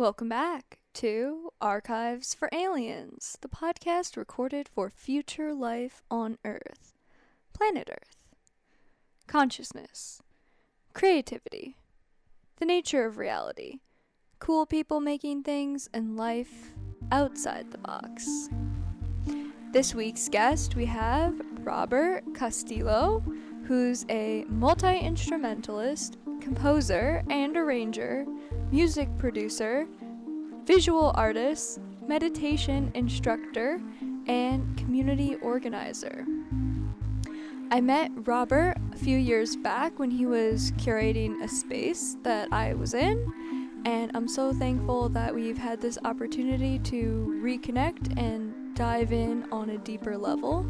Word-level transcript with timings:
Welcome 0.00 0.30
back 0.30 0.78
to 0.94 1.50
Archives 1.60 2.32
for 2.32 2.48
Aliens, 2.54 3.36
the 3.42 3.50
podcast 3.50 4.16
recorded 4.16 4.66
for 4.66 4.88
future 4.88 5.52
life 5.52 6.02
on 6.10 6.38
Earth, 6.42 6.94
planet 7.52 7.90
Earth, 7.92 8.16
consciousness, 9.26 10.22
creativity, 10.94 11.76
the 12.56 12.64
nature 12.64 13.04
of 13.04 13.18
reality, 13.18 13.80
cool 14.38 14.64
people 14.64 15.00
making 15.00 15.42
things, 15.42 15.90
and 15.92 16.16
life 16.16 16.72
outside 17.12 17.70
the 17.70 17.76
box. 17.76 18.48
This 19.70 19.94
week's 19.94 20.30
guest, 20.30 20.76
we 20.76 20.86
have 20.86 21.38
Robert 21.62 22.24
Castillo, 22.34 23.22
who's 23.64 24.06
a 24.08 24.46
multi 24.48 24.98
instrumentalist, 24.98 26.16
composer, 26.40 27.22
and 27.28 27.54
arranger, 27.56 28.24
music 28.72 29.08
producer, 29.18 29.86
visual 30.70 31.10
artist, 31.16 31.80
meditation 32.06 32.92
instructor, 32.94 33.82
and 34.28 34.76
community 34.76 35.34
organizer. 35.42 36.24
I 37.72 37.80
met 37.80 38.12
Robert 38.14 38.76
a 38.92 38.96
few 38.96 39.18
years 39.18 39.56
back 39.56 39.98
when 39.98 40.12
he 40.12 40.26
was 40.26 40.70
curating 40.76 41.42
a 41.42 41.48
space 41.48 42.16
that 42.22 42.52
I 42.52 42.74
was 42.74 42.94
in, 42.94 43.82
and 43.84 44.12
I'm 44.14 44.28
so 44.28 44.52
thankful 44.52 45.08
that 45.08 45.34
we've 45.34 45.58
had 45.58 45.80
this 45.80 45.98
opportunity 46.04 46.78
to 46.78 47.40
reconnect 47.42 48.16
and 48.16 48.76
dive 48.76 49.12
in 49.12 49.50
on 49.50 49.70
a 49.70 49.78
deeper 49.78 50.16
level. 50.16 50.64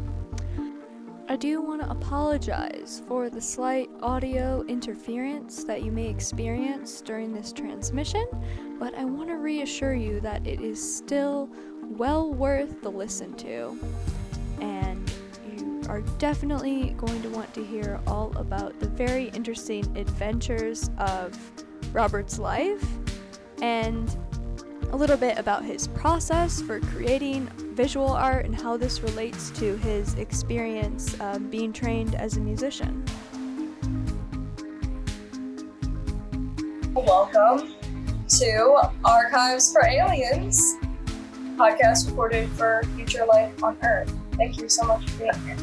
I 1.31 1.37
do 1.37 1.61
want 1.61 1.81
to 1.81 1.89
apologize 1.89 3.03
for 3.07 3.29
the 3.29 3.39
slight 3.39 3.89
audio 4.01 4.65
interference 4.67 5.63
that 5.63 5.81
you 5.81 5.89
may 5.89 6.09
experience 6.09 6.99
during 6.99 7.31
this 7.31 7.53
transmission, 7.53 8.27
but 8.77 8.93
I 8.95 9.05
want 9.05 9.29
to 9.29 9.35
reassure 9.35 9.93
you 9.93 10.19
that 10.19 10.45
it 10.45 10.59
is 10.59 10.97
still 10.97 11.49
well 11.83 12.33
worth 12.33 12.81
the 12.81 12.91
listen 12.91 13.33
to. 13.35 13.79
And 14.59 15.09
you 15.55 15.81
are 15.87 16.01
definitely 16.17 16.89
going 16.97 17.21
to 17.21 17.29
want 17.29 17.53
to 17.53 17.63
hear 17.63 18.01
all 18.07 18.35
about 18.35 18.77
the 18.81 18.89
very 18.89 19.29
interesting 19.29 19.85
adventures 19.97 20.89
of 20.97 21.39
Robert's 21.93 22.39
life 22.39 22.85
and 23.61 24.17
a 24.91 24.97
little 24.97 25.15
bit 25.15 25.37
about 25.37 25.63
his 25.63 25.87
process 25.87 26.61
for 26.61 26.81
creating 26.81 27.47
visual 27.73 28.09
art 28.09 28.43
and 28.43 28.53
how 28.53 28.75
this 28.75 29.01
relates 29.01 29.49
to 29.51 29.77
his 29.77 30.15
experience 30.15 31.19
um, 31.21 31.49
being 31.49 31.71
trained 31.71 32.13
as 32.15 32.35
a 32.35 32.41
musician. 32.41 33.05
Welcome 36.93 37.73
to 38.27 38.91
Archives 39.05 39.71
for 39.71 39.85
Aliens, 39.85 40.75
podcast 41.55 42.09
recorded 42.09 42.49
for 42.49 42.81
future 42.97 43.25
life 43.25 43.63
on 43.63 43.77
Earth. 43.83 44.13
Thank 44.33 44.57
you 44.57 44.67
so 44.67 44.83
much 44.83 45.09
for 45.09 45.19
being 45.19 45.33
here. 45.45 45.57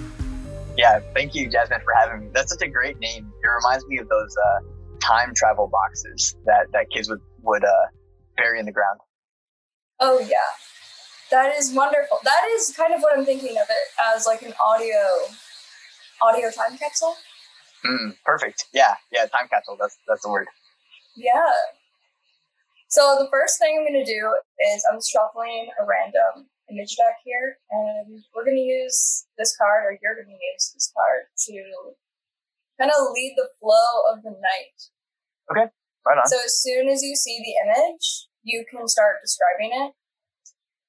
Yeah, 0.79 1.01
thank 1.15 1.35
you, 1.35 1.51
Jasmine, 1.51 1.81
for 1.85 1.93
having 1.93 2.21
me. 2.21 2.31
That's 2.33 2.51
such 2.51 2.63
a 2.63 2.71
great 2.71 2.99
name. 2.99 3.31
It 3.43 3.47
reminds 3.47 3.85
me 3.89 3.99
of 3.99 4.09
those 4.09 4.35
uh, 4.47 4.61
time 5.01 5.35
travel 5.35 5.69
boxes 5.69 6.35
that, 6.47 6.69
that 6.73 6.89
kids 6.91 7.11
would, 7.11 7.21
would 7.43 7.65
uh, 7.65 7.87
bury 8.39 8.59
in 8.59 8.65
the 8.65 8.73
ground. 8.73 9.01
Oh, 10.01 10.21
yeah. 10.21 10.39
That 11.31 11.55
is 11.57 11.73
wonderful. 11.75 12.19
That 12.25 12.49
is 12.55 12.73
kind 12.77 12.95
of 12.95 13.01
what 13.01 13.17
I'm 13.17 13.25
thinking 13.25 13.59
of 13.59 13.67
it 13.69 14.15
as 14.15 14.27
like 14.27 14.43
an 14.43 14.55
audio 14.61 14.97
audio 16.23 16.51
time 16.51 16.79
capsule. 16.79 17.15
Mm, 17.85 18.17
perfect. 18.25 18.67
Yeah, 18.73 18.95
yeah, 19.13 19.27
time 19.27 19.49
capsule. 19.51 19.77
That's 19.79 19.99
that's 20.09 20.23
the 20.23 20.31
word. 20.31 20.47
Yeah. 21.17 21.53
So 22.89 23.17
the 23.19 23.29
first 23.31 23.59
thing 23.59 23.77
I'm 23.79 23.87
gonna 23.87 24.05
do 24.05 24.35
is 24.73 24.85
I'm 24.91 25.01
shuffling 25.01 25.69
a 25.81 25.85
random 25.85 26.49
image 26.71 26.97
deck 26.97 27.17
here, 27.25 27.59
and 27.71 28.25
we're 28.35 28.45
gonna 28.45 28.57
use 28.57 29.27
this 29.37 29.55
card, 29.57 29.85
or 29.85 29.99
you're 30.03 30.15
gonna 30.15 30.37
use 30.55 30.73
this 30.73 30.91
card 30.97 31.29
to 31.47 31.95
kind 32.81 32.91
of 32.91 33.13
lead 33.13 33.35
the 33.37 33.49
flow 33.61 34.13
of 34.13 34.23
the 34.23 34.31
night. 34.31 34.79
Okay, 35.51 35.71
right 36.07 36.19
on. 36.19 36.27
So 36.27 36.39
as 36.43 36.61
soon 36.61 36.89
as 36.89 37.03
you 37.03 37.15
see 37.15 37.39
the 37.39 37.69
image, 37.69 38.28
you 38.49 38.65
can 38.71 38.89
start 38.89 39.17
describing 39.23 39.71
it 39.73 39.93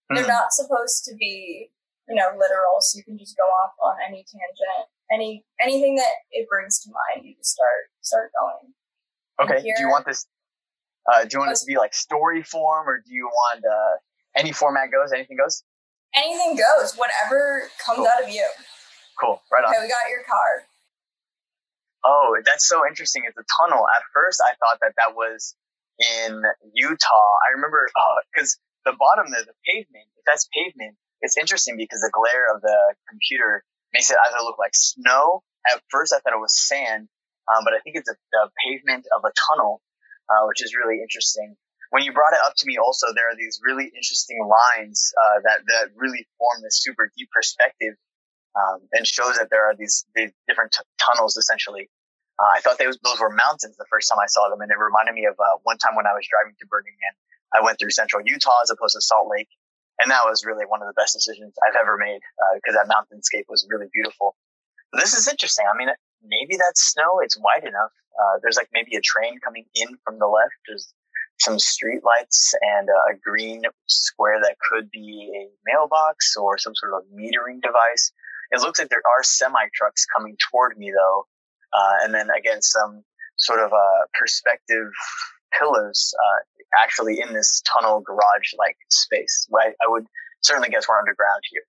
they're 0.10 0.24
Hmm. 0.24 0.30
not 0.42 0.52
supposed 0.52 1.06
to 1.06 1.14
be, 1.16 1.70
you 2.08 2.16
know, 2.16 2.30
literal, 2.36 2.82
so 2.82 2.98
you 2.98 3.04
can 3.04 3.18
just 3.20 3.38
go 3.38 3.44
off 3.44 3.74
on 3.80 3.98
any 4.08 4.26
tangent, 4.26 4.90
any 5.14 5.46
anything 5.62 5.98
that 6.02 6.14
it 6.32 6.50
brings 6.50 6.80
to 6.82 6.90
mind. 6.90 7.28
You 7.28 7.36
just 7.36 7.52
start 7.54 7.94
start 8.02 8.32
going. 8.34 8.74
Okay. 9.40 9.62
Do 9.62 9.70
you 9.84 9.88
want 9.88 10.08
this? 10.08 10.26
Uh, 11.06 11.26
do 11.26 11.30
you 11.34 11.40
want 11.40 11.52
it 11.52 11.58
to 11.60 11.66
be 11.68 11.78
like 11.78 11.94
story 11.94 12.42
form, 12.42 12.90
or 12.90 13.04
do 13.06 13.14
you 13.14 13.28
want 13.28 13.62
uh, 13.64 13.98
any 14.36 14.52
format 14.52 14.90
goes? 14.92 15.12
Anything 15.14 15.38
goes? 15.38 15.64
Anything 16.16 16.58
goes, 16.58 16.96
whatever 16.98 17.70
comes 17.86 17.98
Cool. 18.00 18.08
out 18.08 18.24
of 18.24 18.30
you. 18.30 18.48
Cool. 19.22 19.40
Right 19.54 19.64
on. 19.64 19.70
Okay, 19.70 19.78
we 19.84 19.88
got 19.88 20.10
your 20.10 20.24
card. 20.28 20.64
Oh, 22.04 22.36
that's 22.46 22.68
so 22.68 22.82
interesting. 22.88 23.24
It's 23.28 23.38
a 23.38 23.46
tunnel. 23.62 23.86
At 23.96 24.02
first, 24.12 24.42
I 24.44 24.56
thought 24.56 24.80
that 24.82 24.94
that 24.98 25.14
was 25.16 25.56
in 26.00 26.42
Utah. 26.74 27.32
I 27.44 27.56
remember 27.56 27.88
because 28.34 28.58
the 28.86 28.96
bottom 28.98 29.28
of 29.28 29.46
the 29.46 29.54
pavement, 29.68 30.08
if 30.18 30.24
that's 30.26 30.48
pavement, 30.56 30.96
it's 31.22 31.38
interesting 31.38 31.76
because 31.78 32.00
the 32.00 32.12
glare 32.14 32.48
of 32.54 32.62
the 32.62 32.78
computer 33.10 33.64
makes 33.94 34.10
it 34.10 34.18
either 34.28 34.44
look 34.44 34.58
like 34.58 34.74
snow. 34.74 35.44
At 35.68 35.82
first, 35.92 36.14
I 36.14 36.20
thought 36.20 36.34
it 36.34 36.40
was 36.40 36.56
sand, 36.56 37.10
um, 37.52 37.64
but 37.66 37.74
I 37.74 37.80
think 37.84 37.98
it's 38.00 38.10
a, 38.10 38.16
the 38.32 38.50
pavement 38.64 39.06
of 39.12 39.26
a 39.28 39.32
tunnel, 39.36 39.82
uh, 40.32 40.48
which 40.48 40.64
is 40.64 40.74
really 40.74 41.02
interesting. 41.02 41.56
When 41.92 42.04
you 42.04 42.14
brought 42.14 42.34
it 42.34 42.40
up 42.46 42.56
to 42.56 42.66
me, 42.66 42.78
also 42.78 43.08
there 43.14 43.28
are 43.28 43.36
these 43.36 43.60
really 43.66 43.92
interesting 43.92 44.40
lines 44.46 45.12
uh, 45.18 45.42
that 45.44 45.66
that 45.68 45.86
really 45.98 46.28
form 46.38 46.62
this 46.64 46.80
super 46.80 47.12
deep 47.18 47.30
perspective 47.34 47.98
um, 48.56 48.82
and 48.94 49.06
shows 49.06 49.38
that 49.38 49.50
there 49.50 49.66
are 49.70 49.76
these, 49.76 50.06
these 50.16 50.32
different 50.48 50.72
t- 50.72 50.86
tunnels 50.98 51.38
essentially. 51.38 51.90
Uh, 52.40 52.56
I 52.56 52.64
thought 52.64 52.80
those, 52.80 52.98
those 53.04 53.20
were 53.20 53.30
mountains 53.30 53.76
the 53.76 53.90
first 53.92 54.08
time 54.08 54.18
I 54.24 54.32
saw 54.32 54.48
them, 54.48 54.62
and 54.64 54.72
it 54.72 54.80
reminded 54.80 55.14
me 55.14 55.28
of 55.28 55.36
uh, 55.36 55.60
one 55.68 55.78
time 55.78 56.00
when 56.00 56.08
I 56.08 56.16
was 56.16 56.24
driving 56.24 56.56
to 56.60 56.68
Burning 56.68 56.96
Man. 56.96 57.14
I 57.52 57.66
went 57.66 57.80
through 57.80 57.92
central 57.92 58.24
Utah 58.24 58.64
as 58.64 58.72
opposed 58.72 58.96
to 58.96 59.02
Salt 59.02 59.28
Lake, 59.28 59.50
and 60.00 60.10
that 60.12 60.24
was 60.24 60.46
really 60.46 60.64
one 60.64 60.82
of 60.82 60.88
the 60.88 60.96
best 60.96 61.14
decisions 61.14 61.54
I've 61.60 61.76
ever 61.76 61.98
made 61.98 62.22
because 62.56 62.78
that 62.80 62.88
mountainscape 62.88 63.50
was 63.50 63.68
really 63.68 63.92
beautiful. 63.92 64.38
But 64.92 65.02
this 65.02 65.14
is 65.14 65.28
interesting. 65.28 65.66
I 65.68 65.76
mean, 65.78 65.90
maybe 66.24 66.56
that's 66.58 66.94
snow. 66.94 67.20
It's 67.22 67.38
wide 67.38 67.68
enough. 67.68 67.92
Uh, 68.16 68.40
there's 68.42 68.56
like 68.56 68.70
maybe 68.74 68.96
a 68.96 69.02
train 69.02 69.40
coming 69.44 69.66
in 69.76 69.98
from 70.06 70.20
the 70.20 70.28
left. 70.28 70.56
There's 70.68 70.94
some 71.40 71.58
street 71.58 72.02
lights 72.04 72.54
and 72.62 72.90
uh, 72.90 73.14
a 73.14 73.18
green 73.18 73.64
square 73.88 74.40
that 74.42 74.58
could 74.60 74.92
be 74.92 75.32
a 75.36 75.72
mailbox 75.72 76.36
or 76.36 76.58
some 76.58 76.76
sort 76.76 76.94
of 76.94 77.04
metering 77.14 77.62
device. 77.62 78.12
It 78.52 78.62
looks 78.62 78.80
like 78.80 78.90
there 78.90 79.04
are 79.06 79.24
semi 79.24 79.68
trucks 79.74 80.06
coming 80.06 80.38
toward 80.52 80.78
me 80.78 80.92
though. 80.92 81.28
Uh, 81.74 82.04
and 82.04 82.14
then 82.14 82.30
again, 82.38 82.62
some 82.62 83.04
sort 83.38 83.60
of 83.60 83.72
uh, 83.72 84.02
perspective 84.20 84.92
pillars 85.58 86.14
uh, 86.14 86.82
actually 86.84 87.20
in 87.20 87.34
this 87.34 87.62
tunnel 87.62 88.02
garage 88.02 88.54
like 88.58 88.78
space. 88.92 89.48
Right? 89.52 89.74
I 89.82 89.88
would 89.88 90.06
certainly 90.42 90.70
guess 90.70 90.88
we're 90.88 91.00
underground 91.00 91.42
here. 91.52 91.64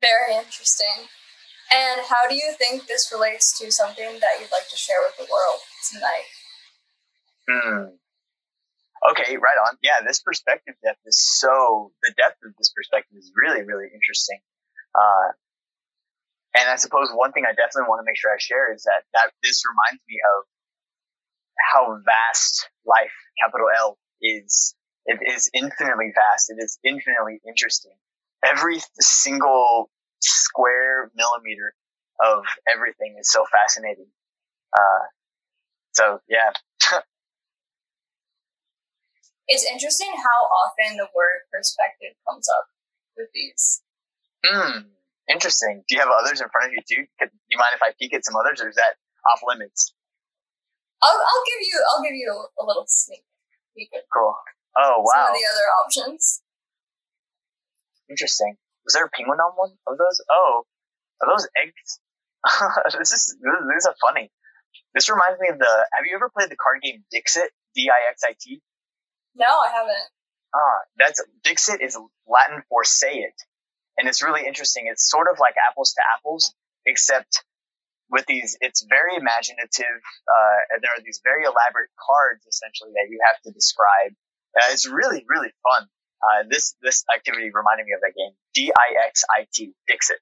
Very 0.00 0.36
interesting. 0.36 1.08
And 1.70 2.00
how 2.08 2.28
do 2.28 2.34
you 2.34 2.52
think 2.58 2.86
this 2.86 3.12
relates 3.12 3.56
to 3.60 3.70
something 3.70 4.18
that 4.18 4.40
you'd 4.40 4.50
like 4.50 4.68
to 4.70 4.76
share 4.76 4.96
with 5.06 5.16
the 5.18 5.30
world 5.30 5.60
tonight? 5.92 6.26
Hmm. 7.46 7.94
Okay, 9.12 9.36
right 9.36 9.56
on. 9.68 9.76
Yeah, 9.82 10.04
this 10.06 10.20
perspective 10.20 10.74
depth 10.84 11.00
is 11.06 11.16
so, 11.16 11.92
the 12.02 12.12
depth 12.18 12.38
of 12.44 12.52
this 12.58 12.72
perspective 12.74 13.16
is 13.16 13.32
really, 13.34 13.62
really 13.62 13.86
interesting. 13.94 14.40
Uh, 14.94 15.32
and 16.54 16.68
I 16.68 16.76
suppose 16.76 17.08
one 17.14 17.32
thing 17.32 17.44
I 17.46 17.52
definitely 17.52 17.88
want 17.88 18.00
to 18.00 18.06
make 18.06 18.18
sure 18.18 18.30
I 18.30 18.38
share 18.38 18.72
is 18.72 18.82
that, 18.84 19.04
that 19.14 19.32
this 19.42 19.62
reminds 19.64 20.02
me 20.08 20.18
of 20.36 20.44
how 21.70 21.98
vast 22.04 22.68
life, 22.86 23.14
capital 23.42 23.68
L, 23.76 23.98
is. 24.22 24.74
It 25.06 25.18
is 25.26 25.50
infinitely 25.54 26.12
vast. 26.14 26.50
It 26.50 26.62
is 26.62 26.78
infinitely 26.84 27.40
interesting. 27.48 27.96
Every 28.44 28.78
single 29.00 29.90
square 30.20 31.10
millimeter 31.16 31.72
of 32.22 32.44
everything 32.68 33.16
is 33.18 33.32
so 33.32 33.44
fascinating. 33.50 34.08
Uh, 34.76 35.06
so 35.92 36.20
yeah, 36.28 36.52
It's 39.50 39.66
interesting 39.66 40.14
how 40.14 40.46
often 40.46 40.96
the 40.96 41.08
word 41.10 41.42
perspective 41.52 42.14
comes 42.22 42.48
up 42.48 42.70
with 43.16 43.26
these. 43.34 43.82
Hmm. 44.46 44.86
Interesting. 45.30 45.84
Do 45.86 45.94
you 45.94 46.00
have 46.00 46.10
others 46.10 46.40
in 46.40 46.48
front 46.50 46.66
of 46.66 46.72
you 46.74 46.82
too? 46.82 47.06
Could, 47.18 47.30
do 47.30 47.50
you 47.50 47.58
mind 47.58 47.78
if 47.78 47.82
I 47.82 47.94
peek 47.98 48.12
at 48.14 48.24
some 48.24 48.34
others, 48.34 48.60
or 48.60 48.68
is 48.68 48.76
that 48.76 48.98
off 49.30 49.40
limits? 49.46 49.94
I'll, 51.02 51.16
I'll 51.16 51.44
give 51.46 51.62
you 51.62 51.76
I'll 51.80 52.02
give 52.02 52.14
you 52.14 52.28
a 52.28 52.64
little 52.64 52.84
sneak 52.86 53.24
peek 53.76 53.90
Cool. 54.12 54.34
Oh 54.76 55.00
wow. 55.00 55.12
some 55.14 55.32
of 55.32 55.36
the 55.38 55.46
other 55.46 55.66
options. 55.86 56.42
Interesting. 58.10 58.56
Was 58.84 58.94
there 58.94 59.04
a 59.04 59.10
penguin 59.10 59.38
on 59.38 59.52
one 59.54 59.72
of 59.86 59.98
those? 59.98 60.20
Oh, 60.28 60.66
are 61.22 61.28
those 61.30 61.46
eggs? 61.56 62.00
this 62.98 63.12
is 63.12 63.36
this, 63.38 63.58
these 63.70 63.86
are 63.86 63.94
funny. 64.00 64.30
This 64.94 65.08
reminds 65.08 65.38
me 65.38 65.48
of 65.48 65.58
the. 65.58 65.72
Have 65.94 66.06
you 66.08 66.16
ever 66.16 66.30
played 66.30 66.50
the 66.50 66.56
card 66.56 66.82
game 66.82 67.04
Dixit? 67.10 67.50
D 67.74 67.88
I 67.88 68.10
X 68.10 68.22
I 68.24 68.34
T? 68.40 68.60
No, 69.36 69.46
I 69.46 69.70
haven't. 69.70 70.10
Ah, 70.54 70.78
that's 70.98 71.22
Dixit 71.44 71.80
is 71.80 71.96
Latin 72.26 72.62
for 72.68 72.82
say 72.82 73.14
it, 73.14 73.34
and 74.00 74.08
it's 74.08 74.24
really 74.24 74.48
interesting. 74.48 74.88
It's 74.88 75.04
sort 75.04 75.28
of 75.28 75.36
like 75.36 75.60
apples 75.60 75.92
to 75.92 76.02
apples, 76.16 76.56
except 76.88 77.44
with 78.08 78.24
these, 78.24 78.56
it's 78.64 78.80
very 78.88 79.14
imaginative, 79.14 80.00
uh, 80.24 80.58
and 80.72 80.80
there 80.80 80.90
are 80.96 81.04
these 81.04 81.20
very 81.22 81.44
elaborate 81.44 81.92
cards 82.00 82.48
essentially 82.48 82.96
that 82.96 83.12
you 83.12 83.20
have 83.28 83.36
to 83.44 83.52
describe. 83.52 84.16
Uh, 84.56 84.72
it's 84.72 84.88
really, 84.88 85.22
really 85.28 85.52
fun. 85.60 85.86
Uh, 86.20 86.48
this 86.48 86.76
this 86.80 87.04
activity 87.08 87.52
reminded 87.52 87.84
me 87.84 87.92
of 87.92 88.00
that 88.00 88.16
game, 88.16 88.32
D 88.56 88.72
I 88.72 89.08
X 89.08 89.24
I 89.28 89.46
T, 89.52 89.76
Dixit. 89.86 90.18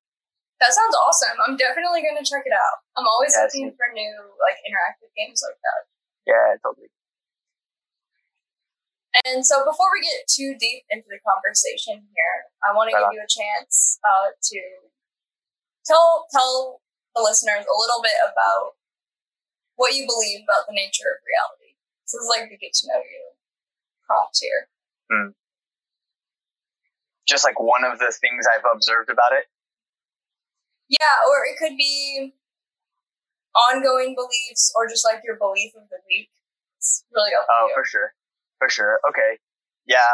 That 0.58 0.74
sounds 0.74 0.94
awesome. 0.98 1.38
I'm 1.38 1.54
definitely 1.54 2.02
going 2.02 2.18
to 2.18 2.26
check 2.26 2.42
it 2.42 2.54
out. 2.54 2.82
I'm 2.98 3.06
always 3.06 3.30
yeah, 3.34 3.46
looking 3.46 3.70
for 3.78 3.86
new 3.94 4.14
like 4.42 4.58
interactive 4.66 5.10
games 5.14 5.38
like 5.46 5.58
that. 5.58 5.80
Yeah, 6.26 6.58
totally. 6.62 6.90
And 9.24 9.40
so 9.44 9.64
before 9.64 9.88
we 9.92 10.04
get 10.04 10.28
too 10.28 10.52
deep 10.60 10.84
into 10.92 11.08
the 11.08 11.20
conversation 11.24 12.04
here, 12.12 12.36
I 12.60 12.76
want 12.76 12.92
to 12.92 12.96
give 12.96 13.16
you 13.16 13.24
a 13.24 13.30
chance 13.30 13.98
uh, 14.04 14.36
to 14.36 14.60
tell 15.88 16.28
tell 16.28 16.84
the 17.16 17.24
listeners 17.24 17.64
a 17.64 17.76
little 17.76 18.04
bit 18.04 18.20
about 18.28 18.76
what 19.80 19.96
you 19.96 20.04
believe 20.04 20.44
about 20.44 20.68
the 20.68 20.76
nature 20.76 21.08
of 21.08 21.24
reality. 21.24 21.78
This 22.04 22.14
is 22.20 22.28
like 22.28 22.52
the 22.52 22.60
get 22.60 22.76
to 22.82 22.84
know 22.92 23.00
you 23.00 23.22
prompt 24.04 24.36
here. 24.40 24.68
Hmm. 25.08 25.32
Just 27.24 27.44
like 27.44 27.60
one 27.60 27.84
of 27.84 27.98
the 27.98 28.12
things 28.20 28.44
I've 28.48 28.64
observed 28.64 29.08
about 29.08 29.32
it. 29.32 29.48
Yeah, 30.88 31.24
or 31.28 31.44
it 31.44 31.60
could 31.60 31.76
be 31.76 32.32
ongoing 33.54 34.16
beliefs 34.16 34.72
or 34.76 34.88
just 34.88 35.04
like 35.04 35.20
your 35.24 35.36
belief 35.36 35.72
of 35.76 35.88
the 35.88 36.00
week. 36.08 36.30
It's 36.76 37.04
really 37.12 37.32
up 37.34 37.46
oh, 37.48 37.68
you. 37.68 37.74
for 37.76 37.84
sure. 37.84 38.14
For 38.58 38.68
sure. 38.68 39.00
Okay. 39.08 39.38
Yeah. 39.86 40.10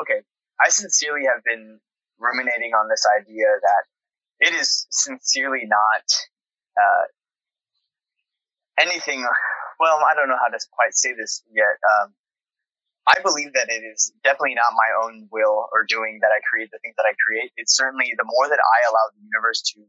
Okay. 0.00 0.20
I 0.60 0.68
sincerely 0.70 1.26
have 1.26 1.44
been 1.44 1.80
ruminating 2.18 2.72
on 2.72 2.88
this 2.88 3.04
idea 3.08 3.46
that 3.60 3.82
it 4.40 4.54
is 4.54 4.86
sincerely 4.90 5.64
not 5.64 6.04
uh, 6.76 7.04
anything. 8.80 9.26
Well, 9.78 10.00
I 10.00 10.14
don't 10.14 10.28
know 10.28 10.40
how 10.40 10.48
to 10.48 10.60
quite 10.72 10.94
say 10.94 11.12
this 11.12 11.42
yet. 11.52 11.76
Um, 11.84 12.14
I 13.06 13.20
believe 13.20 13.52
that 13.52 13.68
it 13.68 13.84
is 13.84 14.12
definitely 14.24 14.56
not 14.56 14.72
my 14.72 14.90
own 15.04 15.28
will 15.30 15.68
or 15.72 15.84
doing 15.84 16.20
that 16.22 16.32
I 16.32 16.40
create 16.48 16.70
the 16.72 16.80
things 16.80 16.96
that 16.96 17.06
I 17.06 17.14
create. 17.20 17.52
It's 17.56 17.76
certainly 17.76 18.12
the 18.16 18.24
more 18.24 18.48
that 18.48 18.58
I 18.58 18.88
allow 18.88 19.06
the 19.12 19.22
universe 19.22 19.62
to 19.76 19.84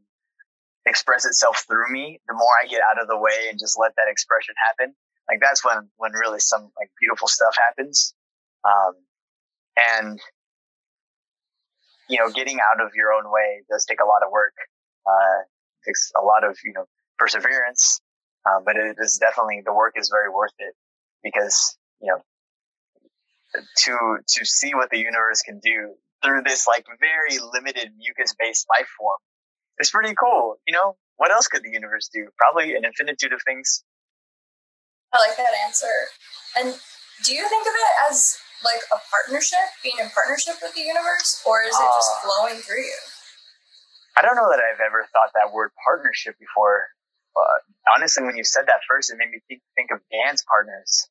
express 0.86 1.24
itself 1.24 1.64
through 1.66 1.90
me, 1.90 2.20
the 2.28 2.34
more 2.34 2.52
I 2.62 2.68
get 2.68 2.80
out 2.84 3.00
of 3.00 3.08
the 3.08 3.18
way 3.18 3.48
and 3.50 3.58
just 3.58 3.80
let 3.80 3.96
that 3.96 4.08
expression 4.08 4.54
happen 4.68 4.94
like 5.28 5.40
that's 5.40 5.64
when 5.64 5.88
when 5.96 6.12
really 6.12 6.40
some 6.40 6.70
like 6.78 6.90
beautiful 7.00 7.28
stuff 7.28 7.54
happens. 7.56 8.14
Um, 8.64 8.94
and 9.76 10.20
you 12.08 12.18
know 12.18 12.30
getting 12.30 12.58
out 12.60 12.84
of 12.84 12.92
your 12.94 13.12
own 13.12 13.30
way 13.30 13.62
does 13.70 13.84
take 13.84 14.00
a 14.00 14.06
lot 14.06 14.22
of 14.24 14.32
work. 14.32 14.54
Uh, 15.06 15.44
takes 15.86 16.10
a 16.20 16.24
lot 16.24 16.44
of 16.44 16.56
you 16.64 16.72
know 16.72 16.84
perseverance. 17.18 18.00
Um, 18.46 18.62
but 18.64 18.76
it 18.76 18.96
is 18.98 19.18
definitely 19.18 19.62
the 19.64 19.74
work 19.74 19.94
is 19.96 20.08
very 20.10 20.30
worth 20.30 20.54
it 20.58 20.74
because 21.22 21.76
you 22.00 22.12
know 22.12 22.22
to 23.84 24.18
to 24.26 24.44
see 24.44 24.74
what 24.74 24.90
the 24.90 24.98
universe 24.98 25.42
can 25.42 25.58
do 25.58 25.94
through 26.24 26.42
this 26.42 26.66
like 26.66 26.84
very 27.00 27.38
limited 27.52 27.92
mucus 27.96 28.34
based 28.38 28.66
life 28.68 28.88
form 28.98 29.16
it's 29.78 29.90
pretty 29.90 30.14
cool 30.14 30.56
you 30.66 30.72
know? 30.72 30.96
What 31.16 31.32
else 31.32 31.48
could 31.48 31.62
the 31.64 31.70
universe 31.70 32.08
do? 32.14 32.28
Probably 32.38 32.76
an 32.76 32.84
infinitude 32.84 33.32
of 33.32 33.40
things 33.44 33.82
I 35.12 35.16
like 35.20 35.36
that 35.36 35.54
answer. 35.64 35.92
And 36.56 36.74
do 37.24 37.34
you 37.34 37.48
think 37.48 37.64
of 37.66 37.74
it 37.74 37.92
as 38.10 38.38
like 38.64 38.82
a 38.92 38.98
partnership, 39.08 39.62
being 39.82 39.96
in 40.00 40.10
partnership 40.10 40.58
with 40.60 40.74
the 40.74 40.82
universe, 40.82 41.42
or 41.46 41.62
is 41.62 41.74
it 41.74 41.90
just 41.94 42.10
uh, 42.10 42.26
flowing 42.26 42.58
through 42.60 42.82
you? 42.82 43.00
I 44.18 44.22
don't 44.22 44.34
know 44.34 44.50
that 44.50 44.58
I've 44.58 44.82
ever 44.82 45.06
thought 45.14 45.30
that 45.38 45.54
word 45.54 45.70
partnership 45.78 46.34
before. 46.42 46.90
But 47.38 47.62
honestly, 47.94 48.26
when 48.26 48.36
you 48.36 48.42
said 48.42 48.66
that 48.66 48.82
first, 48.90 49.14
it 49.14 49.16
made 49.16 49.30
me 49.30 49.38
think, 49.46 49.62
think 49.78 49.90
of 49.94 50.02
dance 50.10 50.42
partners. 50.42 51.06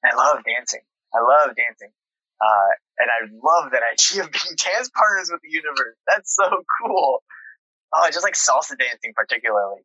I 0.00 0.16
love 0.16 0.40
dancing. 0.44 0.80
I 1.12 1.20
love 1.20 1.52
dancing. 1.56 1.92
Uh, 2.40 2.70
and 3.02 3.08
I 3.10 3.20
love 3.28 3.72
that 3.72 3.82
idea 3.84 4.24
of 4.24 4.32
being 4.32 4.56
dance 4.56 4.88
partners 4.88 5.28
with 5.28 5.42
the 5.42 5.52
universe. 5.52 5.96
That's 6.08 6.34
so 6.34 6.48
cool. 6.80 7.20
Oh, 7.92 8.04
just 8.12 8.24
like 8.24 8.34
salsa 8.34 8.76
dancing 8.76 9.12
particularly, 9.16 9.80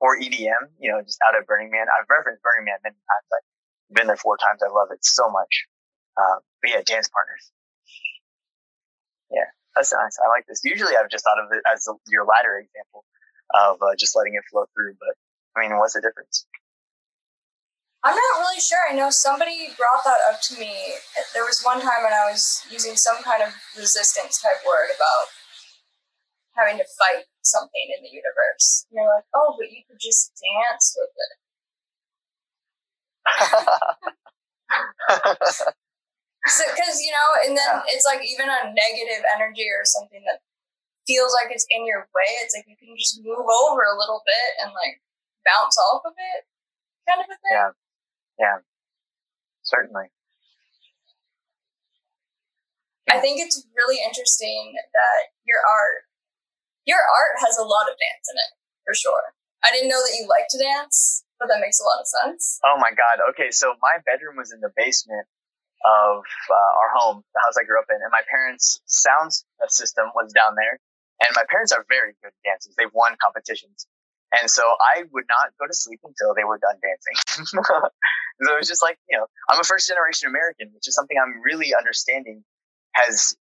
or 0.00 0.18
EDM. 0.18 0.76
You 0.78 0.92
know, 0.92 1.00
just 1.02 1.18
out 1.26 1.34
at 1.34 1.46
Burning 1.46 1.70
Man. 1.70 1.86
I've 1.88 2.08
referenced 2.08 2.42
Burning 2.42 2.64
Man 2.64 2.76
many 2.84 2.96
times. 2.96 3.26
I've 3.32 3.96
been 3.96 4.06
there 4.06 4.20
four 4.20 4.36
times. 4.36 4.60
I 4.62 4.68
love 4.68 4.88
it 4.92 5.00
so 5.04 5.30
much. 5.30 5.66
Um, 6.16 6.40
but 6.60 6.70
yeah, 6.70 6.82
dance 6.84 7.08
partners. 7.08 7.52
Yeah, 9.30 9.48
that's 9.74 9.92
nice. 9.92 10.16
I 10.20 10.28
like 10.28 10.44
this. 10.46 10.60
Usually, 10.64 10.96
I've 10.96 11.08
just 11.08 11.24
thought 11.24 11.40
of 11.40 11.48
it 11.52 11.62
as 11.72 11.88
your 12.08 12.24
latter 12.24 12.60
example 12.60 13.04
of 13.54 13.80
uh, 13.80 13.96
just 13.96 14.16
letting 14.16 14.34
it 14.34 14.44
flow 14.50 14.64
through. 14.74 14.94
But 15.00 15.16
I 15.56 15.64
mean, 15.64 15.78
what's 15.78 15.94
the 15.94 16.04
difference? 16.04 16.46
I'm 18.04 18.14
not 18.14 18.38
really 18.38 18.60
sure. 18.60 18.78
I 18.88 18.94
know 18.94 19.10
somebody 19.10 19.74
brought 19.76 20.04
that 20.04 20.22
up 20.30 20.40
to 20.42 20.60
me. 20.60 20.70
There 21.34 21.42
was 21.42 21.62
one 21.64 21.80
time 21.80 22.04
when 22.04 22.12
I 22.12 22.30
was 22.30 22.62
using 22.70 22.94
some 22.94 23.18
kind 23.24 23.42
of 23.42 23.50
resistance 23.76 24.40
type 24.40 24.62
word 24.62 24.94
about 24.94 25.26
having 26.56 26.80
to 26.80 26.88
fight 26.96 27.28
something 27.44 27.86
in 27.92 28.02
the 28.02 28.10
universe. 28.10 28.88
And 28.90 28.98
you're 28.98 29.12
like, 29.12 29.28
oh, 29.36 29.54
but 29.60 29.70
you 29.70 29.84
could 29.86 30.00
just 30.00 30.32
dance 30.40 30.96
with 30.96 31.12
it. 31.12 31.36
Because, 36.46 37.02
you 37.02 37.12
know, 37.12 37.28
and 37.44 37.52
then 37.58 37.82
yeah. 37.82 37.92
it's 37.92 38.06
like 38.06 38.24
even 38.24 38.48
a 38.48 38.72
negative 38.72 39.24
energy 39.34 39.68
or 39.68 39.84
something 39.84 40.22
that 40.24 40.40
feels 41.06 41.34
like 41.34 41.52
it's 41.52 41.66
in 41.70 41.86
your 41.86 42.08
way, 42.14 42.30
it's 42.42 42.54
like 42.54 42.66
you 42.66 42.76
can 42.78 42.96
just 42.98 43.22
move 43.22 43.46
over 43.46 43.82
a 43.82 43.98
little 43.98 44.22
bit 44.26 44.58
and 44.62 44.72
like 44.74 45.02
bounce 45.46 45.78
off 45.78 46.02
of 46.06 46.14
it, 46.18 46.46
kind 47.06 47.20
of 47.22 47.26
a 47.30 47.36
thing. 47.38 47.54
Yeah. 47.54 47.70
Yeah. 48.38 48.58
Certainly. 49.62 50.10
I 53.10 53.20
think 53.20 53.38
it's 53.38 53.62
really 53.76 54.02
interesting 54.02 54.74
that 54.74 55.30
your 55.46 55.62
art 55.62 56.05
your 56.86 57.02
art 57.02 57.36
has 57.42 57.58
a 57.58 57.66
lot 57.66 57.90
of 57.90 57.98
dance 57.98 58.26
in 58.30 58.36
it, 58.38 58.50
for 58.86 58.94
sure. 58.94 59.34
I 59.66 59.74
didn't 59.74 59.90
know 59.90 60.00
that 60.00 60.14
you 60.14 60.30
like 60.30 60.46
to 60.54 60.58
dance, 60.62 61.26
but 61.42 61.50
that 61.50 61.60
makes 61.60 61.82
a 61.82 61.86
lot 61.86 61.98
of 61.98 62.06
sense. 62.06 62.62
Oh 62.62 62.78
my 62.78 62.94
God. 62.94 63.18
Okay. 63.34 63.50
So 63.50 63.74
my 63.82 63.98
bedroom 64.06 64.38
was 64.38 64.54
in 64.54 64.62
the 64.62 64.70
basement 64.78 65.26
of 65.84 66.22
uh, 66.22 66.72
our 66.82 66.90
home, 66.94 67.26
the 67.34 67.42
house 67.42 67.58
I 67.58 67.66
grew 67.66 67.78
up 67.78 67.90
in, 67.90 67.98
and 67.98 68.10
my 68.14 68.22
parents' 68.30 68.80
sound 68.86 69.32
system 69.68 70.10
was 70.14 70.32
down 70.32 70.54
there. 70.54 70.78
And 71.20 71.32
my 71.34 71.44
parents 71.48 71.72
are 71.72 71.84
very 71.88 72.12
good 72.22 72.32
dancers. 72.44 72.74
They've 72.76 72.92
won 72.92 73.16
competitions. 73.22 73.88
And 74.38 74.50
so 74.50 74.62
I 74.62 75.04
would 75.12 75.24
not 75.28 75.54
go 75.58 75.66
to 75.66 75.72
sleep 75.72 76.00
until 76.04 76.34
they 76.34 76.44
were 76.44 76.58
done 76.58 76.76
dancing. 76.82 77.16
so 78.42 78.52
it 78.52 78.58
was 78.58 78.68
just 78.68 78.82
like, 78.82 78.98
you 79.08 79.16
know, 79.16 79.26
I'm 79.48 79.60
a 79.60 79.64
first 79.64 79.88
generation 79.88 80.28
American, 80.28 80.68
which 80.74 80.88
is 80.88 80.94
something 80.94 81.16
I'm 81.16 81.40
really 81.40 81.74
understanding 81.74 82.44
has 82.92 83.36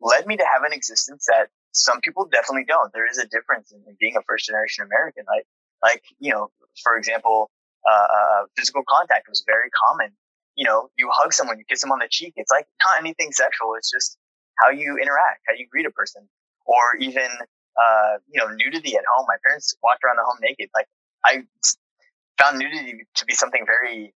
led 0.00 0.26
me 0.26 0.36
to 0.36 0.46
have 0.46 0.62
an 0.64 0.72
existence 0.72 1.26
that 1.28 1.48
some 1.72 2.00
people 2.00 2.28
definitely 2.30 2.64
don't. 2.66 2.92
There 2.92 3.08
is 3.08 3.18
a 3.18 3.26
difference 3.26 3.72
in, 3.72 3.82
in 3.86 3.96
being 4.00 4.16
a 4.16 4.22
first 4.26 4.46
generation 4.46 4.84
American. 4.84 5.24
Like, 5.28 5.46
like, 5.82 6.02
you 6.18 6.32
know, 6.32 6.50
for 6.82 6.96
example, 6.96 7.50
uh, 7.88 7.92
uh, 7.92 8.42
physical 8.56 8.82
contact 8.88 9.28
was 9.28 9.44
very 9.46 9.70
common. 9.70 10.12
You 10.56 10.66
know, 10.66 10.90
you 10.98 11.08
hug 11.12 11.32
someone, 11.32 11.58
you 11.58 11.64
kiss 11.68 11.80
them 11.80 11.92
on 11.92 12.00
the 12.00 12.08
cheek. 12.10 12.34
It's 12.36 12.50
like 12.50 12.66
not 12.84 12.98
anything 12.98 13.32
sexual. 13.32 13.74
It's 13.78 13.90
just 13.90 14.18
how 14.58 14.70
you 14.70 14.98
interact, 15.00 15.42
how 15.46 15.54
you 15.56 15.66
greet 15.70 15.86
a 15.86 15.90
person, 15.90 16.28
or 16.66 16.96
even, 16.98 17.28
uh, 17.80 18.18
you 18.28 18.40
know, 18.40 18.48
nudity 18.48 18.96
at 18.96 19.04
home. 19.14 19.26
My 19.28 19.36
parents 19.44 19.74
walked 19.82 20.04
around 20.04 20.16
the 20.16 20.24
home 20.24 20.38
naked. 20.42 20.68
Like 20.74 20.86
I 21.24 21.42
found 22.38 22.58
nudity 22.58 23.06
to 23.14 23.24
be 23.24 23.34
something 23.34 23.64
very, 23.64 24.12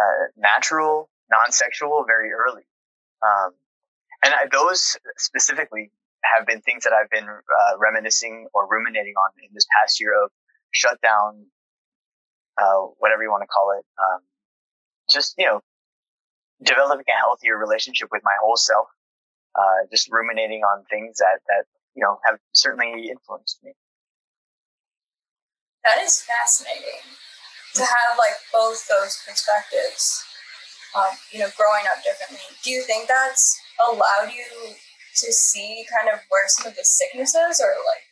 uh, 0.00 0.26
natural, 0.36 1.08
non-sexual 1.30 2.04
very 2.06 2.32
early. 2.32 2.62
Um, 3.22 3.52
and 4.24 4.34
I, 4.34 4.46
those 4.50 4.96
specifically 5.18 5.90
have 6.24 6.46
been 6.46 6.60
things 6.60 6.84
that 6.84 6.92
I've 6.92 7.10
been 7.10 7.28
uh, 7.28 7.78
reminiscing 7.78 8.48
or 8.54 8.68
ruminating 8.68 9.14
on 9.14 9.30
in 9.42 9.50
this 9.54 9.66
past 9.80 10.00
year 10.00 10.12
of 10.22 10.30
shutdown, 10.70 11.46
uh, 12.58 12.90
whatever 12.98 13.22
you 13.22 13.30
want 13.30 13.42
to 13.42 13.46
call 13.46 13.72
it. 13.78 13.84
Um, 13.98 14.20
just, 15.10 15.34
you 15.38 15.46
know, 15.46 15.60
developing 16.62 17.04
a 17.08 17.18
healthier 17.18 17.56
relationship 17.56 18.08
with 18.10 18.22
my 18.24 18.34
whole 18.42 18.56
self, 18.56 18.88
uh, 19.54 19.86
just 19.90 20.10
ruminating 20.10 20.62
on 20.62 20.84
things 20.90 21.18
that, 21.18 21.40
that, 21.48 21.64
you 21.94 22.02
know, 22.02 22.18
have 22.24 22.38
certainly 22.54 23.08
influenced 23.08 23.62
me. 23.62 23.72
That 25.84 26.02
is 26.02 26.22
fascinating 26.22 27.06
to 27.74 27.82
have 27.82 28.18
like 28.18 28.34
both 28.52 28.88
those 28.88 29.22
perspectives, 29.28 30.24
um, 30.96 31.14
you 31.30 31.38
know, 31.38 31.48
growing 31.56 31.84
up 31.86 32.02
differently. 32.02 32.42
Do 32.64 32.70
you 32.70 32.82
think 32.82 33.06
that's 33.06 33.56
allowed 33.78 34.32
you 34.34 34.74
to 35.16 35.32
see 35.32 35.86
kind 35.88 36.12
of 36.12 36.20
where 36.28 36.48
some 36.48 36.66
of 36.68 36.76
the 36.76 36.84
sicknesses 36.84 37.60
or 37.60 37.72
like 37.86 38.06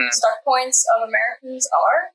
mm. 0.00 0.12
stuck 0.12 0.44
points 0.44 0.84
of 0.96 1.08
Americans 1.08 1.68
are? 1.72 2.12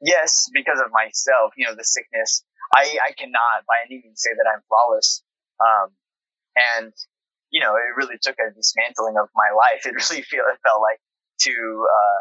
Yes, 0.00 0.48
because 0.52 0.80
of 0.80 0.92
myself, 0.92 1.52
you 1.56 1.66
know, 1.66 1.74
the 1.74 1.84
sickness. 1.84 2.44
I, 2.74 2.96
I 3.04 3.12
cannot 3.12 3.66
by 3.66 3.84
any 3.84 4.00
means 4.02 4.22
say 4.22 4.30
that 4.32 4.48
I'm 4.48 4.62
flawless. 4.68 5.22
Um, 5.60 5.92
and, 6.56 6.92
you 7.50 7.60
know, 7.60 7.76
it 7.76 7.96
really 7.96 8.16
took 8.20 8.36
a 8.40 8.54
dismantling 8.54 9.16
of 9.20 9.28
my 9.34 9.52
life. 9.52 9.84
It 9.88 9.96
really 9.96 10.22
feel, 10.22 10.44
it 10.48 10.58
felt 10.64 10.80
like 10.80 11.00
to, 11.44 11.54
uh, 11.84 12.20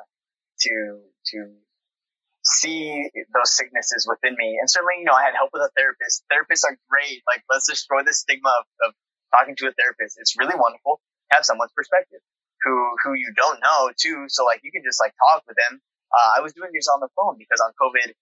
to, 0.67 0.99
to 1.31 1.37
see 2.43 3.09
those 3.33 3.55
sicknesses 3.55 4.07
within 4.09 4.35
me. 4.37 4.57
And 4.59 4.69
certainly, 4.69 4.99
you 4.99 5.05
know, 5.05 5.13
I 5.13 5.23
had 5.23 5.35
help 5.35 5.51
with 5.53 5.61
a 5.61 5.71
therapist. 5.75 6.23
Therapists 6.31 6.65
are 6.67 6.75
great. 6.89 7.21
Like, 7.27 7.43
let's 7.49 7.69
destroy 7.69 8.03
the 8.03 8.13
stigma 8.13 8.49
of, 8.49 8.89
of 8.89 8.93
talking 9.31 9.55
to 9.57 9.69
a 9.69 9.73
therapist. 9.73 10.17
It's 10.19 10.35
really 10.37 10.55
wonderful 10.57 11.01
to 11.01 11.31
have 11.37 11.45
someone's 11.45 11.73
perspective 11.75 12.19
who, 12.63 12.75
who 13.03 13.13
you 13.13 13.31
don't 13.35 13.59
know 13.61 13.91
too. 13.95 14.25
So 14.27 14.45
like, 14.45 14.61
you 14.63 14.71
can 14.71 14.83
just 14.83 14.99
like 14.99 15.13
talk 15.17 15.43
with 15.47 15.57
them. 15.57 15.81
Uh, 16.09 16.37
I 16.37 16.39
was 16.41 16.53
doing 16.53 16.71
this 16.73 16.87
on 16.89 16.99
the 16.99 17.09
phone 17.15 17.37
because 17.37 17.61
on 17.61 17.71
COVID, 17.77 18.13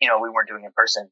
you 0.00 0.08
know, 0.08 0.22
we 0.22 0.30
weren't 0.30 0.48
doing 0.48 0.64
in 0.64 0.72
person. 0.72 1.10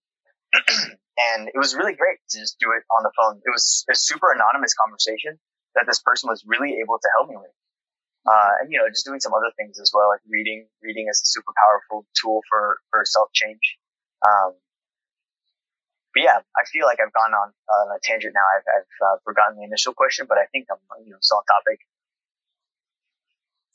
and 0.55 1.49
it 1.49 1.59
was 1.59 1.75
really 1.75 1.95
great 1.95 2.23
to 2.31 2.39
just 2.39 2.57
do 2.59 2.71
it 2.73 2.87
on 2.95 3.03
the 3.03 3.11
phone. 3.19 3.43
It 3.43 3.51
was 3.51 3.85
a 3.91 3.95
super 3.95 4.31
anonymous 4.33 4.75
conversation 4.75 5.39
that 5.75 5.85
this 5.87 6.01
person 6.01 6.31
was 6.31 6.45
really 6.47 6.79
able 6.81 6.99
to 6.99 7.09
help 7.19 7.29
me 7.29 7.37
with. 7.37 7.53
Uh, 8.27 8.63
and 8.63 8.73
you 8.73 8.79
know, 8.79 8.89
just 8.91 9.07
doing 9.07 9.21
some 9.21 9.33
other 9.35 9.55
things 9.55 9.79
as 9.79 9.93
well, 9.95 10.11
like 10.11 10.21
reading. 10.27 10.67
Reading 10.83 11.07
is 11.09 11.23
a 11.23 11.27
super 11.27 11.53
powerful 11.55 12.07
tool 12.19 12.43
for 12.51 12.79
for 12.91 13.03
self 13.07 13.31
change. 13.33 13.79
Um, 14.27 14.59
but 16.17 16.25
yeah, 16.25 16.41
I 16.57 16.65
feel 16.73 16.89
like 16.89 16.97
I've 16.97 17.13
gone 17.13 17.37
on 17.37 17.53
uh, 17.69 17.93
a 17.93 18.01
tangent 18.01 18.33
now. 18.33 18.47
I've, 18.57 18.65
I've 18.65 18.93
uh, 19.05 19.17
forgotten 19.21 19.61
the 19.61 19.69
initial 19.69 19.93
question, 19.93 20.25
but 20.25 20.41
I 20.41 20.49
think 20.49 20.65
I'm 20.73 20.81
you 21.05 21.13
know 21.13 21.21
still 21.21 21.45
on 21.45 21.47
topic. 21.47 21.85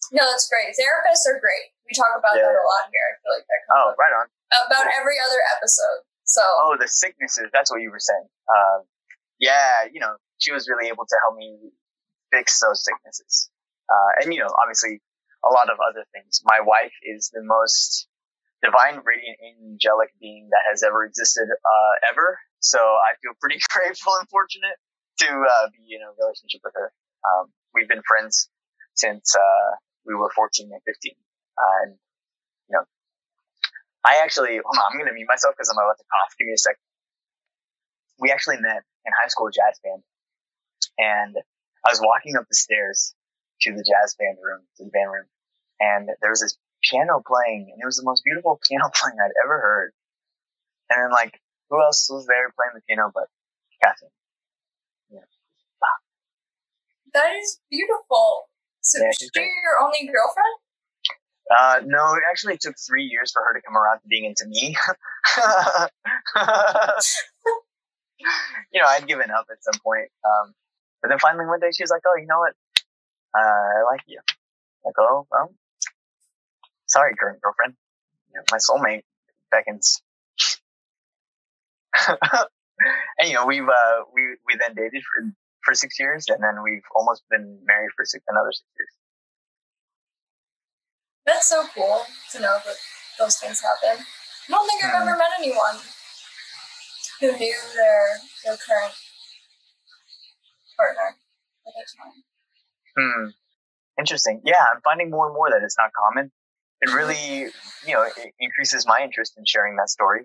No, 0.10 0.26
that's 0.26 0.50
great. 0.50 0.74
Therapists 0.74 1.30
are 1.30 1.38
great. 1.38 1.70
We 1.86 1.94
talk 1.94 2.18
about 2.18 2.34
yeah. 2.34 2.50
that 2.50 2.58
a 2.58 2.66
lot 2.66 2.90
here. 2.90 3.06
I 3.06 3.14
feel 3.22 3.34
like 3.38 3.46
that. 3.46 3.62
oh, 3.78 3.94
right 3.94 4.14
on. 4.18 4.26
About 4.50 4.90
cool. 4.90 4.98
every 4.98 5.22
other 5.22 5.38
episode. 5.54 6.02
So. 6.26 6.42
Oh, 6.42 6.74
the 6.82 6.90
sicknesses. 6.90 7.54
That's 7.54 7.70
what 7.70 7.86
you 7.86 7.94
were 7.94 8.02
saying. 8.02 8.28
Um, 8.50 8.90
yeah, 9.38 9.86
you 9.94 10.02
know, 10.02 10.18
she 10.42 10.52
was 10.52 10.66
really 10.66 10.90
able 10.90 11.06
to 11.06 11.18
help 11.22 11.38
me 11.38 11.72
fix 12.34 12.60
those 12.60 12.84
sicknesses. 12.84 13.54
Uh, 13.86 14.20
and, 14.20 14.34
you 14.34 14.42
know, 14.42 14.50
obviously 14.60 15.00
a 15.46 15.52
lot 15.54 15.70
of 15.70 15.78
other 15.80 16.04
things. 16.12 16.42
My 16.44 16.60
wife 16.60 16.94
is 17.06 17.30
the 17.32 17.46
most 17.46 18.10
divine, 18.64 19.02
radiant, 19.04 19.38
angelic 19.42 20.10
being 20.20 20.50
that 20.52 20.64
has 20.70 20.84
ever 20.84 21.04
existed, 21.06 21.50
uh, 21.50 21.94
ever. 22.10 22.40
So 22.60 22.80
I 22.80 23.18
feel 23.22 23.34
pretty 23.42 23.60
grateful 23.74 24.14
and 24.20 24.30
fortunate 24.30 24.78
to, 25.22 25.30
uh, 25.30 25.68
be 25.74 25.96
in 25.96 26.02
a 26.02 26.10
relationship 26.18 26.62
with 26.64 26.74
her. 26.76 26.94
Um, 27.26 27.52
we've 27.74 27.90
been 27.90 28.06
friends 28.08 28.50
since, 28.94 29.36
uh, 29.36 29.70
we 30.06 30.16
were 30.16 30.30
14 30.34 30.70
and 30.72 30.82
15. 30.86 31.14
and, 31.58 31.98
you 32.70 32.74
know, 32.78 32.86
I 34.06 34.22
actually, 34.24 34.58
hold 34.58 34.78
on, 34.78 34.86
I'm 34.90 34.98
going 34.98 35.10
to 35.10 35.14
mute 35.14 35.30
myself 35.30 35.54
because 35.58 35.70
I'm 35.70 35.78
about 35.78 35.98
to 35.98 36.06
cough. 36.10 36.34
Give 36.38 36.48
me 36.48 36.54
a 36.54 36.58
sec. 36.58 36.78
We 38.20 38.32
actually 38.32 38.58
met 38.62 38.82
in 39.06 39.14
high 39.14 39.30
school 39.30 39.50
jazz 39.50 39.78
band 39.84 40.02
and 40.98 41.36
I 41.86 41.90
was 41.90 42.02
walking 42.02 42.36
up 42.36 42.46
the 42.48 42.56
stairs 42.56 43.14
to 43.62 43.74
the 43.74 43.86
jazz 43.86 44.16
band 44.18 44.38
room, 44.42 44.62
to 44.78 44.86
the 44.86 44.90
band 44.92 45.12
room, 45.12 45.26
and 45.80 46.10
there 46.22 46.30
was 46.30 46.42
this 46.42 46.58
piano 46.84 47.22
playing, 47.26 47.70
and 47.72 47.82
it 47.82 47.86
was 47.86 47.98
the 47.98 48.04
most 48.04 48.24
beautiful 48.24 48.60
piano 48.68 48.90
playing 48.94 49.18
I'd 49.20 49.32
ever 49.44 49.60
heard. 49.60 49.94
And 50.90 51.04
then, 51.04 51.12
like, 51.12 51.40
who 51.70 51.82
else 51.82 52.08
was 52.10 52.26
there 52.28 52.52
playing 52.56 52.72
the 52.76 52.82
piano 52.88 53.12
but 53.14 53.28
Catherine? 53.84 54.12
Yeah. 55.10 55.20
That 57.14 57.36
is 57.42 57.60
beautiful. 57.70 58.50
So, 58.82 59.02
yeah, 59.02 59.12
she 59.12 59.30
your 59.36 59.84
only 59.84 60.08
girlfriend? 60.08 60.56
Uh, 61.52 61.82
no, 61.86 62.16
it 62.16 62.24
actually 62.30 62.58
took 62.58 62.76
three 62.80 63.04
years 63.04 63.32
for 63.32 63.44
her 63.44 63.54
to 63.54 63.62
come 63.62 63.76
around 63.76 64.00
to 64.00 64.08
being 64.08 64.24
into 64.26 64.46
me. 64.48 64.76
you 68.72 68.82
know, 68.82 68.88
I'd 68.88 69.08
given 69.08 69.30
up 69.32 69.48
at 69.52 69.62
some 69.62 69.80
point. 69.84 70.10
Um, 70.24 70.54
but 71.02 71.10
then 71.10 71.20
finally 71.20 71.46
one 71.46 71.60
day 71.60 71.72
she 71.74 71.84
was 71.84 71.92
like, 71.92 72.04
"Oh, 72.08 72.16
you 72.18 72.28
know 72.28 72.40
what? 72.40 72.54
Uh, 73.36 73.40
I 73.40 73.84
like 73.92 74.02
you. 74.08 74.20
Like, 74.86 74.96
oh, 74.98 75.28
well, 75.32 75.54
sorry, 76.92 77.16
current 77.16 77.42
girlfriend. 77.42 77.74
You 78.30 78.40
know, 78.40 78.44
my 78.52 78.60
soulmate 78.60 79.04
beckons. 79.50 80.02
and 83.20 83.28
you 83.28 83.34
know, 83.34 83.46
we've 83.46 83.68
uh, 83.68 84.04
we 84.14 84.22
we 84.46 84.56
then 84.60 84.76
dated 84.76 85.04
for 85.04 85.32
for 85.64 85.74
six 85.74 86.00
years, 86.00 86.26
and 86.28 86.44
then 86.44 86.64
we've 86.64 86.84
almost 86.96 87.24
been 87.30 87.60
married 87.66 87.92
for 87.96 88.06
six 88.06 88.24
another 88.28 88.52
six 88.52 88.68
years. 88.78 88.94
That's 91.26 91.50
so 91.50 91.64
cool 91.74 92.02
to 92.32 92.40
know 92.40 92.58
that 92.66 92.76
those 93.20 93.38
things 93.38 93.62
happen. 93.62 94.04
I 94.50 94.52
don't 94.52 94.68
think 94.68 94.84
I've 94.84 94.92
mm. 94.94 95.02
ever 95.02 95.18
met 95.18 95.32
anyone 95.40 95.78
who 97.20 97.32
knew 97.38 97.56
their 97.76 98.18
their 98.44 98.58
current 98.58 98.96
partner 100.78 101.16
at 101.68 101.74
that 101.76 101.88
time. 101.96 102.24
Hmm. 102.98 103.30
Interesting. 104.00 104.42
Yeah, 104.44 104.66
I'm 104.74 104.82
finding 104.84 105.12
more 105.12 105.28
and 105.28 105.36
more 105.36 105.50
that 105.52 105.62
it's 105.64 105.78
not 105.78 105.92
common. 105.94 106.32
It 106.82 106.94
really, 106.94 107.52
you 107.86 107.94
know, 107.94 108.04
it 108.04 108.34
increases 108.40 108.86
my 108.88 109.00
interest 109.04 109.34
in 109.38 109.46
sharing 109.46 109.76
that 109.76 109.90
story 109.90 110.22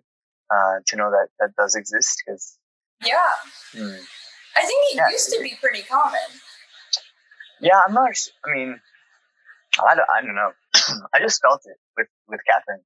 uh, 0.50 0.80
to 0.86 0.96
know 0.96 1.10
that 1.10 1.28
that 1.38 1.54
does 1.56 1.75
exist. 1.75 2.22
Because 2.25 2.58
yeah, 3.04 3.16
hmm. 3.72 3.96
I 4.56 4.62
think 4.62 4.84
it 4.92 4.96
yeah, 4.96 5.10
used 5.10 5.30
to 5.32 5.40
be 5.42 5.54
pretty 5.60 5.82
common. 5.82 6.18
Yeah, 7.60 7.80
I'm 7.86 7.94
not. 7.94 8.10
I 8.44 8.52
mean, 8.52 8.80
I 9.78 9.94
don't, 9.94 10.08
I 10.10 10.20
don't 10.22 10.34
know. 10.34 10.52
I 11.14 11.20
just 11.20 11.40
felt 11.42 11.60
it 11.64 11.76
with 11.96 12.08
with 12.28 12.40
Catherine 12.46 12.82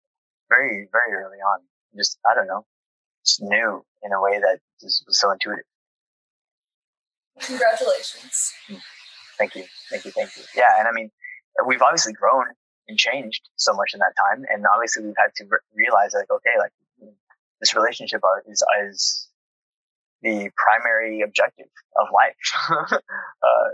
very 0.49 0.89
very 0.91 1.15
early 1.15 1.39
on. 1.39 1.61
Just 1.97 2.19
I 2.29 2.35
don't 2.35 2.47
know, 2.47 2.65
just 3.25 3.43
knew 3.43 3.85
in 4.03 4.13
a 4.13 4.21
way 4.21 4.39
that 4.41 4.59
just 4.81 5.05
was 5.07 5.21
so 5.21 5.31
intuitive. 5.31 5.65
Congratulations. 7.41 8.53
Hmm. 8.67 8.77
Thank 9.39 9.55
you. 9.55 9.65
Thank 9.91 10.05
you. 10.05 10.11
Thank 10.11 10.37
you. 10.37 10.43
Yeah. 10.55 10.79
And 10.79 10.87
I 10.87 10.93
mean, 10.93 11.11
we've 11.67 11.81
obviously 11.81 12.13
grown 12.13 12.45
and 12.91 12.99
changed 12.99 13.49
so 13.57 13.73
much 13.73 13.95
in 13.95 14.01
that 14.01 14.13
time. 14.19 14.45
And 14.51 14.67
obviously 14.67 15.05
we've 15.05 15.15
had 15.17 15.35
to 15.37 15.45
re- 15.45 15.59
realize 15.75 16.13
like, 16.13 16.31
okay, 16.31 16.59
like 16.59 16.73
this 17.61 17.75
relationship 17.75 18.21
is, 18.51 18.63
is 18.85 19.29
the 20.23 20.51
primary 20.57 21.23
objective 21.23 21.71
of 21.97 22.09
life. 22.13 22.35
uh, 23.01 23.71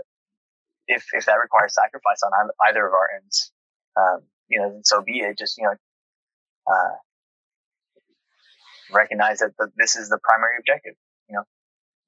if, 0.87 1.05
if 1.11 1.25
that 1.25 1.35
requires 1.41 1.73
sacrifice 1.73 2.21
on 2.23 2.31
either 2.69 2.85
of 2.85 2.93
our 2.93 3.09
ends, 3.21 3.51
um, 3.97 4.21
you 4.47 4.59
know, 4.59 4.79
so 4.83 5.01
be 5.01 5.19
it. 5.19 5.37
Just, 5.37 5.57
you 5.57 5.65
know, 5.65 5.73
uh, 6.71 6.95
recognize 8.93 9.39
that 9.39 9.51
the, 9.57 9.69
this 9.77 9.95
is 9.95 10.09
the 10.09 10.19
primary 10.23 10.55
objective. 10.59 10.93
You 11.29 11.35
know, 11.35 11.43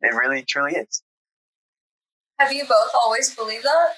it 0.01 0.13
really 0.15 0.43
truly 0.43 0.73
is. 0.73 1.01
Have 2.39 2.53
you 2.53 2.63
both 2.63 2.91
always 2.93 3.35
believed 3.35 3.65
that? 3.65 3.95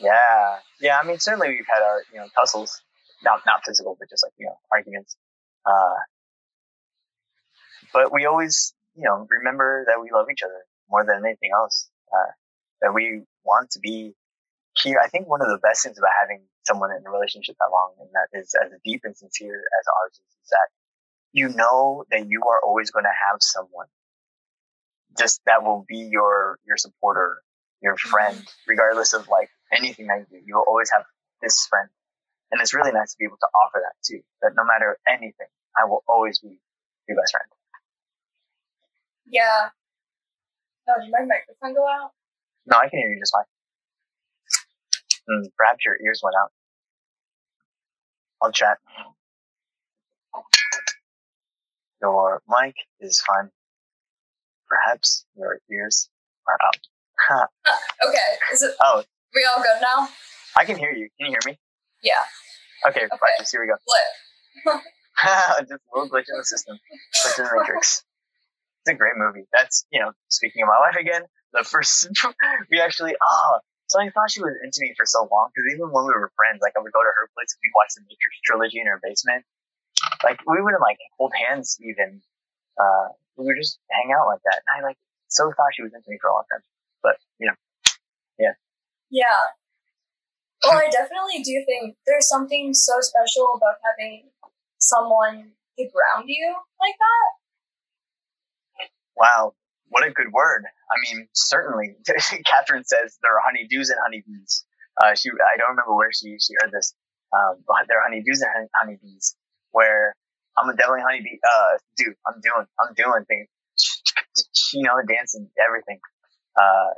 Yeah, 0.00 0.58
yeah. 0.80 0.98
I 1.02 1.06
mean, 1.06 1.18
certainly 1.18 1.48
we've 1.48 1.66
had 1.68 1.82
our 1.82 2.02
you 2.12 2.18
know 2.18 2.26
tussles, 2.34 2.80
not 3.22 3.42
not 3.46 3.62
physical, 3.64 3.96
but 3.98 4.08
just 4.08 4.24
like 4.24 4.32
you 4.38 4.46
know 4.46 4.58
arguments. 4.72 5.16
Uh, 5.66 6.00
but 7.92 8.12
we 8.12 8.26
always 8.26 8.72
you 8.96 9.04
know 9.04 9.26
remember 9.28 9.84
that 9.86 10.00
we 10.02 10.10
love 10.12 10.26
each 10.32 10.42
other 10.42 10.64
more 10.88 11.04
than 11.04 11.24
anything 11.24 11.50
else. 11.54 11.88
Uh, 12.12 12.32
that 12.82 12.94
we 12.94 13.22
want 13.44 13.70
to 13.70 13.78
be 13.80 14.14
here. 14.82 14.98
I 15.02 15.08
think 15.08 15.28
one 15.28 15.42
of 15.42 15.48
the 15.48 15.58
best 15.58 15.84
things 15.84 15.98
about 15.98 16.12
having 16.18 16.42
someone 16.64 16.90
in 16.90 17.06
a 17.06 17.10
relationship 17.10 17.56
that 17.58 17.70
long 17.72 17.92
and 18.00 18.08
that 18.12 18.38
is 18.38 18.54
as 18.64 18.72
deep 18.84 19.02
and 19.04 19.16
sincere 19.16 19.56
as 19.56 19.86
ours 20.00 20.12
is, 20.14 20.34
is 20.42 20.48
that 20.50 20.68
you 21.32 21.48
know 21.48 22.04
that 22.10 22.26
you 22.28 22.42
are 22.48 22.60
always 22.64 22.90
going 22.90 23.04
to 23.04 23.16
have 23.30 23.38
someone 23.40 23.86
just 25.18 25.40
that 25.46 25.62
will 25.62 25.84
be 25.88 26.08
your 26.10 26.58
your 26.66 26.76
supporter, 26.76 27.42
your 27.82 27.96
friend, 27.96 28.36
mm-hmm. 28.36 28.68
regardless 28.70 29.12
of 29.12 29.28
like 29.28 29.50
anything 29.72 30.06
that 30.08 30.18
you 30.20 30.26
do. 30.30 30.44
You 30.44 30.56
will 30.56 30.64
always 30.66 30.90
have 30.90 31.02
this 31.42 31.66
friend, 31.66 31.88
and 32.50 32.60
it's 32.60 32.74
really 32.74 32.92
nice 32.92 33.12
to 33.12 33.16
be 33.18 33.24
able 33.24 33.38
to 33.40 33.48
offer 33.54 33.80
that 33.82 33.94
too. 34.04 34.20
That 34.42 34.52
no 34.56 34.64
matter 34.64 34.98
anything, 35.06 35.48
I 35.76 35.86
will 35.86 36.02
always 36.08 36.38
be 36.38 36.58
your 37.08 37.16
best 37.16 37.32
friend. 37.32 37.48
Yeah. 39.26 39.70
Oh, 40.88 41.00
did 41.00 41.10
my 41.10 41.24
microphone 41.24 41.74
go 41.74 41.86
out? 41.86 42.10
No, 42.66 42.78
I 42.78 42.88
can 42.88 42.98
hear 42.98 43.10
you 43.10 43.20
just 43.20 43.32
fine. 43.32 43.44
Mm, 45.30 45.50
perhaps 45.56 45.84
your 45.84 45.96
ears 46.04 46.20
went 46.22 46.34
out. 46.42 46.50
I'll 48.42 48.52
chat. 48.52 48.78
Your 52.00 52.42
mic 52.48 52.74
is 53.00 53.20
fine. 53.20 53.50
Perhaps 54.68 55.24
your 55.36 55.60
ears 55.70 56.08
are 56.48 56.58
up. 56.66 57.48
okay. 58.08 58.18
Is 58.52 58.62
it? 58.62 58.74
Oh. 58.80 59.02
We 59.34 59.46
all 59.46 59.62
good 59.62 59.80
now? 59.80 60.08
I 60.56 60.64
can 60.64 60.76
hear 60.76 60.90
you. 60.90 61.08
Can 61.18 61.30
you 61.30 61.38
hear 61.38 61.44
me? 61.46 61.58
Yeah. 62.02 62.18
Okay. 62.88 63.06
okay. 63.06 63.16
Practice. 63.18 63.50
Here 63.50 63.60
we 63.62 63.68
go. 63.70 63.78
Flip. 63.78 64.82
Just 65.68 65.70
a 65.70 65.90
little 65.94 66.10
glitch 66.10 66.26
in 66.26 66.36
the 66.36 66.44
system. 66.44 66.78
Glitch 66.78 67.38
in 67.38 67.44
the 67.44 67.50
matrix. 67.54 68.02
It's 68.82 68.90
a 68.90 68.98
great 68.98 69.14
movie. 69.16 69.46
That's 69.52 69.86
you 69.92 70.00
know. 70.00 70.12
Speaking 70.28 70.62
of 70.62 70.68
my 70.68 70.80
wife 70.80 70.96
again, 70.96 71.22
the 71.52 71.62
first 71.62 72.08
we 72.70 72.80
actually 72.80 73.14
oh. 73.20 73.58
So 73.86 74.00
I 74.00 74.08
thought 74.10 74.30
she 74.30 74.40
was 74.40 74.54
into 74.62 74.78
me 74.82 74.94
for 74.96 75.04
so 75.04 75.26
long 75.30 75.50
because 75.50 75.66
even 75.74 75.90
when 75.90 76.06
we 76.06 76.14
were 76.14 76.30
friends, 76.38 76.62
like 76.62 76.74
I 76.78 76.80
would 76.80 76.94
go 76.94 77.02
to 77.02 77.10
her 77.10 77.26
place 77.34 77.50
and 77.54 77.60
we'd 77.62 77.74
watch 77.74 77.90
the 77.98 78.02
Matrix 78.06 78.38
trilogy 78.46 78.78
in 78.78 78.86
her 78.86 79.02
basement. 79.02 79.42
like 80.22 80.38
we 80.46 80.62
wouldn't 80.62 80.82
like 80.82 80.98
hold 81.18 81.34
hands 81.34 81.78
even. 81.82 82.22
Uh, 82.78 83.12
we 83.36 83.46
would 83.46 83.58
just 83.58 83.78
hang 83.90 84.14
out 84.14 84.26
like 84.26 84.40
that. 84.46 84.62
And 84.62 84.70
I 84.78 84.86
like 84.86 84.98
so 85.28 85.52
thought 85.54 85.74
she 85.74 85.82
was 85.82 85.92
into 85.94 86.08
me 86.10 86.18
for 86.18 86.30
a 86.30 86.34
long 86.34 86.46
time. 86.50 86.62
But 87.02 87.18
you 87.38 87.46
know. 87.46 87.58
Yeah. 89.10 89.40
Well, 90.64 90.78
I 90.78 90.88
definitely 90.90 91.42
do 91.42 91.62
think 91.66 91.96
there's 92.06 92.28
something 92.28 92.74
so 92.74 92.94
special 93.00 93.54
about 93.56 93.76
having 93.84 94.30
someone 94.78 95.52
to 95.78 95.84
ground 95.88 96.24
you 96.28 96.54
like 96.80 96.94
that. 96.98 97.30
Wow, 99.16 99.54
what 99.88 100.06
a 100.06 100.10
good 100.10 100.32
word. 100.32 100.64
I 100.64 100.96
mean, 101.14 101.28
certainly. 101.34 101.96
Catherine 102.46 102.84
says 102.84 103.18
there 103.22 103.34
are 103.36 103.42
honeydews 103.42 103.90
and 103.90 103.98
honeybees. 104.02 104.64
Uh, 105.02 105.14
she, 105.14 105.30
I 105.30 105.56
don't 105.56 105.70
remember 105.70 105.94
where 105.94 106.12
she, 106.12 106.36
she 106.40 106.54
heard 106.60 106.72
this, 106.72 106.94
um, 107.36 107.62
but 107.66 107.86
there 107.88 107.98
are 108.00 108.10
honeydews 108.10 108.40
and 108.42 108.68
honeybees 108.74 109.36
where 109.72 110.14
I'm 110.58 110.68
a 110.68 110.76
definitely 110.76 111.02
honeybee, 111.02 111.38
uh, 111.44 111.78
dude, 111.96 112.14
I'm 112.26 112.40
doing, 112.42 112.66
I'm 112.80 112.94
doing 112.94 113.24
things, 113.28 113.48
you 114.74 114.82
know, 114.82 114.96
dancing, 115.08 115.48
everything. 115.56 116.00
Uh, 116.56 116.90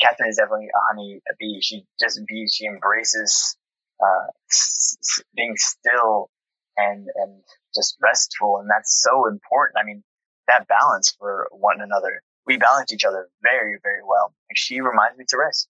Catherine 0.00 0.30
is 0.30 0.36
definitely 0.36 0.68
a 0.68 0.80
honey 0.88 1.20
a 1.28 1.34
bee. 1.38 1.60
She 1.62 1.84
just 2.00 2.20
be, 2.26 2.46
she 2.48 2.66
embraces, 2.66 3.56
uh, 4.02 4.26
s- 4.50 5.20
being 5.34 5.54
still 5.56 6.30
and, 6.76 7.08
and 7.14 7.42
just 7.74 7.96
restful. 8.02 8.58
And 8.58 8.68
that's 8.70 9.02
so 9.02 9.26
important. 9.28 9.78
I 9.80 9.84
mean, 9.84 10.02
that 10.48 10.66
balance 10.68 11.14
for 11.18 11.48
one 11.52 11.80
another. 11.80 12.22
We 12.46 12.56
balance 12.56 12.92
each 12.92 13.04
other 13.04 13.28
very, 13.42 13.78
very 13.82 14.02
well. 14.04 14.34
And 14.50 14.58
she 14.58 14.80
reminds 14.80 15.18
me 15.18 15.24
to 15.28 15.36
rest. 15.38 15.68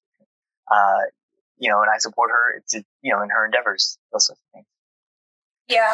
Uh, 0.71 1.01
you 1.59 1.71
know, 1.71 1.81
and 1.81 1.91
I 1.95 1.99
support 1.99 2.31
her 2.31 2.63
to, 2.71 2.85
you 3.03 3.13
know, 3.13 3.23
in 3.23 3.29
her 3.29 3.45
endeavors, 3.45 3.99
those 4.13 4.31
of 4.31 4.37
things. 4.55 4.67
Yeah. 5.69 5.93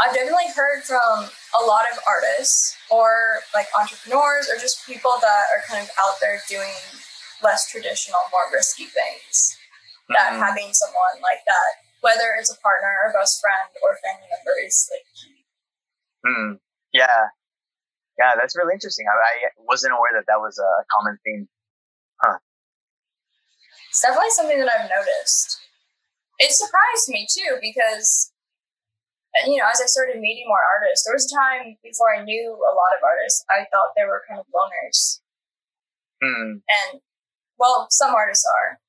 I've 0.00 0.14
definitely 0.14 0.50
heard 0.54 0.82
from 0.82 1.28
a 1.60 1.64
lot 1.66 1.84
of 1.92 1.98
artists 2.06 2.76
or 2.90 3.40
like 3.54 3.66
entrepreneurs 3.78 4.48
or 4.48 4.58
just 4.58 4.86
people 4.86 5.12
that 5.20 5.44
are 5.54 5.62
kind 5.68 5.82
of 5.82 5.90
out 5.98 6.14
there 6.20 6.40
doing 6.48 6.72
less 7.42 7.70
traditional, 7.70 8.20
more 8.30 8.48
risky 8.52 8.84
things. 8.84 9.56
Mm-hmm. 10.08 10.14
That 10.14 10.30
having 10.38 10.72
someone 10.72 11.22
like 11.22 11.46
that, 11.46 11.70
whether 12.00 12.34
it's 12.38 12.50
a 12.50 12.58
partner 12.60 12.90
or 13.06 13.12
best 13.12 13.40
friend 13.40 13.70
or 13.82 13.98
family 14.02 14.26
member, 14.26 14.56
is 14.64 14.90
like 14.90 15.06
key. 15.14 15.46
Mm, 16.26 16.58
yeah, 16.92 17.32
yeah, 18.20 18.36
that's 18.36 18.52
really 18.52 18.76
interesting. 18.76 19.08
I, 19.08 19.48
I, 19.48 19.64
wasn't 19.64 19.96
aware 19.96 20.12
that 20.12 20.28
that 20.28 20.44
was 20.44 20.60
a 20.60 20.70
common 20.92 21.16
theme. 21.24 21.48
Huh. 22.20 22.36
It's 23.88 24.04
definitely 24.04 24.36
something 24.36 24.60
that 24.60 24.68
I've 24.68 24.92
noticed. 24.92 25.56
It 26.38 26.52
surprised 26.52 27.08
me 27.08 27.24
too 27.24 27.56
because, 27.64 28.32
you 29.48 29.56
know, 29.56 29.64
as 29.72 29.80
I 29.80 29.88
started 29.88 30.20
meeting 30.20 30.44
more 30.48 30.60
artists, 30.60 31.08
there 31.08 31.16
was 31.16 31.24
a 31.24 31.34
time 31.34 31.80
before 31.80 32.12
I 32.12 32.20
knew 32.22 32.52
a 32.52 32.72
lot 32.76 32.92
of 32.92 33.00
artists, 33.00 33.44
I 33.48 33.64
thought 33.72 33.96
they 33.96 34.04
were 34.04 34.20
kind 34.28 34.40
of 34.40 34.46
loners. 34.52 35.24
Hmm. 36.20 36.60
And, 36.68 37.00
well, 37.60 37.86
some 37.90 38.14
artists 38.14 38.44
are. 38.48 38.80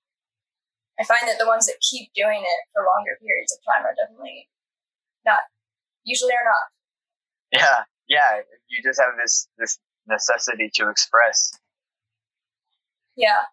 I 0.99 1.03
find 1.03 1.27
that 1.27 1.37
the 1.39 1.45
ones 1.47 1.65
that 1.67 1.75
keep 1.83 2.09
doing 2.15 2.39
it 2.41 2.59
for 2.73 2.85
longer 2.87 3.17
periods 3.19 3.51
of 3.51 3.59
time 3.67 3.83
are 3.85 3.93
definitely 3.97 4.47
not, 5.25 5.39
usually 6.05 6.33
are 6.33 6.45
not. 6.47 6.67
Yeah, 7.51 7.83
yeah. 8.07 8.41
You 8.69 8.81
just 8.83 8.99
have 9.01 9.13
this 9.21 9.47
this 9.57 9.77
necessity 10.07 10.69
to 10.75 10.89
express. 10.89 11.51
Yeah. 13.17 13.49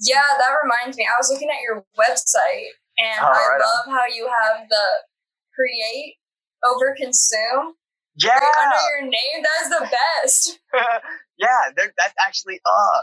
Yeah, 0.00 0.24
that 0.38 0.54
reminds 0.62 0.96
me. 0.96 1.04
I 1.04 1.18
was 1.18 1.28
looking 1.30 1.50
at 1.50 1.60
your 1.60 1.84
website 1.98 2.72
and 2.96 3.20
Oh, 3.20 3.26
I 3.26 3.30
right 3.30 3.60
on. 3.60 3.60
love 3.60 3.86
how 4.00 4.06
you 4.08 4.24
have 4.28 4.68
the 4.68 4.86
create 5.54 6.16
over 6.64 6.94
consume 6.96 7.74
Yeah, 8.16 8.38
right 8.38 8.54
under 8.64 8.80
your 8.96 9.02
name. 9.10 9.42
That 9.44 9.58
is 9.64 9.68
the 9.68 9.84
best. 9.92 10.58
yeah. 11.36 11.70
That's 11.76 12.14
actually 12.26 12.60
uh. 12.64 13.02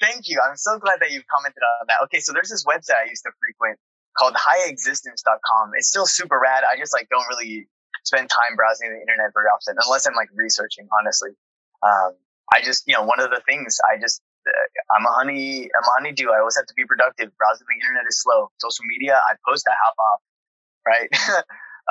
Thank 0.00 0.28
you. 0.28 0.40
I'm 0.44 0.56
so 0.56 0.78
glad 0.78 1.00
that 1.00 1.10
you've 1.10 1.26
commented 1.26 1.62
on 1.80 1.86
that. 1.88 2.04
Okay, 2.04 2.20
so 2.20 2.32
there's 2.32 2.50
this 2.50 2.64
website 2.64 3.00
I 3.00 3.08
used 3.08 3.24
to 3.24 3.32
frequent 3.40 3.78
called 4.16 4.34
highexistence.com. 4.34 5.72
It's 5.76 5.88
still 5.88 6.06
super 6.06 6.38
rad. 6.40 6.64
I 6.64 6.78
just 6.78 6.92
like 6.92 7.08
don't 7.08 7.26
really 7.28 7.68
spend 8.04 8.28
time 8.28 8.56
browsing 8.56 8.88
the 8.88 9.00
internet 9.00 9.32
very 9.34 9.46
often 9.48 9.76
unless 9.84 10.06
I'm 10.06 10.14
like 10.14 10.28
researching, 10.34 10.88
honestly. 11.00 11.30
Um, 11.82 12.16
I 12.52 12.62
just, 12.62 12.84
you 12.86 12.94
know, 12.94 13.04
one 13.04 13.20
of 13.20 13.30
the 13.30 13.42
things 13.44 13.78
I 13.82 13.98
just, 14.00 14.22
uh, 14.46 14.96
I'm 14.96 15.04
a 15.04 15.12
honey, 15.12 15.64
I'm 15.64 15.84
a 15.84 15.92
honeydew. 15.98 16.30
I 16.30 16.38
always 16.38 16.56
have 16.56 16.66
to 16.66 16.74
be 16.74 16.84
productive. 16.84 17.36
Browsing 17.36 17.66
the 17.66 17.76
internet 17.80 18.04
is 18.08 18.22
slow. 18.22 18.50
Social 18.58 18.84
media, 18.86 19.18
I 19.18 19.34
post, 19.46 19.66
I 19.68 19.74
hop 19.74 19.96
off, 19.98 20.20
right? 20.86 21.08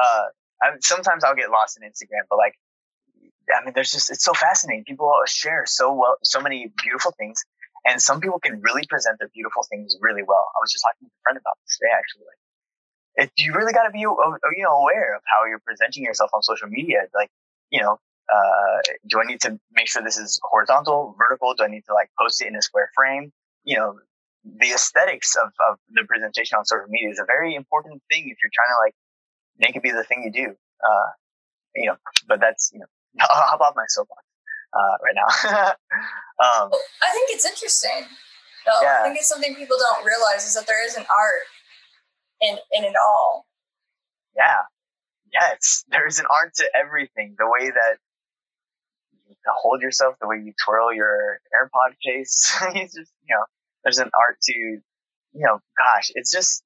uh, 0.02 0.24
I, 0.64 0.78
sometimes 0.80 1.24
I'll 1.24 1.36
get 1.36 1.52
lost 1.52 1.78
in 1.78 1.88
Instagram, 1.88 2.26
but 2.30 2.38
like, 2.38 2.56
I 3.54 3.64
mean, 3.64 3.74
there's 3.76 3.92
just, 3.92 4.10
it's 4.10 4.24
so 4.24 4.34
fascinating. 4.34 4.86
People 4.86 5.12
share 5.28 5.66
so 5.68 5.94
well, 5.94 6.18
so 6.24 6.40
many 6.40 6.72
beautiful 6.82 7.14
things. 7.18 7.44
And 7.86 8.02
some 8.02 8.20
people 8.20 8.40
can 8.40 8.62
really 8.62 8.86
present 8.90 9.20
their 9.20 9.30
beautiful 9.30 9.64
things 9.70 9.96
really 10.02 10.24
well. 10.24 10.46
I 10.56 10.58
was 10.60 10.72
just 10.72 10.84
talking 10.84 11.08
to 11.08 11.14
a 11.14 11.22
friend 11.22 11.38
about 11.38 11.54
this 11.64 11.78
today, 11.78 11.94
actually. 11.94 12.26
Like, 12.26 13.32
you 13.38 13.54
really 13.54 13.74
got 13.74 13.84
to 13.84 13.92
be, 13.92 14.06
uh, 14.06 14.12
you 14.58 14.64
know, 14.64 14.82
aware 14.82 15.16
of 15.16 15.22
how 15.26 15.46
you're 15.46 15.62
presenting 15.64 16.04
yourself 16.04 16.32
on 16.34 16.42
social 16.42 16.68
media. 16.68 17.06
Like, 17.14 17.30
you 17.70 17.82
know, 17.82 18.00
uh, 18.28 18.82
do 19.08 19.20
I 19.22 19.26
need 19.26 19.40
to 19.42 19.60
make 19.72 19.88
sure 19.88 20.02
this 20.02 20.18
is 20.18 20.40
horizontal, 20.44 21.16
vertical? 21.18 21.54
Do 21.54 21.64
I 21.64 21.68
need 21.68 21.86
to 21.88 21.94
like 21.94 22.10
post 22.20 22.42
it 22.42 22.48
in 22.48 22.56
a 22.56 22.62
square 22.62 22.90
frame? 22.96 23.32
You 23.64 23.78
know, 23.78 24.00
the 24.44 24.72
aesthetics 24.74 25.36
of, 25.36 25.54
of 25.70 25.78
the 25.94 26.04
presentation 26.08 26.58
on 26.58 26.66
social 26.66 26.88
media 26.90 27.10
is 27.10 27.20
a 27.20 27.26
very 27.26 27.56
important 27.56 28.02
thing 28.12 28.26
if 28.26 28.38
you're 28.42 28.54
trying 28.54 28.74
to 28.74 28.80
like 28.82 28.96
make 29.58 29.76
it 29.76 29.84
be 29.84 29.92
the 29.92 30.04
thing 30.04 30.24
you 30.26 30.32
do. 30.32 30.56
Uh, 30.82 31.10
you 31.76 31.88
know, 31.88 31.96
but 32.28 32.40
that's, 32.40 32.72
you 32.74 32.80
know, 32.80 32.86
I'll 33.22 33.58
my 33.76 33.86
soapbox, 33.88 34.25
uh, 34.76 34.96
right 35.02 35.16
now. 35.16 35.30
um, 36.44 36.70
I 37.02 37.10
think 37.12 37.30
it's 37.32 37.46
interesting. 37.46 38.06
though. 38.66 38.82
Yeah. 38.82 38.98
I 39.00 39.04
think 39.04 39.18
it's 39.18 39.30
something 39.30 39.56
people 39.56 39.78
don't 39.80 40.06
realize 40.06 40.46
is 40.46 40.56
that 40.56 40.68
there 40.68 40.86
is 40.86 40.96
an 40.96 41.06
art 41.10 41.48
in 42.42 42.58
in 42.74 42.84
it 42.84 42.96
all. 43.00 43.48
yeah, 44.36 44.68
yeah, 45.36 45.54
it's, 45.54 45.86
there's 45.90 46.20
an 46.20 46.26
art 46.30 46.54
to 46.56 46.70
everything. 46.76 47.36
The 47.38 47.48
way 47.48 47.70
that 47.70 47.98
you 49.28 49.36
hold 49.48 49.82
yourself, 49.82 50.16
the 50.22 50.28
way 50.28 50.38
you 50.44 50.54
twirl 50.64 50.94
your 50.94 51.40
AirPod 51.54 51.96
case, 52.04 52.54
it's 52.76 52.96
just, 52.96 53.12
you 53.28 53.36
know, 53.36 53.46
there's 53.84 54.00
an 54.00 54.10
art 54.14 54.40
to, 54.42 54.58
you 54.58 54.82
know, 55.34 55.60
gosh, 55.78 56.12
it's 56.16 56.32
just 56.32 56.64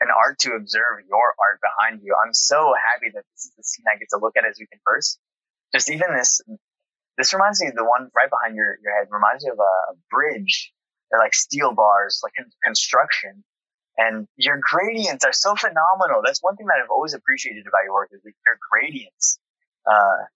an 0.00 0.08
art 0.10 0.38
to 0.40 0.52
observe 0.52 1.04
your 1.08 1.34
art 1.38 1.60
behind 1.60 2.02
you. 2.02 2.14
I'm 2.14 2.34
so 2.34 2.72
happy 2.92 3.10
that 3.14 3.24
this 3.34 3.46
is 3.46 3.52
the 3.56 3.62
scene 3.62 3.84
I 3.88 3.98
get 3.98 4.08
to 4.10 4.18
look 4.20 4.36
at 4.36 4.44
as 4.44 4.56
we 4.58 4.66
converse. 4.66 5.18
Just 5.72 5.90
even 5.90 6.14
this, 6.14 6.40
this 7.16 7.32
reminds 7.32 7.60
me 7.60 7.68
of 7.68 7.74
the 7.74 7.84
one 7.84 8.10
right 8.14 8.30
behind 8.30 8.56
your, 8.56 8.78
your 8.82 8.96
head 8.98 9.08
reminds 9.10 9.44
me 9.44 9.50
of 9.50 9.58
a, 9.58 9.94
bridge. 10.10 10.72
They're 11.10 11.20
like 11.20 11.34
steel 11.34 11.74
bars, 11.74 12.20
like 12.22 12.32
con- 12.36 12.50
construction. 12.62 13.44
And 13.96 14.26
your 14.36 14.58
gradients 14.60 15.24
are 15.24 15.32
so 15.32 15.54
phenomenal. 15.54 16.22
That's 16.24 16.42
one 16.42 16.56
thing 16.56 16.66
that 16.66 16.82
I've 16.82 16.90
always 16.90 17.14
appreciated 17.14 17.66
about 17.66 17.84
your 17.84 17.94
work 17.94 18.10
is 18.12 18.20
like 18.24 18.34
your 18.44 18.58
gradients. 18.70 19.38
Uh, 19.86 20.26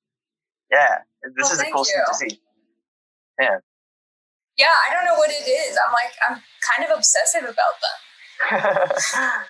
yeah, 0.71 0.99
this 1.23 1.33
Well, 1.43 1.53
is 1.53 1.61
a 1.61 1.71
cool 1.73 1.85
thing 1.85 2.03
to 2.07 2.15
see. 2.15 2.41
Yeah. 3.41 3.59
Yeah, 4.59 4.75
I 4.89 4.93
don't 4.93 5.05
know 5.05 5.15
what 5.15 5.31
it 5.31 5.49
is. 5.49 5.79
I'm 5.79 5.93
like 5.93 6.13
I'm 6.29 6.43
kind 6.67 6.91
of 6.91 6.99
obsessive 6.99 7.43
about 7.43 7.75
them. 7.83 7.99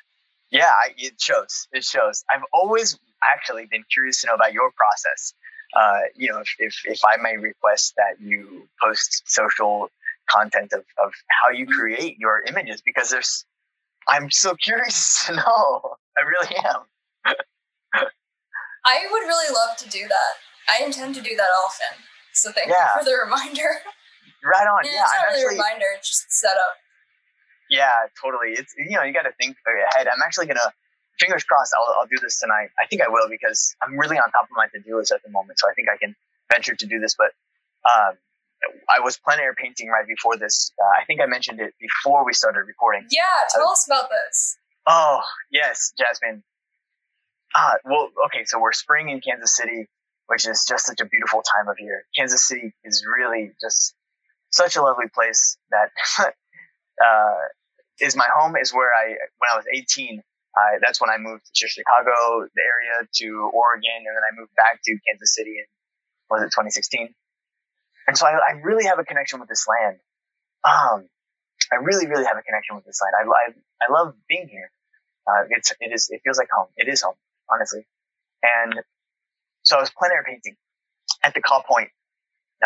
yeah, 0.51 0.69
I, 0.69 0.93
it 0.97 1.21
shows. 1.21 1.67
It 1.73 1.85
shows. 1.85 2.25
I've 2.33 2.45
always 2.53 2.99
actually 3.25 3.67
been 3.71 3.85
curious 3.93 4.21
to 4.21 4.29
know 4.29 4.35
about 4.35 4.53
your 4.53 4.71
process. 4.77 5.35
Uh, 5.77 6.01
you 6.17 6.31
know, 6.33 6.39
if, 6.39 6.49
if, 6.59 6.75
if 6.85 7.01
I 7.05 7.21
may 7.21 7.37
request 7.37 7.95
that 7.97 8.21
you 8.21 8.69
post 8.83 9.23
social 9.27 9.89
content 10.31 10.73
of, 10.73 10.85
of 11.03 11.13
how 11.29 11.51
you 11.51 11.67
create 11.67 12.19
your 12.19 12.43
images, 12.47 12.83
because 12.85 13.11
there's, 13.11 13.45
I'm 14.09 14.31
so 14.31 14.55
curious 14.55 15.25
to 15.27 15.37
know. 15.37 15.97
I 16.17 16.23
really 16.23 16.57
am. 16.65 17.35
I 18.85 19.07
would 19.11 19.21
really 19.27 19.53
love 19.55 19.77
to 19.79 19.89
do 19.89 20.09
that. 20.09 20.33
I 20.69 20.85
intend 20.85 21.15
to 21.17 21.21
do 21.23 21.37
that 21.37 21.49
often. 21.65 21.99
So 22.33 22.53
thank 22.53 22.69
Yeah. 22.69 22.89
you 22.95 23.01
for 23.01 23.05
the 23.05 23.17
reminder. 23.23 23.69
Right 24.45 24.67
on. 24.67 24.85
Yeah, 24.85 24.93
Yeah, 24.93 25.03
it's 25.03 25.13
I'm 25.13 25.21
not 25.21 25.27
really 25.29 25.43
a 25.43 25.45
actually, 25.47 25.55
reminder, 25.57 25.87
it's 25.97 26.09
just 26.09 26.33
set 26.33 26.57
up. 26.57 26.75
Yeah, 27.71 27.93
totally. 28.23 28.53
It's 28.57 28.73
you 28.79 28.97
know 28.97 29.03
you 29.03 29.13
got 29.13 29.23
to 29.29 29.33
think 29.41 29.57
ahead. 29.67 30.09
I'm 30.09 30.23
actually 30.25 30.47
gonna 30.47 30.73
fingers 31.19 31.45
crossed. 31.45 31.75
I'll 31.77 31.95
I'll 32.01 32.07
do 32.07 32.19
this 32.21 32.41
tonight. 32.41 32.71
I 32.79 32.87
think 32.87 33.03
I 33.03 33.09
will 33.09 33.29
because 33.29 33.75
I'm 33.83 33.99
really 33.99 34.19
on 34.19 34.31
top 34.31 34.45
of 34.45 34.57
my 34.57 34.67
to 34.73 34.81
do 34.81 34.97
list 34.97 35.13
at 35.13 35.23
the 35.23 35.31
moment. 35.31 35.59
So 35.59 35.69
I 35.69 35.75
think 35.75 35.89
I 35.89 35.97
can 35.97 36.15
venture 36.53 36.75
to 36.75 36.87
do 36.87 36.99
this. 36.99 37.15
But 37.17 37.33
um, 37.85 38.17
I 38.89 39.01
was 39.01 39.19
plein 39.19 39.39
air 39.41 39.55
painting 39.55 39.89
right 39.89 40.07
before 40.07 40.37
this. 40.37 40.73
Uh, 40.81 41.01
I 41.01 41.05
think 41.05 41.21
I 41.21 41.27
mentioned 41.27 41.61
it 41.61 41.75
before 41.81 42.25
we 42.25 42.33
started 42.33 42.61
recording. 42.67 43.07
Yeah, 43.11 43.23
tell 43.51 43.69
us 43.69 43.87
about 43.87 44.09
this. 44.11 44.57
Oh 44.87 45.21
yes, 45.51 45.93
Jasmine. 45.99 46.43
Ah, 47.55 47.75
well, 47.85 48.11
okay. 48.27 48.45
So 48.45 48.61
we're 48.61 48.73
spring 48.73 49.09
in 49.09 49.21
Kansas 49.21 49.57
City, 49.57 49.87
which 50.27 50.47
is 50.47 50.65
just 50.69 50.87
such 50.87 51.01
a 51.01 51.07
beautiful 51.07 51.43
time 51.43 51.69
of 51.69 51.77
year. 51.79 52.05
Kansas 52.17 52.47
City 52.47 52.73
is 52.85 53.05
really 53.07 53.53
just 53.61 53.95
such 54.51 54.77
a 54.77 54.83
lovely 54.83 55.07
place 55.15 55.57
that 55.71 55.91
uh, 57.05 57.35
is 58.01 58.17
my 58.17 58.27
home. 58.35 58.57
Is 58.57 58.73
where 58.73 58.91
I 58.97 59.09
when 59.39 59.49
I 59.53 59.57
was 59.57 59.65
18, 59.73 60.23
I, 60.57 60.79
that's 60.81 61.01
when 61.01 61.11
I 61.11 61.19
moved 61.19 61.45
to 61.55 61.69
Chicago, 61.69 62.49
the 62.49 62.65
area, 62.65 63.07
to 63.07 63.27
Oregon, 63.53 64.05
and 64.05 64.15
then 64.17 64.25
I 64.25 64.33
moved 64.35 64.55
back 64.57 64.81
to 64.83 64.91
Kansas 65.07 65.35
City 65.35 65.59
in 65.59 65.67
was 66.31 66.43
it 66.43 66.53
2016. 66.53 67.15
And 68.07 68.17
so 68.17 68.27
I, 68.27 68.33
I 68.33 68.53
really 68.63 68.85
have 68.87 68.99
a 68.99 69.05
connection 69.05 69.41
with 69.41 69.49
this 69.49 69.67
land. 69.69 69.99
Um, 70.65 71.09
I 71.73 71.77
really, 71.77 72.07
really 72.07 72.25
have 72.25 72.37
a 72.37 72.43
connection 72.43 72.77
with 72.77 72.85
this 72.85 73.01
land. 73.03 73.15
I, 73.17 73.25
I, 73.29 73.87
I 73.89 73.93
love 73.93 74.15
being 74.29 74.49
here. 74.49 74.71
Uh, 75.27 75.45
it's, 75.51 75.73
it 75.81 75.93
is, 75.93 76.09
it 76.11 76.21
feels 76.25 76.39
like 76.39 76.49
home. 76.51 76.69
It 76.77 76.89
is 76.89 77.03
home, 77.03 77.17
honestly. 77.51 77.87
And 78.43 78.75
so 79.63 79.77
I 79.77 79.81
was 79.81 79.91
plein 79.91 80.11
air 80.13 80.25
painting 80.25 80.57
at 81.23 81.35
the 81.35 81.43
Kaw 81.43 81.63
Point, 81.63 81.91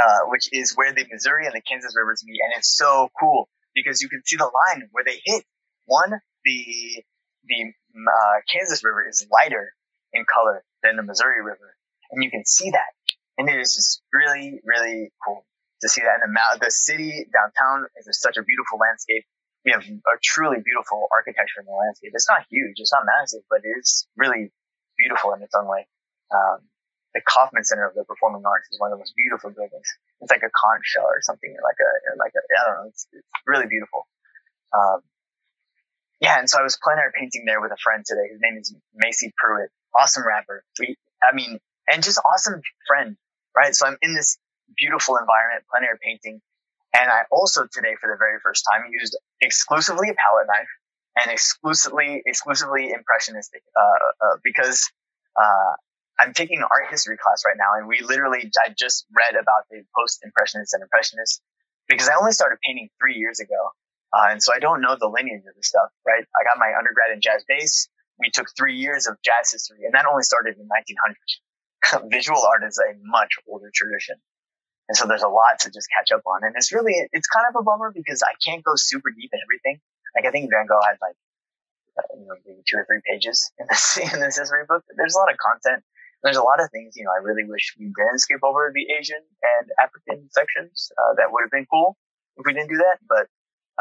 uh, 0.01 0.27
which 0.29 0.49
is 0.53 0.73
where 0.77 0.93
the 0.93 1.05
Missouri 1.11 1.47
and 1.47 1.55
the 1.55 1.61
Kansas 1.61 1.95
rivers 1.97 2.23
meet. 2.25 2.39
And 2.45 2.57
it's 2.57 2.77
so 2.77 3.09
cool 3.19 3.49
because 3.75 4.01
you 4.01 4.09
can 4.09 4.23
see 4.25 4.37
the 4.37 4.45
line 4.45 4.89
where 4.93 5.05
they 5.05 5.21
hit. 5.25 5.45
One, 5.87 6.13
the, 6.45 7.03
the, 7.45 7.73
uh, 7.97 8.39
Kansas 8.51 8.85
River 8.85 9.07
is 9.09 9.27
lighter 9.31 9.75
in 10.13 10.25
color 10.25 10.65
than 10.83 10.97
the 10.97 11.03
Missouri 11.03 11.43
River. 11.43 11.77
And 12.11 12.23
you 12.23 12.31
can 12.31 12.45
see 12.45 12.71
that. 12.71 12.93
And 13.39 13.49
it 13.49 13.59
is 13.59 13.75
just 13.75 14.03
really, 14.13 14.61
really 14.65 15.13
cool 15.25 15.47
to 15.81 15.89
see 15.89 16.03
that. 16.03 16.21
And 16.23 16.37
the, 16.37 16.67
the 16.67 16.71
city 16.71 17.27
downtown 17.33 17.87
is 17.97 18.07
such 18.21 18.37
a 18.37 18.43
beautiful 18.43 18.79
landscape. 18.79 19.25
We 19.65 19.73
have 19.73 19.83
a 19.87 20.17
truly 20.23 20.59
beautiful 20.63 21.07
architecture 21.15 21.63
in 21.63 21.67
the 21.67 21.73
landscape. 21.73 22.11
It's 22.15 22.29
not 22.29 22.45
huge, 22.51 22.83
it's 22.83 22.93
not 22.93 23.07
massive, 23.07 23.43
but 23.49 23.63
it 23.63 23.79
is 23.79 24.07
really 24.17 24.51
beautiful 24.99 25.33
in 25.35 25.43
its 25.43 25.55
own 25.55 25.67
way. 25.67 25.87
Um, 26.35 26.67
the 27.15 27.23
Kauffman 27.23 27.63
Center 27.63 27.87
of 27.87 27.95
the 27.95 28.05
Performing 28.05 28.43
Arts 28.43 28.69
is 28.73 28.81
one 28.81 28.91
of 28.91 28.99
the 28.99 29.03
most 29.03 29.15
beautiful 29.15 29.51
buildings. 29.53 29.87
It's 30.21 30.33
like 30.33 30.43
a 30.43 30.51
conch 30.51 30.83
shell 30.83 31.07
or 31.07 31.21
something, 31.23 31.53
like 31.63 31.79
a, 31.79 31.91
like 32.19 32.33
a, 32.35 32.43
I 32.43 32.63
don't 32.67 32.77
know, 32.83 32.89
it's, 32.89 33.07
it's 33.13 33.29
really 33.47 33.69
beautiful. 33.69 34.09
Um, 34.73 35.05
yeah, 36.23 36.39
and 36.39 36.49
so 36.49 36.61
I 36.61 36.63
was 36.63 36.79
plein 36.81 36.99
air 36.99 37.13
painting 37.19 37.43
there 37.45 37.61
with 37.61 37.73
a 37.73 37.77
friend 37.83 38.05
today. 38.07 38.31
His 38.31 38.39
name 38.41 38.57
is 38.57 38.73
Macy 38.95 39.35
Pruitt. 39.37 39.71
Awesome 39.99 40.25
rapper. 40.25 40.63
We, 40.79 40.95
I 41.21 41.35
mean, 41.35 41.59
and 41.91 42.01
just 42.01 42.21
awesome 42.25 42.63
friend, 42.87 43.17
right? 43.57 43.75
So 43.75 43.87
I'm 43.89 43.99
in 44.03 44.15
this 44.15 44.39
beautiful 44.79 45.17
environment, 45.17 45.65
plein 45.69 45.83
air 45.83 45.99
painting. 46.01 46.41
And 46.95 47.11
I 47.11 47.23
also 47.33 47.67
today, 47.67 47.97
for 48.01 48.07
the 48.07 48.17
very 48.19 48.39
first 48.41 48.65
time, 48.71 48.87
used 48.93 49.19
exclusively 49.41 50.11
a 50.11 50.15
palette 50.15 50.47
knife 50.47 50.71
and 51.19 51.31
exclusively, 51.31 52.23
exclusively 52.25 52.93
impressionistic, 52.95 53.63
uh, 53.77 53.81
uh, 53.81 54.37
because, 54.45 54.89
uh, 55.37 55.75
I'm 56.21 56.35
taking 56.35 56.59
an 56.59 56.65
art 56.71 56.89
history 56.89 57.17
class 57.17 57.43
right 57.45 57.57
now, 57.59 57.75
and 57.81 57.89
we 57.89 58.01
literally, 58.01 58.49
I 58.65 58.71
just 58.79 59.07
read 59.11 59.35
about 59.35 59.67
the 59.71 59.83
post 59.99 60.21
impressionists 60.23 60.73
and 60.73 60.83
impressionists 60.83 61.41
because 61.89 62.09
I 62.09 62.15
only 62.21 62.31
started 62.31 62.59
painting 62.63 62.91
three 63.01 63.17
years 63.17 63.41
ago. 63.41 63.73
Uh, 64.13 64.37
and 64.37 64.43
so 64.43 64.53
I 64.55 64.59
don't 64.59 64.81
know 64.81 64.97
the 64.99 65.09
lineage 65.09 65.45
of 65.49 65.57
the 65.57 65.63
stuff, 65.65 65.89
right? 66.07 66.23
I 66.23 66.41
got 66.45 66.61
my 66.61 66.77
undergrad 66.77 67.11
in 67.13 67.21
jazz 67.21 67.45
bass. 67.49 67.89
We 68.21 68.31
took 68.31 68.49
three 68.57 68.77
years 68.77 69.07
of 69.07 69.17
jazz 69.25 69.51
history, 69.51 69.85
and 69.85 69.95
that 69.95 70.05
only 70.05 70.23
started 70.23 70.57
in 70.61 70.69
1900. 70.69 71.17
visual 72.11 72.41
art 72.45 72.63
is 72.65 72.79
a 72.79 72.95
much 73.03 73.35
older 73.49 73.71
tradition. 73.75 74.17
And 74.89 74.97
so 74.97 75.07
there's 75.07 75.23
a 75.23 75.31
lot 75.31 75.61
to 75.61 75.71
just 75.71 75.89
catch 75.89 76.13
up 76.13 76.23
on. 76.27 76.45
And 76.45 76.55
it's 76.57 76.73
really, 76.73 76.95
it's 77.13 77.29
kind 77.29 77.47
of 77.49 77.55
a 77.59 77.63
bummer 77.63 77.93
because 77.95 78.23
I 78.23 78.35
can't 78.45 78.63
go 78.63 78.75
super 78.77 79.11
deep 79.11 79.31
in 79.33 79.41
everything. 79.41 79.81
Like 80.15 80.27
I 80.27 80.31
think 80.31 80.51
Van 80.51 80.67
Gogh 80.67 80.83
had 80.85 80.99
like, 81.01 81.17
uh, 81.97 82.13
you 82.19 82.27
know, 82.27 82.37
maybe 82.45 82.61
two 82.67 82.77
or 82.77 82.85
three 82.85 83.01
pages 83.09 83.51
in 83.59 83.67
this, 83.71 83.97
in 84.13 84.21
this 84.21 84.39
history 84.39 84.65
book. 84.69 84.83
There's 84.97 85.15
a 85.15 85.19
lot 85.19 85.31
of 85.33 85.39
content. 85.39 85.85
There's 86.23 86.37
a 86.37 86.43
lot 86.43 86.63
of 86.63 86.71
things, 86.71 86.95
you 86.95 87.03
know, 87.03 87.11
I 87.11 87.19
really 87.19 87.43
wish 87.43 87.75
we 87.75 87.91
didn't 87.91 88.23
skip 88.23 88.47
over 88.47 88.71
the 88.71 88.87
Asian 88.95 89.19
and 89.19 89.67
African 89.83 90.31
sections. 90.31 90.93
Uh, 90.95 91.19
that 91.19 91.35
would 91.35 91.43
have 91.43 91.51
been 91.51 91.67
cool 91.67 91.99
if 92.39 92.47
we 92.47 92.55
didn't 92.55 92.71
do 92.71 92.79
that. 92.79 93.03
But, 93.09 93.27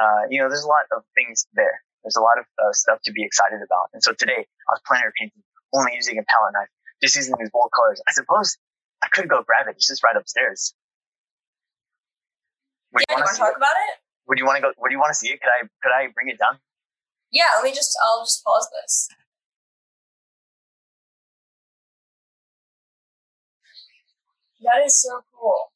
uh, 0.01 0.25
you 0.29 0.41
know, 0.41 0.49
there's 0.49 0.65
a 0.65 0.73
lot 0.73 0.89
of 0.89 1.05
things 1.13 1.45
there. 1.53 1.85
There's 2.01 2.17
a 2.17 2.25
lot 2.25 2.41
of 2.41 2.45
uh, 2.57 2.73
stuff 2.73 2.97
to 3.05 3.11
be 3.13 3.23
excited 3.23 3.61
about. 3.61 3.93
And 3.93 4.01
so 4.01 4.13
today 4.17 4.41
I 4.41 4.69
was 4.73 4.81
plein 4.89 5.01
air 5.05 5.13
painting 5.13 5.45
only 5.73 5.93
using 5.93 6.17
a 6.17 6.25
palette 6.25 6.53
knife 6.57 6.73
just 7.01 7.15
using 7.15 7.33
these 7.39 7.49
bold 7.49 7.69
colors. 7.75 8.01
I 8.07 8.11
suppose 8.13 8.57
I 9.03 9.07
could 9.11 9.27
go 9.27 9.41
grab 9.43 9.67
it. 9.67 9.75
It's 9.75 9.87
just 9.87 10.03
right 10.03 10.15
upstairs. 10.15 10.73
Would 12.93 13.03
yeah, 13.09 13.17
you 13.17 13.23
want 13.23 13.35
to 13.35 13.37
talk 13.37 13.53
it? 13.53 13.57
about 13.57 13.77
it? 13.89 13.99
Would 14.27 14.37
you 14.37 14.45
want 14.45 14.57
to 14.57 14.61
go? 14.61 14.71
Would 14.77 14.91
you 14.91 14.99
want 14.99 15.09
to 15.09 15.15
see 15.15 15.29
it? 15.29 15.41
Could 15.41 15.49
I? 15.49 15.67
Could 15.81 15.91
I 15.91 16.11
bring 16.13 16.29
it 16.29 16.37
down? 16.37 16.59
Yeah. 17.31 17.49
Let 17.55 17.63
me 17.63 17.73
just. 17.73 17.97
I'll 18.03 18.23
just 18.23 18.43
pause 18.43 18.67
this. 18.81 19.09
That 24.61 24.85
is 24.85 25.01
so 25.01 25.21
cool. 25.33 25.71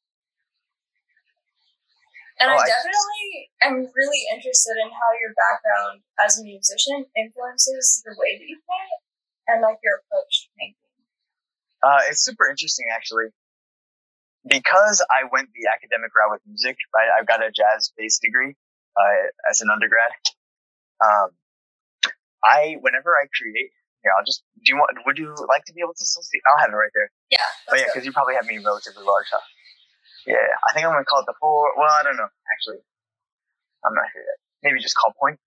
And 2.36 2.52
oh, 2.52 2.56
I 2.56 2.68
definitely 2.68 3.48
I 3.64 3.72
am 3.72 3.88
really 3.88 4.22
interested 4.28 4.76
in 4.76 4.92
how 4.92 5.10
your 5.16 5.32
background 5.32 6.04
as 6.20 6.36
a 6.36 6.44
musician 6.44 7.08
influences 7.16 8.04
the 8.04 8.12
way 8.20 8.36
that 8.36 8.44
you 8.44 8.60
paint 8.60 9.00
and 9.48 9.64
like 9.64 9.80
your 9.80 10.04
approach 10.04 10.44
to 10.44 10.48
painting. 10.60 10.92
Uh, 11.80 12.04
it's 12.12 12.20
super 12.20 12.48
interesting 12.48 12.92
actually. 12.92 13.32
Because 14.46 15.02
I 15.10 15.26
went 15.26 15.50
the 15.56 15.66
academic 15.66 16.14
route 16.14 16.30
with 16.30 16.44
music, 16.46 16.76
right? 16.94 17.10
I've 17.10 17.26
got 17.26 17.42
a 17.42 17.50
jazz 17.50 17.90
bass 17.98 18.20
degree, 18.22 18.54
uh, 18.94 19.32
as 19.50 19.60
an 19.60 19.70
undergrad. 19.74 20.14
Um, 21.02 21.34
I, 22.44 22.78
whenever 22.78 23.18
I 23.18 23.26
create, 23.34 23.74
here, 24.06 24.12
I'll 24.14 24.22
just, 24.22 24.46
do 24.62 24.70
you 24.70 24.78
want, 24.78 24.94
would 25.02 25.18
you 25.18 25.34
like 25.50 25.64
to 25.66 25.74
be 25.74 25.82
able 25.82 25.98
to 25.98 26.06
still 26.06 26.22
see? 26.22 26.38
I'll 26.46 26.62
have 26.62 26.70
it 26.70 26.78
right 26.78 26.94
there. 26.94 27.10
Yeah. 27.30 27.42
Oh 27.72 27.74
yeah, 27.74 27.90
cause 27.92 28.06
you 28.06 28.12
probably 28.12 28.38
have 28.38 28.46
me 28.46 28.62
relatively 28.62 29.02
large, 29.02 29.26
huh? 29.34 29.42
Yeah, 30.26 30.36
I 30.68 30.72
think 30.74 30.86
I'm 30.86 30.92
gonna 30.92 31.04
call 31.04 31.20
it 31.20 31.26
the 31.26 31.34
four, 31.40 31.72
well, 31.78 31.90
I 31.90 32.02
don't 32.02 32.16
know, 32.16 32.28
actually. 32.52 32.82
I'm 33.84 33.94
not 33.94 34.04
sure 34.12 34.22
yet. 34.22 34.38
Maybe 34.62 34.80
just 34.80 34.96
Kaw 34.96 35.12
Point. 35.20 35.38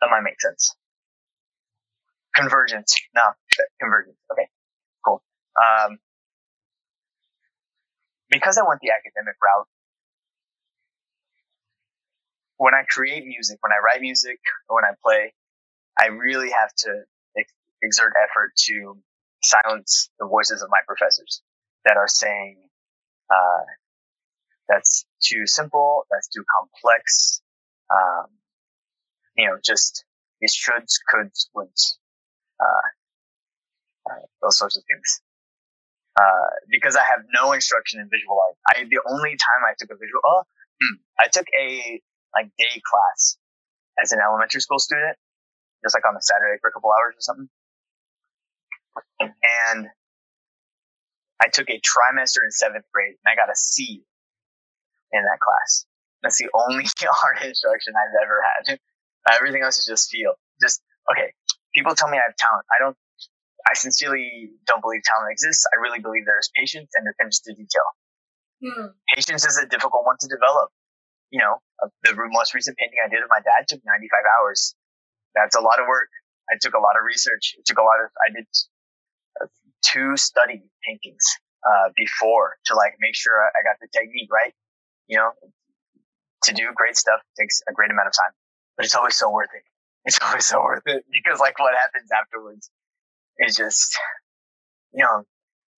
That 0.00 0.10
might 0.10 0.22
make 0.22 0.40
sense. 0.40 0.74
Convergence. 2.34 2.96
No, 3.14 3.22
convergence. 3.80 4.16
Okay. 4.32 4.48
Cool. 5.04 5.22
Um, 5.56 5.98
because 8.30 8.58
I 8.58 8.62
went 8.66 8.80
the 8.80 8.90
academic 8.90 9.36
route, 9.42 9.68
when 12.56 12.74
I 12.74 12.82
create 12.88 13.24
music, 13.26 13.58
when 13.60 13.72
I 13.72 13.80
write 13.84 14.00
music, 14.00 14.38
or 14.68 14.76
when 14.76 14.84
I 14.84 14.94
play, 15.04 15.34
I 15.98 16.06
really 16.06 16.50
have 16.50 16.72
to 16.86 17.02
ex- 17.38 17.52
exert 17.82 18.12
effort 18.22 18.52
to 18.68 18.98
silence 19.42 20.10
the 20.18 20.26
voices 20.26 20.62
of 20.62 20.70
my 20.70 20.80
professors 20.86 21.42
that 21.84 21.96
are 21.96 22.08
saying, 22.08 22.58
uh, 23.30 23.62
that's 24.68 25.04
too 25.22 25.46
simple, 25.46 26.04
that's 26.10 26.28
too 26.28 26.44
complex, 26.58 27.42
um, 27.90 28.26
you 29.36 29.46
know, 29.46 29.56
just 29.64 30.04
these 30.40 30.54
shoulds, 30.54 30.94
coulds, 31.12 31.48
woulds, 31.54 31.98
uh, 32.60 32.88
uh, 34.10 34.26
those 34.40 34.58
sorts 34.58 34.76
of 34.76 34.84
things 34.88 35.22
uh, 36.16 36.48
because 36.68 36.96
I 36.96 37.04
have 37.04 37.24
no 37.32 37.52
instruction 37.52 38.00
in 38.00 38.08
visual 38.10 38.36
art. 38.36 38.56
I 38.68 38.84
the 38.84 39.00
only 39.08 39.30
time 39.30 39.62
I 39.64 39.72
took 39.78 39.90
a 39.90 39.96
visual, 39.96 40.20
oh, 40.24 40.42
hmm, 40.80 40.96
I 41.18 41.28
took 41.28 41.46
a 41.58 42.00
like 42.36 42.50
day 42.58 42.80
class 42.84 43.38
as 44.02 44.12
an 44.12 44.18
elementary 44.20 44.60
school 44.60 44.78
student, 44.78 45.16
just 45.84 45.94
like 45.94 46.04
on 46.04 46.16
a 46.16 46.22
Saturday 46.22 46.58
for 46.60 46.68
a 46.68 46.72
couple 46.72 46.90
hours 46.90 47.16
or 47.16 47.20
something. 47.20 47.48
And 49.20 49.88
I 51.40 51.48
took 51.48 51.70
a 51.70 51.80
trimester 51.80 52.44
in 52.44 52.50
seventh 52.50 52.84
grade, 52.92 53.16
and 53.24 53.32
I 53.32 53.36
got 53.36 53.50
a 53.50 53.56
C 53.56 54.04
in 55.12 55.22
that 55.22 55.40
class. 55.40 55.86
That's 56.22 56.38
the 56.38 56.48
only 56.54 56.84
art 57.24 57.42
instruction 57.44 57.94
I've 57.96 58.16
ever 58.24 58.40
had. 58.40 58.78
Everything 59.30 59.62
else 59.62 59.78
is 59.78 59.86
just 59.86 60.10
feel. 60.10 60.34
Just 60.60 60.82
okay. 61.10 61.32
People 61.74 61.94
tell 61.94 62.08
me 62.08 62.18
I 62.18 62.22
have 62.26 62.36
talent. 62.36 62.66
I 62.68 62.82
don't 62.82 62.96
I 63.68 63.74
sincerely 63.74 64.50
don't 64.66 64.82
believe 64.82 65.02
talent 65.06 65.30
exists. 65.30 65.66
I 65.70 65.80
really 65.80 66.00
believe 66.00 66.26
there 66.26 66.38
is 66.38 66.50
patience 66.54 66.90
and 66.98 67.06
attention 67.06 67.40
to 67.46 67.52
detail. 67.54 67.88
Hmm. 68.62 68.86
Patience 69.14 69.46
is 69.46 69.58
a 69.58 69.66
difficult 69.66 70.04
one 70.04 70.16
to 70.20 70.28
develop. 70.28 70.70
You 71.30 71.40
know, 71.40 71.62
uh, 71.82 71.88
the 72.04 72.14
most 72.30 72.54
recent 72.54 72.76
painting 72.76 72.98
I 73.04 73.08
did 73.08 73.22
of 73.22 73.30
my 73.30 73.40
dad 73.40 73.66
took 73.68 73.80
95 73.86 74.20
hours. 74.38 74.74
That's 75.34 75.56
a 75.56 75.60
lot 75.60 75.80
of 75.80 75.86
work. 75.86 76.10
I 76.50 76.58
took 76.60 76.74
a 76.74 76.82
lot 76.82 76.98
of 76.98 77.06
research. 77.06 77.54
It 77.56 77.64
took 77.64 77.78
a 77.78 77.86
lot 77.86 78.02
of, 78.04 78.10
I 78.20 78.28
did 78.34 78.46
uh, 79.40 79.46
two 79.80 80.16
study 80.16 80.60
paintings, 80.84 81.24
uh, 81.64 81.88
before 81.96 82.58
to 82.66 82.74
like 82.74 82.94
make 83.00 83.14
sure 83.14 83.38
I 83.40 83.62
got 83.62 83.78
the 83.80 83.88
technique 83.94 84.28
right. 84.30 84.52
You 85.12 85.18
know, 85.20 85.30
to 86.48 86.52
do 86.56 86.72
great 86.74 86.96
stuff 86.96 87.20
takes 87.38 87.60
a 87.68 87.72
great 87.72 87.90
amount 87.90 88.08
of 88.08 88.14
time, 88.16 88.32
but 88.76 88.86
it's 88.86 88.96
always 88.96 89.16
so 89.16 89.28
worth 89.28 89.52
it. 89.52 89.62
It's 90.08 90.18
always 90.24 90.46
so 90.46 90.58
worth 90.64 90.82
it 90.86 91.04
because 91.12 91.38
like 91.38 91.58
what 91.60 91.74
happens 91.76 92.08
afterwards 92.08 92.70
is 93.38 93.54
just, 93.54 93.92
you 94.92 95.04
know, 95.04 95.28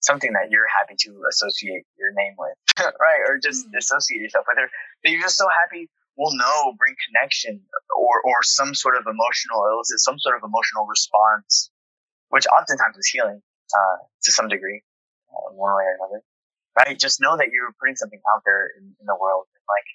something 0.01 0.33
that 0.33 0.55
you're 0.55 0.71
happy 0.71 0.95
to 1.01 1.11
associate 1.29 1.83
your 1.99 2.13
name 2.15 2.35
with, 2.39 2.55
right? 2.79 3.21
Or 3.27 3.43
just 3.43 3.67
mm-hmm. 3.67 3.77
associate 3.77 4.23
yourself 4.23 4.47
with, 4.47 4.63
or 4.63 4.69
that 5.03 5.11
you're 5.11 5.21
just 5.21 5.37
so 5.37 5.49
happy 5.51 5.91
will 6.17 6.37
know, 6.37 6.73
bring 6.79 6.95
connection 7.11 7.61
or, 7.99 8.23
or 8.23 8.43
some 8.43 8.75
sort 8.75 8.97
of 8.97 9.03
emotional, 9.03 9.67
elicit 9.67 9.99
some 9.99 10.19
sort 10.19 10.37
of 10.37 10.43
emotional 10.47 10.87
response, 10.87 11.71
which 12.29 12.47
oftentimes 12.47 12.97
is 12.97 13.09
healing, 13.11 13.43
uh, 13.75 13.97
to 14.23 14.31
some 14.31 14.47
degree, 14.47 14.83
uh, 15.29 15.53
one 15.53 15.75
way 15.75 15.83
or 15.83 15.95
another, 15.99 16.23
right? 16.77 16.99
Just 16.99 17.21
know 17.21 17.37
that 17.37 17.49
you're 17.53 17.73
putting 17.81 17.97
something 17.97 18.21
out 18.35 18.43
there 18.45 18.71
in, 18.79 18.95
in 18.99 19.07
the 19.07 19.17
world. 19.17 19.47
And 19.55 19.65
like, 19.67 19.89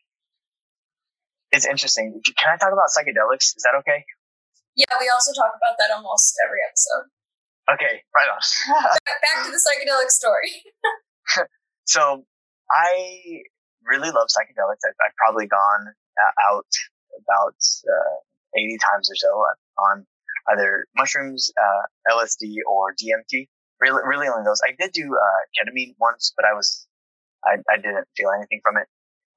it's 1.51 1.65
interesting. 1.65 2.21
Can 2.23 2.49
I 2.53 2.57
talk 2.57 2.73
about 2.73 2.89
psychedelics? 2.91 3.55
Is 3.55 3.63
that 3.67 3.77
okay? 3.83 4.05
Yeah, 4.75 4.95
we 4.99 5.09
also 5.11 5.33
talk 5.33 5.51
about 5.55 5.75
that 5.79 5.91
almost 5.91 6.35
every 6.45 6.59
episode. 6.63 7.11
Okay, 7.69 8.01
right 8.15 8.29
on. 8.31 8.41
Back 9.05 9.45
to 9.45 9.51
the 9.51 9.61
psychedelic 9.61 10.09
story. 10.09 10.63
so 11.85 12.25
I 12.71 13.43
really 13.85 14.09
love 14.09 14.27
psychedelics. 14.29 14.81
I've, 14.87 14.97
I've 15.05 15.15
probably 15.17 15.47
gone 15.47 15.93
uh, 16.17 16.49
out 16.49 16.71
about 17.17 17.59
uh, 17.85 18.15
80 18.57 18.77
times 18.77 19.11
or 19.11 19.15
so 19.15 19.29
on 19.77 20.05
either 20.53 20.85
mushrooms, 20.95 21.51
uh, 21.59 22.15
LSD, 22.15 22.55
or 22.67 22.93
DMT. 22.93 23.47
Really, 23.79 24.01
really 24.03 24.27
only 24.27 24.43
those. 24.43 24.59
I 24.65 24.75
did 24.77 24.91
do 24.91 25.07
uh, 25.15 25.41
ketamine 25.55 25.95
once, 25.99 26.33
but 26.35 26.45
I 26.45 26.53
was 26.53 26.87
I, 27.45 27.63
I 27.71 27.77
didn't 27.77 28.07
feel 28.15 28.29
anything 28.35 28.59
from 28.63 28.77
it. 28.77 28.87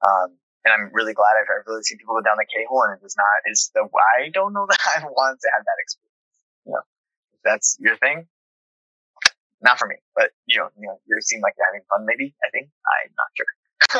Um, 0.02 0.34
and 0.64 0.70
I'm 0.74 0.90
really 0.92 1.14
glad 1.14 1.34
I've, 1.38 1.50
I've 1.50 1.66
really 1.66 1.82
seen 1.82 1.98
people 1.98 2.14
go 2.14 2.22
down 2.22 2.38
the 2.38 2.46
K 2.46 2.66
hole, 2.66 2.82
and 2.82 2.94
it 2.94 3.02
does 3.02 3.16
not. 3.18 3.46
Is 3.46 3.70
the 3.74 3.86
I 3.86 4.30
don't 4.30 4.52
know 4.52 4.66
that 4.70 4.82
I 4.82 5.02
want 5.06 5.38
to 5.40 5.48
have 5.54 5.64
that 5.64 5.78
experience. 5.82 6.18
You 6.66 6.72
know, 6.74 6.84
if 7.34 7.40
that's 7.42 7.76
your 7.78 7.96
thing, 7.98 8.26
not 9.62 9.78
for 9.78 9.86
me. 9.86 9.96
But 10.14 10.30
you 10.46 10.58
know, 10.58 10.70
you 10.78 10.86
know, 10.86 10.98
you 11.06 11.18
seem 11.22 11.40
like 11.40 11.54
you're 11.58 11.66
having 11.66 11.86
fun. 11.90 12.06
Maybe 12.06 12.34
I 12.42 12.50
think 12.50 12.70
I'm 12.70 13.14
not 13.14 13.30
sure. 13.34 13.50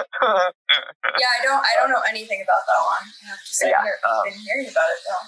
yeah, 1.18 1.26
I 1.26 1.40
don't. 1.42 1.62
I 1.62 1.72
don't 1.78 1.90
know 1.90 2.02
anything 2.06 2.42
about 2.42 2.62
that 2.66 2.82
one. 2.82 3.02
I 3.02 3.34
have 3.34 3.42
to 3.42 3.52
say, 3.54 3.70
yeah, 3.70 3.82
I've 3.82 4.06
um, 4.06 4.24
been 4.30 4.38
hearing 4.38 4.70
about 4.70 4.90
it 4.90 5.02
though. 5.02 5.26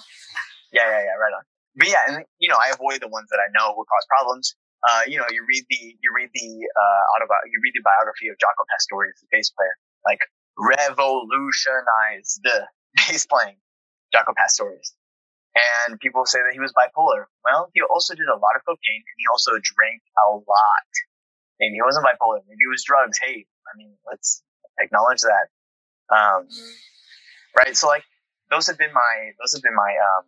Yeah, 0.71 0.87
yeah, 0.91 1.11
yeah. 1.11 1.15
Right 1.19 1.35
on. 1.35 1.43
But 1.75 1.87
yeah, 1.91 2.03
and 2.07 2.15
you 2.39 2.47
know, 2.47 2.55
I 2.55 2.71
avoid 2.71 3.03
the 3.03 3.11
ones 3.11 3.27
that 3.31 3.39
I 3.43 3.51
know 3.51 3.75
will 3.75 3.87
cause 3.87 4.07
problems. 4.07 4.55
Uh, 4.85 5.01
you 5.07 5.17
know, 5.17 5.25
you 5.33 5.41
read 5.49 5.65
the 5.69 5.97
you 5.97 6.09
read 6.13 6.29
the 6.33 6.49
uh, 6.61 7.03
autobi- 7.17 7.49
you 7.49 7.57
read 7.63 7.73
the 7.73 7.81
biography 7.81 8.29
of 8.29 8.37
Jaco 8.37 8.63
Pastorius, 8.69 9.17
the 9.21 9.27
bass 9.31 9.49
player, 9.49 9.73
like 10.05 10.21
revolutionized 10.57 12.41
the 12.43 12.67
bass 12.95 13.25
playing, 13.25 13.57
Jaco 14.13 14.35
Pastorius. 14.37 14.93
And 15.55 15.99
people 15.99 16.25
say 16.25 16.39
that 16.39 16.51
he 16.51 16.59
was 16.59 16.73
bipolar. 16.75 17.31
Well, 17.43 17.71
he 17.73 17.81
also 17.81 18.13
did 18.13 18.27
a 18.27 18.35
lot 18.35 18.59
of 18.59 18.65
cocaine 18.67 19.03
and 19.07 19.17
he 19.17 19.25
also 19.31 19.51
drank 19.63 20.03
a 20.27 20.35
lot. 20.35 20.91
Maybe 21.59 21.75
he 21.75 21.81
wasn't 21.81 22.05
bipolar. 22.05 22.43
Maybe 22.43 22.59
it 22.59 22.69
was 22.71 22.83
drugs. 22.83 23.17
Hey, 23.17 23.47
I 23.63 23.71
mean, 23.77 23.95
let's 24.05 24.43
acknowledge 24.77 25.21
that. 25.21 25.47
Um, 26.11 26.47
right. 27.55 27.75
So 27.75 27.87
like, 27.87 28.03
those 28.51 28.67
have 28.67 28.77
been 28.77 28.91
my, 28.91 29.31
those 29.39 29.53
have 29.53 29.63
been 29.63 29.75
my, 29.75 29.95
um, 29.95 30.27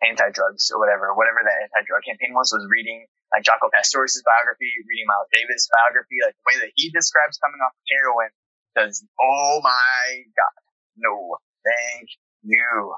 anti-drugs 0.00 0.72
or 0.72 0.80
whatever, 0.80 1.12
whatever 1.14 1.40
that 1.44 1.56
anti-drug 1.70 2.02
campaign 2.04 2.32
was, 2.32 2.50
was 2.52 2.64
reading 2.68 3.04
like 3.32 3.46
Jaco 3.46 3.70
Pastorius' 3.70 4.22
biography, 4.26 4.72
reading 4.88 5.06
Miles 5.06 5.30
Davis' 5.30 5.70
biography, 5.70 6.18
like 6.24 6.34
the 6.34 6.46
way 6.46 6.56
that 6.66 6.72
he 6.74 6.90
describes 6.90 7.38
coming 7.38 7.62
off 7.62 7.72
of 7.72 7.84
heroin 7.86 8.30
does, 8.74 9.04
oh 9.20 9.60
my 9.62 10.24
God, 10.34 10.56
no, 10.96 11.38
thank 11.62 12.08
you. 12.42 12.94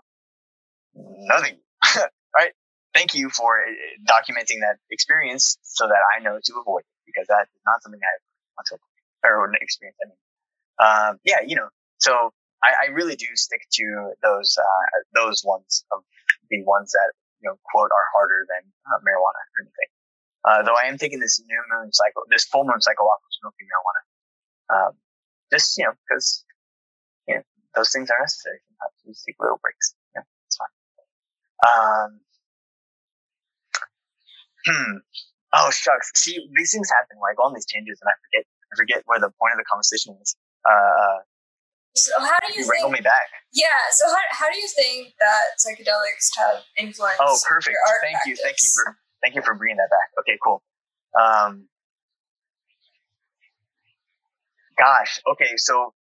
Nothing. 0.94 1.56
right? 2.36 2.52
Thank 2.94 3.14
you 3.14 3.30
for 3.30 3.60
uh, 3.60 3.72
documenting 4.04 4.60
that 4.60 4.76
experience 4.90 5.58
so 5.62 5.86
that 5.86 6.02
I 6.16 6.22
know 6.22 6.38
to 6.42 6.52
avoid 6.60 6.80
it 6.80 7.00
because 7.06 7.26
that 7.28 7.48
is 7.48 7.62
not 7.64 7.82
something 7.82 8.00
I 8.00 8.14
want 8.56 8.66
to, 8.68 8.76
or 9.24 9.52
experience. 9.60 9.96
I 10.00 10.06
mean, 10.08 10.20
um, 10.78 11.20
yeah, 11.24 11.40
you 11.46 11.56
know, 11.56 11.68
so 11.98 12.32
I, 12.62 12.86
I, 12.86 12.90
really 12.92 13.14
do 13.16 13.26
stick 13.34 13.60
to 13.72 14.12
those, 14.22 14.56
uh, 14.58 14.98
those 15.14 15.42
ones 15.44 15.84
of 15.92 16.02
the 16.52 16.60
ones 16.68 16.92
that, 16.92 17.16
you 17.40 17.48
know, 17.48 17.56
quote 17.72 17.88
are 17.88 18.06
harder 18.12 18.44
than 18.44 18.68
uh, 18.84 19.00
marijuana 19.00 19.40
or 19.40 19.58
anything. 19.64 19.90
Uh, 20.44 20.60
though 20.62 20.76
I 20.76 20.92
am 20.92 21.00
taking 21.00 21.18
this 21.18 21.40
new 21.40 21.62
moon 21.72 21.88
cycle, 21.96 22.28
this 22.28 22.44
full 22.44 22.68
moon 22.68 22.84
cycle 22.84 23.08
off 23.08 23.24
of 23.24 23.32
smoking 23.40 23.66
marijuana. 23.72 24.02
Um, 24.68 24.92
just, 25.48 25.78
you 25.78 25.88
know, 25.88 25.96
because, 26.04 26.44
you 27.26 27.40
know, 27.40 27.42
those 27.74 27.90
things 27.90 28.12
are 28.12 28.20
necessary 28.20 28.60
sometimes. 28.68 28.94
You 29.08 29.14
take 29.16 29.40
little 29.40 29.60
breaks. 29.64 29.96
Yeah, 30.12 30.28
it's 30.44 30.58
fine. 30.60 30.76
Um, 31.64 32.10
hmm. 34.66 34.96
Oh, 35.54 35.70
shucks. 35.70 36.12
See, 36.16 36.36
these 36.56 36.72
things 36.72 36.90
happen. 36.90 37.16
Like, 37.20 37.40
all 37.40 37.52
these 37.52 37.66
changes 37.66 38.00
and 38.02 38.08
I 38.08 38.16
forget, 38.28 38.44
I 38.44 38.74
forget 38.76 39.00
where 39.06 39.20
the 39.20 39.32
point 39.40 39.56
of 39.56 39.58
the 39.58 39.68
conversation 39.68 40.16
was. 40.18 40.36
Uh, 40.68 41.24
so 41.94 42.12
how 42.20 42.38
do 42.46 42.54
you, 42.54 42.64
you 42.64 42.70
think, 42.70 42.92
me 42.92 43.00
back? 43.00 43.28
Yeah. 43.52 43.66
So 43.92 44.06
how, 44.08 44.22
how 44.30 44.50
do 44.50 44.56
you 44.56 44.68
think 44.68 45.14
that 45.20 45.60
psychedelics 45.60 46.32
have 46.38 46.64
influenced? 46.78 47.20
Oh, 47.20 47.38
perfect. 47.46 47.76
thank 48.00 48.14
practice? 48.14 48.28
you. 48.28 48.36
Thank 48.42 48.56
you 48.62 48.70
for 48.74 48.96
thank 49.22 49.34
you 49.34 49.42
for 49.42 49.54
bringing 49.54 49.76
that 49.76 49.90
back. 49.90 50.08
Okay, 50.20 50.38
cool. 50.42 50.62
Um, 51.18 51.68
gosh. 54.78 55.20
Okay, 55.30 55.54
so 55.56 55.92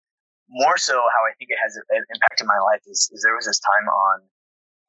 more 0.49 0.77
so 0.77 0.93
how 0.93 1.21
I 1.27 1.34
think 1.38 1.51
it 1.51 1.60
has 1.62 1.77
impacted 1.89 2.47
my 2.47 2.60
life 2.60 2.82
is, 2.88 3.10
is 3.13 3.21
there 3.23 3.36
was 3.36 3.45
this 3.45 3.60
time 3.60 3.88
on 3.88 4.17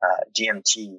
uh, 0.02 0.22
DMT 0.34 0.98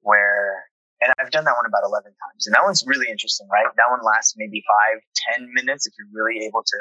where, 0.00 0.64
and 1.00 1.12
I've 1.18 1.30
done 1.30 1.44
that 1.44 1.56
one 1.56 1.66
about 1.66 1.84
11 1.84 2.08
times, 2.08 2.46
and 2.46 2.54
that 2.54 2.64
one's 2.64 2.84
really 2.86 3.10
interesting, 3.10 3.48
right? 3.52 3.66
That 3.76 3.90
one 3.90 4.00
lasts 4.00 4.34
maybe 4.36 4.62
five, 4.64 5.02
ten 5.28 5.52
minutes 5.52 5.86
if 5.86 5.92
you're 5.98 6.08
really 6.12 6.46
able 6.46 6.62
to 6.64 6.78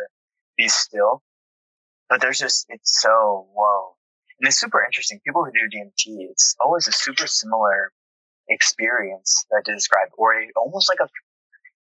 be 0.58 0.70
still 0.70 1.22
but 2.10 2.22
there's 2.22 2.40
just 2.40 2.66
it's 2.70 3.02
so 3.02 3.48
whoa. 3.54 3.96
And 4.40 4.48
it's 4.48 4.60
super 4.60 4.84
interesting. 4.84 5.20
People 5.26 5.46
who 5.46 5.52
do 5.52 5.78
dmt 5.78 6.30
it's 6.32 6.56
always 6.60 6.88
a 6.88 6.92
super 6.92 7.28
similar 7.28 7.92
experience 8.50 9.46
that 9.50 9.64
to 9.66 9.74
describe 9.74 10.10
or 10.18 10.36
almost 10.56 10.90
like 10.90 11.00
a 11.02 11.10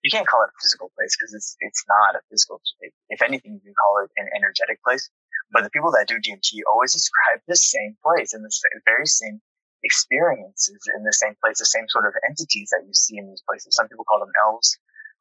you 0.03 0.11
can't 0.11 0.29
call 0.29 0.43
it 0.45 0.53
a 0.53 0.61
physical 0.61 0.93
place 0.97 1.17
because 1.17 1.33
it's 1.35 1.57
it's 1.61 1.85
not 1.89 2.17
a 2.17 2.21
physical 2.31 2.61
if 3.09 3.23
anything 3.23 3.55
you 3.55 3.61
can 3.61 3.75
call 3.77 4.05
it 4.05 4.11
an 4.17 4.29
energetic 4.37 4.83
place. 4.85 5.09
But 5.53 5.63
the 5.63 5.71
people 5.71 5.93
that 5.93 6.09
do 6.09 6.17
dmt 6.17 6.49
always 6.71 6.93
describe 6.93 7.41
the 7.49 7.57
same 7.57 7.97
place 8.05 8.33
and 8.33 8.45
the 8.45 8.53
very 8.87 9.07
same 9.07 9.41
experiences 9.85 10.81
in 10.97 11.05
the 11.05 11.13
same 11.13 11.37
place 11.45 11.59
the 11.59 11.69
same 11.69 11.85
sort 11.89 12.09
of 12.09 12.15
entities 12.25 12.73
that 12.73 12.85
you 12.87 12.95
see 12.95 13.19
in 13.19 13.29
these 13.29 13.45
places. 13.45 13.77
Some 13.77 13.89
people 13.89 14.05
call 14.09 14.21
them 14.21 14.33
elves. 14.45 14.79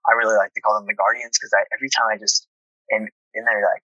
I 0.08 0.16
really 0.16 0.36
like 0.36 0.54
to 0.54 0.62
call 0.62 0.76
them 0.80 0.88
the 0.88 0.96
guardians 0.96 1.36
because 1.36 1.52
I, 1.56 1.64
every 1.76 1.88
time 1.92 2.08
i 2.12 2.18
just 2.18 2.48
am 2.92 3.08
in 3.08 3.44
there 3.46 3.64
like 3.64 3.84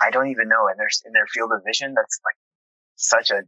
I 0.00 0.10
don't 0.10 0.28
even 0.28 0.48
know 0.48 0.68
in 0.68 0.76
their 0.78 0.88
in 1.04 1.12
their 1.12 1.26
field 1.26 1.52
of 1.52 1.62
vision. 1.64 1.94
That's 1.94 2.20
like 2.24 2.36
such 2.96 3.30
a 3.30 3.42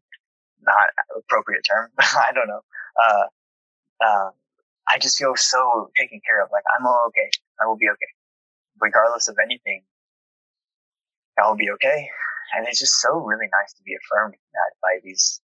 not 0.63 0.89
appropriate 1.17 1.63
term. 1.69 1.91
I 1.99 2.31
don't 2.35 2.49
know. 2.49 2.61
Uh, 3.01 3.27
uh, 4.05 4.31
I 4.89 4.99
just 4.99 5.17
feel 5.17 5.35
so 5.37 5.91
taken 5.97 6.21
care 6.27 6.43
of. 6.43 6.51
Like 6.53 6.65
I'm 6.79 6.87
all 6.87 7.07
okay. 7.09 7.31
I 7.61 7.67
will 7.67 7.77
be 7.77 7.89
okay, 7.89 8.13
regardless 8.81 9.29
of 9.29 9.37
anything. 9.43 9.83
I 11.39 11.49
will 11.49 11.57
be 11.57 11.71
okay, 11.71 12.09
and 12.55 12.69
it's 12.69 12.79
just 12.79 13.01
so 13.01 13.17
really 13.17 13.49
nice 13.49 13.73
to 13.75 13.83
be 13.83 13.97
affirmed 13.97 14.35
that 14.35 14.73
by 14.83 15.01
these 15.03 15.41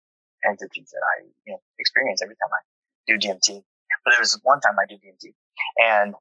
entities 0.44 0.90
that 0.90 1.02
I 1.16 1.26
you 1.46 1.52
know, 1.54 1.60
experience 1.78 2.22
every 2.22 2.34
time 2.34 2.50
I 2.50 2.62
do 3.06 3.18
DMT. 3.18 3.62
But 4.04 4.10
there 4.10 4.20
was 4.20 4.38
one 4.42 4.60
time 4.60 4.74
I 4.82 4.86
did 4.86 4.98
DMT, 4.98 5.30
and 5.78 6.14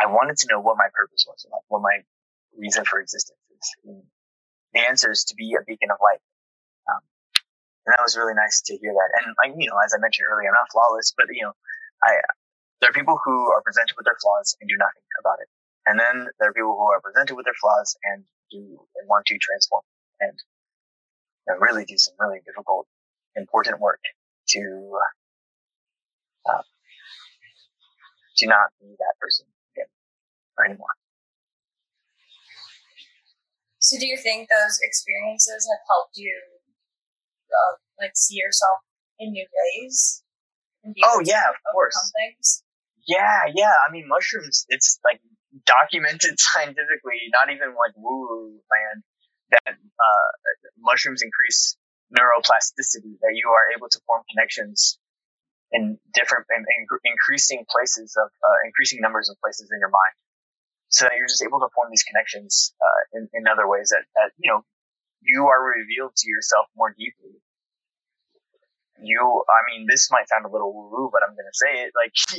I 0.00 0.06
wanted 0.06 0.36
to 0.38 0.48
know 0.50 0.58
what 0.58 0.76
my 0.76 0.88
purpose 0.92 1.24
was, 1.28 1.46
like 1.52 1.62
what 1.68 1.82
my 1.82 2.02
reason 2.58 2.84
for 2.84 2.98
existence 2.98 3.38
answer 4.74 5.10
is 5.10 5.24
to 5.24 5.34
be 5.34 5.54
a 5.54 5.64
beacon 5.64 5.90
of 5.90 5.98
light. 6.00 6.22
Um, 6.88 7.02
and 7.86 7.92
that 7.92 8.02
was 8.02 8.16
really 8.16 8.34
nice 8.34 8.62
to 8.66 8.76
hear 8.78 8.94
that. 8.94 9.10
And 9.22 9.34
like, 9.38 9.58
you 9.58 9.68
know, 9.68 9.78
as 9.84 9.94
I 9.94 9.98
mentioned 9.98 10.26
earlier, 10.30 10.48
I'm 10.48 10.58
not 10.58 10.70
flawless, 10.72 11.14
but 11.16 11.26
you 11.30 11.42
know, 11.42 11.54
I, 12.02 12.18
there 12.80 12.90
are 12.90 12.96
people 12.96 13.18
who 13.24 13.50
are 13.52 13.62
presented 13.62 13.94
with 13.96 14.06
their 14.06 14.18
flaws 14.22 14.56
and 14.60 14.68
do 14.68 14.76
nothing 14.78 15.02
about 15.20 15.38
it. 15.42 15.48
And 15.86 15.98
then 15.98 16.30
there 16.38 16.50
are 16.50 16.54
people 16.54 16.78
who 16.78 16.90
are 16.90 17.00
presented 17.02 17.34
with 17.34 17.44
their 17.44 17.58
flaws 17.60 17.96
and 18.04 18.24
do 18.50 18.58
and 18.96 19.08
want 19.08 19.26
to 19.26 19.38
transform 19.38 19.82
and 20.20 20.38
you 21.46 21.54
know, 21.54 21.58
really 21.58 21.84
do 21.84 21.98
some 21.98 22.14
really 22.18 22.38
difficult, 22.46 22.86
important 23.34 23.80
work 23.80 24.00
to, 24.54 24.92
uh, 26.46 26.62
to 28.36 28.46
not 28.46 28.70
be 28.80 28.94
that 28.98 29.14
person 29.20 29.46
again 29.74 29.90
or 30.58 30.64
anymore. 30.66 30.94
So, 33.92 34.00
do 34.00 34.08
you 34.08 34.16
think 34.16 34.48
those 34.48 34.80
experiences 34.80 35.68
have 35.68 35.84
helped 35.84 36.16
you, 36.16 36.32
uh, 37.52 37.76
like, 38.00 38.16
see 38.16 38.40
yourself 38.40 38.80
in 39.20 39.32
new 39.32 39.44
ways? 39.44 40.24
Oh 41.04 41.20
yeah, 41.22 41.44
of 41.52 41.56
course. 41.76 41.92
Things? 42.16 42.64
Yeah, 43.06 43.52
yeah. 43.52 43.76
I 43.86 43.92
mean, 43.92 44.08
mushrooms. 44.08 44.64
It's 44.70 44.98
like 45.04 45.20
documented 45.68 46.40
scientifically, 46.40 47.20
not 47.36 47.52
even 47.52 47.76
like 47.76 47.92
woo 47.94 48.64
land, 48.72 49.04
that 49.50 49.76
uh, 49.76 50.28
mushrooms 50.80 51.20
increase 51.20 51.76
neuroplasticity. 52.16 53.20
That 53.20 53.36
you 53.36 53.52
are 53.52 53.76
able 53.76 53.92
to 53.92 54.00
form 54.06 54.22
connections 54.32 54.96
in 55.70 55.98
different, 56.14 56.46
in, 56.48 56.64
in 56.64 56.88
increasing 57.12 57.66
places 57.68 58.16
of 58.16 58.32
uh, 58.40 58.58
increasing 58.64 59.04
numbers 59.04 59.28
of 59.28 59.36
places 59.44 59.68
in 59.68 59.78
your 59.84 59.92
mind 59.92 60.16
so 60.92 61.06
that 61.08 61.16
you're 61.16 61.28
just 61.28 61.42
able 61.42 61.60
to 61.60 61.72
form 61.74 61.88
these 61.90 62.04
connections 62.04 62.74
uh, 62.80 63.18
in, 63.18 63.28
in 63.32 63.48
other 63.48 63.66
ways 63.66 63.88
that, 63.90 64.04
that 64.14 64.30
you 64.38 64.52
know 64.52 64.64
you 65.22 65.46
are 65.48 65.62
revealed 65.62 66.14
to 66.16 66.28
yourself 66.28 66.66
more 66.76 66.94
deeply. 66.96 67.40
You, 69.02 69.42
I 69.48 69.60
mean, 69.70 69.86
this 69.90 70.10
might 70.12 70.28
sound 70.28 70.44
a 70.44 70.50
little 70.52 70.72
woo, 70.72 70.90
woo, 70.90 71.10
but 71.10 71.22
I'm 71.26 71.34
going 71.34 71.48
to 71.50 71.58
say 71.58 71.82
it. 71.82 71.92
Like, 71.96 72.14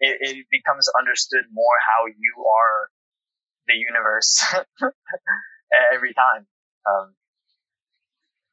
it, 0.00 0.14
it 0.20 0.46
becomes 0.50 0.88
understood 0.98 1.44
more 1.52 1.76
how 1.80 2.06
you 2.08 2.44
are 2.44 2.90
the 3.68 3.74
universe 3.76 4.44
every 5.94 6.12
time. 6.12 6.46
Um, 6.84 7.14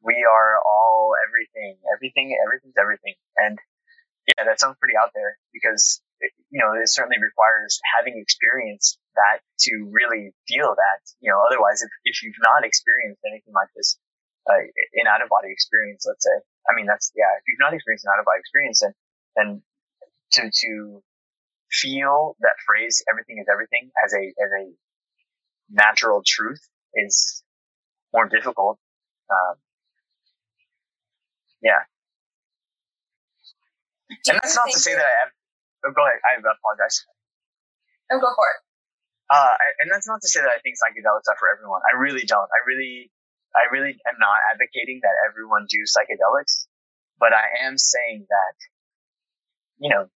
we 0.04 0.25
are 0.27 0.58
all 0.65 1.13
everything, 1.27 1.77
everything, 1.95 2.38
everything's 2.45 2.75
everything. 2.80 3.15
And 3.38 3.60
yeah, 4.27 4.45
that 4.45 4.60
sounds 4.60 4.77
pretty 4.80 4.95
out 4.97 5.12
there 5.13 5.38
because, 5.54 6.01
you 6.52 6.60
know, 6.60 6.76
it 6.76 6.90
certainly 6.90 7.18
requires 7.22 7.80
having 7.98 8.20
experienced 8.20 9.00
that 9.16 9.42
to 9.68 9.90
really 9.92 10.34
feel 10.48 10.76
that, 10.76 11.02
you 11.20 11.32
know, 11.32 11.40
otherwise, 11.42 11.82
if, 11.82 11.90
if 12.04 12.24
you've 12.24 12.40
not 12.44 12.66
experienced 12.66 13.22
anything 13.26 13.54
like 13.54 13.70
this, 13.76 13.98
uh, 14.50 14.58
an 14.58 15.08
out 15.08 15.22
of 15.22 15.30
body 15.30 15.50
experience, 15.52 16.06
let's 16.08 16.24
say, 16.24 16.38
I 16.70 16.76
mean, 16.76 16.86
that's, 16.86 17.12
yeah, 17.16 17.32
if 17.38 17.44
you've 17.48 17.62
not 17.62 17.74
experienced 17.74 18.06
an 18.06 18.12
out 18.14 18.20
of 18.20 18.26
body 18.26 18.40
experience, 18.40 18.82
then, 18.82 18.94
then 19.36 19.50
to, 20.38 20.50
to 20.50 21.04
feel 21.72 22.36
that 22.42 22.60
phrase, 22.66 23.04
everything 23.10 23.40
is 23.40 23.48
everything 23.52 23.92
as 24.04 24.14
a, 24.14 24.24
as 24.38 24.50
a 24.60 24.64
natural 25.72 26.22
truth 26.26 26.62
is 26.96 27.44
more 28.14 28.28
difficult. 28.28 28.78
Um, 29.30 29.56
yeah. 31.62 31.88
and 34.28 34.40
that's 34.42 34.56
not 34.56 34.70
to 34.72 34.80
say 34.80 34.94
that 34.94 35.06
I 35.06 35.16
have, 35.24 35.32
oh, 35.86 35.91
go 35.91 36.04
ahead. 36.06 36.22
I 36.22 36.38
apologize. 36.39 37.06
No, 38.10 38.20
go 38.20 38.32
for 38.36 38.48
it. 38.52 38.60
Uh, 39.32 39.56
and 39.80 39.88
that's 39.88 40.08
not 40.08 40.20
to 40.20 40.28
say 40.28 40.44
that 40.44 40.52
I 40.52 40.60
think 40.60 40.76
psychedelics 40.76 41.32
are 41.32 41.39
for 41.39 41.48
everyone. 41.48 41.80
I 41.88 41.96
really 41.96 42.28
don't. 42.28 42.52
I 42.52 42.67
really, 42.67 43.08
I 43.56 43.72
really 43.72 43.96
am 44.04 44.20
not 44.20 44.38
advocating 44.52 45.00
that 45.08 45.15
everyone 45.24 45.72
do 45.72 45.80
psychedelics, 45.88 46.67
but 47.15 47.32
I 47.32 47.63
am 47.63 47.80
saying 47.80 48.28
that, 48.28 48.56
you 49.80 49.88
know, 49.88 50.12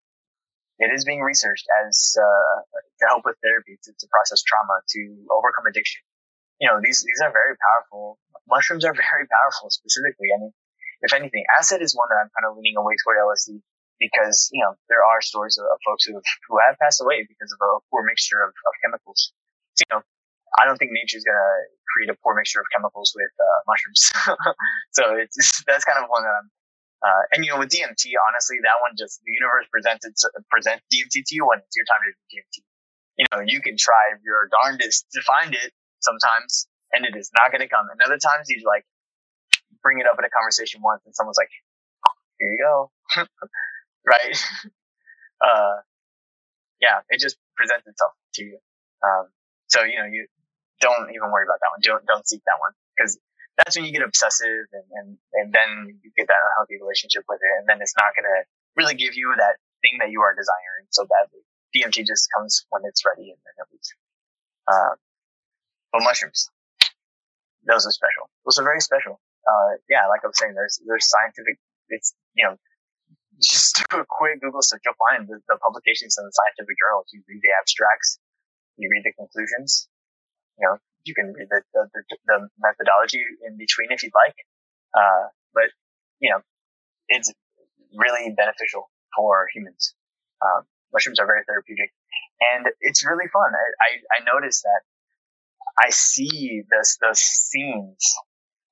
it 0.79 0.91
is 0.91 1.07
being 1.07 1.23
researched 1.23 1.63
as 1.87 2.19
uh, 2.19 2.55
to 2.99 3.03
help 3.07 3.23
with 3.23 3.39
therapy, 3.39 3.79
to, 3.87 3.91
to 3.95 4.05
process 4.11 4.43
trauma, 4.43 4.83
to 4.83 5.01
overcome 5.31 5.71
addiction. 5.71 6.03
You 6.59 6.67
know, 6.67 6.83
these 6.83 6.99
these 6.99 7.23
are 7.23 7.31
very 7.31 7.55
powerful. 7.55 8.19
Mushrooms 8.51 8.83
are 8.83 8.91
very 9.07 9.23
powerful, 9.31 9.71
specifically. 9.71 10.35
I 10.35 10.43
mean, 10.43 10.53
if 11.07 11.15
anything, 11.15 11.47
acid 11.55 11.79
is 11.79 11.95
one 11.95 12.11
that 12.11 12.19
I'm 12.19 12.31
kind 12.35 12.51
of 12.51 12.59
leaning 12.59 12.75
away 12.75 12.99
toward 12.99 13.15
LSD 13.15 13.63
because, 13.99 14.49
you 14.51 14.61
know, 14.63 14.75
there 14.89 15.03
are 15.03 15.21
stories 15.21 15.57
of, 15.57 15.65
of 15.65 15.77
folks 15.85 16.05
who 16.05 16.13
have, 16.15 16.27
who 16.47 16.57
have 16.59 16.75
passed 16.79 17.01
away 17.01 17.23
because 17.27 17.51
of 17.51 17.59
a 17.61 17.79
poor 17.91 18.03
mixture 18.03 18.43
of, 18.43 18.49
of 18.51 18.73
chemicals. 18.83 19.31
So, 19.75 19.83
you 19.87 19.91
know, 19.97 20.01
I 20.59 20.65
don't 20.65 20.77
think 20.77 20.91
nature 20.91 21.17
is 21.19 21.23
going 21.23 21.35
to 21.35 21.51
create 21.91 22.09
a 22.11 22.17
poor 22.23 22.35
mixture 22.35 22.59
of 22.59 22.67
chemicals 22.71 23.11
with 23.15 23.31
uh, 23.39 23.59
mushrooms. 23.67 24.01
so 24.97 25.15
it's, 25.19 25.35
that's 25.67 25.83
kind 25.83 25.99
of 25.99 26.09
one 26.09 26.23
that 26.23 26.35
I'm, 26.35 26.47
uh, 27.03 27.23
and 27.35 27.45
you 27.45 27.51
know, 27.51 27.59
with 27.59 27.69
DMT, 27.69 28.03
honestly, 28.17 28.57
that 28.63 28.81
one 28.81 28.97
just, 28.97 29.21
the 29.21 29.31
universe 29.31 29.67
presents 29.69 30.07
it, 30.07 30.15
present 30.49 30.81
DMT 30.89 31.21
to 31.27 31.33
you 31.35 31.45
when 31.45 31.59
it's 31.59 31.75
your 31.75 31.85
time 31.85 32.01
to 32.01 32.09
do 32.11 32.23
DMT. 32.33 32.55
You 33.15 33.25
know, 33.31 33.39
you 33.45 33.61
can 33.61 33.77
try 33.77 34.15
your 34.23 34.49
darndest 34.49 35.05
to 35.13 35.21
find 35.21 35.53
it 35.53 35.71
sometimes 35.99 36.67
and 36.91 37.05
it 37.05 37.15
is 37.15 37.31
not 37.35 37.51
going 37.51 37.61
to 37.61 37.67
come. 37.67 37.87
And 37.91 37.99
other 38.01 38.17
times 38.17 38.49
you 38.49 38.63
like, 38.65 38.83
bring 39.83 39.99
it 39.99 40.07
up 40.09 40.17
in 40.17 40.25
a 40.25 40.33
conversation 40.33 40.81
once 40.81 41.03
and 41.05 41.13
someone's 41.13 41.37
like, 41.37 41.51
here 42.39 42.49
you 42.49 42.57
go. 42.57 42.91
right? 44.05 44.37
uh, 45.45 45.81
yeah, 46.81 47.01
it 47.09 47.19
just 47.19 47.37
presents 47.55 47.87
itself 47.87 48.13
to 48.35 48.43
you. 48.43 48.57
Um, 49.03 49.29
so, 49.67 49.83
you 49.83 49.97
know, 49.97 50.05
you 50.05 50.27
don't 50.81 51.09
even 51.09 51.31
worry 51.31 51.45
about 51.45 51.59
that 51.61 51.71
one. 51.73 51.81
Don't, 51.81 52.05
don't 52.05 52.27
seek 52.27 52.41
that 52.45 52.59
one 52.59 52.71
because 52.95 53.17
that's 53.57 53.75
when 53.75 53.85
you 53.85 53.91
get 53.91 54.03
obsessive 54.03 54.67
and, 54.73 54.87
and, 54.93 55.07
and 55.33 55.47
then 55.53 55.99
you 56.03 56.11
get 56.17 56.27
that 56.27 56.41
unhealthy 56.51 56.77
relationship 56.81 57.23
with 57.27 57.39
it. 57.41 57.53
And 57.59 57.65
then 57.67 57.79
it's 57.81 57.95
not 57.95 58.13
going 58.13 58.27
to 58.27 58.39
really 58.75 58.95
give 58.95 59.15
you 59.15 59.33
that 59.37 59.57
thing 59.81 59.97
that 60.01 60.11
you 60.11 60.21
are 60.21 60.35
desiring 60.35 60.85
so 60.91 61.07
badly. 61.07 61.41
DMT 61.71 62.05
just 62.05 62.27
comes 62.35 62.65
when 62.69 62.83
it's 62.85 63.03
ready 63.03 63.31
and 63.31 63.39
then 63.41 63.55
it 63.59 63.67
leaves. 63.71 63.89
Uh, 64.67 64.93
but 65.91 66.03
mushrooms, 66.03 66.49
those 67.67 67.87
are 67.87 67.91
special. 67.91 68.27
Those 68.43 68.59
are 68.59 68.63
very 68.63 68.81
special 68.81 69.19
uh, 69.45 69.77
yeah, 69.89 70.09
like 70.09 70.21
I 70.23 70.27
was 70.27 70.37
saying, 70.37 70.53
there's 70.53 70.81
there's 70.85 71.07
scientific. 71.09 71.57
It's 71.89 72.13
you 72.33 72.45
know, 72.45 72.57
just 73.41 73.83
do 73.89 73.99
a 73.99 74.05
quick 74.07 74.41
Google 74.41 74.61
search, 74.61 74.81
you'll 74.85 74.99
find 74.99 75.27
the, 75.27 75.39
the 75.47 75.57
publications 75.57 76.15
in 76.17 76.25
the 76.25 76.33
scientific 76.33 76.75
journals. 76.79 77.09
You 77.11 77.21
read 77.27 77.41
the 77.41 77.53
abstracts, 77.59 78.19
you 78.77 78.89
read 78.91 79.03
the 79.03 79.13
conclusions. 79.13 79.87
You 80.59 80.67
know, 80.67 80.75
you 81.03 81.13
can 81.13 81.33
read 81.33 81.47
the 81.49 81.61
the, 81.73 81.83
the, 81.93 82.01
the 82.27 82.37
methodology 82.59 83.23
in 83.45 83.57
between 83.57 83.91
if 83.91 84.03
you'd 84.03 84.15
like. 84.15 84.35
Uh, 84.95 85.27
but 85.53 85.69
you 86.19 86.31
know, 86.31 86.39
it's 87.07 87.33
really 87.93 88.31
beneficial 88.35 88.89
for 89.15 89.47
humans. 89.53 89.93
Um, 90.41 90.63
mushrooms 90.93 91.19
are 91.19 91.27
very 91.27 91.43
therapeutic, 91.47 91.91
and 92.55 92.67
it's 92.79 93.05
really 93.05 93.27
fun. 93.31 93.51
I 93.51 93.65
I, 93.83 93.89
I 94.21 94.33
noticed 94.33 94.63
that 94.63 94.81
I 95.77 95.89
see 95.91 96.63
this 96.71 96.97
those 97.01 97.19
scenes 97.19 98.15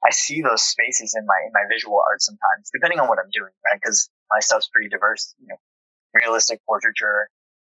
I 0.03 0.11
see 0.11 0.41
those 0.41 0.61
spaces 0.61 1.15
in 1.15 1.25
my 1.25 1.39
in 1.47 1.51
my 1.53 1.63
visual 1.71 2.03
art 2.03 2.21
sometimes, 2.21 2.69
depending 2.73 2.99
on 2.99 3.07
what 3.07 3.19
I'm 3.19 3.31
doing, 3.31 3.55
right? 3.63 3.79
Because 3.79 4.09
my 4.33 4.39
stuff's 4.39 4.67
pretty 4.67 4.89
diverse, 4.89 5.35
you 5.39 5.47
know, 5.47 5.57
realistic 6.13 6.59
portraiture 6.65 7.29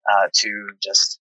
uh, 0.09 0.27
to 0.33 0.69
just 0.81 1.19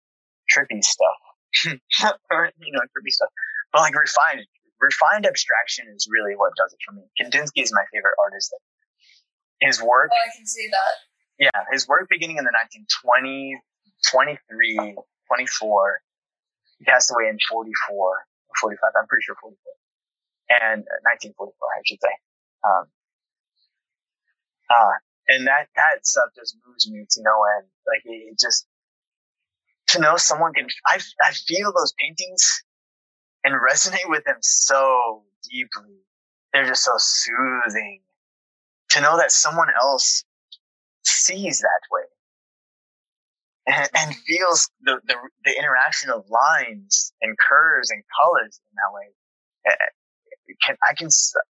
trippy 0.50 0.84
stuff, 0.84 1.80
or 2.32 2.52
you 2.60 2.72
know, 2.72 2.82
trippy 2.82 3.12
stuff. 3.12 3.30
But 3.72 3.82
like 3.82 3.96
refined, 3.96 4.46
refined 4.82 5.26
abstraction 5.26 5.86
is 5.96 6.08
really 6.10 6.36
what 6.36 6.54
does 6.58 6.74
it 6.74 6.80
for 6.86 6.94
me. 6.96 7.04
Kandinsky 7.20 7.64
is 7.64 7.72
my 7.74 7.84
favorite 7.94 8.16
artist. 8.24 8.54
His 9.62 9.82
work. 9.82 10.10
Oh, 10.14 10.18
I 10.18 10.36
can 10.36 10.46
see 10.46 10.68
that. 10.72 11.46
Yeah, 11.46 11.64
his 11.72 11.88
work 11.88 12.08
beginning 12.10 12.38
in 12.38 12.46
the 12.46 12.54
1920s, 12.54 13.58
23, 14.12 14.96
24. 15.28 16.02
He 16.80 16.86
passed 16.86 17.12
away 17.12 17.30
in 17.30 17.38
44 17.50 18.26
45. 18.60 18.90
I'm 18.98 19.08
pretty 19.08 19.24
sure 19.24 19.36
44 19.42 19.58
and 20.50 20.82
1944, 21.32 21.54
I 21.54 21.82
should 21.86 22.02
say. 22.02 22.16
Um, 22.64 22.86
uh, 24.70 24.96
and 25.28 25.48
that, 25.48 25.68
that 25.76 26.06
stuff 26.06 26.30
just 26.36 26.56
moves 26.68 26.90
me 26.90 27.06
to 27.10 27.22
no 27.22 27.44
end. 27.58 27.68
Like 27.88 28.02
it 28.06 28.40
just, 28.40 28.66
to 29.90 30.00
know 30.00 30.18
someone 30.18 30.54
can, 30.54 30.68
I, 30.86 31.00
I 31.24 31.32
feel 31.32 31.72
those 31.72 31.94
paintings 32.00 32.64
and 33.44 33.56
resonate 33.56 34.10
with 34.10 34.24
them 34.26 34.38
so 34.42 35.24
deeply. 35.50 35.96
They're 36.54 36.68
just 36.68 36.84
so 36.84 36.94
soothing 36.98 38.02
to 38.90 39.02
know 39.02 39.18
that 39.18 39.32
someone 39.32 39.70
else 39.82 40.24
sees 41.06 41.60
that 41.60 41.82
way 41.92 42.04
and, 43.68 43.90
and 43.94 44.16
feels 44.28 44.70
the, 44.82 45.00
the, 45.08 45.16
the 45.46 45.58
interaction 45.58 46.10
of 46.10 46.26
lines 46.30 47.14
and 47.22 47.36
curves 47.38 47.92
and 47.92 48.04
colors 48.22 48.60
in 48.72 48.76
that 48.76 48.94
way 48.94 49.14
can, 50.62 50.76
I 50.88 50.94
can, 50.94 51.08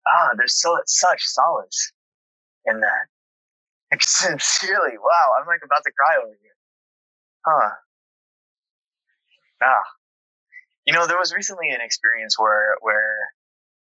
ah, 0.08 0.30
there's 0.38 0.60
so, 0.60 0.78
such 0.86 1.22
solace 1.24 1.92
in 2.66 2.80
that. 2.80 3.08
Sincerely, 4.00 4.98
wow, 4.98 5.28
I'm 5.40 5.48
like 5.48 5.62
about 5.64 5.84
to 5.86 5.92
cry 5.92 6.18
over 6.20 6.36
here. 6.42 6.58
Huh. 7.46 7.72
Ah. 9.64 9.88
You 10.86 10.94
know, 10.94 11.08
there 11.08 11.18
was 11.18 11.34
recently 11.34 11.70
an 11.70 11.80
experience 11.82 12.38
where, 12.38 12.76
where 12.82 13.16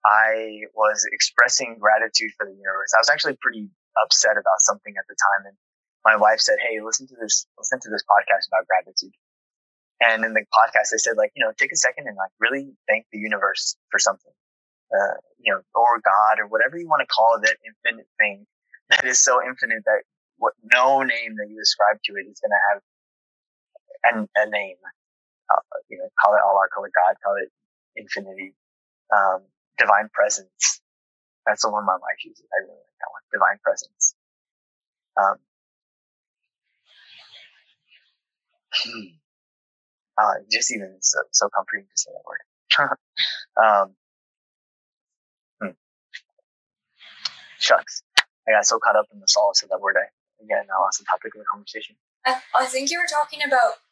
I 0.05 0.67
was 0.75 1.05
expressing 1.11 1.77
gratitude 1.79 2.31
for 2.37 2.45
the 2.45 2.55
universe. 2.55 2.91
I 2.95 2.99
was 2.99 3.09
actually 3.09 3.37
pretty 3.41 3.69
upset 4.03 4.37
about 4.37 4.59
something 4.59 4.93
at 4.97 5.05
the 5.07 5.15
time. 5.15 5.47
And 5.47 5.57
my 6.05 6.15
wife 6.15 6.39
said, 6.39 6.57
Hey, 6.59 6.79
listen 6.83 7.07
to 7.07 7.15
this, 7.19 7.45
listen 7.57 7.79
to 7.83 7.89
this 7.89 8.03
podcast 8.07 8.47
about 8.47 8.67
gratitude. 8.67 9.15
And 9.99 10.23
in 10.23 10.33
the 10.33 10.45
podcast, 10.53 10.91
they 10.91 10.99
said, 10.99 11.17
like, 11.17 11.31
you 11.35 11.43
know, 11.43 11.51
take 11.57 11.71
a 11.71 11.75
second 11.75 12.07
and 12.07 12.15
like 12.15 12.31
really 12.39 12.71
thank 12.87 13.07
the 13.11 13.17
universe 13.17 13.75
for 13.89 13.99
something 13.99 14.31
uh, 14.93 15.15
you 15.39 15.53
know, 15.53 15.61
or 15.75 15.99
God 16.03 16.39
or 16.39 16.47
whatever 16.47 16.77
you 16.77 16.87
want 16.87 17.01
to 17.01 17.07
call 17.07 17.39
that 17.41 17.57
infinite 17.65 18.07
thing 18.19 18.45
that 18.89 19.05
is 19.05 19.23
so 19.23 19.39
infinite 19.43 19.83
that 19.85 20.03
what 20.37 20.53
no 20.73 21.01
name 21.01 21.35
that 21.37 21.47
you 21.49 21.59
ascribe 21.61 21.99
to 22.05 22.13
it 22.13 22.29
is 22.29 22.39
going 22.39 22.53
to 22.53 22.63
have 22.71 22.81
an, 24.13 24.29
a 24.35 24.49
name. 24.49 24.77
Uh, 25.49 25.61
you 25.89 25.97
know, 25.97 26.07
call 26.19 26.35
it 26.35 26.41
Allah, 26.41 26.67
call 26.73 26.85
it 26.85 26.91
God, 26.93 27.15
call 27.23 27.35
it 27.41 27.49
infinity, 27.95 28.53
um, 29.15 29.43
divine 29.77 30.09
presence. 30.13 30.81
That's 31.45 31.63
the 31.63 31.69
one 31.71 31.85
my 31.85 31.93
wife 31.93 32.19
uses. 32.23 32.45
I 32.51 32.63
really 32.63 32.75
like 32.75 32.99
that 32.99 33.11
one. 33.11 33.23
Divine 33.31 33.59
presence. 33.63 34.15
Um, 35.17 35.37
hmm. 38.75 39.07
uh, 40.17 40.33
just 40.51 40.71
even 40.73 40.97
so, 41.01 41.19
so 41.31 41.49
comforting 41.55 41.85
to 41.85 41.97
say 41.97 42.11
that 42.11 42.25
word. 42.27 42.97
um, 43.63 43.95
shucks. 47.59 48.03
I 48.47 48.51
got 48.51 48.65
so 48.65 48.79
caught 48.79 48.95
up 48.95 49.07
in 49.11 49.19
the 49.19 49.27
solace 49.27 49.61
of 49.63 49.69
that 49.69 49.81
word, 49.81 49.95
I 49.99 50.07
again 50.43 50.65
I 50.71 50.79
lost 50.79 50.99
the 50.99 51.05
topic 51.05 51.35
of 51.35 51.39
the 51.39 51.49
conversation. 51.51 51.95
I, 52.25 52.39
I 52.55 52.65
think 52.65 52.89
you 52.89 52.99
were 52.99 53.09
talking 53.09 53.43
about 53.43 53.83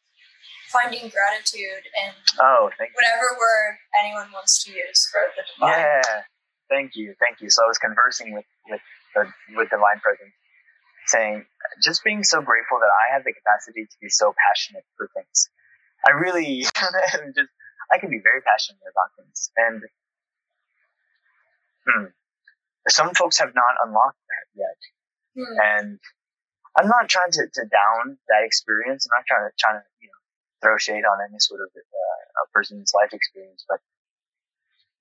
finding 0.71 1.11
gratitude 1.11 1.83
and 1.95 2.15
oh, 2.39 2.71
thank 2.77 2.91
whatever 2.95 3.35
you. 3.35 3.39
word 3.39 3.77
anyone 3.99 4.31
wants 4.31 4.63
to 4.65 4.71
use 4.71 5.07
for 5.11 5.21
the 5.35 5.43
divine. 5.43 5.75
Yeah, 5.75 6.21
thank 6.69 6.95
you, 6.95 7.15
thank 7.19 7.41
you. 7.41 7.49
So 7.49 7.63
I 7.63 7.67
was 7.67 7.77
conversing 7.77 8.33
with 8.33 8.45
with 8.69 8.81
the 9.13 9.27
with 9.55 9.69
divine 9.69 9.99
presence, 9.99 10.35
saying 11.07 11.45
just 11.83 12.03
being 12.03 12.23
so 12.23 12.41
grateful 12.41 12.79
that 12.79 12.91
I 12.91 13.13
have 13.13 13.23
the 13.23 13.33
capacity 13.33 13.85
to 13.85 13.97
be 14.01 14.09
so 14.09 14.33
passionate 14.35 14.85
for 14.97 15.09
things. 15.13 15.49
I 16.07 16.11
really 16.11 16.61
just 17.35 17.51
I 17.91 17.99
can 17.99 18.09
be 18.09 18.19
very 18.23 18.41
passionate 18.41 18.83
about 18.87 19.11
things, 19.19 19.51
and 19.55 19.81
hmm, 21.87 22.05
some 22.89 23.13
folks 23.13 23.39
have 23.39 23.53
not 23.55 23.73
unlocked 23.83 24.21
that 24.29 24.47
yet. 24.53 24.79
Hmm. 25.35 25.57
And 25.59 25.99
I'm 26.77 26.87
not 26.87 27.09
trying 27.09 27.31
to, 27.31 27.43
to 27.47 27.63
down 27.65 28.17
that 28.27 28.43
experience. 28.43 29.07
I'm 29.07 29.17
not 29.17 29.25
trying 29.25 29.49
to, 29.49 29.51
trying 29.57 29.79
to, 29.79 29.85
you 30.01 30.07
know, 30.07 30.21
throw 30.61 30.77
shade 30.77 31.05
on 31.05 31.17
any 31.23 31.39
sort 31.39 31.61
of 31.61 31.69
uh, 31.75 32.43
a 32.43 32.45
person's 32.53 32.91
life 32.93 33.13
experience, 33.13 33.65
but 33.67 33.79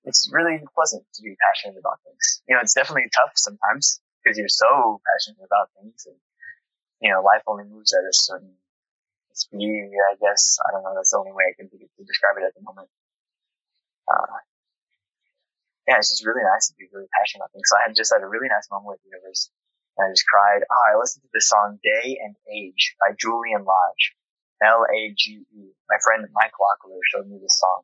it's 0.05 0.29
really 0.31 0.61
pleasant 0.73 1.03
to 1.15 1.21
be 1.21 1.35
passionate 1.41 1.77
about 1.79 1.99
things. 2.05 2.41
You 2.47 2.55
know, 2.55 2.61
it's 2.61 2.73
definitely 2.73 3.09
tough 3.13 3.33
sometimes 3.35 3.99
because 4.21 4.37
you're 4.37 4.49
so 4.49 5.01
passionate 5.01 5.43
about 5.45 5.69
things 5.77 6.05
and, 6.05 6.15
you 7.01 7.11
know, 7.11 7.21
life 7.21 7.41
only 7.47 7.65
moves 7.65 7.93
at 7.93 8.05
a 8.05 8.13
certain 8.13 8.53
speed, 9.33 9.91
I 9.91 10.15
guess. 10.15 10.57
I 10.63 10.71
don't 10.71 10.83
know. 10.83 10.93
That's 10.95 11.11
the 11.11 11.19
only 11.19 11.33
way 11.33 11.51
I 11.51 11.55
can 11.57 11.69
think 11.69 11.83
to 11.83 12.03
describe 12.05 12.37
it 12.39 12.45
at 12.45 12.55
the 12.55 12.63
moment. 12.63 12.87
Uh, 14.07 14.39
yeah, 15.87 15.97
it's 16.01 16.09
just 16.09 16.25
really 16.25 16.43
nice 16.43 16.69
to 16.69 16.75
be 16.77 16.89
really 16.91 17.07
passionate 17.13 17.45
about 17.45 17.53
things. 17.53 17.69
So 17.69 17.77
I 17.77 17.85
had 17.85 17.95
just 17.95 18.13
had 18.13 18.25
a 18.25 18.29
really 18.29 18.49
nice 18.49 18.67
moment 18.73 18.97
with 18.97 19.01
the 19.05 19.13
universe 19.13 19.53
and 19.97 20.07
I 20.07 20.11
just 20.11 20.27
cried. 20.27 20.65
Oh, 20.67 20.83
I 20.91 20.99
listened 20.99 21.23
to 21.23 21.31
the 21.31 21.41
song 21.41 21.79
Day 21.83 22.19
and 22.19 22.35
Age 22.51 22.95
by 22.99 23.15
Julian 23.15 23.63
Lage. 23.63 24.15
L-A-G-E. 24.63 25.75
My 25.89 25.99
friend 25.99 26.25
Mike 26.31 26.55
Locklear 26.55 27.03
showed 27.11 27.27
me 27.27 27.37
this 27.37 27.59
song. 27.59 27.83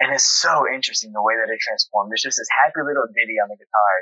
And 0.00 0.12
it's 0.12 0.26
so 0.26 0.64
interesting 0.66 1.12
the 1.12 1.22
way 1.22 1.36
that 1.38 1.52
it 1.52 1.60
transformed. 1.60 2.10
There's 2.10 2.24
just 2.24 2.40
this 2.40 2.48
happy 2.50 2.82
little 2.82 3.06
ditty 3.14 3.38
on 3.38 3.52
the 3.52 3.58
guitar. 3.60 3.94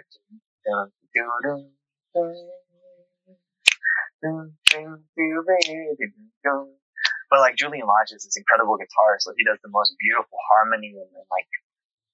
But 7.28 7.40
like 7.40 7.56
Julian 7.56 7.86
Lage 7.86 8.14
is 8.14 8.24
this 8.24 8.36
incredible 8.38 8.78
guitar, 8.78 9.18
so 9.18 9.34
he 9.36 9.44
does 9.44 9.58
the 9.62 9.68
most 9.70 9.96
beautiful 9.98 10.38
harmony 10.48 10.94
and, 10.96 11.10
and 11.12 11.26
like 11.28 11.50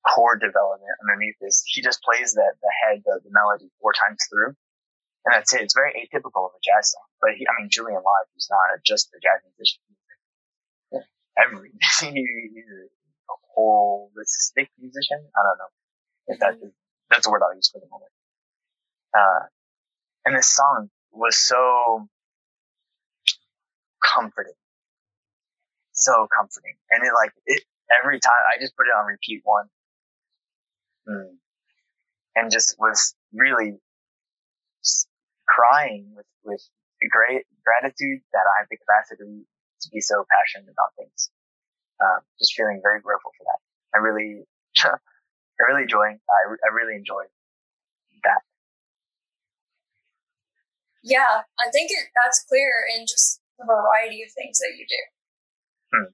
chord 0.08 0.40
development 0.40 0.90
underneath 1.04 1.36
this. 1.40 1.62
He 1.66 1.82
just 1.82 2.02
plays 2.02 2.34
that 2.34 2.56
the 2.62 2.72
head, 2.84 3.02
the, 3.04 3.20
the 3.22 3.30
melody 3.30 3.70
four 3.80 3.92
times 3.92 4.18
through. 4.28 4.56
And 5.24 5.34
that's 5.34 5.52
it. 5.52 5.60
It's 5.62 5.74
very 5.74 5.92
atypical 5.92 6.48
of 6.48 6.56
a 6.56 6.62
jazz 6.64 6.92
song. 6.92 7.04
But 7.20 7.36
he, 7.36 7.44
I 7.44 7.52
mean, 7.60 7.68
Julian 7.70 8.00
Lage 8.00 8.32
is 8.36 8.48
not 8.50 8.72
a, 8.72 8.80
just 8.84 9.12
a 9.12 9.20
jazz 9.20 9.44
musician. 9.44 9.84
Every, 11.36 11.70
he's 12.00 12.64
a 13.28 13.36
holistic 13.52 14.72
musician. 14.80 15.20
I 15.36 15.40
don't 15.44 15.58
know 15.58 15.72
if 16.28 16.38
that 16.40 16.54
is, 16.64 16.72
that's 17.10 17.26
a 17.26 17.30
word 17.30 17.42
I'll 17.44 17.54
use 17.54 17.68
for 17.68 17.80
the 17.80 17.88
moment. 17.90 18.12
Uh, 19.12 19.46
and 20.24 20.36
this 20.36 20.48
song 20.48 20.90
was 21.12 21.36
so 21.36 22.08
comforting. 24.02 24.56
So 25.92 26.26
comforting. 26.34 26.74
And 26.90 27.04
it 27.04 27.12
like, 27.14 27.32
it, 27.46 27.62
every 28.00 28.20
time 28.20 28.40
I 28.54 28.60
just 28.60 28.76
put 28.76 28.86
it 28.86 28.94
on 28.96 29.06
repeat 29.06 29.40
one. 29.44 29.66
Mm, 31.08 31.40
and 32.36 32.52
just 32.52 32.76
was 32.78 33.14
really 33.32 33.80
crying 35.48 36.12
with, 36.14 36.26
with 36.44 36.60
great 37.10 37.46
gratitude 37.64 38.20
that 38.32 38.44
I 38.44 38.54
have 38.60 38.68
the 38.70 38.76
capacity 38.76 39.46
to 39.82 39.88
be 39.90 40.00
so 40.00 40.24
passionate 40.28 40.70
about 40.70 40.92
things. 40.98 41.30
Um, 41.98 42.20
just 42.38 42.54
feeling 42.54 42.80
very 42.82 43.00
grateful 43.00 43.32
for 43.36 43.44
that. 43.48 43.58
I 43.94 43.98
really, 43.98 44.44
I 44.84 45.60
really 45.66 45.82
enjoy, 45.82 46.14
I, 46.14 46.40
I 46.46 46.68
really 46.74 46.94
enjoy 46.94 47.24
that. 48.24 48.42
Yeah, 51.02 51.42
I 51.58 51.70
think 51.70 51.90
it, 51.90 52.10
that's 52.14 52.44
clear 52.48 52.84
in 52.94 53.06
just 53.06 53.40
the 53.58 53.64
variety 53.64 54.22
of 54.22 54.30
things 54.32 54.58
that 54.58 54.74
you 54.76 54.86
do. 54.86 55.02
Hmm. 55.94 56.10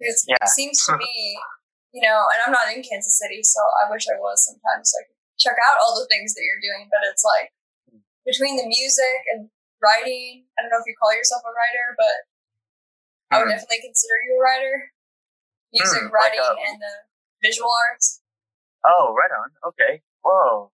Yeah. 0.00 0.36
it 0.42 0.48
seems 0.48 0.84
to 0.86 0.96
me, 0.98 1.38
you 1.96 2.04
know, 2.04 2.28
and 2.36 2.38
I'm 2.44 2.52
not 2.52 2.68
in 2.68 2.84
Kansas 2.84 3.16
City, 3.16 3.40
so 3.40 3.56
I 3.80 3.88
wish 3.88 4.04
I 4.12 4.20
was 4.20 4.44
sometimes 4.44 4.92
so 4.92 5.00
I 5.00 5.08
could 5.08 5.16
check 5.40 5.56
out 5.64 5.80
all 5.80 5.96
the 5.96 6.04
things 6.12 6.36
that 6.36 6.44
you're 6.44 6.60
doing, 6.60 6.92
but 6.92 7.00
it's 7.08 7.24
like 7.24 7.56
between 8.28 8.60
the 8.60 8.68
music 8.68 9.24
and 9.32 9.48
writing, 9.80 10.44
I 10.58 10.62
don't 10.62 10.68
know 10.68 10.80
if 10.82 10.84
you 10.88 10.92
call 11.00 11.16
yourself 11.16 11.40
a 11.40 11.52
writer, 11.56 11.86
but 11.96 12.16
I 13.32 13.40
would 13.40 13.48
Hmm. 13.48 13.56
definitely 13.56 13.80
consider 13.88 14.16
you 14.28 14.36
a 14.36 14.42
writer. 14.44 14.92
Music, 15.72 15.98
Hmm, 16.04 16.12
like 16.12 16.36
writing, 16.36 16.40
a- 16.44 16.60
and 16.68 16.76
the 16.84 16.94
visual 17.42 17.72
arts. 17.72 18.20
Oh, 18.84 19.14
right 19.16 19.32
on. 19.32 19.50
Okay. 19.72 20.02
Whoa. 20.22 20.72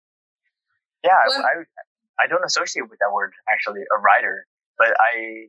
Yeah, 1.04 1.20
Well- 1.28 1.44
I, 1.44 1.64
I, 1.68 2.24
I 2.24 2.26
don't 2.28 2.44
associate 2.44 2.88
with 2.88 2.98
that 3.00 3.12
word 3.12 3.32
actually, 3.48 3.82
a 3.92 3.98
writer, 4.00 4.46
but 4.78 4.92
I, 5.00 5.48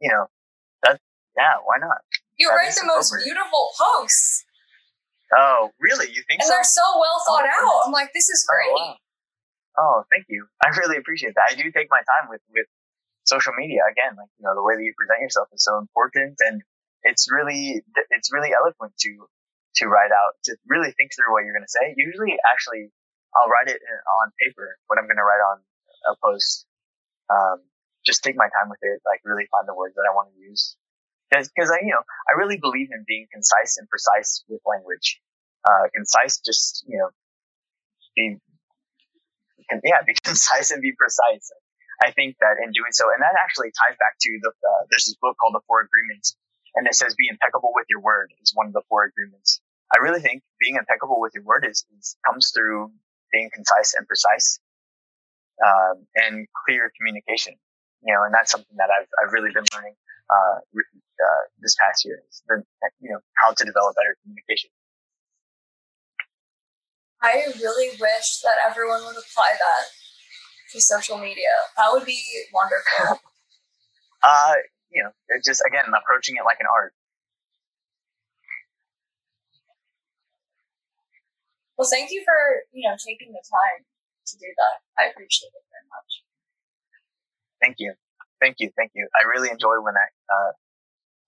you 0.00 0.10
know, 0.12 0.26
that, 0.82 1.00
yeah, 1.36 1.56
why 1.64 1.76
not? 1.78 2.02
You 2.36 2.48
That 2.48 2.56
write 2.56 2.74
the 2.74 2.84
most 2.86 3.10
appropriate. 3.10 3.24
beautiful 3.32 3.70
posts, 3.78 4.43
Oh, 5.64 5.72
really? 5.80 6.06
You 6.12 6.22
think 6.28 6.40
and 6.44 6.48
so? 6.48 6.52
they're 6.52 6.64
so 6.68 6.84
well 7.00 7.16
Oh, 7.20 7.24
thought 7.26 7.48
out. 7.48 7.86
I'm 7.86 7.92
like, 7.92 8.12
this 8.12 8.28
is 8.28 8.44
Oh, 8.44 8.52
great. 8.52 8.74
wow. 8.76 8.96
Oh, 9.76 9.96
thank 10.12 10.26
you. 10.28 10.46
I 10.62 10.68
really 10.76 10.96
appreciate 10.98 11.34
that. 11.34 11.50
I 11.50 11.54
do 11.56 11.66
take 11.72 11.88
my 11.90 12.02
time 12.06 12.28
with, 12.30 12.40
with 12.52 12.66
social 13.24 13.52
media. 13.56 13.82
Again, 13.90 14.14
like, 14.16 14.30
you 14.38 14.44
know, 14.46 14.54
the 14.54 14.62
way 14.62 14.76
that 14.76 14.84
you 14.84 14.94
present 14.96 15.20
yourself 15.20 15.48
is 15.52 15.64
so 15.64 15.78
important 15.78 16.38
and 16.46 16.62
it's 17.02 17.26
really, 17.32 17.82
it's 18.10 18.32
really 18.32 18.54
eloquent 18.54 18.94
to, 19.00 19.10
to 19.82 19.88
write 19.88 20.12
out, 20.14 20.38
to 20.44 20.56
really 20.68 20.92
think 20.94 21.10
through 21.16 21.32
what 21.34 21.42
you're 21.44 21.52
going 21.56 21.66
to 21.66 21.74
say. 21.74 21.92
Usually, 21.98 22.38
actually, 22.46 22.92
I'll 23.34 23.50
write 23.50 23.66
it 23.66 23.82
on 23.82 24.30
paper, 24.38 24.78
what 24.86 24.98
I'm 24.98 25.10
going 25.10 25.18
to 25.18 25.26
write 25.26 25.42
on 25.42 25.58
a 26.06 26.14
post. 26.22 26.66
Um, 27.28 27.66
just 28.06 28.22
take 28.22 28.36
my 28.36 28.46
time 28.52 28.70
with 28.70 28.78
it, 28.82 29.00
like 29.04 29.20
really 29.24 29.48
find 29.50 29.66
the 29.66 29.74
words 29.74 29.96
that 29.96 30.06
I 30.06 30.14
want 30.14 30.30
to 30.32 30.38
use. 30.38 30.76
Cause, 31.32 31.50
cause 31.58 31.70
I, 31.72 31.80
you 31.82 31.90
know, 31.90 32.04
I 32.30 32.38
really 32.38 32.58
believe 32.62 32.88
in 32.92 33.02
being 33.08 33.26
concise 33.32 33.76
and 33.78 33.88
precise 33.88 34.44
with 34.46 34.60
language. 34.62 35.18
Uh, 35.64 35.88
concise, 35.94 36.40
just, 36.44 36.84
you 36.86 36.98
know, 36.98 37.08
be 38.16 38.38
yeah, 39.82 40.02
be 40.06 40.14
concise 40.22 40.70
and 40.70 40.82
be 40.82 40.92
precise. 40.92 41.50
I 42.02 42.10
think 42.10 42.36
that 42.40 42.58
in 42.62 42.72
doing 42.72 42.92
so, 42.92 43.08
and 43.14 43.22
that 43.22 43.38
actually 43.38 43.70
ties 43.70 43.96
back 43.96 44.18
to 44.20 44.30
the, 44.42 44.50
uh, 44.50 44.82
there's 44.90 45.06
this 45.06 45.16
book 45.22 45.36
called 45.40 45.54
The 45.54 45.64
Four 45.66 45.80
Agreements, 45.86 46.36
and 46.74 46.86
it 46.86 46.94
says 46.94 47.14
be 47.14 47.28
impeccable 47.30 47.70
with 47.72 47.86
your 47.88 48.00
word 48.00 48.34
is 48.42 48.52
one 48.54 48.66
of 48.66 48.72
the 48.74 48.82
four 48.88 49.04
agreements. 49.04 49.60
I 49.94 50.02
really 50.02 50.20
think 50.20 50.42
being 50.58 50.74
impeccable 50.74 51.20
with 51.20 51.32
your 51.34 51.44
word 51.44 51.64
is, 51.68 51.86
is 51.96 52.16
comes 52.26 52.50
through 52.50 52.90
being 53.30 53.48
concise 53.54 53.94
and 53.94 54.06
precise, 54.06 54.58
um, 55.64 56.04
and 56.16 56.46
clear 56.66 56.90
communication. 56.98 57.54
You 58.02 58.12
know, 58.12 58.24
and 58.24 58.34
that's 58.34 58.50
something 58.50 58.76
that 58.76 58.90
I've, 58.90 59.08
I've 59.22 59.32
really 59.32 59.54
been 59.54 59.64
learning, 59.72 59.94
uh, 60.28 60.60
uh, 60.60 61.42
this 61.62 61.76
past 61.80 62.04
year 62.04 62.20
is 62.28 62.42
the, 62.48 62.62
you 63.00 63.10
know, 63.10 63.20
how 63.38 63.54
to 63.54 63.64
develop 63.64 63.94
better 63.96 64.18
communication. 64.22 64.68
I 67.24 67.48
really 67.56 67.88
wish 67.96 68.44
that 68.44 68.60
everyone 68.68 69.00
would 69.08 69.16
apply 69.16 69.56
that 69.56 69.84
to 70.72 70.80
social 70.80 71.16
media. 71.16 71.48
That 71.76 71.88
would 71.92 72.04
be 72.04 72.20
wonderful. 72.52 73.20
Uh, 74.24 74.56
you 74.88 75.04
know, 75.04 75.12
just 75.44 75.60
again 75.68 75.84
approaching 75.84 76.40
it 76.40 76.48
like 76.48 76.56
an 76.56 76.64
art. 76.64 76.96
well, 81.76 81.84
thank 81.84 82.08
you 82.10 82.24
for 82.24 82.64
you 82.72 82.88
know 82.88 82.96
taking 82.96 83.36
the 83.36 83.44
time 83.44 83.84
to 83.84 84.34
do 84.40 84.48
that. 84.48 84.80
I 84.96 85.12
appreciate 85.12 85.52
it 85.52 85.64
very 85.68 85.86
much. 85.92 86.10
Thank 87.60 87.76
you, 87.76 87.92
thank 88.40 88.64
you, 88.64 88.72
thank 88.80 88.92
you. 88.94 89.04
I 89.12 89.28
really 89.28 89.50
enjoy 89.50 89.76
when 89.84 89.92
I. 89.92 90.08
Uh, 90.32 90.52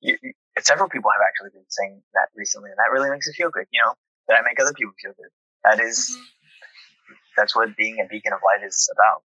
you, 0.01 0.16
you, 0.22 0.32
several 0.64 0.88
people 0.88 1.12
have 1.12 1.20
actually 1.20 1.53
been 1.53 1.68
saying 1.68 2.01
that 2.16 2.32
recently, 2.32 2.70
and 2.72 2.80
that 2.80 2.88
really 2.88 3.11
makes 3.11 3.28
me 3.28 3.34
feel 3.36 3.51
good. 3.51 3.68
You 3.68 3.84
know, 3.84 3.92
that 4.28 4.40
I 4.40 4.42
make 4.42 4.57
other 4.57 4.72
people 4.72 4.97
feel 4.97 5.12
good. 5.12 5.28
That 5.66 5.82
is, 5.82 6.14
that's 7.36 7.54
what 7.58 7.74
being 7.76 7.98
a 7.98 8.06
beacon 8.06 8.32
of 8.32 8.40
light 8.46 8.62
is 8.64 8.86
about. 8.94 9.26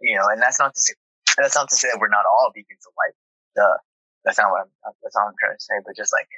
You 0.00 0.14
know, 0.16 0.28
and 0.30 0.40
that's 0.40 0.60
not 0.62 0.74
to 0.74 0.80
say 0.80 0.94
that's 1.36 1.56
not 1.58 1.68
to 1.68 1.76
say 1.76 1.88
that 1.90 1.98
we're 2.00 2.08
not 2.12 2.24
all 2.24 2.52
beacons 2.54 2.86
of 2.86 2.94
light. 2.96 3.16
Duh. 3.58 3.76
That's 4.24 4.38
not 4.38 4.50
what 4.50 4.62
I'm. 4.66 4.70
That's 5.02 5.14
not 5.16 5.26
what 5.26 5.34
I'm 5.34 5.40
trying 5.42 5.56
to 5.58 5.62
say. 5.62 5.76
But 5.84 5.96
just 5.96 6.12
like 6.14 6.28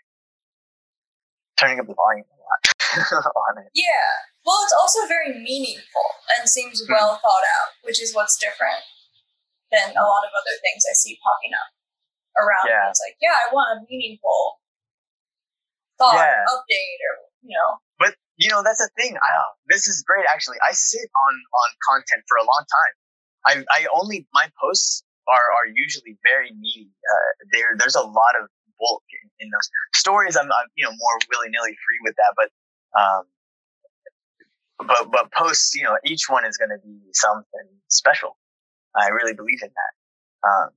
turning 1.58 1.80
up 1.80 1.86
the 1.90 1.94
volume 1.98 2.24
a 2.24 2.38
lot 2.38 2.62
on 3.50 3.62
it. 3.62 3.70
Yeah. 3.74 4.08
Well, 4.46 4.62
it's 4.64 4.72
also 4.76 5.04
very 5.10 5.34
meaningful 5.36 6.08
and 6.38 6.48
seems 6.48 6.80
Hmm. 6.86 6.92
well 6.94 7.18
thought 7.20 7.46
out, 7.60 7.74
which 7.82 8.00
is 8.00 8.14
what's 8.14 8.38
different 8.38 8.80
than 9.74 9.92
a 9.92 10.04
lot 10.06 10.24
of 10.24 10.32
other 10.32 10.56
things 10.64 10.86
I 10.88 10.94
see 10.94 11.18
popping 11.20 11.52
up 11.52 11.68
around. 12.38 12.70
Yeah. 12.70 12.88
It's 12.88 13.02
like, 13.04 13.18
yeah, 13.20 13.36
I 13.36 13.52
want 13.52 13.76
a 13.76 13.84
meaningful 13.90 14.62
thought 15.98 16.14
Yeah. 16.16 16.46
update 16.48 17.00
or 17.02 17.14
you 17.42 17.52
know. 17.58 17.82
You 18.38 18.48
know, 18.50 18.62
that's 18.62 18.78
the 18.78 18.88
thing. 18.96 19.18
I, 19.18 19.30
uh, 19.34 19.52
this 19.66 19.86
is 19.86 20.02
great, 20.06 20.24
actually. 20.32 20.58
I 20.62 20.72
sit 20.72 21.10
on 21.10 21.34
on 21.34 21.68
content 21.90 22.22
for 22.28 22.38
a 22.38 22.46
long 22.46 22.64
time. 22.70 22.94
I 23.44 23.82
I 23.82 23.86
only 23.92 24.26
my 24.32 24.48
posts 24.62 25.02
are 25.26 25.46
are 25.58 25.66
usually 25.74 26.16
very 26.22 26.50
meaty. 26.54 26.90
Uh, 27.02 27.30
there 27.52 27.74
there's 27.76 27.96
a 27.96 28.06
lot 28.06 28.34
of 28.40 28.48
bulk 28.78 29.02
in, 29.10 29.46
in 29.46 29.50
those 29.50 29.68
stories. 29.94 30.36
I'm, 30.36 30.46
I'm 30.46 30.68
you 30.76 30.86
know 30.86 30.92
more 30.94 31.18
willy 31.30 31.50
nilly 31.50 31.74
free 31.82 31.98
with 32.06 32.14
that, 32.14 32.32
but 32.38 32.48
um, 32.94 33.22
but 34.86 35.10
but 35.10 35.32
posts, 35.32 35.74
you 35.74 35.82
know, 35.82 35.98
each 36.04 36.28
one 36.28 36.46
is 36.46 36.56
going 36.56 36.70
to 36.70 36.78
be 36.78 36.98
something 37.12 37.68
special. 37.88 38.36
I 38.96 39.08
really 39.08 39.34
believe 39.34 39.60
in 39.62 39.70
that. 39.70 40.48
Um, 40.48 40.70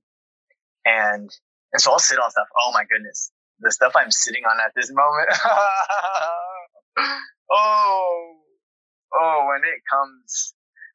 and 0.84 1.30
and 1.72 1.80
so 1.80 1.92
I'll 1.92 1.98
sit 1.98 2.18
on 2.18 2.30
stuff. 2.30 2.48
Oh 2.60 2.72
my 2.72 2.84
goodness, 2.90 3.30
the 3.60 3.70
stuff 3.70 3.92
I'm 3.96 4.10
sitting 4.10 4.42
on 4.44 4.58
at 4.60 4.72
this 4.74 4.90
moment. 4.92 5.28
oh, 7.52 8.34
oh, 9.14 9.46
when 9.48 9.60
it 9.68 9.80
comes, 9.90 10.54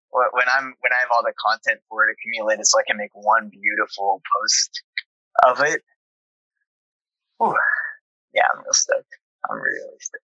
when 0.10 0.48
I'm 0.50 0.74
when 0.80 0.92
I 0.92 1.00
have 1.00 1.10
all 1.12 1.24
the 1.24 1.34
content 1.38 1.80
for 1.90 2.08
it 2.08 2.16
accumulated, 2.18 2.66
so 2.66 2.80
I 2.80 2.84
can 2.88 2.98
make 2.98 3.12
one 3.14 3.50
beautiful 3.50 4.22
post 4.42 4.84
of 5.46 5.62
it. 5.62 5.82
Whew, 7.38 7.56
yeah, 8.34 8.44
I'm 8.52 8.64
real 8.64 8.74
stoked. 8.74 9.14
I'm 9.50 9.58
really 9.58 10.00
stoked. 10.00 10.24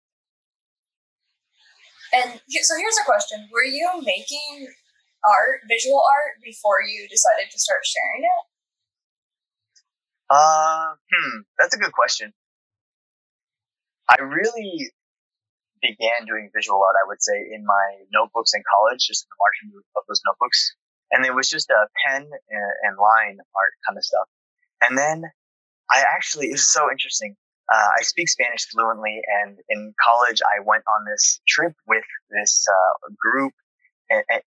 And 2.12 2.40
so 2.62 2.76
here's 2.76 2.98
a 3.02 3.04
question: 3.04 3.48
Were 3.52 3.64
you 3.64 3.90
making 4.02 4.68
art, 5.26 5.60
visual 5.68 6.02
art, 6.02 6.42
before 6.44 6.82
you 6.82 7.08
decided 7.08 7.50
to 7.50 7.58
start 7.58 7.80
sharing 7.84 8.22
it? 8.24 8.46
Uh, 10.30 10.94
hmm, 11.12 11.38
that's 11.58 11.74
a 11.74 11.78
good 11.78 11.92
question. 11.92 12.32
I 14.08 14.22
really 14.22 14.90
began 15.82 16.26
doing 16.26 16.50
visual 16.54 16.80
art, 16.82 16.96
I 16.96 17.06
would 17.08 17.22
say, 17.22 17.36
in 17.52 17.64
my 17.64 18.04
notebooks 18.12 18.52
in 18.54 18.62
college, 18.68 19.06
just 19.06 19.24
in 19.24 19.28
the 19.32 19.40
margin 19.40 19.82
of 19.96 20.02
those 20.08 20.20
notebooks. 20.26 20.76
And 21.10 21.26
it 21.26 21.34
was 21.34 21.48
just 21.48 21.70
a 21.70 21.88
pen 22.04 22.22
and, 22.22 22.96
line 22.96 23.38
art 23.56 23.74
kind 23.86 23.98
of 23.98 24.04
stuff. 24.04 24.28
And 24.80 24.96
then 24.96 25.24
I 25.90 26.00
actually, 26.00 26.48
it 26.48 26.52
was 26.52 26.72
so 26.72 26.90
interesting. 26.90 27.34
Uh, 27.72 27.88
I 27.98 28.02
speak 28.02 28.28
Spanish 28.28 28.66
fluently, 28.66 29.20
and 29.42 29.58
in 29.68 29.94
college, 30.02 30.40
I 30.42 30.62
went 30.64 30.84
on 30.86 31.04
this 31.04 31.40
trip 31.46 31.72
with 31.86 32.04
this 32.30 32.66
uh, 32.68 33.12
group 33.18 33.52
uh, 34.10 34.40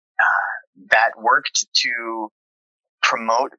that 0.90 1.12
worked 1.18 1.66
to 1.74 2.28
promote 3.02 3.52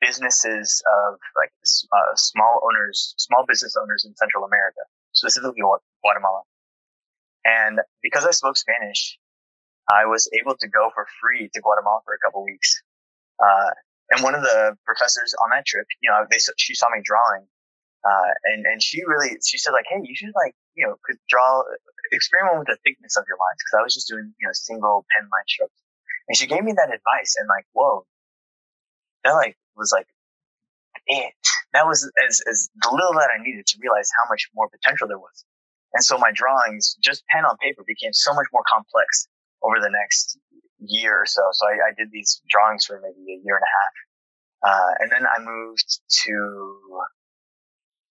businesses 0.00 0.82
of 1.06 1.18
like 1.36 1.52
uh, 1.62 2.16
small 2.16 2.60
owners, 2.64 3.14
small 3.16 3.44
business 3.46 3.74
owners 3.80 4.04
in 4.04 4.14
Central 4.16 4.44
America, 4.44 4.80
specifically 5.12 5.62
Guatemala. 6.02 6.42
And 7.44 7.80
because 8.02 8.24
I 8.24 8.30
spoke 8.30 8.56
Spanish, 8.56 9.18
I 9.90 10.06
was 10.06 10.30
able 10.38 10.56
to 10.56 10.68
go 10.68 10.90
for 10.94 11.06
free 11.20 11.50
to 11.52 11.60
Guatemala 11.60 12.00
for 12.04 12.14
a 12.14 12.20
couple 12.22 12.44
weeks. 12.44 12.82
Uh, 13.42 13.70
and 14.10 14.22
one 14.22 14.34
of 14.34 14.42
the 14.42 14.76
professors 14.84 15.34
on 15.42 15.50
that 15.50 15.66
trip, 15.66 15.86
you 16.00 16.10
know, 16.10 16.26
they 16.30 16.38
she 16.58 16.74
saw 16.74 16.86
me 16.90 17.00
drawing, 17.02 17.48
uh, 18.04 18.30
and 18.52 18.66
and 18.66 18.82
she 18.82 19.00
really 19.06 19.38
she 19.44 19.58
said 19.58 19.72
like, 19.72 19.86
hey, 19.88 19.98
you 20.02 20.14
should 20.14 20.34
like 20.36 20.54
you 20.74 20.86
know 20.86 20.96
could 21.02 21.16
draw 21.28 21.62
experiment 22.12 22.58
with 22.58 22.68
the 22.68 22.76
thickness 22.84 23.16
of 23.16 23.24
your 23.26 23.38
lines 23.40 23.58
because 23.58 23.80
I 23.80 23.82
was 23.82 23.94
just 23.94 24.08
doing 24.08 24.34
you 24.38 24.46
know 24.46 24.52
single 24.52 25.06
pen 25.10 25.24
line 25.24 25.48
strokes, 25.48 25.80
and 26.28 26.36
she 26.36 26.46
gave 26.46 26.62
me 26.62 26.74
that 26.76 26.92
advice 26.92 27.36
and 27.38 27.48
like 27.48 27.64
whoa, 27.72 28.04
that 29.24 29.32
like 29.32 29.56
was 29.76 29.92
like 29.92 30.06
it. 31.06 31.34
That 31.72 31.86
was 31.86 32.04
as 32.28 32.42
as 32.48 32.68
the 32.82 32.90
little 32.92 33.14
that 33.14 33.30
I 33.32 33.42
needed 33.42 33.66
to 33.66 33.78
realize 33.80 34.10
how 34.12 34.28
much 34.28 34.50
more 34.54 34.68
potential 34.68 35.08
there 35.08 35.18
was. 35.18 35.44
And 35.94 36.04
so 36.04 36.18
my 36.18 36.30
drawings, 36.32 36.96
just 37.02 37.24
pen 37.28 37.44
on 37.44 37.56
paper, 37.58 37.84
became 37.86 38.12
so 38.12 38.32
much 38.32 38.46
more 38.52 38.62
complex 38.66 39.28
over 39.62 39.76
the 39.80 39.90
next 39.90 40.38
year 40.78 41.22
or 41.22 41.26
so. 41.26 41.42
So 41.52 41.66
I, 41.66 41.90
I 41.90 41.92
did 41.96 42.08
these 42.10 42.40
drawings 42.48 42.84
for 42.84 43.00
maybe 43.00 43.34
a 43.34 43.44
year 43.44 43.56
and 43.56 43.64
a 43.64 43.72
half. 43.78 43.94
Uh, 44.64 44.94
and 45.00 45.12
then 45.12 45.26
I 45.26 45.42
moved 45.42 46.00
to, 46.24 47.00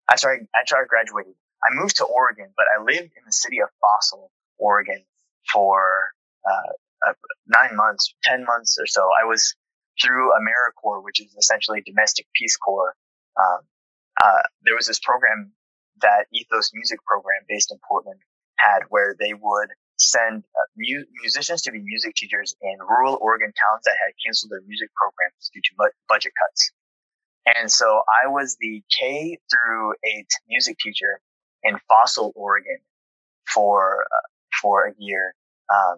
after 0.09 0.29
I, 0.29 0.37
after 0.59 0.75
I 0.75 0.83
graduated, 0.87 1.33
I 1.63 1.73
moved 1.73 1.97
to 1.97 2.05
Oregon, 2.05 2.53
but 2.55 2.65
I 2.75 2.83
lived 2.83 3.13
in 3.15 3.23
the 3.25 3.31
city 3.31 3.59
of 3.61 3.69
Fossil, 3.79 4.31
Oregon 4.57 5.03
for, 5.51 6.11
uh, 6.45 6.71
uh, 7.07 7.13
nine 7.47 7.75
months, 7.75 8.13
10 8.23 8.45
months 8.45 8.77
or 8.79 8.85
so. 8.85 9.09
I 9.19 9.25
was 9.25 9.55
through 10.01 10.31
AmeriCorps, 10.31 11.03
which 11.03 11.19
is 11.19 11.33
essentially 11.35 11.81
domestic 11.81 12.27
Peace 12.35 12.57
Corps. 12.57 12.95
Um, 13.39 13.59
uh, 14.21 14.41
there 14.63 14.75
was 14.75 14.87
this 14.87 14.99
program 14.99 15.53
that 16.01 16.27
Ethos 16.33 16.71
music 16.73 16.99
program 17.05 17.41
based 17.47 17.71
in 17.71 17.79
Portland 17.87 18.19
had 18.57 18.81
where 18.89 19.15
they 19.19 19.33
would 19.33 19.69
send 19.97 20.43
uh, 20.43 20.67
mu- 20.75 21.05
musicians 21.21 21.61
to 21.63 21.71
be 21.71 21.79
music 21.79 22.15
teachers 22.15 22.55
in 22.61 22.77
rural 22.79 23.17
Oregon 23.21 23.53
towns 23.53 23.83
that 23.85 23.95
had 24.03 24.13
canceled 24.25 24.51
their 24.51 24.61
music 24.67 24.89
programs 24.95 25.49
due 25.53 25.61
to 25.61 25.71
bu- 25.77 25.97
budget 26.09 26.33
cuts. 26.37 26.71
And 27.57 27.71
so 27.71 28.01
I 28.23 28.27
was 28.27 28.57
the 28.59 28.83
K 28.89 29.37
through 29.49 29.93
eight 30.05 30.29
music 30.47 30.77
teacher 30.77 31.19
in 31.63 31.77
Fossil, 31.87 32.31
Oregon 32.35 32.77
for, 33.51 34.05
uh, 34.05 34.27
for 34.61 34.87
a 34.87 34.93
year. 34.97 35.33
Um, 35.73 35.97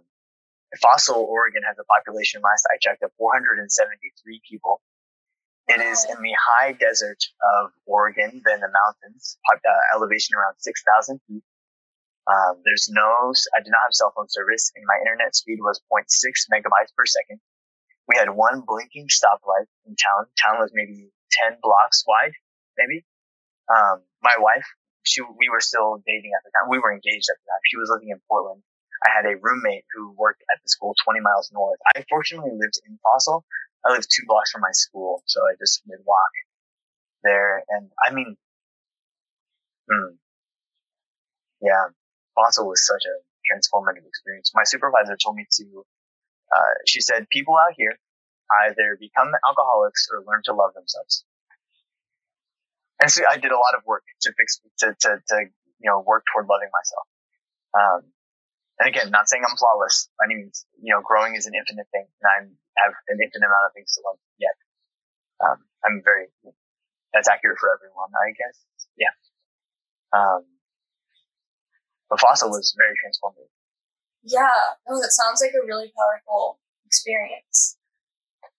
Fossil, 0.82 1.16
Oregon 1.30 1.62
has 1.68 1.78
a 1.80 1.84
population 1.84 2.41
last 2.43 2.66
I 2.74 2.78
checked 2.82 3.04
of 3.04 3.12
473 3.18 4.41
people 4.49 4.82
it 5.68 5.80
is 5.80 6.05
in 6.09 6.22
the 6.22 6.36
high 6.36 6.74
desert 6.74 7.24
of 7.39 7.72
Oregon, 7.86 8.41
then 8.43 8.59
the 8.59 8.72
mountains, 8.72 9.38
uh, 9.47 9.95
elevation 9.95 10.36
around 10.36 10.55
6,000 10.59 11.20
feet. 11.28 11.43
Um, 12.28 12.59
there's 12.64 12.88
no, 12.91 13.32
I 13.55 13.59
did 13.64 13.72
not 13.72 13.84
have 13.88 13.95
cell 13.95 14.14
phone 14.16 14.28
service 14.30 14.72
and 14.76 14.84
my 14.88 14.99
internet 14.99 15.36
speed 15.36 15.59
was 15.59 15.80
0.6 15.91 16.07
megabytes 16.51 16.91
per 16.95 17.05
second. 17.05 17.39
We 18.07 18.16
had 18.20 18.30
one 18.32 18.64
blinking 18.68 19.07
stoplight 19.07 19.68
in 19.88 19.95
town. 19.95 20.28
Town 20.39 20.59
was 20.59 20.72
maybe 20.74 21.11
10 21.47 21.59
blocks 21.61 22.03
wide, 22.07 22.36
maybe. 22.78 23.05
Um, 23.72 24.03
my 24.22 24.36
wife, 24.39 24.68
she, 25.03 25.22
we 25.22 25.47
were 25.47 25.64
still 25.64 26.03
dating 26.03 26.32
at 26.36 26.43
the 26.43 26.51
time. 26.51 26.72
We 26.72 26.80
were 26.80 26.91
engaged 26.91 27.28
at 27.32 27.39
the 27.39 27.47
time. 27.47 27.64
She 27.68 27.80
was 27.80 27.91
living 27.91 28.11
in 28.11 28.20
Portland. 28.28 28.64
I 29.03 29.11
had 29.11 29.28
a 29.28 29.36
roommate 29.39 29.84
who 29.95 30.16
worked 30.16 30.43
at 30.47 30.64
the 30.64 30.70
school 30.70 30.95
20 31.03 31.20
miles 31.20 31.51
north. 31.51 31.80
I 31.95 32.03
fortunately 32.07 32.51
lived 32.55 32.80
in 32.88 32.99
Fossil, 33.03 33.43
I 33.86 33.92
live 33.92 34.08
two 34.08 34.24
blocks 34.28 34.52
from 34.52 34.62
my 34.62 34.72
school, 34.72 35.24
so 35.26 35.42
I 35.42 35.56
just 35.60 35.82
would 35.88 36.00
walk 36.06 36.32
there. 37.24 37.64
And 37.70 37.90
I 38.06 38.14
mean, 38.14 38.38
hmm, 39.92 40.16
yeah, 41.62 41.88
Fossil 42.36 42.68
was 42.68 42.86
such 42.86 43.04
a 43.06 43.16
transformative 43.44 44.08
experience. 44.08 44.52
My 44.56 44.64
supervisor 44.64 45.18
told 45.22 45.36
me 45.36 45.46
to, 45.60 45.86
uh, 46.56 46.74
she 46.86 47.02
said, 47.02 47.28
people 47.30 47.56
out 47.56 47.74
here 47.76 48.00
either 48.68 48.98
become 49.00 49.32
alcoholics 49.48 50.08
or 50.12 50.24
learn 50.26 50.42
to 50.46 50.54
love 50.54 50.74
themselves. 50.74 51.26
And 53.02 53.12
so 53.12 53.24
I 53.30 53.38
did 53.38 53.52
a 53.52 53.56
lot 53.56 53.76
of 53.78 53.84
work 53.86 54.04
to 54.22 54.34
fix, 54.38 54.62
to, 54.80 54.96
to, 55.02 55.10
to, 55.28 55.36
you 55.80 55.90
know, 55.90 56.04
work 56.06 56.24
toward 56.32 56.48
loving 56.48 56.70
myself. 56.72 57.08
Um, 57.74 58.02
and 58.80 58.88
again, 58.88 59.12
not 59.12 59.28
saying 59.28 59.44
I'm 59.44 59.58
flawless 59.58 60.10
by 60.18 60.26
any 60.26 60.44
means. 60.44 60.66
You 60.82 60.94
know, 60.94 61.02
growing 61.02 61.36
is 61.36 61.46
an 61.46 61.54
infinite 61.54 61.88
thing, 61.92 62.06
and 62.22 62.28
I 62.28 62.54
have 62.78 62.93
an 63.09 63.19
infinite 63.21 63.45
amount 63.45 63.67
of 63.69 63.74
things 63.74 63.93
to 63.95 64.01
love 64.05 64.19
yet. 64.39 64.55
Um, 65.43 65.59
I'm 65.84 66.01
very, 66.03 66.28
that's 67.13 67.28
accurate 67.28 67.59
for 67.59 67.74
everyone, 67.74 68.09
I 68.15 68.32
guess. 68.34 68.57
Yeah. 68.97 69.13
Um, 70.13 70.45
but 72.09 72.19
Fossil 72.19 72.49
was 72.49 72.74
very 72.78 72.93
transformative. 72.97 73.49
Yeah. 74.24 74.78
No, 74.88 75.01
that 75.01 75.11
sounds 75.11 75.41
like 75.41 75.51
a 75.51 75.65
really 75.65 75.91
powerful 75.93 76.59
experience. 76.86 77.78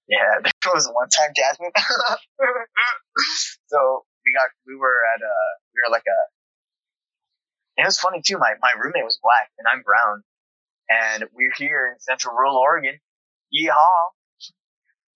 Yeah, 0.09 0.43
there 0.45 0.75
was 0.75 0.87
a 0.87 0.93
one 0.93 1.09
time, 1.09 1.33
Jasmine. 1.35 1.73
so 3.73 4.05
we 4.27 4.33
got, 4.37 4.51
we 4.67 4.77
were 4.77 5.01
at 5.15 5.23
a, 5.23 5.35
we 5.73 5.81
were 5.81 5.93
like 5.93 6.05
a 6.05 6.19
and 7.77 7.85
it 7.85 7.89
was 7.89 7.99
funny 7.99 8.23
too. 8.23 8.39
My, 8.39 8.55
my 8.61 8.73
roommate 8.79 9.05
was 9.05 9.19
black 9.23 9.51
and 9.59 9.67
I'm 9.67 9.83
brown. 9.83 10.23
And 10.89 11.25
we're 11.35 11.55
here 11.57 11.91
in 11.93 11.99
central 11.99 12.35
rural 12.35 12.57
Oregon. 12.57 13.01
Yeehaw. 13.55 14.13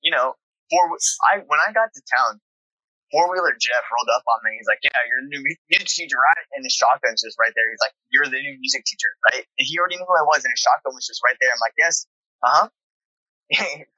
You 0.01 0.15
know, 0.15 0.35
four, 0.71 0.83
I, 1.27 1.43
when 1.45 1.59
I 1.59 1.75
got 1.75 1.91
to 1.93 2.03
town, 2.07 2.41
four 3.11 3.27
wheeler 3.33 3.57
Jeff 3.59 3.83
rolled 3.91 4.11
up 4.15 4.23
on 4.31 4.39
me. 4.47 4.55
He's 4.57 4.71
like, 4.71 4.79
yeah, 4.87 4.95
you're 5.11 5.27
the 5.27 5.33
new 5.35 5.43
music 5.43 5.91
teacher, 5.91 6.17
right? 6.17 6.47
And 6.55 6.63
the 6.65 6.71
shotgun's 6.71 7.23
just 7.27 7.37
right 7.41 7.53
there. 7.59 7.67
He's 7.71 7.83
like, 7.83 7.95
you're 8.15 8.31
the 8.31 8.39
new 8.39 8.57
music 8.63 8.87
teacher, 8.87 9.11
right? 9.33 9.43
And 9.59 9.65
he 9.67 9.75
already 9.79 9.99
knew 9.99 10.07
who 10.07 10.15
I 10.15 10.23
was 10.25 10.47
and 10.47 10.53
his 10.55 10.63
shotgun 10.63 10.95
was 10.95 11.07
just 11.07 11.21
right 11.27 11.37
there. 11.43 11.51
I'm 11.51 11.61
like, 11.63 11.75
yes. 11.79 12.07
Uh 12.39 12.71
huh. 12.71 12.71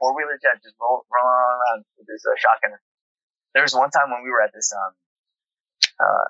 four 0.01 0.17
wheeler 0.17 0.41
Jeff 0.41 0.63
just 0.65 0.77
roll, 0.81 1.05
rolling 1.13 1.29
around 1.29 1.85
with 1.99 2.09
his 2.09 2.25
uh, 2.25 2.33
shotgun. 2.41 2.79
There 3.53 3.63
was 3.63 3.75
one 3.75 3.91
time 3.91 4.09
when 4.11 4.25
we 4.25 4.31
were 4.31 4.41
at 4.41 4.55
this, 4.55 4.73
um, 4.73 4.95
uh, 6.01 6.25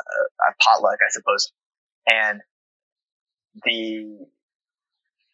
potluck, 0.59 0.99
I 0.99 1.11
suppose 1.11 1.53
and 2.11 2.41
the 3.65 4.27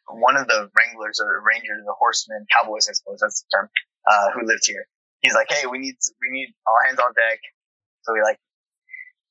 one 0.09 0.37
of 0.37 0.47
the 0.47 0.71
wranglers 0.77 1.21
or 1.21 1.43
rangers, 1.43 1.83
the 1.85 1.95
horsemen, 1.99 2.47
cowboys, 2.51 2.89
I 2.89 2.95
suppose 2.95 3.19
that's 3.21 3.43
the 3.43 3.49
term, 3.51 3.69
uh, 4.07 4.31
who 4.35 4.47
lived 4.47 4.67
here. 4.67 4.87
He's 5.23 5.35
like, 5.35 5.51
hey, 5.51 5.67
we 5.67 5.79
need 5.79 5.97
we 6.23 6.31
need 6.31 6.55
all 6.67 6.79
hands 6.87 7.01
on 7.01 7.13
deck. 7.15 7.41
So 8.03 8.13
we 8.15 8.23
like 8.23 8.39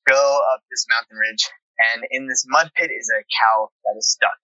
go 0.06 0.40
up 0.52 0.60
this 0.70 0.84
mountain 0.90 1.16
ridge, 1.16 1.48
and 1.80 2.04
in 2.10 2.28
this 2.28 2.44
mud 2.46 2.70
pit 2.76 2.90
is 2.92 3.08
a 3.08 3.24
cow 3.24 3.70
that 3.84 3.96
is 3.96 4.10
stuck. 4.10 4.36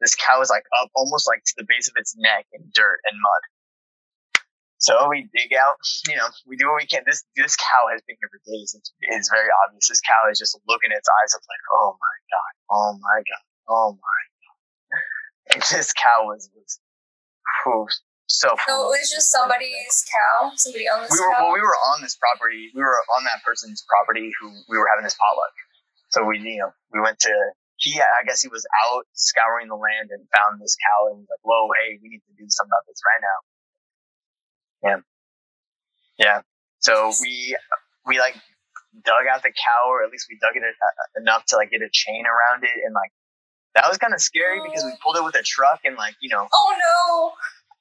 This 0.00 0.14
cow 0.14 0.40
is 0.42 0.50
like 0.50 0.64
up 0.80 0.90
almost 0.94 1.26
like 1.26 1.42
to 1.44 1.54
the 1.56 1.66
base 1.66 1.88
of 1.88 1.94
its 1.96 2.14
neck 2.18 2.46
in 2.52 2.70
dirt 2.74 3.00
and 3.08 3.16
mud. 3.18 3.42
So 4.78 5.08
we 5.10 5.26
dig 5.34 5.50
out, 5.58 5.74
you 6.06 6.14
know, 6.14 6.30
we 6.46 6.54
do 6.54 6.70
what 6.70 6.78
we 6.82 6.86
can. 6.86 7.02
This 7.06 7.24
this 7.34 7.56
cow 7.56 7.90
has 7.90 8.02
been 8.06 8.14
here 8.20 8.30
for 8.30 8.38
days. 8.46 8.78
It's, 8.78 8.92
it's 9.10 9.30
very 9.30 9.50
obvious. 9.66 9.88
This 9.88 10.00
cow 10.04 10.30
is 10.30 10.38
just 10.38 10.54
looking 10.68 10.92
at 10.92 10.98
its 10.98 11.08
eyes 11.10 11.34
up 11.34 11.42
like, 11.48 11.64
oh 11.74 11.96
my 11.98 12.16
god, 12.30 12.52
oh 12.70 12.90
my 13.00 13.18
god, 13.26 13.44
oh 13.66 13.88
my. 13.98 14.27
And 15.50 15.62
this 15.70 15.92
cow 15.92 16.26
was 16.26 16.50
was 16.54 16.80
whew, 17.64 17.86
so. 18.26 18.48
So 18.66 18.92
it 18.92 19.00
was 19.00 19.10
just 19.10 19.32
somebody's 19.32 20.04
cow. 20.04 20.52
Somebody 20.56 20.84
on 20.84 21.02
this. 21.02 21.12
We 21.12 21.20
were 21.20 21.34
cow? 21.34 21.44
well. 21.44 21.54
We 21.54 21.60
were 21.60 21.78
on 21.94 22.02
this 22.02 22.16
property. 22.16 22.70
We 22.74 22.82
were 22.82 23.00
on 23.16 23.24
that 23.24 23.42
person's 23.44 23.84
property 23.88 24.30
who 24.40 24.52
we 24.68 24.76
were 24.76 24.88
having 24.90 25.04
this 25.04 25.16
potluck. 25.16 25.54
So 26.10 26.24
we, 26.24 26.38
you 26.38 26.58
know, 26.58 26.72
we 26.92 27.00
went 27.00 27.18
to 27.20 27.32
he, 27.78 27.94
I 28.00 28.26
guess 28.26 28.42
he 28.42 28.48
was 28.50 28.66
out 28.90 29.06
scouring 29.14 29.68
the 29.70 29.78
land 29.78 30.10
and 30.10 30.26
found 30.34 30.60
this 30.60 30.76
cow 30.76 31.14
and 31.14 31.22
was 31.22 31.30
like, 31.30 31.42
whoa, 31.46 31.70
hey, 31.78 31.98
we 32.02 32.10
need 32.10 32.22
to 32.26 32.34
do 32.34 32.46
something 32.50 32.74
about 32.74 32.84
this 32.90 33.00
right 33.06 33.22
now. 33.22 33.38
Yeah. 34.82 35.00
Yeah. 36.18 36.38
So 36.80 37.14
we, 37.22 37.56
we 38.04 38.18
like 38.18 38.34
dug 39.06 39.30
out 39.30 39.46
the 39.46 39.54
cow, 39.54 39.86
or 39.86 40.02
at 40.02 40.10
least 40.10 40.26
we 40.26 40.38
dug 40.42 40.58
it 40.58 40.66
uh, 40.66 41.20
enough 41.22 41.46
to 41.54 41.56
like 41.56 41.70
get 41.70 41.82
a 41.82 41.90
chain 41.90 42.26
around 42.26 42.66
it. 42.66 42.74
And 42.82 42.94
like, 42.94 43.14
that 43.74 43.84
was 43.88 43.98
kind 43.98 44.14
of 44.14 44.20
scary 44.20 44.60
because 44.62 44.84
we 44.84 44.92
pulled 45.02 45.16
it 45.16 45.24
with 45.24 45.34
a 45.34 45.42
truck 45.42 45.80
and 45.84 45.96
like, 45.96 46.14
you 46.20 46.28
know. 46.28 46.48
Oh 46.52 46.74
no. 46.78 47.32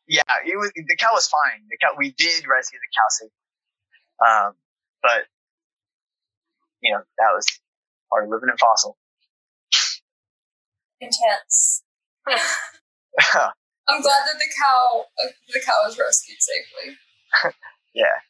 Yeah, 0.08 0.22
it 0.46 0.58
was, 0.58 0.72
the 0.76 0.96
cow 0.98 1.10
was 1.14 1.28
fine. 1.28 1.68
The 1.70 1.78
cow, 1.78 1.94
we 1.98 2.12
did 2.12 2.48
rescue 2.48 2.80
the 2.80 2.92
cow 2.96 3.08
safely. 3.10 3.32
Um, 4.26 4.54
but, 5.02 5.28
you 6.82 6.94
know, 6.94 7.02
that 7.18 7.32
was 7.36 7.46
part 8.10 8.24
of 8.24 8.30
living 8.30 8.50
in 8.50 8.58
fossil. 8.58 8.98
Intense. 11.02 11.84
I'm 13.88 14.02
glad 14.02 14.24
that 14.28 14.40
the 14.40 14.52
cow, 14.62 15.06
the 15.48 15.62
cow 15.66 15.82
was 15.86 15.98
rescued 15.98 16.38
safely. 16.40 16.98
yeah. 17.94 18.22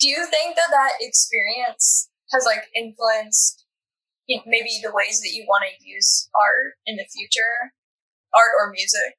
Do 0.00 0.08
you 0.08 0.26
think 0.26 0.56
that 0.56 0.70
that 0.70 0.92
experience 1.00 2.08
has 2.32 2.44
like 2.44 2.68
influenced 2.74 3.64
you 4.28 4.36
know, 4.36 4.44
maybe 4.46 4.78
the 4.84 4.92
ways 4.92 5.20
that 5.24 5.32
you 5.32 5.44
want 5.48 5.64
to 5.64 5.72
use 5.80 6.28
art 6.36 6.76
in 6.86 6.96
the 6.96 7.08
future, 7.08 7.72
art 8.36 8.52
or 8.60 8.70
music? 8.70 9.16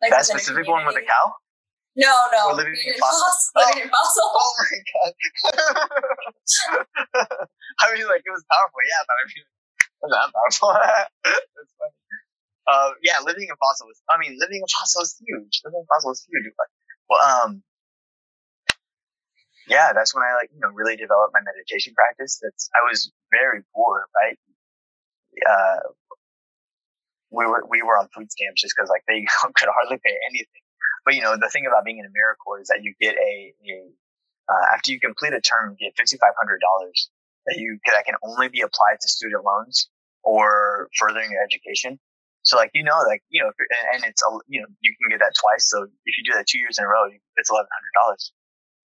Like 0.00 0.10
that 0.10 0.24
specific 0.26 0.66
one 0.66 0.84
with 0.84 0.96
the 0.96 1.04
cow? 1.04 1.36
No, 1.96 2.12
no. 2.32 2.52
Or 2.52 2.54
living 2.56 2.76
in 2.76 2.96
fossil. 3.00 3.52
Living 3.56 3.84
in 3.84 3.88
fossil. 3.88 4.28
Oh 4.36 4.52
my 4.60 4.76
god. 4.92 5.12
I 7.80 7.92
mean, 7.92 8.04
like 8.08 8.24
it 8.24 8.32
was 8.32 8.44
powerful, 8.48 8.80
yeah, 8.88 9.02
but 9.04 9.16
I 9.16 9.24
mean, 9.28 9.44
it 9.44 10.00
was 10.04 10.12
that 10.12 10.28
powerful. 10.32 10.72
That's 11.24 11.72
funny. 11.76 11.96
Uh, 12.66 12.90
yeah, 13.04 13.20
living 13.24 13.48
in 13.48 13.56
fossil 13.56 13.86
was. 13.86 14.00
I 14.10 14.18
mean, 14.18 14.36
living 14.40 14.60
in 14.60 14.68
fossil 14.68 15.02
is 15.02 15.16
huge. 15.20 15.60
Living 15.64 15.80
in 15.80 15.88
fossil 15.88 16.12
is 16.12 16.26
huge. 16.28 16.52
But, 16.56 16.68
well, 17.08 17.20
um, 17.24 17.62
yeah, 19.68 19.92
that's 19.92 20.14
when 20.14 20.22
I 20.22 20.34
like, 20.34 20.50
you 20.54 20.60
know, 20.60 20.70
really 20.70 20.96
developed 20.96 21.34
my 21.34 21.42
meditation 21.42 21.94
practice. 21.94 22.38
That's, 22.42 22.70
I 22.74 22.86
was 22.88 23.10
very 23.30 23.62
poor, 23.74 24.06
right? 24.14 24.38
Uh, 25.42 25.80
we 27.30 27.44
were, 27.46 27.66
we 27.68 27.82
were 27.82 27.98
on 27.98 28.08
food 28.14 28.30
stamps 28.30 28.62
just 28.62 28.76
cause 28.76 28.88
like 28.88 29.02
they 29.06 29.26
could 29.42 29.68
hardly 29.68 29.98
pay 29.98 30.14
anything. 30.30 30.62
But 31.04 31.14
you 31.14 31.22
know, 31.22 31.36
the 31.36 31.50
thing 31.50 31.66
about 31.66 31.84
being 31.84 31.98
in 31.98 32.06
AmeriCorps 32.06 32.62
is 32.62 32.68
that 32.68 32.82
you 32.82 32.94
get 33.00 33.14
a, 33.14 33.54
a 33.66 33.76
uh, 34.48 34.74
after 34.74 34.92
you 34.92 35.00
complete 35.00 35.34
a 35.34 35.40
term, 35.40 35.76
you 35.78 35.90
get 35.90 35.98
$5,500 35.98 36.18
that 37.46 37.58
you, 37.58 37.78
that 37.86 38.04
can 38.06 38.14
only 38.22 38.48
be 38.48 38.60
applied 38.62 38.98
to 39.00 39.08
student 39.08 39.44
loans 39.44 39.88
or 40.22 40.88
furthering 40.98 41.30
your 41.30 41.42
education. 41.42 41.98
So 42.42 42.56
like, 42.56 42.70
you 42.74 42.84
know, 42.84 42.98
like, 43.06 43.22
you 43.28 43.42
know, 43.42 43.50
and 43.94 44.04
it's, 44.04 44.22
a, 44.22 44.30
you 44.46 44.62
know, 44.62 44.68
you 44.80 44.94
can 44.94 45.10
get 45.10 45.18
that 45.18 45.34
twice. 45.34 45.68
So 45.68 45.82
if 45.82 46.18
you 46.18 46.24
do 46.24 46.38
that 46.38 46.46
two 46.46 46.58
years 46.58 46.78
in 46.78 46.84
a 46.84 46.88
row, 46.88 47.06
it's 47.36 47.50
$1,100 47.50 47.66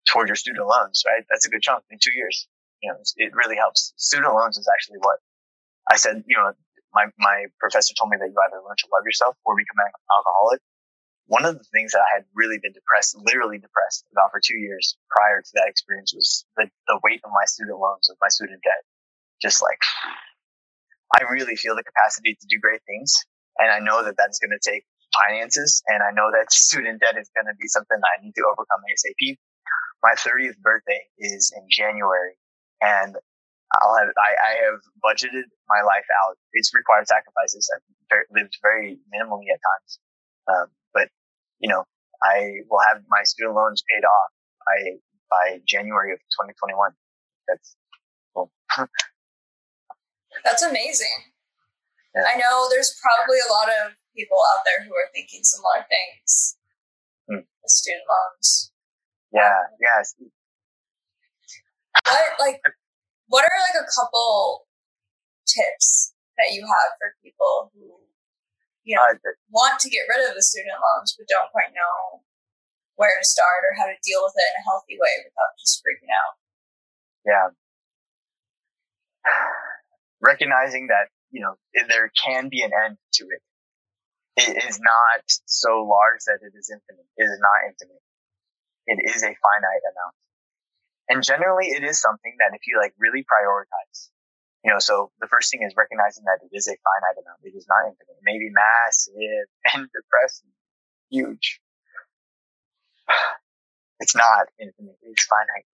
towards 0.06 0.28
your 0.28 0.36
student 0.36 0.66
loans, 0.66 1.02
right? 1.06 1.24
That's 1.30 1.46
a 1.46 1.50
good 1.50 1.62
chunk 1.62 1.84
in 1.90 1.98
two 2.00 2.12
years. 2.12 2.48
You 2.82 2.90
know, 2.90 2.98
it 3.16 3.32
really 3.34 3.56
helps. 3.56 3.94
Student 3.96 4.34
loans 4.34 4.58
is 4.58 4.68
actually 4.68 4.98
what 4.98 5.18
I 5.90 5.96
said, 5.96 6.24
you 6.26 6.36
know, 6.36 6.52
my, 6.94 7.06
my 7.18 7.46
professor 7.58 7.94
told 7.96 8.10
me 8.10 8.18
that 8.20 8.28
you 8.28 8.36
either 8.36 8.60
learn 8.60 8.76
to 8.76 8.88
love 8.92 9.04
yourself 9.04 9.36
or 9.44 9.56
become 9.56 9.80
an 9.80 9.92
alcoholic. 10.12 10.60
One 11.26 11.46
of 11.46 11.56
the 11.56 11.64
things 11.72 11.92
that 11.92 12.04
I 12.04 12.20
had 12.20 12.24
really 12.34 12.58
been 12.60 12.76
depressed, 12.76 13.16
literally 13.16 13.56
depressed 13.56 14.04
about 14.12 14.30
for 14.30 14.40
two 14.42 14.58
years 14.58 14.98
prior 15.08 15.40
to 15.40 15.52
that 15.54 15.70
experience 15.70 16.12
was 16.12 16.44
the, 16.58 16.68
the 16.88 17.00
weight 17.02 17.22
of 17.24 17.30
my 17.32 17.46
student 17.46 17.78
loans, 17.78 18.10
of 18.10 18.18
my 18.20 18.28
student 18.28 18.60
debt. 18.60 18.84
Just 19.40 19.62
like, 19.62 19.80
I 21.16 21.24
really 21.30 21.56
feel 21.56 21.74
the 21.74 21.86
capacity 21.86 22.36
to 22.36 22.46
do 22.50 22.60
great 22.60 22.82
things. 22.86 23.16
And 23.58 23.70
I 23.70 23.80
know 23.80 24.04
that 24.04 24.16
that's 24.18 24.38
going 24.38 24.52
to 24.52 24.60
take 24.60 24.84
finances. 25.24 25.82
And 25.88 26.02
I 26.02 26.10
know 26.12 26.30
that 26.32 26.52
student 26.52 27.00
debt 27.00 27.16
is 27.16 27.30
going 27.32 27.48
to 27.48 27.56
be 27.56 27.68
something 27.68 27.96
I 27.96 28.20
need 28.20 28.34
to 28.36 28.44
overcome 28.44 28.84
ASAP 28.84 29.38
my 30.02 30.14
30th 30.14 30.58
birthday 30.62 31.00
is 31.18 31.52
in 31.56 31.66
January 31.70 32.34
and 32.80 33.16
I'll 33.80 33.96
have, 33.96 34.08
I, 34.18 34.32
I 34.36 34.52
have 34.68 34.80
budgeted 35.00 35.48
my 35.68 35.80
life 35.80 36.04
out. 36.24 36.36
It's 36.52 36.74
required 36.74 37.08
sacrifices. 37.08 37.70
I've 37.74 38.26
lived 38.34 38.58
very 38.60 38.98
minimally 39.08 39.48
at 39.48 39.60
times. 39.62 39.98
Um, 40.48 40.66
but 40.92 41.08
you 41.60 41.70
know, 41.70 41.84
I 42.22 42.60
will 42.68 42.80
have 42.92 43.02
my 43.08 43.22
student 43.24 43.56
loans 43.56 43.82
paid 43.88 44.04
off 44.04 44.30
by, 44.66 44.78
by 45.30 45.60
January 45.66 46.12
of 46.12 46.18
2021. 46.36 46.92
That's 47.48 47.76
cool. 48.34 48.50
That's 50.44 50.62
amazing. 50.62 51.32
Yeah. 52.14 52.24
I 52.28 52.36
know 52.36 52.68
there's 52.68 52.94
probably 53.00 53.38
a 53.40 53.52
lot 53.52 53.68
of 53.68 53.96
people 54.14 54.38
out 54.52 54.64
there 54.64 54.84
who 54.84 54.92
are 54.92 55.08
thinking 55.14 55.40
similar 55.42 55.86
things. 55.88 56.56
Hmm. 57.30 57.46
Student 57.66 58.04
loans. 58.08 58.71
Yeah, 59.32 59.64
yes. 59.80 60.14
What 62.04 62.36
like 62.38 62.60
what 63.28 63.44
are 63.44 63.60
like 63.64 63.80
a 63.80 63.88
couple 63.88 64.68
tips 65.48 66.12
that 66.36 66.52
you 66.52 66.62
have 66.68 66.90
for 67.00 67.16
people 67.24 67.72
who 67.72 67.96
you 68.84 68.96
know 68.96 69.02
uh, 69.02 69.16
want 69.48 69.80
to 69.80 69.88
get 69.88 70.04
rid 70.08 70.28
of 70.28 70.36
the 70.36 70.42
student 70.42 70.76
loans 70.76 71.16
but 71.16 71.28
don't 71.28 71.50
quite 71.52 71.72
know 71.72 72.20
where 72.96 73.16
to 73.16 73.24
start 73.24 73.64
or 73.64 73.72
how 73.76 73.88
to 73.88 73.96
deal 74.04 74.20
with 74.20 74.36
it 74.36 74.48
in 74.52 74.60
a 74.60 74.68
healthy 74.68 74.96
way 75.00 75.24
without 75.24 75.56
just 75.58 75.80
freaking 75.80 76.12
out? 76.12 76.36
Yeah. 77.24 77.48
Recognizing 80.20 80.88
that, 80.88 81.08
you 81.32 81.40
know, 81.40 81.56
there 81.88 82.12
can 82.12 82.48
be 82.48 82.62
an 82.62 82.70
end 82.70 82.98
to 83.18 83.24
it. 83.32 83.42
It 84.36 84.64
is 84.68 84.78
not 84.78 85.24
so 85.46 85.82
large 85.84 86.20
that 86.26 86.40
it 86.44 86.52
is 86.56 86.70
infinite. 86.70 87.08
It 87.16 87.24
is 87.24 87.40
not 87.40 87.68
infinite 87.68 88.02
it 88.86 88.98
is 89.04 89.22
a 89.22 89.32
finite 89.32 89.84
amount. 89.86 90.16
And 91.08 91.22
generally 91.22 91.66
it 91.66 91.84
is 91.84 92.00
something 92.00 92.34
that 92.38 92.54
if 92.54 92.66
you 92.66 92.78
like 92.78 92.94
really 92.98 93.24
prioritize, 93.24 94.10
you 94.64 94.70
know, 94.70 94.78
so 94.78 95.10
the 95.20 95.26
first 95.26 95.50
thing 95.50 95.62
is 95.66 95.74
recognizing 95.76 96.24
that 96.24 96.38
it 96.42 96.54
is 96.56 96.68
a 96.68 96.76
finite 96.78 97.18
amount. 97.18 97.40
It 97.42 97.56
is 97.56 97.66
not 97.68 97.90
infinite. 97.90 98.16
It 98.18 98.24
may 98.24 98.38
be 98.38 98.50
massive 98.50 99.48
and 99.74 99.88
depressing, 99.92 100.50
huge. 101.10 101.60
It's 104.00 104.16
not 104.16 104.48
infinite. 104.58 104.96
It's 105.02 105.24
finite. 105.26 105.64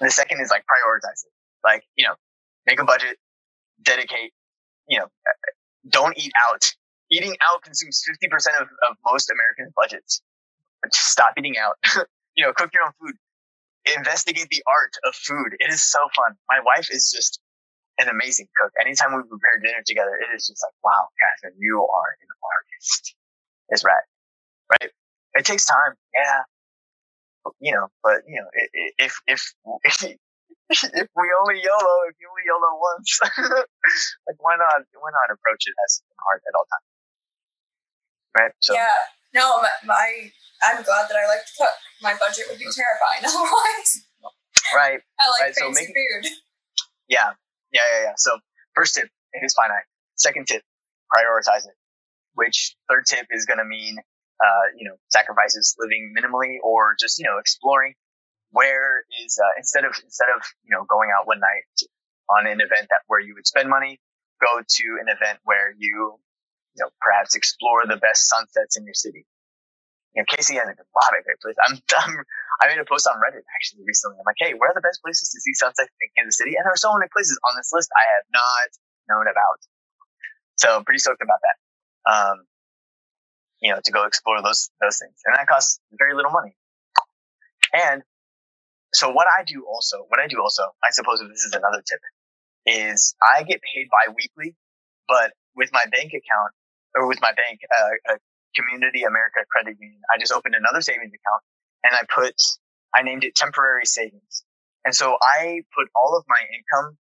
And 0.00 0.08
the 0.08 0.12
second 0.12 0.40
is 0.40 0.50
like 0.50 0.62
prioritize 0.62 1.22
it. 1.24 1.30
Like, 1.62 1.84
you 1.94 2.04
know, 2.04 2.14
make 2.66 2.80
a 2.80 2.84
budget, 2.84 3.16
dedicate, 3.80 4.32
you 4.88 4.98
know, 4.98 5.06
don't 5.88 6.18
eat 6.18 6.32
out 6.50 6.74
eating 7.10 7.36
out 7.42 7.62
consumes 7.62 8.02
50% 8.08 8.60
of, 8.60 8.68
of 8.88 8.96
most 9.04 9.30
Americans' 9.30 9.72
budgets. 9.76 10.22
Just 10.92 11.10
stop 11.10 11.34
eating 11.38 11.58
out. 11.58 11.76
you 12.36 12.46
know, 12.46 12.52
cook 12.52 12.70
your 12.72 12.84
own 12.84 12.92
food. 13.00 13.14
Investigate 13.96 14.48
the 14.50 14.62
art 14.66 14.94
of 15.04 15.14
food. 15.14 15.56
It 15.58 15.72
is 15.72 15.82
so 15.82 15.98
fun. 16.14 16.36
My 16.48 16.60
wife 16.64 16.88
is 16.90 17.12
just 17.14 17.40
an 17.98 18.08
amazing 18.08 18.48
cook. 18.56 18.72
Anytime 18.80 19.16
we 19.16 19.22
prepare 19.28 19.58
dinner 19.60 19.82
together, 19.84 20.16
it 20.16 20.34
is 20.34 20.48
just 20.48 20.62
like, 20.64 20.76
wow, 20.84 21.08
Catherine, 21.20 21.58
you 21.58 21.80
are 21.80 22.16
an 22.20 22.28
artist. 22.40 23.14
It's 23.68 23.84
right. 23.84 24.06
Right? 24.70 24.90
It 25.34 25.44
takes 25.44 25.66
time. 25.66 25.94
Yeah. 26.14 26.42
You 27.58 27.74
know, 27.74 27.88
but 28.02 28.22
you 28.28 28.40
know, 28.40 28.48
if, 28.98 29.20
if, 29.26 29.54
if, 29.84 30.04
if 30.70 31.08
we 31.16 31.26
only 31.40 31.60
YOLO, 31.60 31.96
if 32.08 32.16
you 32.20 32.28
only 32.28 32.44
YOLO 32.46 32.70
once, 32.78 33.20
like 34.28 34.38
why 34.38 34.56
not, 34.56 34.84
why 34.92 35.10
not 35.10 35.32
approach 35.32 35.64
it 35.66 35.74
as 35.84 36.02
an 36.04 36.16
art 36.28 36.42
at 36.46 36.54
all 36.54 36.68
times? 36.68 36.89
Right? 38.36 38.52
So 38.60 38.74
yeah, 38.74 38.86
no, 39.34 39.60
my, 39.62 39.70
my 39.84 40.30
I'm 40.62 40.82
glad 40.82 41.08
that 41.08 41.16
I 41.16 41.26
like 41.26 41.44
to 41.46 41.52
cook. 41.58 41.76
My 42.02 42.14
budget 42.18 42.46
would 42.48 42.58
be 42.58 42.68
terrifying 42.68 43.22
otherwise. 43.24 44.04
Right. 44.74 45.00
I 45.18 45.24
like 45.30 45.40
right. 45.40 45.54
fancy 45.54 45.86
so 45.86 45.92
food. 45.92 46.32
Yeah, 47.08 47.32
yeah, 47.72 47.82
yeah, 47.92 48.00
yeah. 48.04 48.14
So 48.16 48.38
first 48.74 48.94
tip, 48.94 49.08
it 49.32 49.44
is 49.44 49.54
finite. 49.54 49.86
Second 50.16 50.46
tip, 50.46 50.62
prioritize 51.10 51.66
it. 51.66 51.74
Which 52.34 52.76
third 52.88 53.06
tip 53.06 53.26
is 53.30 53.46
going 53.46 53.58
to 53.58 53.64
mean, 53.64 53.98
uh, 53.98 54.66
you 54.76 54.88
know, 54.88 54.94
sacrifices, 55.08 55.74
living 55.78 56.14
minimally, 56.16 56.56
or 56.62 56.94
just 56.98 57.18
you 57.18 57.24
know 57.24 57.38
exploring. 57.38 57.94
Where 58.52 59.02
is 59.24 59.38
uh, 59.42 59.54
instead 59.58 59.84
of 59.84 59.94
instead 60.04 60.28
of 60.34 60.42
you 60.64 60.70
know 60.70 60.84
going 60.84 61.10
out 61.16 61.26
one 61.26 61.40
night 61.40 61.66
on 62.30 62.46
an 62.46 62.60
event 62.60 62.86
that 62.90 63.02
where 63.06 63.20
you 63.20 63.34
would 63.34 63.46
spend 63.46 63.68
money, 63.68 63.98
go 64.40 64.60
to 64.60 64.84
an 65.00 65.08
event 65.08 65.38
where 65.44 65.74
you 65.76 66.18
you 66.74 66.84
know, 66.84 66.90
perhaps 67.00 67.34
explore 67.34 67.86
the 67.86 67.96
best 67.96 68.28
sunsets 68.28 68.76
in 68.76 68.84
your 68.84 68.94
city. 68.94 69.26
You 70.14 70.22
know, 70.22 70.26
KC 70.26 70.58
has 70.58 70.66
a 70.66 70.74
lot 70.74 71.12
of 71.14 71.22
great 71.22 71.38
places. 71.38 71.58
I'm, 71.62 71.76
I'm, 72.02 72.14
I 72.60 72.68
made 72.68 72.82
a 72.82 72.86
post 72.86 73.06
on 73.06 73.16
Reddit 73.22 73.46
actually 73.54 73.86
recently. 73.86 74.18
I'm 74.18 74.26
like, 74.26 74.38
hey, 74.38 74.54
where 74.54 74.70
are 74.70 74.76
the 74.76 74.84
best 74.84 75.02
places 75.02 75.30
to 75.30 75.38
see 75.40 75.54
sunsets 75.54 75.90
in 76.02 76.08
Kansas 76.18 76.38
City? 76.38 76.58
And 76.58 76.66
there 76.66 76.74
are 76.74 76.80
so 76.80 76.92
many 76.94 77.06
places 77.12 77.38
on 77.46 77.54
this 77.56 77.70
list 77.72 77.90
I 77.94 78.04
have 78.18 78.26
not 78.34 78.70
known 79.08 79.26
about. 79.30 79.60
So 80.58 80.76
I'm 80.76 80.84
pretty 80.84 80.98
stoked 80.98 81.22
about 81.22 81.40
that. 81.42 81.56
Um, 82.10 82.36
you 83.62 83.70
know, 83.70 83.80
to 83.82 83.92
go 83.92 84.04
explore 84.04 84.42
those, 84.42 84.70
those 84.80 84.98
things. 84.98 85.14
And 85.26 85.36
that 85.36 85.46
costs 85.46 85.80
very 85.92 86.14
little 86.14 86.32
money. 86.32 86.56
And 87.72 88.02
so 88.92 89.10
what 89.10 89.28
I 89.28 89.44
do 89.44 89.64
also, 89.68 90.04
what 90.08 90.18
I 90.18 90.26
do 90.26 90.40
also, 90.42 90.62
I 90.82 90.90
suppose 90.90 91.20
this 91.20 91.44
is 91.44 91.52
another 91.52 91.82
tip, 91.86 92.00
is 92.66 93.14
I 93.22 93.42
get 93.44 93.60
paid 93.62 93.88
bi-weekly, 93.90 94.56
but 95.08 95.32
with 95.54 95.70
my 95.72 95.84
bank 95.92 96.12
account 96.12 96.52
or 96.94 97.06
with 97.06 97.20
my 97.20 97.32
bank, 97.32 97.60
uh, 98.08 98.16
Community 98.54 99.04
America 99.04 99.46
Credit 99.50 99.76
Union, 99.78 100.00
I 100.12 100.18
just 100.18 100.32
opened 100.32 100.54
another 100.54 100.80
savings 100.80 101.12
account 101.14 101.42
and 101.84 101.94
I 101.94 102.02
put, 102.12 102.34
I 102.94 103.02
named 103.02 103.24
it 103.24 103.34
temporary 103.34 103.86
savings. 103.86 104.44
And 104.84 104.94
so 104.94 105.16
I 105.22 105.62
put 105.76 105.88
all 105.94 106.16
of 106.16 106.24
my 106.26 106.40
income 106.50 106.96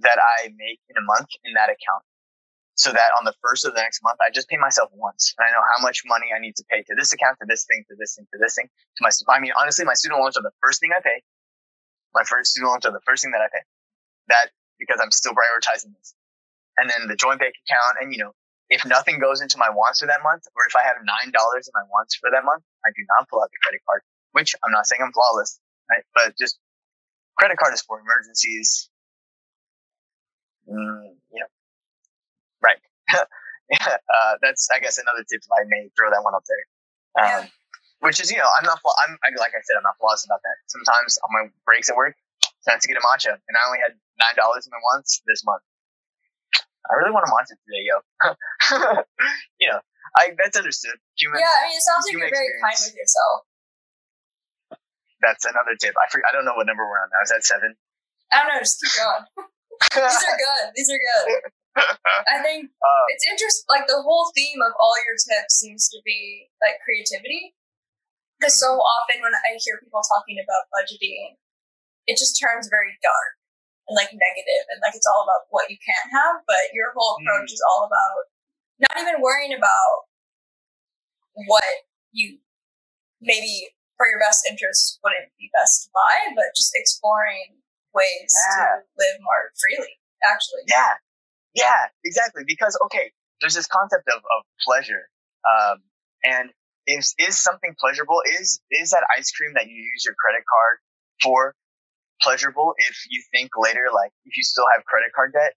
that 0.00 0.18
I 0.18 0.48
make 0.56 0.80
in 0.90 0.96
a 0.98 1.04
month 1.04 1.28
in 1.44 1.54
that 1.54 1.70
account. 1.70 2.04
So 2.74 2.90
that 2.90 3.12
on 3.18 3.24
the 3.24 3.34
first 3.44 3.64
of 3.64 3.74
the 3.74 3.80
next 3.80 4.02
month, 4.02 4.18
I 4.20 4.32
just 4.32 4.48
pay 4.48 4.56
myself 4.56 4.90
once. 4.96 5.34
And 5.38 5.46
I 5.46 5.52
know 5.52 5.62
how 5.76 5.80
much 5.82 6.02
money 6.06 6.32
I 6.34 6.40
need 6.40 6.56
to 6.56 6.64
pay 6.68 6.82
to 6.82 6.94
this 6.96 7.12
account, 7.12 7.36
to 7.40 7.46
this 7.46 7.64
thing, 7.68 7.84
to 7.88 7.96
this 8.00 8.16
thing, 8.16 8.26
to 8.32 8.38
this 8.40 8.56
thing. 8.56 8.66
To 8.66 9.00
my, 9.04 9.10
I 9.28 9.40
mean, 9.40 9.52
honestly, 9.56 9.84
my 9.84 9.94
student 9.94 10.20
loans 10.20 10.36
are 10.36 10.42
the 10.42 10.56
first 10.60 10.80
thing 10.80 10.90
I 10.90 11.00
pay. 11.00 11.22
My 12.14 12.24
first 12.24 12.52
student 12.52 12.72
loans 12.72 12.84
are 12.86 12.92
the 12.92 13.04
first 13.04 13.22
thing 13.22 13.32
that 13.32 13.44
I 13.44 13.48
pay. 13.52 13.62
That 14.28 14.50
because 14.80 15.00
I'm 15.00 15.12
still 15.12 15.32
prioritizing 15.32 15.94
this. 15.94 16.14
And 16.76 16.88
then 16.88 17.06
the 17.06 17.14
joint 17.14 17.38
bank 17.38 17.54
account 17.68 18.00
and, 18.00 18.12
you 18.12 18.18
know, 18.24 18.32
if 18.72 18.86
nothing 18.88 19.20
goes 19.20 19.44
into 19.44 19.60
my 19.60 19.68
wants 19.68 20.00
for 20.00 20.08
that 20.08 20.24
month, 20.24 20.48
or 20.56 20.64
if 20.66 20.72
I 20.74 20.80
have 20.88 20.96
$9 20.96 21.04
in 21.04 21.72
my 21.76 21.84
wants 21.92 22.16
for 22.16 22.32
that 22.32 22.42
month, 22.42 22.64
I 22.86 22.90
do 22.96 23.04
not 23.12 23.28
pull 23.28 23.44
out 23.44 23.52
the 23.52 23.60
credit 23.60 23.84
card, 23.84 24.00
which 24.32 24.56
I'm 24.64 24.72
not 24.72 24.88
saying 24.88 25.04
I'm 25.04 25.12
flawless, 25.12 25.60
right? 25.92 26.04
But 26.16 26.38
just 26.40 26.56
credit 27.36 27.58
card 27.60 27.74
is 27.74 27.82
for 27.84 28.00
emergencies. 28.00 28.88
Mm, 30.64 31.20
you 31.36 31.40
know, 31.44 31.52
right. 32.64 32.80
uh, 33.12 34.32
that's, 34.40 34.68
I 34.72 34.80
guess, 34.80 34.96
another 34.96 35.20
tip 35.28 35.44
I 35.52 35.68
may 35.68 35.92
throw 35.92 36.08
that 36.08 36.24
one 36.24 36.34
up 36.34 36.44
there. 36.48 36.64
Um. 37.20 37.48
Which 38.02 38.18
is, 38.18 38.32
you 38.32 38.38
know, 38.38 38.50
I'm 38.58 38.66
not, 38.66 38.82
I'm, 38.82 39.14
like 39.38 39.54
I 39.54 39.62
said, 39.62 39.78
I'm 39.78 39.86
not 39.86 39.94
flawless 40.02 40.26
about 40.26 40.42
that. 40.42 40.58
Sometimes 40.66 41.22
on 41.22 41.30
my 41.30 41.46
breaks 41.62 41.86
at 41.86 41.94
work, 41.94 42.18
it's 42.42 42.66
time 42.66 42.80
to 42.82 42.88
get 42.88 42.98
a 42.98 43.04
matcha, 43.06 43.30
and 43.30 43.54
I 43.54 43.62
only 43.70 43.78
had 43.78 43.94
$9 43.94 44.34
in 44.34 44.70
my 44.74 44.82
wants 44.90 45.22
this 45.22 45.46
month. 45.46 45.62
I 46.90 46.98
really 46.98 47.14
want 47.14 47.26
to 47.26 47.32
watch 47.32 47.48
it 47.50 47.58
today, 47.62 47.84
yo. 47.86 47.96
you 49.62 49.68
know, 49.70 49.80
I 50.18 50.34
that's 50.34 50.58
understood. 50.58 50.98
Human, 51.18 51.38
yeah, 51.38 51.46
I 51.46 51.70
mean, 51.70 51.78
it 51.78 51.86
sounds 51.86 52.04
like 52.06 52.18
you're 52.18 52.26
very 52.26 52.52
kind 52.58 52.78
with 52.78 52.96
yourself. 52.98 53.46
That's 55.22 55.46
another 55.46 55.78
tip. 55.78 55.94
I 55.94 56.10
forget, 56.10 56.26
I 56.26 56.32
don't 56.34 56.42
know 56.42 56.58
what 56.58 56.66
number 56.66 56.82
we're 56.82 56.98
on 56.98 57.08
now. 57.14 57.22
Is 57.22 57.30
that 57.30 57.46
seven? 57.46 57.78
I 58.34 58.42
don't 58.42 58.50
know. 58.50 58.58
Just 58.58 58.82
keep 58.82 58.90
going. 58.98 59.24
These 60.10 60.24
are 60.26 60.38
good. 60.38 60.64
These 60.74 60.90
are 60.90 60.98
good. 60.98 61.26
I 61.78 62.42
think 62.46 62.68
uh, 62.68 63.04
it's 63.14 63.24
interesting. 63.30 63.70
Like 63.70 63.86
the 63.86 64.02
whole 64.02 64.34
theme 64.34 64.58
of 64.58 64.74
all 64.82 64.98
your 65.06 65.14
tips 65.14 65.62
seems 65.62 65.86
to 65.94 66.02
be 66.02 66.50
like 66.58 66.82
creativity. 66.82 67.54
Because 68.36 68.58
so 68.58 68.74
mm-hmm. 68.74 68.82
often 68.82 69.22
when 69.22 69.32
I 69.32 69.54
hear 69.62 69.78
people 69.78 70.02
talking 70.02 70.42
about 70.42 70.66
budgeting, 70.74 71.38
it 72.10 72.18
just 72.18 72.34
turns 72.42 72.66
very 72.66 72.98
dark 72.98 73.38
and 73.88 73.94
like 73.98 74.10
negative 74.14 74.64
and 74.70 74.78
like 74.82 74.94
it's 74.94 75.08
all 75.08 75.26
about 75.26 75.50
what 75.50 75.70
you 75.70 75.78
can't 75.80 76.08
have. 76.12 76.42
But 76.46 76.70
your 76.72 76.94
whole 76.94 77.18
approach 77.18 77.50
mm. 77.50 77.56
is 77.56 77.62
all 77.64 77.86
about 77.86 78.30
not 78.78 78.96
even 78.98 79.22
worrying 79.22 79.54
about 79.54 80.10
what 81.48 81.86
you 82.12 82.38
maybe 83.20 83.72
for 83.96 84.10
your 84.10 84.18
best 84.18 84.42
interest 84.50 84.98
wouldn't 85.02 85.30
be 85.38 85.50
best 85.54 85.86
to 85.86 85.88
buy, 85.94 86.34
but 86.34 86.50
just 86.56 86.74
exploring 86.74 87.62
ways 87.94 88.34
yeah. 88.34 88.82
to 88.82 88.88
live 88.98 89.16
more 89.22 89.52
freely, 89.54 89.94
actually. 90.26 90.66
Yeah. 90.66 90.98
Yeah, 91.54 91.92
exactly. 92.04 92.42
Because 92.46 92.78
okay, 92.86 93.12
there's 93.40 93.54
this 93.54 93.66
concept 93.68 94.08
of, 94.08 94.24
of 94.24 94.40
pleasure. 94.64 95.08
Um, 95.44 95.84
and 96.24 96.50
is 96.86 97.14
is 97.18 97.38
something 97.38 97.74
pleasurable? 97.78 98.22
Is 98.40 98.60
is 98.70 98.90
that 98.90 99.04
ice 99.16 99.30
cream 99.32 99.52
that 99.54 99.68
you 99.68 99.76
use 99.76 100.04
your 100.04 100.14
credit 100.18 100.44
card 100.48 100.78
for 101.22 101.54
pleasurable 102.22 102.74
if 102.78 102.96
you 103.10 103.22
think 103.32 103.50
later, 103.56 103.88
like 103.92 104.12
if 104.24 104.36
you 104.36 104.44
still 104.44 104.64
have 104.74 104.84
credit 104.84 105.10
card 105.14 105.32
debt, 105.32 105.52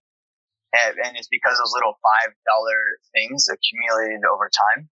and, 0.72 0.98
and 0.98 1.16
it's 1.16 1.28
because 1.28 1.58
those 1.58 1.72
little 1.74 1.94
five 2.02 2.34
dollar 2.44 2.98
things 3.14 3.48
accumulated 3.48 4.22
over 4.26 4.50
time, 4.50 4.88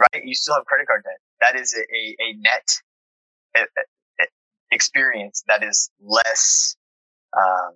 right? 0.00 0.24
You 0.24 0.34
still 0.34 0.54
have 0.54 0.64
credit 0.64 0.86
card 0.86 1.04
debt. 1.04 1.20
That 1.40 1.60
is 1.60 1.74
a, 1.74 1.82
a, 1.82 2.34
net 2.40 3.68
experience 4.72 5.42
that 5.48 5.62
is 5.62 5.90
less 6.00 6.76
um, 7.36 7.74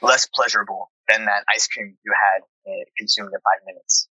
less 0.00 0.26
pleasurable 0.34 0.90
than 1.08 1.24
that 1.26 1.44
ice 1.54 1.66
cream 1.68 1.96
you 2.04 2.12
had 2.12 2.42
uh, 2.70 2.84
consumed 2.98 3.30
in 3.32 3.40
five 3.40 3.64
minutes, 3.66 4.08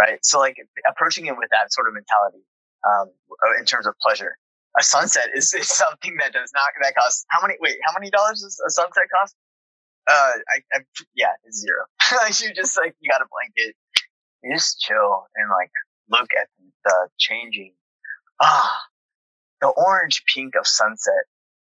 right? 0.00 0.18
So 0.22 0.38
like 0.38 0.56
approaching 0.88 1.26
it 1.26 1.36
with 1.36 1.48
that 1.50 1.72
sort 1.72 1.88
of 1.88 1.94
mentality 1.94 2.44
um, 2.86 3.10
in 3.58 3.64
terms 3.64 3.86
of 3.86 3.94
pleasure 4.00 4.36
a 4.78 4.82
sunset 4.82 5.28
is, 5.34 5.52
is 5.54 5.68
something 5.68 6.16
that 6.20 6.32
does 6.32 6.50
not 6.54 6.70
that 6.80 6.94
costs 6.94 7.24
how 7.28 7.40
many 7.42 7.54
wait 7.60 7.76
how 7.84 7.92
many 7.98 8.10
dollars 8.10 8.40
does 8.42 8.60
a 8.66 8.70
sunset 8.70 9.04
cost? 9.14 9.34
Uh 10.08 10.32
i, 10.54 10.56
I 10.74 10.78
yeah 11.14 11.32
it's 11.44 11.60
zero. 11.60 11.84
You 12.40 12.54
just 12.54 12.76
like 12.78 12.94
you 13.00 13.10
got 13.10 13.20
a 13.20 13.28
blanket 13.30 13.74
you 14.42 14.54
just 14.54 14.80
chill 14.80 15.26
and 15.34 15.50
like 15.50 15.70
look 16.10 16.30
at 16.38 16.48
the 16.84 17.08
changing. 17.18 17.74
Ah 18.40 18.78
the 19.60 19.68
orange 19.68 20.22
pink 20.32 20.54
of 20.58 20.66
sunset. 20.66 21.26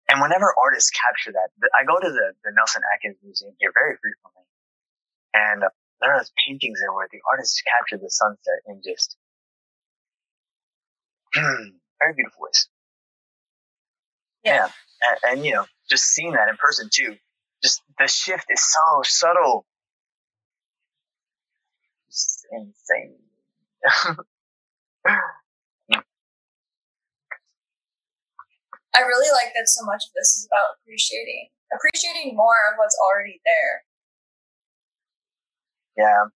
And 0.10 0.22
whenever 0.22 0.54
artists 0.62 0.92
capture 0.92 1.32
that 1.32 1.50
i 1.76 1.84
go 1.84 2.00
to 2.00 2.10
the, 2.12 2.34
the 2.44 2.52
nelson 2.56 2.82
atkins 2.94 3.18
museum 3.24 3.54
here 3.60 3.72
very 3.74 3.96
frequently. 4.02 4.44
And 5.34 5.64
there 6.02 6.14
are 6.14 6.24
paintings 6.48 6.80
there 6.80 6.94
where 6.94 7.08
the 7.12 7.20
artists 7.30 7.62
capture 7.62 7.98
the 7.98 8.10
sunset 8.10 8.60
in 8.68 8.82
just 8.84 9.18
very 11.36 12.14
beautiful 12.16 12.44
ways 12.44 12.68
yeah. 14.48 14.70
And, 15.24 15.32
and, 15.32 15.46
you 15.46 15.54
know, 15.54 15.66
just 15.90 16.06
seeing 16.06 16.32
that 16.34 16.50
in 16.50 16.58
person 16.58 16.90
too, 16.92 17.16
just 17.64 17.82
the 18.00 18.08
shift 18.08 18.46
is 18.50 18.62
so 18.62 19.02
subtle. 19.04 19.66
It's 22.08 22.46
insane. 22.52 23.18
I 28.98 29.02
really 29.02 29.30
like 29.32 29.54
that 29.54 29.68
so 29.68 29.86
much 29.86 30.02
of 30.10 30.14
this 30.18 30.42
is 30.42 30.48
about 30.50 30.82
appreciating 30.82 31.50
appreciating 31.74 32.36
more 32.36 32.58
of 32.72 32.80
what's 32.80 32.98
already 32.98 33.40
there. 33.46 33.84
Yeah. 35.98 36.32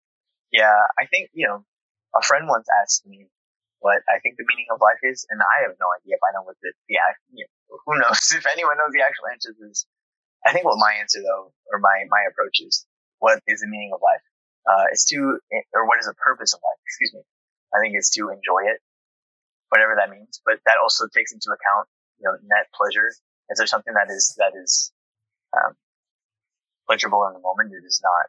Yeah. 0.51 0.79
I 0.99 1.05
think, 1.07 1.29
you 1.33 1.47
know, 1.47 1.63
a 2.15 2.21
friend 2.21 2.47
once 2.47 2.67
asked 2.81 3.07
me 3.07 3.27
what 3.79 4.03
I 4.09 4.19
think 4.19 4.35
the 4.37 4.45
meaning 4.45 4.67
of 4.69 4.81
life 4.81 5.01
is, 5.01 5.25
and 5.29 5.41
I 5.41 5.65
have 5.65 5.73
no 5.79 5.87
idea 5.97 6.19
if 6.19 6.23
I 6.23 6.33
know 6.35 6.43
what 6.43 6.57
the, 6.61 6.73
the 6.89 6.99
you 7.33 7.45
know, 7.45 7.51
who 7.85 7.99
knows 7.99 8.31
if 8.35 8.45
anyone 8.45 8.77
knows 8.77 8.91
the 8.93 9.01
actual 9.01 9.31
answer 9.31 9.53
to 9.53 9.67
this. 9.67 9.85
I 10.45 10.51
think 10.51 10.65
what 10.65 10.77
my 10.77 10.97
answer 10.99 11.21
though, 11.21 11.53
or 11.71 11.79
my, 11.79 12.05
my 12.09 12.25
approach 12.29 12.61
is, 12.61 12.85
what 13.19 13.39
is 13.47 13.61
the 13.61 13.67
meaning 13.69 13.91
of 13.93 14.01
life? 14.01 14.25
Uh, 14.65 14.85
it's 14.91 15.05
to, 15.09 15.37
or 15.73 15.85
what 15.85 15.99
is 15.99 16.05
the 16.05 16.17
purpose 16.17 16.53
of 16.53 16.59
life? 16.65 16.81
Excuse 16.85 17.13
me. 17.13 17.21
I 17.73 17.79
think 17.79 17.93
it's 17.95 18.09
to 18.17 18.29
enjoy 18.29 18.69
it, 18.69 18.81
whatever 19.69 19.95
that 19.97 20.09
means. 20.09 20.41
But 20.45 20.59
that 20.65 20.77
also 20.81 21.05
takes 21.13 21.31
into 21.31 21.49
account, 21.53 21.87
you 22.19 22.25
know, 22.25 22.35
net 22.41 22.67
pleasure. 22.73 23.09
Is 23.49 23.57
there 23.57 23.67
something 23.67 23.93
that 23.93 24.09
is, 24.09 24.35
that 24.37 24.53
is, 24.57 24.91
um, 25.53 25.77
pleasurable 26.87 27.25
in 27.27 27.33
the 27.33 27.39
moment? 27.39 27.73
It 27.73 27.85
is 27.85 28.01
not 28.03 28.25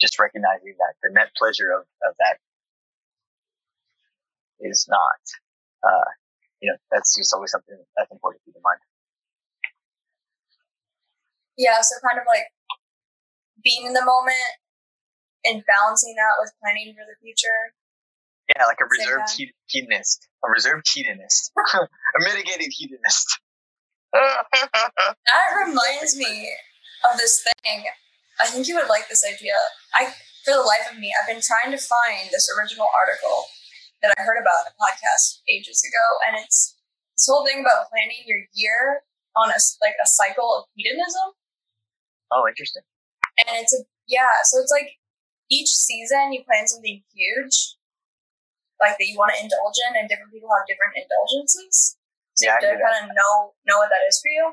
just 0.00 0.18
recognizing 0.18 0.76
that 0.78 0.94
the 1.02 1.10
net 1.12 1.30
pleasure 1.36 1.72
of, 1.72 1.82
of 2.06 2.14
that 2.18 2.38
is 4.60 4.86
not, 4.88 5.20
uh, 5.82 6.10
you 6.60 6.70
know, 6.70 6.76
that's 6.90 7.16
just 7.16 7.32
always 7.34 7.50
something 7.50 7.76
that's 7.96 8.10
important 8.10 8.42
to 8.42 8.44
keep 8.48 8.56
in 8.56 8.62
mind. 8.64 8.80
Yeah, 11.56 11.80
so 11.80 11.96
kind 12.04 12.20
of 12.20 12.26
like 12.28 12.52
being 13.64 13.86
in 13.86 13.92
the 13.92 14.04
moment 14.04 14.60
and 15.44 15.64
balancing 15.64 16.14
that 16.16 16.36
with 16.40 16.52
planning 16.60 16.92
for 16.92 17.04
the 17.04 17.16
future. 17.20 17.72
Yeah, 18.54 18.64
like 18.66 18.78
a 18.80 18.86
reserved 18.86 19.32
hedonist, 19.66 20.28
a 20.44 20.48
reserved 20.50 20.86
hedonist, 20.86 21.52
a 21.74 22.18
mitigated 22.20 22.70
hedonist. 22.70 23.40
that 24.12 25.48
reminds 25.66 26.16
me 26.16 26.52
of 27.10 27.18
this 27.18 27.42
thing. 27.42 27.84
I 28.40 28.46
think 28.46 28.68
you 28.68 28.76
would 28.76 28.88
like 28.88 29.08
this 29.08 29.24
idea. 29.24 29.56
I, 29.94 30.12
for 30.44 30.52
the 30.54 30.62
life 30.62 30.92
of 30.92 30.98
me, 30.98 31.10
I've 31.10 31.26
been 31.26 31.42
trying 31.42 31.72
to 31.72 31.80
find 31.80 32.28
this 32.30 32.48
original 32.54 32.86
article 32.94 33.46
that 34.02 34.14
I 34.18 34.22
heard 34.22 34.40
about 34.40 34.66
in 34.66 34.72
a 34.72 34.76
podcast 34.76 35.40
ages 35.48 35.82
ago, 35.84 36.04
and 36.26 36.36
it's 36.42 36.76
this 37.16 37.28
whole 37.28 37.46
thing 37.46 37.60
about 37.60 37.88
planning 37.88 38.24
your 38.28 38.44
year 38.52 39.02
on 39.36 39.48
a 39.48 39.58
like 39.80 39.96
a 40.00 40.08
cycle 40.08 40.48
of 40.56 40.68
hedonism. 40.76 41.32
Oh, 42.32 42.44
interesting. 42.48 42.84
And 43.40 43.56
it's 43.56 43.72
a 43.72 43.84
yeah, 44.08 44.44
so 44.44 44.60
it's 44.60 44.72
like 44.72 44.96
each 45.48 45.70
season 45.70 46.32
you 46.32 46.44
plan 46.44 46.66
something 46.66 47.02
huge, 47.14 47.56
like 48.80 48.98
that 48.98 49.08
you 49.08 49.16
want 49.16 49.32
to 49.34 49.40
indulge 49.40 49.78
in, 49.88 49.96
and 49.96 50.08
different 50.08 50.32
people 50.32 50.50
have 50.52 50.68
different 50.68 50.98
indulgences. 50.98 51.96
So 52.36 52.46
yeah, 52.46 52.60
you 52.60 52.68
have 52.68 52.76
to 52.76 52.84
kind 52.84 52.98
of 53.06 53.16
know 53.16 53.56
know 53.64 53.80
what 53.80 53.88
that 53.88 54.04
is 54.04 54.20
for 54.20 54.28
you. 54.28 54.52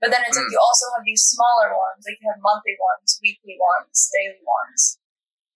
But 0.00 0.14
then 0.14 0.24
it's 0.24 0.38
mm. 0.38 0.40
like 0.40 0.52
you 0.52 0.60
also 0.62 0.86
have 0.96 1.04
these 1.04 1.26
smaller 1.26 1.74
ones, 1.74 2.06
like 2.08 2.16
you 2.22 2.28
have 2.30 2.40
monthly 2.40 2.78
ones, 2.78 3.20
weekly 3.20 3.58
ones, 3.60 4.08
daily 4.14 4.40
ones. 4.40 4.99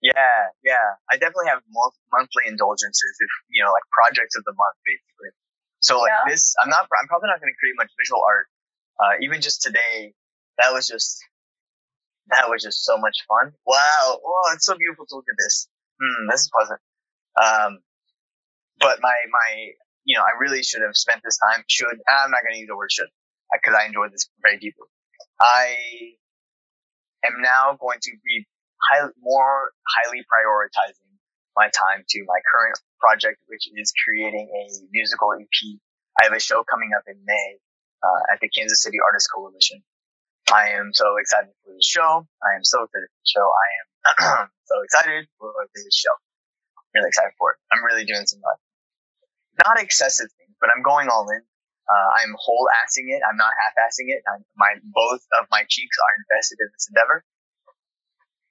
Yeah, 0.04 0.52
yeah. 0.62 1.00
I 1.08 1.16
definitely 1.16 1.48
have 1.48 1.64
monthly 1.72 2.44
indulgences, 2.46 3.14
if 3.24 3.30
you 3.48 3.64
know, 3.64 3.72
like 3.72 3.88
projects 3.88 4.36
of 4.36 4.44
the 4.44 4.52
month, 4.52 4.76
basically. 4.84 5.32
So 5.80 6.00
like 6.04 6.12
Yeah. 6.12 6.28
this, 6.28 6.52
I'm 6.60 6.68
not. 6.68 6.84
I'm 6.92 7.08
probably 7.08 7.32
not 7.32 7.40
going 7.40 7.52
to 7.52 7.58
create 7.58 7.74
much 7.80 7.90
visual 7.96 8.20
art. 8.20 8.46
Uh, 9.00 9.16
even 9.24 9.40
just 9.40 9.62
today, 9.64 10.12
that 10.60 10.72
was 10.76 10.86
just 10.86 11.18
that 12.28 12.48
was 12.48 12.62
just 12.62 12.84
so 12.84 12.98
much 12.98 13.16
fun. 13.28 13.52
Wow! 13.66 14.20
Oh, 14.20 14.52
it's 14.54 14.66
so 14.66 14.76
beautiful 14.76 15.06
to 15.08 15.14
look 15.16 15.28
at 15.28 15.36
this. 15.38 15.68
Hmm, 16.00 16.28
this 16.30 16.40
is 16.42 16.50
pleasant. 16.52 16.80
Um, 17.40 17.78
but 18.80 19.00
my 19.00 19.14
my, 19.30 19.50
you 20.04 20.16
know, 20.16 20.22
I 20.24 20.36
really 20.38 20.62
should 20.62 20.82
have 20.82 20.96
spent 20.96 21.22
this 21.24 21.38
time. 21.38 21.64
Should 21.68 21.88
I'm 22.08 22.30
not 22.30 22.42
going 22.42 22.54
to 22.54 22.60
use 22.60 22.68
the 22.68 22.76
word 22.76 22.92
should 22.92 23.08
because 23.52 23.74
I 23.78 23.86
enjoyed 23.86 24.12
this 24.12 24.28
very 24.42 24.58
deeply. 24.58 24.86
I 25.40 25.76
am 27.24 27.40
now 27.40 27.76
going 27.80 27.98
to 28.02 28.10
be 28.24 28.46
high, 28.90 29.08
more 29.20 29.72
highly 29.86 30.20
prioritizing 30.28 31.14
my 31.56 31.70
time 31.70 32.04
to 32.08 32.18
my 32.26 32.40
current 32.50 32.78
project, 32.98 33.38
which 33.46 33.70
is 33.70 33.92
creating 34.04 34.50
a 34.50 34.62
musical 34.90 35.32
EP. 35.38 35.78
I 36.20 36.24
have 36.26 36.34
a 36.34 36.40
show 36.40 36.62
coming 36.64 36.90
up 36.96 37.04
in 37.06 37.18
May 37.24 37.58
uh, 38.02 38.32
at 38.32 38.40
the 38.40 38.48
Kansas 38.48 38.82
City 38.82 38.98
Artists 39.02 39.30
Coalition. 39.30 39.82
I 40.52 40.76
am 40.76 40.92
so 40.92 41.16
excited 41.16 41.50
for 41.64 41.72
the 41.72 41.82
show. 41.82 42.26
I 42.42 42.56
am 42.56 42.64
so 42.64 42.84
excited 42.84 43.08
for 43.08 43.20
the 43.20 43.32
show. 43.32 43.46
I 43.48 43.66
am 43.80 44.48
so 44.70 44.76
excited 44.84 45.22
for 45.38 45.50
this 45.74 45.88
show. 45.94 46.14
Really 46.94 47.08
excited 47.08 47.32
for 47.38 47.56
it. 47.56 47.58
I'm 47.72 47.82
really 47.82 48.04
doing 48.04 48.26
some 48.26 48.38
like, 48.44 48.60
not 49.66 49.80
excessive 49.82 50.30
things, 50.38 50.54
but 50.60 50.70
I'm 50.74 50.82
going 50.82 51.08
all 51.08 51.26
in. 51.30 51.42
Uh, 51.84 52.08
I'm 52.20 52.32
whole 52.38 52.68
assing 52.84 53.12
it. 53.12 53.20
I'm 53.20 53.36
not 53.36 53.52
half 53.60 53.74
assing 53.76 54.08
it. 54.08 54.22
I'm, 54.24 54.44
my 54.56 54.80
both 54.84 55.20
of 55.40 55.48
my 55.50 55.64
cheeks 55.68 55.96
are 56.00 56.12
invested 56.24 56.56
in 56.60 56.68
this 56.72 56.88
endeavor. 56.88 57.24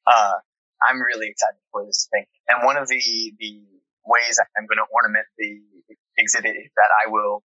Uh, 0.05 0.33
I'm 0.81 1.01
really 1.01 1.27
excited 1.27 1.59
for 1.71 1.85
this 1.85 2.07
thing. 2.11 2.25
And 2.47 2.65
one 2.65 2.77
of 2.77 2.87
the 2.87 3.33
the 3.39 3.63
ways 4.05 4.39
I'm 4.39 4.67
going 4.67 4.83
to 4.83 4.89
ornament 4.91 5.25
the 5.37 5.61
exhibit 6.17 6.55
is 6.55 6.71
that 6.75 6.91
I 7.05 7.09
will. 7.09 7.43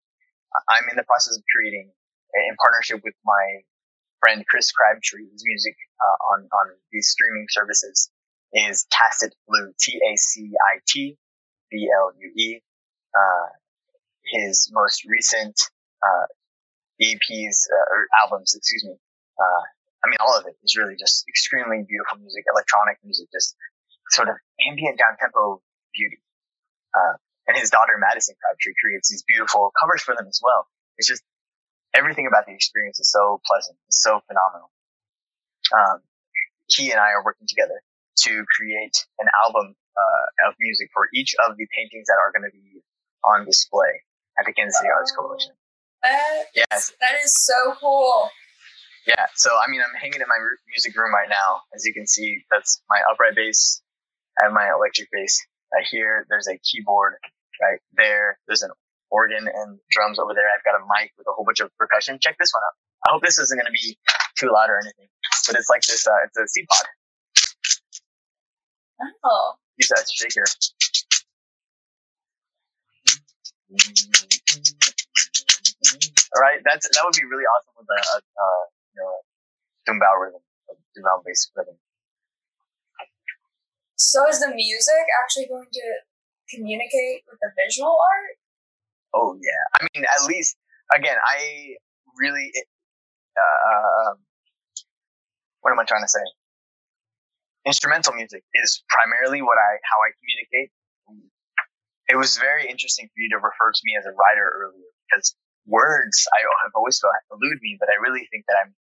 I'm 0.68 0.86
in 0.88 0.96
the 0.96 1.02
process 1.02 1.36
of 1.36 1.42
creating 1.50 1.90
in 1.90 2.57
partnership 2.62 3.02
with 3.02 3.14
my 3.24 3.66
friend 4.20 4.44
Chris 4.46 4.70
Crabtree, 4.70 5.26
whose 5.30 5.42
music 5.44 5.74
uh, 5.98 6.32
on 6.34 6.48
on 6.52 6.66
these 6.92 7.09
streaming 7.09 7.46
services 7.50 8.11
is 8.52 8.86
Tacit 8.90 9.34
Blue, 9.48 9.72
T 9.80 9.98
A 9.98 10.16
C 10.16 10.52
I 10.55 10.78
T 10.86 11.18
B 11.70 11.90
L 11.92 12.12
U 12.16 12.32
E. 12.36 12.62
Uh, 13.14 13.48
his 14.26 14.70
most 14.72 15.05
recent 15.05 15.55
uh, 16.02 16.26
EPs 17.02 17.66
uh, 17.70 17.94
or 17.94 18.09
albums, 18.22 18.55
excuse 18.57 18.84
me. 18.84 18.94
I 20.05 20.12
mean, 20.12 20.20
all 20.20 20.36
of 20.36 20.44
it 20.44 20.52
is 20.61 20.76
really 20.76 21.00
just 21.00 21.24
extremely 21.28 21.80
beautiful 21.80 22.20
music, 22.20 22.44
electronic 22.52 23.00
music, 23.00 23.32
just 23.32 23.57
sort 24.12 24.28
of 24.28 24.36
ambient 24.61 25.00
down 25.00 25.16
tempo 25.16 25.64
beauty. 25.96 26.20
Uh, 26.92 27.16
and 27.48 27.57
his 27.57 27.72
daughter 27.72 27.96
Madison 27.96 28.36
Crabtree 28.36 28.76
creates 28.76 29.09
these 29.09 29.24
beautiful 29.24 29.72
covers 29.80 30.05
for 30.05 30.12
them 30.12 30.28
as 30.28 30.40
well. 30.44 30.68
It's 31.00 31.09
just 31.09 31.24
everything 31.96 32.28
about 32.28 32.44
the 32.44 32.52
experience 32.52 33.00
is 33.00 33.11
so 33.11 33.40
pleasant, 33.48 33.80
it's 33.88 34.02
so 34.02 34.20
phenomenal. 34.28 34.68
Um, 35.72 36.05
he 36.68 36.92
and 36.92 37.00
I 37.00 37.16
are 37.16 37.24
working 37.24 37.48
together 37.48 37.80
to 38.28 38.44
create 38.44 38.96
an 39.18 39.28
album 39.32 39.72
uh, 39.72 40.48
of 40.48 40.55
music 40.61 40.88
for 40.92 41.09
each 41.14 41.34
of 41.48 41.57
the 41.57 41.66
paintings 41.72 42.07
that 42.12 42.20
are 42.20 42.28
going 42.28 42.44
to 42.44 42.52
be 42.52 42.84
on 43.24 43.44
display 43.44 44.05
at 44.38 44.44
the 44.44 44.52
Kansas 44.52 44.76
City 44.78 44.90
Arts 44.92 45.12
Coalition. 45.16 45.52
That, 46.02 46.44
Yes, 46.55 46.92
that 47.00 47.16
is 47.24 47.32
so 47.32 47.74
cool. 47.80 48.28
Yeah. 49.07 49.26
So 49.34 49.50
I 49.50 49.70
mean, 49.70 49.80
I'm 49.80 49.94
hanging 50.00 50.20
in 50.20 50.28
my 50.28 50.38
music 50.68 50.96
room 50.96 51.12
right 51.14 51.28
now. 51.28 51.62
As 51.74 51.84
you 51.84 51.92
can 51.92 52.07
see, 52.07 52.44
that's 52.50 52.82
my 52.88 53.00
upright 53.11 53.34
bass. 53.34 53.82
I 54.40 54.44
have 54.44 54.52
my 54.52 54.70
electric 54.70 55.09
bass 55.12 55.40
right 55.72 55.86
here. 55.90 56.26
There's 56.28 56.48
a 56.48 56.59
keyboard 56.59 57.14
right 57.62 57.80
there. 57.96 58.38
There's 58.46 58.62
an 58.62 58.70
organ 59.11 59.46
and 59.46 59.78
drums 59.90 60.18
over 60.18 60.34
there. 60.34 60.48
I've 60.50 60.64
got 60.64 60.74
a 60.74 60.82
mic 60.98 61.12
with 61.16 61.26
a 61.28 61.32
whole 61.32 61.44
bunch 61.44 61.61
of 61.61 61.70
percussion. 61.78 62.18
Check 62.20 62.36
this 62.38 62.50
one 62.52 62.62
out. 62.62 62.74
I 63.09 63.12
hope 63.12 63.22
this 63.22 63.38
isn't 63.38 63.57
going 63.57 63.66
to 63.66 63.72
be 63.72 63.96
too 64.38 64.50
loud 64.52 64.70
or 64.70 64.78
anything, 64.78 65.09
but 65.46 65.57
it's 65.57 65.68
like 65.68 65.82
this. 65.82 66.07
Uh, 66.07 66.24
it's 66.24 66.36
a 66.36 66.48
seed 66.48 66.66
pod. 66.68 66.86
Oh, 69.24 69.52
Use 69.76 69.88
that 69.88 70.07
shaker. 70.09 70.44
All 76.34 76.40
right, 76.40 76.61
that's 76.64 76.88
that 76.88 77.02
would 77.05 77.14
be 77.14 77.24
really 77.26 77.44
awesome 77.44 77.74
with 77.78 77.88
a, 77.90 78.00
a, 78.00 78.18
a 78.18 78.48
you 78.95 79.03
know 79.03 79.14
tumbao 79.86 80.14
rhythm, 80.22 80.42
tumbao 80.97 81.22
bass 81.24 81.51
rhythm. 81.57 81.76
so 83.97 84.28
is 84.28 84.40
the 84.40 84.49
music 84.55 85.05
actually 85.22 85.47
going 85.47 85.68
to 85.72 85.86
communicate 86.51 87.24
with 87.28 87.38
the 87.40 87.51
visual 87.59 87.97
art? 87.99 88.38
Oh 89.14 89.36
yeah, 89.40 89.62
I 89.80 89.86
mean 89.95 90.05
at 90.05 90.26
least 90.26 90.57
again, 90.95 91.16
I 91.18 91.76
really 92.18 92.53
uh, 93.36 94.14
what 95.61 95.72
am 95.72 95.80
I 95.80 95.84
trying 95.84 96.05
to 96.05 96.09
say? 96.09 96.24
Instrumental 97.66 98.12
music 98.12 98.45
is 98.55 98.84
primarily 98.92 99.40
what 99.40 99.57
I 99.57 99.80
how 99.82 99.99
I 100.05 100.12
communicate. 100.20 100.70
It 102.05 102.20
was 102.20 102.36
very 102.36 102.68
interesting 102.68 103.09
for 103.09 103.16
you 103.16 103.32
to 103.32 103.40
refer 103.40 103.72
to 103.72 103.82
me 103.84 103.97
as 103.97 104.05
a 104.05 104.12
writer 104.12 104.45
earlier 104.45 104.92
because 105.09 105.32
words 105.64 106.28
I 106.28 106.45
have 106.68 106.76
always 106.76 107.01
felt 107.01 107.16
elude 107.32 107.64
me, 107.64 107.80
but 107.80 107.88
I 107.88 107.97
really 107.97 108.28
think 108.28 108.45
that 108.49 108.61
I'm 108.61 108.76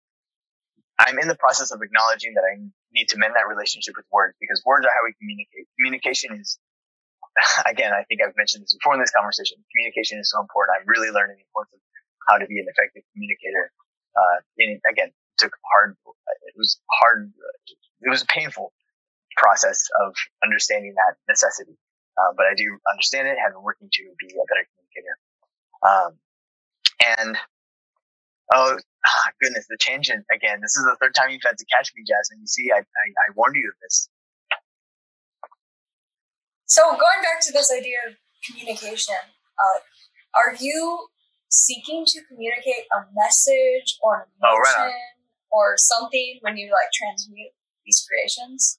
I'm 1.01 1.19
in 1.19 1.29
the 1.29 1.39
process 1.41 1.73
of 1.73 1.81
acknowledging 1.81 2.35
that 2.37 2.45
I 2.45 2.61
need 2.93 3.09
to 3.11 3.17
mend 3.17 3.33
that 3.35 3.49
relationship 3.49 3.97
with 3.97 4.05
words 4.13 4.37
because 4.37 4.61
words 4.67 4.85
are 4.85 4.93
how 4.93 5.01
we 5.05 5.17
communicate. 5.17 5.65
Communication 5.81 6.37
is 6.37 6.61
again, 7.67 7.93
I 7.93 8.05
think 8.05 8.21
I've 8.21 8.37
mentioned 8.37 8.65
this 8.65 8.75
before 8.75 8.95
in 8.95 9.01
this 9.01 9.15
conversation. 9.15 9.59
Communication 9.73 10.19
is 10.19 10.31
so 10.31 10.41
important. 10.41 10.77
I'm 10.77 10.89
really 10.89 11.11
learning 11.11 11.39
the 11.39 11.47
importance 11.49 11.81
of 11.81 11.83
how 12.29 12.37
to 12.39 12.47
be 12.47 12.59
an 12.59 12.67
effective 12.69 13.03
communicator. 13.15 13.73
Uh, 14.13 14.37
and 14.59 14.81
again, 14.91 15.09
it 15.09 15.37
took 15.39 15.55
hard. 15.73 15.97
It 16.47 16.55
was 16.59 16.81
hard. 17.01 17.33
It 18.03 18.11
was 18.11 18.23
a 18.23 18.29
painful 18.29 18.73
process 19.37 19.89
of 20.05 20.15
understanding 20.45 20.95
that 20.95 21.17
necessity. 21.29 21.79
Uh, 22.19 22.35
but 22.37 22.47
I 22.47 22.55
do 22.55 22.77
understand 22.91 23.29
it. 23.29 23.39
Have 23.41 23.55
been 23.55 23.63
working 23.63 23.89
to 23.89 24.03
be 24.19 24.29
a 24.35 24.45
better 24.51 24.67
communicator. 24.69 25.15
Um, 25.81 26.11
and 27.01 27.39
oh 28.55 28.79
ah, 29.07 29.29
goodness, 29.41 29.67
the 29.69 29.79
tangent 29.81 30.25
again. 30.35 30.61
This 30.61 30.77
is 30.77 30.85
the 30.85 30.97
third 31.01 31.15
time 31.15 31.31
you've 31.31 31.43
had 31.45 31.59
to 31.59 31.65
catch 31.67 31.93
me, 31.97 32.05
Jasmine. 32.07 32.41
You 32.41 32.47
see, 32.47 32.71
I 32.73 32.79
I, 32.79 32.83
I 32.83 33.27
warned 33.37 33.57
you 33.57 33.69
of 33.69 33.79
this. 33.83 34.09
So 36.67 36.83
going 36.91 37.23
back 37.23 37.41
to 37.43 37.53
this 37.53 37.73
idea 37.73 37.99
of 38.09 38.15
communication, 38.47 39.17
uh, 39.59 39.81
are 40.35 40.55
you 40.59 41.09
seeking 41.49 42.05
to 42.07 42.21
communicate 42.29 42.87
a 42.93 43.07
message 43.15 43.99
or 44.03 44.23
an 44.23 44.27
Oh, 44.45 44.55
emotion 44.55 44.83
right 44.83 44.95
or 45.51 45.75
something 45.77 46.39
when 46.43 46.57
you 46.57 46.67
like 46.71 46.91
transmute 46.95 47.53
these 47.85 48.07
creations? 48.09 48.79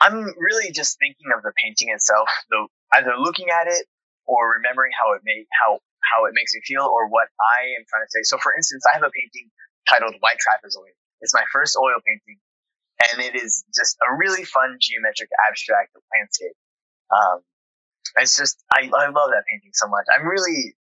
I'm 0.00 0.34
really 0.38 0.72
just 0.72 0.98
thinking 0.98 1.30
of 1.36 1.42
the 1.42 1.52
painting 1.62 1.88
itself, 1.94 2.28
though 2.50 2.68
either 2.94 3.14
looking 3.18 3.50
at 3.50 3.66
it 3.66 3.86
or 4.26 4.54
remembering 4.54 4.92
how 4.98 5.12
it 5.14 5.22
made 5.24 5.46
how 5.62 5.78
how 6.12 6.26
it 6.26 6.32
makes 6.34 6.54
me 6.54 6.60
feel 6.64 6.84
or 6.84 7.08
what 7.08 7.28
I 7.58 7.76
am 7.76 7.84
trying 7.88 8.04
to 8.04 8.10
say. 8.10 8.22
So 8.24 8.38
for 8.38 8.54
instance, 8.54 8.84
I 8.88 8.96
have 8.96 9.04
a 9.04 9.12
painting 9.12 9.50
titled 9.88 10.14
White 10.20 10.40
Trapezoid. 10.40 10.94
It's 11.20 11.34
my 11.34 11.44
first 11.52 11.76
oil 11.76 11.98
painting 12.04 12.38
and 12.98 13.22
it 13.22 13.34
is 13.38 13.64
just 13.74 13.96
a 14.02 14.16
really 14.16 14.44
fun 14.44 14.78
geometric 14.80 15.30
abstract 15.48 15.94
landscape. 16.14 16.56
Um, 17.10 17.40
it's 18.16 18.36
just 18.36 18.58
I, 18.72 18.88
I 18.88 19.08
love 19.10 19.30
that 19.30 19.44
painting 19.48 19.70
so 19.74 19.86
much. 19.88 20.06
I'm 20.12 20.26
really 20.26 20.74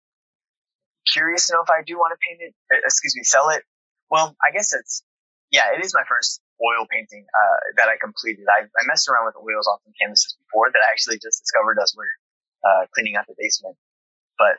curious 1.11 1.47
to 1.49 1.55
know 1.55 1.63
if 1.63 1.71
I 1.71 1.83
do 1.83 1.97
want 1.97 2.13
to 2.15 2.21
paint 2.23 2.41
it. 2.41 2.55
uh, 2.73 2.81
Excuse 2.85 3.15
me, 3.17 3.25
sell 3.25 3.51
it. 3.51 3.63
Well, 4.11 4.37
I 4.41 4.53
guess 4.53 4.73
it's 4.73 5.03
yeah, 5.51 5.71
it 5.77 5.85
is 5.85 5.95
my 5.95 6.03
first 6.09 6.41
oil 6.59 6.87
painting 6.91 7.27
uh, 7.31 7.59
that 7.79 7.89
I 7.89 7.95
completed. 8.01 8.47
I, 8.51 8.67
I 8.67 8.83
messed 8.87 9.09
around 9.09 9.27
with 9.27 9.37
oils 9.39 9.67
on 9.71 9.79
some 9.85 9.95
canvases 10.01 10.35
before 10.47 10.71
that 10.71 10.83
I 10.83 10.91
actually 10.91 11.19
just 11.23 11.43
discovered 11.43 11.79
as 11.83 11.95
we're 11.95 12.15
uh, 12.67 12.87
cleaning 12.95 13.15
out 13.15 13.27
the 13.27 13.35
basement. 13.39 13.77
But 14.39 14.59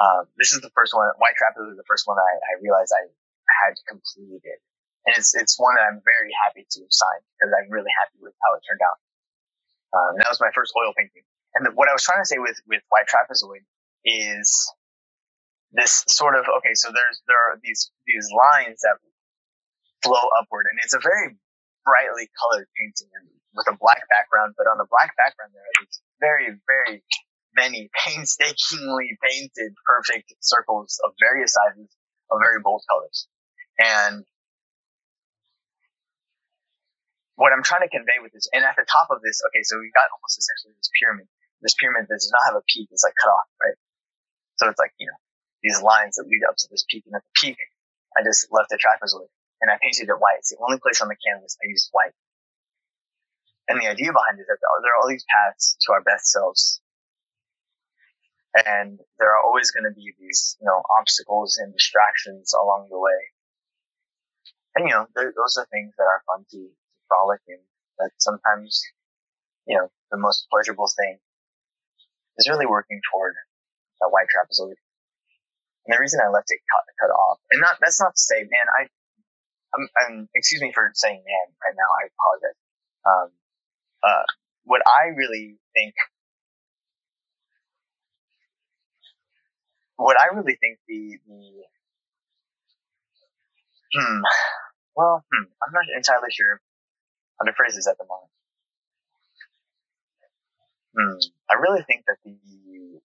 um, 0.00 0.24
this 0.40 0.56
is 0.56 0.64
the 0.64 0.72
first 0.72 0.96
one. 0.96 1.12
White 1.20 1.36
Trapper 1.36 1.68
was 1.68 1.76
the 1.76 1.84
first 1.84 2.08
one 2.08 2.16
I, 2.16 2.32
I 2.40 2.52
realized 2.64 2.88
I 2.96 3.04
had 3.44 3.76
completed, 3.84 4.56
and 5.04 5.12
it's 5.12 5.36
it's 5.36 5.60
one 5.60 5.76
that 5.76 5.84
I'm 5.84 6.00
very 6.00 6.32
happy 6.40 6.64
to 6.64 6.80
sign 6.88 7.20
because 7.36 7.52
I'm 7.52 7.68
really 7.68 7.92
happy 8.00 8.16
with 8.24 8.32
how 8.40 8.56
it 8.56 8.64
turned 8.64 8.80
out. 8.80 8.98
Um, 9.92 10.12
that 10.16 10.32
was 10.32 10.40
my 10.40 10.48
first 10.56 10.72
oil 10.72 10.96
painting. 10.96 11.22
And 11.52 11.66
the, 11.66 11.70
what 11.76 11.90
I 11.90 11.92
was 11.92 12.00
trying 12.00 12.24
to 12.24 12.28
say 12.28 12.40
with 12.40 12.56
with 12.64 12.80
White 12.88 13.12
Trapezoid 13.12 13.68
is 14.08 14.48
this 15.76 16.00
sort 16.08 16.32
of 16.32 16.48
okay. 16.64 16.72
So 16.72 16.88
there's 16.88 17.20
there 17.28 17.36
are 17.36 17.60
these 17.60 17.92
these 18.08 18.24
lines 18.32 18.80
that 18.80 18.96
flow 20.00 20.32
upward, 20.40 20.64
and 20.72 20.80
it's 20.80 20.96
a 20.96 21.02
very 21.02 21.36
brightly 21.84 22.32
colored 22.40 22.72
painting 22.72 23.12
and 23.20 23.28
with 23.52 23.68
a 23.68 23.76
black 23.76 24.08
background. 24.08 24.56
But 24.56 24.64
on 24.64 24.80
the 24.80 24.88
black 24.88 25.12
background, 25.20 25.52
there 25.52 25.60
are 25.60 25.76
these 25.84 26.00
very 26.24 26.48
very 26.64 27.04
many 27.54 27.90
painstakingly 28.04 29.18
painted 29.22 29.74
perfect 29.86 30.32
circles 30.40 31.00
of 31.04 31.12
various 31.20 31.52
sizes 31.54 31.90
of 32.30 32.38
very 32.42 32.62
bold 32.62 32.82
colors. 32.88 33.26
And 33.78 34.24
what 37.34 37.52
I'm 37.52 37.64
trying 37.64 37.82
to 37.82 37.92
convey 37.92 38.20
with 38.20 38.32
this, 38.32 38.48
and 38.52 38.64
at 38.64 38.76
the 38.76 38.84
top 38.84 39.08
of 39.10 39.24
this, 39.24 39.40
okay, 39.48 39.64
so 39.64 39.80
we've 39.80 39.94
got 39.96 40.12
almost 40.12 40.36
essentially 40.36 40.76
this 40.76 40.92
pyramid. 41.00 41.26
This 41.64 41.76
pyramid 41.76 42.08
that 42.08 42.20
does 42.20 42.32
not 42.32 42.52
have 42.52 42.56
a 42.56 42.64
peak; 42.68 42.88
it's 42.92 43.04
like 43.04 43.16
cut 43.20 43.32
off, 43.32 43.48
right? 43.60 43.76
So 44.60 44.68
it's 44.68 44.78
like, 44.78 44.92
you 45.00 45.08
know, 45.08 45.16
these 45.64 45.80
lines 45.80 46.16
that 46.16 46.28
lead 46.28 46.44
up 46.44 46.56
to 46.56 46.68
this 46.70 46.84
peak. 46.88 47.04
And 47.08 47.16
at 47.16 47.24
the 47.24 47.32
peak, 47.36 47.56
I 48.12 48.20
just 48.20 48.48
left 48.52 48.68
the 48.68 48.76
trapezoid 48.76 49.32
and 49.60 49.72
I 49.72 49.80
painted 49.80 50.08
it 50.08 50.20
white. 50.20 50.44
It's 50.44 50.52
the 50.52 50.60
only 50.60 50.80
place 50.80 51.00
on 51.00 51.08
the 51.08 51.16
canvas 51.16 51.56
I 51.60 51.68
used 51.68 51.88
white. 51.92 52.12
And 53.68 53.80
the 53.80 53.88
idea 53.88 54.12
behind 54.12 54.36
it 54.36 54.44
is 54.44 54.48
that 54.48 54.60
there 54.60 54.92
are 54.92 55.00
all 55.00 55.08
these 55.08 55.24
paths 55.24 55.76
to 55.86 55.92
our 55.92 56.02
best 56.02 56.26
selves. 56.28 56.79
And 58.54 58.98
there 59.18 59.30
are 59.30 59.42
always 59.46 59.70
going 59.70 59.84
to 59.84 59.94
be 59.94 60.12
these, 60.18 60.56
you 60.60 60.66
know, 60.66 60.82
obstacles 60.98 61.56
and 61.58 61.72
distractions 61.72 62.52
along 62.52 62.88
the 62.90 62.98
way. 62.98 63.20
And, 64.74 64.88
you 64.88 64.94
know, 64.94 65.06
those 65.14 65.56
are 65.58 65.66
things 65.70 65.94
that 65.98 66.04
are 66.10 66.22
fun 66.26 66.44
to, 66.50 66.58
to 66.58 67.00
frolic 67.06 67.40
in. 67.46 67.58
But 67.98 68.10
sometimes, 68.18 68.82
you 69.66 69.76
know, 69.78 69.90
the 70.10 70.18
most 70.18 70.46
pleasurable 70.50 70.90
thing 70.90 71.18
is 72.38 72.48
really 72.48 72.66
working 72.66 73.00
toward 73.12 73.34
that 74.00 74.10
white 74.10 74.26
trapezoid. 74.26 74.78
And 75.86 75.94
the 75.94 76.00
reason 76.00 76.20
I 76.22 76.30
left 76.30 76.50
it 76.50 76.58
cut, 76.66 76.84
cut 77.00 77.14
off, 77.14 77.38
and 77.50 77.60
not, 77.60 77.78
that's 77.80 78.00
not 78.00 78.14
to 78.14 78.20
say, 78.20 78.42
man, 78.42 78.66
I, 78.78 78.88
I'm, 79.74 79.88
I'm, 79.94 80.28
excuse 80.34 80.60
me 80.60 80.72
for 80.74 80.90
saying 80.94 81.22
man 81.22 81.46
right 81.62 81.76
now. 81.78 81.86
I 81.86 82.02
apologize. 82.10 82.58
Um, 83.06 83.28
uh, 84.02 84.26
what 84.64 84.82
I 84.86 85.14
really 85.14 85.58
think, 85.74 85.94
what 90.00 90.16
I 90.18 90.34
really 90.34 90.56
think 90.56 90.78
the, 90.88 91.18
the, 91.26 91.40
hmm, 93.94 94.20
well, 94.96 95.24
hmm, 95.32 95.44
I'm 95.62 95.72
not 95.72 95.84
entirely 95.94 96.32
sure 96.32 96.60
how 97.38 97.44
to 97.44 97.52
phrase 97.56 97.76
this 97.76 97.86
at 97.86 97.98
the 97.98 98.04
moment. 98.08 98.32
Hmm, 100.96 101.18
I 101.50 101.54
really 101.60 101.82
think 101.86 102.04
that 102.06 102.16
the 102.24 103.00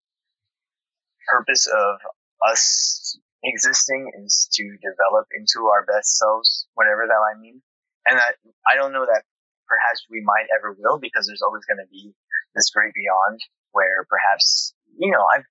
purpose 1.28 1.68
of 1.68 2.00
us 2.48 3.18
existing 3.44 4.12
is 4.24 4.48
to 4.54 4.64
develop 4.82 5.28
into 5.36 5.68
our 5.68 5.86
best 5.86 6.18
selves, 6.18 6.68
whatever 6.74 7.06
that 7.08 7.22
might 7.22 7.42
mean. 7.42 7.62
And 8.08 8.18
that 8.18 8.36
I 8.72 8.76
don't 8.76 8.94
know 8.94 9.06
that 9.06 9.24
perhaps 9.68 10.06
we 10.10 10.22
might 10.24 10.48
ever 10.56 10.76
will 10.78 11.00
because 11.00 11.28
there's 11.28 11.42
always 11.42 11.66
going 11.66 11.82
to 11.82 11.90
be 11.92 12.14
this 12.56 12.70
great 12.70 12.94
beyond 12.94 13.40
where 13.72 14.06
perhaps, 14.10 14.74
you 14.98 15.12
know, 15.12 15.26
I, 15.26 15.42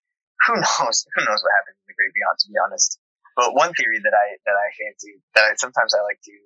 who 0.46 0.54
knows, 0.60 1.06
who 1.14 1.20
knows 1.24 1.40
what 1.42 1.52
happens 1.56 1.76
in 1.80 1.86
the 1.88 1.96
great 1.96 2.12
beyond 2.12 2.36
to 2.40 2.48
be 2.48 2.58
honest. 2.60 2.98
But 3.36 3.54
one 3.54 3.74
theory 3.74 3.98
that 3.98 4.14
I, 4.14 4.38
that 4.46 4.56
I 4.56 4.68
fancy, 4.78 5.18
that 5.34 5.44
I, 5.44 5.50
sometimes 5.56 5.92
I 5.94 6.02
like 6.06 6.22
to 6.22 6.36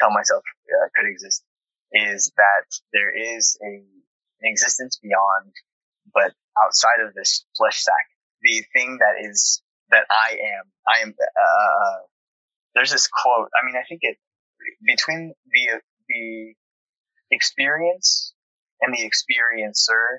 tell 0.00 0.10
myself 0.12 0.44
uh, 0.68 0.88
could 0.94 1.08
exist 1.08 1.42
is 1.92 2.32
that 2.36 2.68
there 2.92 3.14
is 3.14 3.56
a, 3.62 3.80
an 4.42 4.46
existence 4.50 4.98
beyond, 5.00 5.52
but 6.12 6.34
outside 6.60 7.00
of 7.00 7.14
this 7.14 7.46
flesh 7.56 7.80
sack, 7.80 8.06
the 8.42 8.64
thing 8.74 8.98
that 9.00 9.16
is 9.24 9.62
that 9.90 10.04
I 10.10 10.32
am. 10.32 10.64
I 10.88 11.02
am. 11.02 11.14
Uh, 11.18 11.98
there's 12.74 12.90
this 12.90 13.08
quote. 13.08 13.48
I 13.54 13.64
mean, 13.64 13.76
I 13.76 13.84
think 13.88 14.00
it 14.02 14.16
between 14.84 15.34
the 15.50 15.80
the 16.08 16.54
experience 17.30 18.34
and 18.80 18.94
the 18.94 19.02
experiencer, 19.02 20.18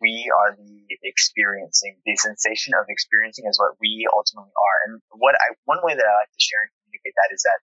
we 0.00 0.30
are 0.30 0.56
the 0.56 0.84
experiencing. 1.02 1.96
The 2.04 2.16
sensation 2.16 2.74
of 2.74 2.86
experiencing 2.88 3.46
is 3.48 3.58
what 3.58 3.76
we 3.80 4.06
ultimately 4.12 4.52
are. 4.52 4.78
And 4.86 5.00
what 5.16 5.34
I 5.34 5.54
one 5.64 5.78
way 5.82 5.94
that 5.94 6.04
I 6.04 6.14
like 6.24 6.32
to 6.32 6.42
share 6.42 6.60
and 6.62 6.70
communicate 6.84 7.14
that 7.16 7.30
is 7.32 7.42
that 7.42 7.58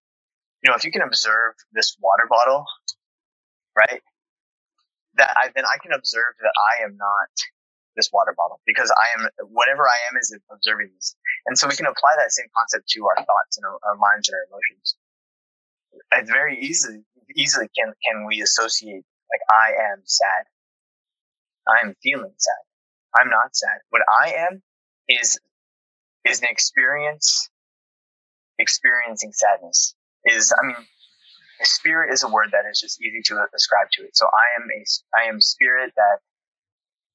you 0.64 0.70
know 0.70 0.76
if 0.76 0.84
you 0.84 0.92
can 0.92 1.02
observe 1.02 1.54
this 1.74 1.96
water 2.02 2.28
bottle, 2.30 2.66
right? 3.78 4.02
That 5.16 5.30
I, 5.38 5.54
then 5.54 5.66
I 5.66 5.78
can 5.78 5.94
observe 5.94 6.34
that 6.42 6.54
I 6.58 6.84
am 6.84 6.98
not 6.98 7.30
this 7.96 8.10
water 8.12 8.34
bottle 8.36 8.60
because 8.66 8.90
I 8.90 9.22
am 9.22 9.30
whatever 9.54 9.86
I 9.86 10.10
am 10.10 10.18
is 10.18 10.34
observing 10.50 10.90
this. 10.96 11.16
And 11.46 11.58
so 11.58 11.68
we 11.68 11.76
can 11.76 11.86
apply 11.86 12.18
that 12.18 12.32
same 12.32 12.50
concept 12.58 12.90
to 12.98 13.06
our 13.06 13.18
thoughts 13.22 13.58
and 13.58 13.66
our, 13.66 13.78
our 13.86 13.98
minds 14.02 14.30
and 14.30 14.36
our 14.36 14.46
emotions. 14.50 14.98
It's 16.18 16.32
very 16.32 16.58
easily 16.58 17.06
easily 17.36 17.70
can 17.78 17.94
can 18.06 18.26
we 18.26 18.42
associate 18.42 19.06
like 19.32 19.44
I 19.50 19.94
am 19.94 20.02
sad. 20.06 20.46
I 21.68 21.86
am 21.86 21.96
feeling 22.02 22.34
sad. 22.38 22.64
I'm 23.16 23.30
not 23.30 23.56
sad. 23.56 23.80
What 23.90 24.02
I 24.24 24.34
am 24.50 24.62
is 25.08 25.40
is 26.26 26.42
an 26.42 26.48
experience 26.50 27.50
experiencing 28.60 29.32
sadness. 29.34 29.96
Is 30.26 30.54
I 30.54 30.66
mean 30.66 30.78
spirit 31.62 32.14
is 32.14 32.24
a 32.24 32.28
word 32.28 32.50
that 32.52 32.70
is 32.70 32.80
just 32.80 33.02
easy 33.02 33.22
to 33.26 33.46
ascribe 33.56 33.88
to 33.94 34.04
it. 34.04 34.16
So 34.16 34.26
I 34.26 34.62
am 34.62 34.68
a 34.70 35.20
I 35.20 35.30
am 35.30 35.42
spirit 35.42 35.94
that 35.96 36.20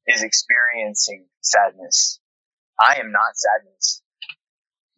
is 0.06 0.22
experiencing 0.22 1.26
sadness. 1.40 2.20
I 2.80 2.96
am 3.00 3.12
not 3.12 3.36
sadness. 3.36 4.02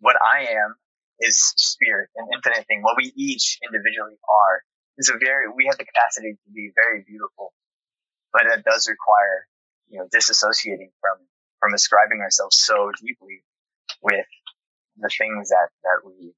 What 0.01 0.17
I 0.23 0.47
am 0.53 0.77
is 1.21 1.37
spirit, 1.57 2.09
an 2.17 2.29
infinite 2.33 2.67
thing. 2.67 2.83
What 2.83 2.97
we 2.97 3.13
each 3.17 3.59
individually 3.63 4.17
are 4.29 4.63
is 4.99 5.09
a 5.09 5.19
very, 5.19 5.47
we 5.49 5.67
have 5.67 5.77
the 5.77 5.85
capacity 5.85 6.33
to 6.33 6.51
be 6.53 6.73
very 6.75 7.05
beautiful, 7.07 7.53
but 8.33 8.43
that 8.49 8.65
does 8.65 8.89
require, 8.89 9.47
you 9.89 9.99
know, 9.99 10.07
disassociating 10.15 10.93
from, 11.01 11.19
from 11.59 11.75
ascribing 11.75 12.21
ourselves 12.21 12.59
so 12.59 12.91
deeply 13.01 13.43
with 14.03 14.27
the 14.99 15.11
things 15.17 15.49
that, 15.51 15.69
that 15.83 16.07
we, 16.07 16.33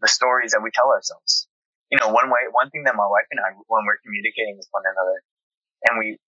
the 0.00 0.08
stories 0.08 0.52
that 0.52 0.62
we 0.62 0.70
tell 0.70 0.90
ourselves. 0.90 1.46
You 1.90 1.98
know, 1.98 2.08
one 2.12 2.28
way, 2.28 2.46
one 2.52 2.70
thing 2.70 2.84
that 2.84 2.94
my 2.94 3.06
wife 3.08 3.26
and 3.30 3.40
I, 3.40 3.56
when 3.66 3.86
we're 3.86 4.02
communicating 4.04 4.56
with 4.56 4.68
one 4.70 4.84
another, 4.84 5.22
and 5.88 5.98
we 5.98 6.18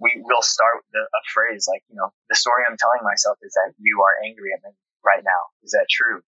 we 0.00 0.20
will 0.24 0.42
start 0.42 0.84
with 0.84 1.00
a 1.00 1.22
phrase 1.32 1.68
like, 1.68 1.82
you 1.88 1.96
know, 1.96 2.12
the 2.28 2.36
story 2.36 2.64
I'm 2.68 2.76
telling 2.76 3.00
myself 3.04 3.38
is 3.42 3.52
that 3.56 3.72
you 3.80 4.00
are 4.04 4.20
angry 4.24 4.52
at 4.52 4.60
me 4.64 4.76
right 5.04 5.24
now. 5.24 5.52
Is 5.64 5.72
that 5.72 5.86
true? 5.88 6.20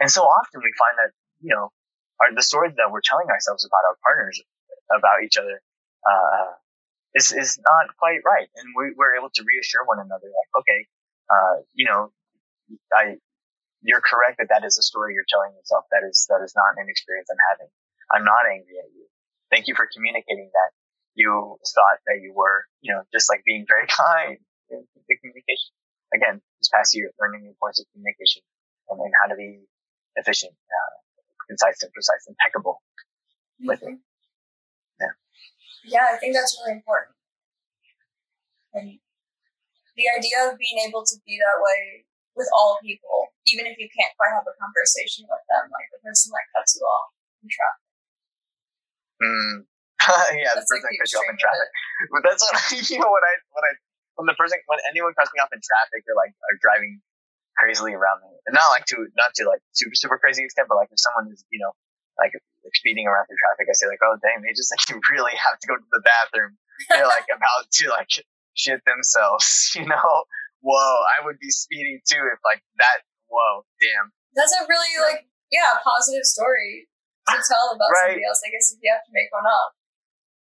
And 0.00 0.10
so 0.10 0.22
often 0.22 0.58
we 0.62 0.74
find 0.74 0.98
that, 0.98 1.10
you 1.40 1.54
know, 1.54 1.70
our, 2.18 2.34
the 2.34 2.42
stories 2.42 2.74
that 2.78 2.90
we're 2.90 3.04
telling 3.04 3.30
ourselves 3.30 3.62
about 3.66 3.86
our 3.86 3.96
partners, 4.02 4.42
about 4.90 5.22
each 5.22 5.38
other, 5.38 5.62
uh, 6.02 6.58
is, 7.14 7.30
is 7.32 7.58
not 7.62 7.94
quite 7.96 8.20
right. 8.26 8.50
And 8.58 8.74
we, 8.74 8.92
we're 8.98 9.16
able 9.16 9.30
to 9.30 9.42
reassure 9.46 9.86
one 9.86 10.02
another, 10.02 10.26
like, 10.26 10.50
okay, 10.62 10.80
uh, 11.30 11.62
you 11.72 11.86
know, 11.86 12.10
I, 12.92 13.16
you're 13.82 14.02
correct 14.02 14.42
that 14.42 14.50
that 14.50 14.66
is 14.66 14.78
a 14.78 14.84
story 14.84 15.14
you're 15.14 15.28
telling 15.28 15.54
yourself. 15.54 15.86
That 15.94 16.02
is, 16.02 16.26
that 16.28 16.42
is 16.42 16.52
not 16.56 16.74
an 16.76 16.90
experience 16.90 17.28
I'm 17.30 17.42
having. 17.54 17.70
I'm 18.10 18.24
not 18.24 18.48
angry 18.50 18.80
at 18.82 18.90
you. 18.92 19.06
Thank 19.50 19.68
you 19.68 19.74
for 19.78 19.86
communicating 19.86 20.50
that 20.50 20.70
you 21.14 21.56
thought 21.62 22.02
that 22.10 22.18
you 22.20 22.34
were, 22.34 22.66
you 22.82 22.92
know, 22.92 23.02
just 23.14 23.30
like 23.30 23.46
being 23.46 23.64
very 23.68 23.86
kind 24.00 24.38
in 24.70 24.82
the 24.82 25.14
communication. 25.22 25.72
Again, 26.12 26.42
this 26.60 26.70
past 26.70 26.94
year, 26.94 27.10
learning 27.18 27.46
the 27.46 27.54
importance 27.54 27.80
of 27.80 27.86
communication 27.94 28.42
and, 28.90 28.98
and 29.00 29.12
how 29.22 29.30
to 29.30 29.36
be 29.36 29.66
efficient, 30.16 30.54
uh, 30.54 30.94
concise 31.48 31.82
and 31.82 31.92
precise, 31.92 32.26
impeccable 32.26 32.82
mm-hmm. 33.58 33.68
with 33.68 33.82
it. 33.82 33.98
Yeah. 35.84 36.12
I 36.12 36.16
think 36.16 36.34
that's 36.34 36.56
really 36.60 36.80
important. 36.80 37.14
And 38.74 38.98
the 39.94 40.06
idea 40.10 40.50
of 40.50 40.58
being 40.58 40.82
able 40.82 41.06
to 41.06 41.16
be 41.22 41.38
that 41.38 41.62
way 41.62 42.04
with 42.34 42.50
all 42.50 42.82
people, 42.82 43.30
even 43.46 43.70
if 43.70 43.78
you 43.78 43.86
can't 43.94 44.10
quite 44.18 44.34
have 44.34 44.42
a 44.42 44.54
conversation 44.58 45.22
with 45.30 45.44
them, 45.46 45.70
like 45.70 45.86
the 45.94 46.02
person 46.02 46.34
that 46.34 46.46
cuts 46.50 46.74
you 46.74 46.82
off 46.82 47.14
in 47.42 47.46
traffic. 47.46 47.84
Mm, 49.22 49.54
yeah, 50.42 50.50
that's 50.58 50.66
the 50.66 50.74
person 50.74 50.90
like 50.90 50.98
cut 50.98 51.10
you 51.14 51.18
off 51.22 51.30
in 51.30 51.38
traffic. 51.38 51.70
But 52.12 52.22
that's 52.26 52.42
what 52.42 52.54
I, 52.58 52.62
you 52.90 52.98
know 52.98 53.12
what 53.14 53.22
I 53.22 53.32
when 53.54 53.64
I 53.64 53.72
when 54.18 54.26
the 54.26 54.34
person 54.34 54.58
when 54.66 54.82
anyone 54.90 55.14
cuts 55.14 55.30
me 55.30 55.38
off 55.38 55.54
in 55.54 55.62
traffic, 55.62 56.02
they're 56.02 56.18
like 56.18 56.34
are 56.50 56.58
driving 56.58 56.98
crazily 57.54 57.94
around 57.94 58.26
me. 58.26 58.34
And 58.50 58.58
not 58.58 58.74
like 58.74 58.90
to 58.90 59.06
not 59.14 59.30
to 59.38 59.46
like 59.46 59.62
super 59.70 59.94
super 59.94 60.18
crazy 60.18 60.42
extent, 60.42 60.66
but 60.66 60.74
like 60.74 60.90
if 60.90 60.98
someone 60.98 61.30
is 61.30 61.46
you 61.54 61.62
know 61.62 61.70
like, 62.18 62.32
like 62.64 62.74
speeding 62.74 63.04
around 63.04 63.28
through 63.28 63.38
traffic, 63.38 63.68
I 63.68 63.76
say 63.76 63.86
like, 63.86 64.00
oh 64.00 64.16
dang, 64.24 64.40
they 64.40 64.56
just 64.56 64.72
like 64.72 64.82
really 65.12 65.36
have 65.36 65.60
to 65.60 65.66
go 65.68 65.76
to 65.76 65.88
the 65.92 66.02
bathroom. 66.02 66.56
They're 66.88 67.06
like 67.06 67.28
about 67.36 67.68
to 67.84 67.92
like 67.92 68.10
shit 68.56 68.80
themselves, 68.88 69.72
you 69.76 69.84
know. 69.84 70.24
Whoa, 70.64 70.96
I 71.12 71.20
would 71.28 71.36
be 71.36 71.52
speeding 71.52 72.00
too 72.08 72.24
if 72.32 72.40
like 72.40 72.64
that. 72.80 73.04
Whoa, 73.28 73.68
damn. 73.84 74.08
That's 74.32 74.56
a 74.56 74.64
really 74.64 74.96
like 74.96 75.28
yeah 75.52 75.76
positive 75.84 76.24
story 76.24 76.88
to 77.28 77.36
tell 77.36 77.76
about 77.76 77.92
right. 77.92 78.16
somebody 78.16 78.24
else. 78.24 78.40
I 78.40 78.48
guess 78.48 78.72
if 78.72 78.80
you 78.80 78.88
have 78.88 79.04
to 79.04 79.12
make 79.12 79.28
one 79.28 79.44
up. 79.44 79.76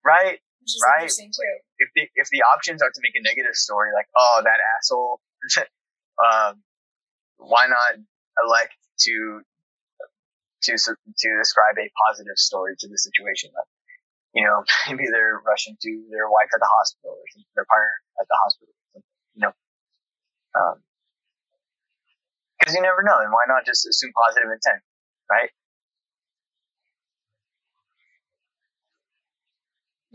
Right. 0.08 0.40
right. 0.88 1.12
If 1.12 1.90
the 2.00 2.08
if 2.16 2.32
the 2.32 2.48
options 2.48 2.80
are 2.80 2.90
to 2.90 3.02
make 3.04 3.20
a 3.20 3.24
negative 3.24 3.60
story, 3.60 3.92
like 3.92 4.08
oh 4.16 4.40
that 4.40 4.64
asshole, 4.80 5.20
um, 6.24 6.64
why 7.38 7.68
not 7.68 8.00
elect 8.40 8.74
to 9.04 9.42
to 10.66 10.74
to 10.76 11.30
describe 11.38 11.78
a 11.78 11.88
positive 12.08 12.38
story 12.38 12.76
to 12.80 12.88
the 12.88 12.98
situation? 12.98 13.52
Like, 13.54 13.70
you 14.34 14.44
know, 14.44 14.66
maybe 14.90 15.08
they're 15.12 15.42
rushing 15.46 15.78
to 15.82 15.92
their 16.12 16.30
wife 16.30 16.50
at 16.54 16.60
the 16.60 16.70
hospital 16.70 17.16
or 17.16 17.26
their 17.56 17.66
partner 17.70 17.96
at 18.20 18.28
the 18.28 18.38
hospital. 18.42 18.74
You 19.36 19.42
know, 19.50 19.54
because 22.60 22.74
um, 22.74 22.78
you 22.80 22.84
never 22.84 23.04
know, 23.04 23.20
and 23.20 23.32
why 23.32 23.44
not 23.48 23.66
just 23.66 23.86
assume 23.88 24.12
positive 24.16 24.50
intent, 24.50 24.82
right? 25.30 25.52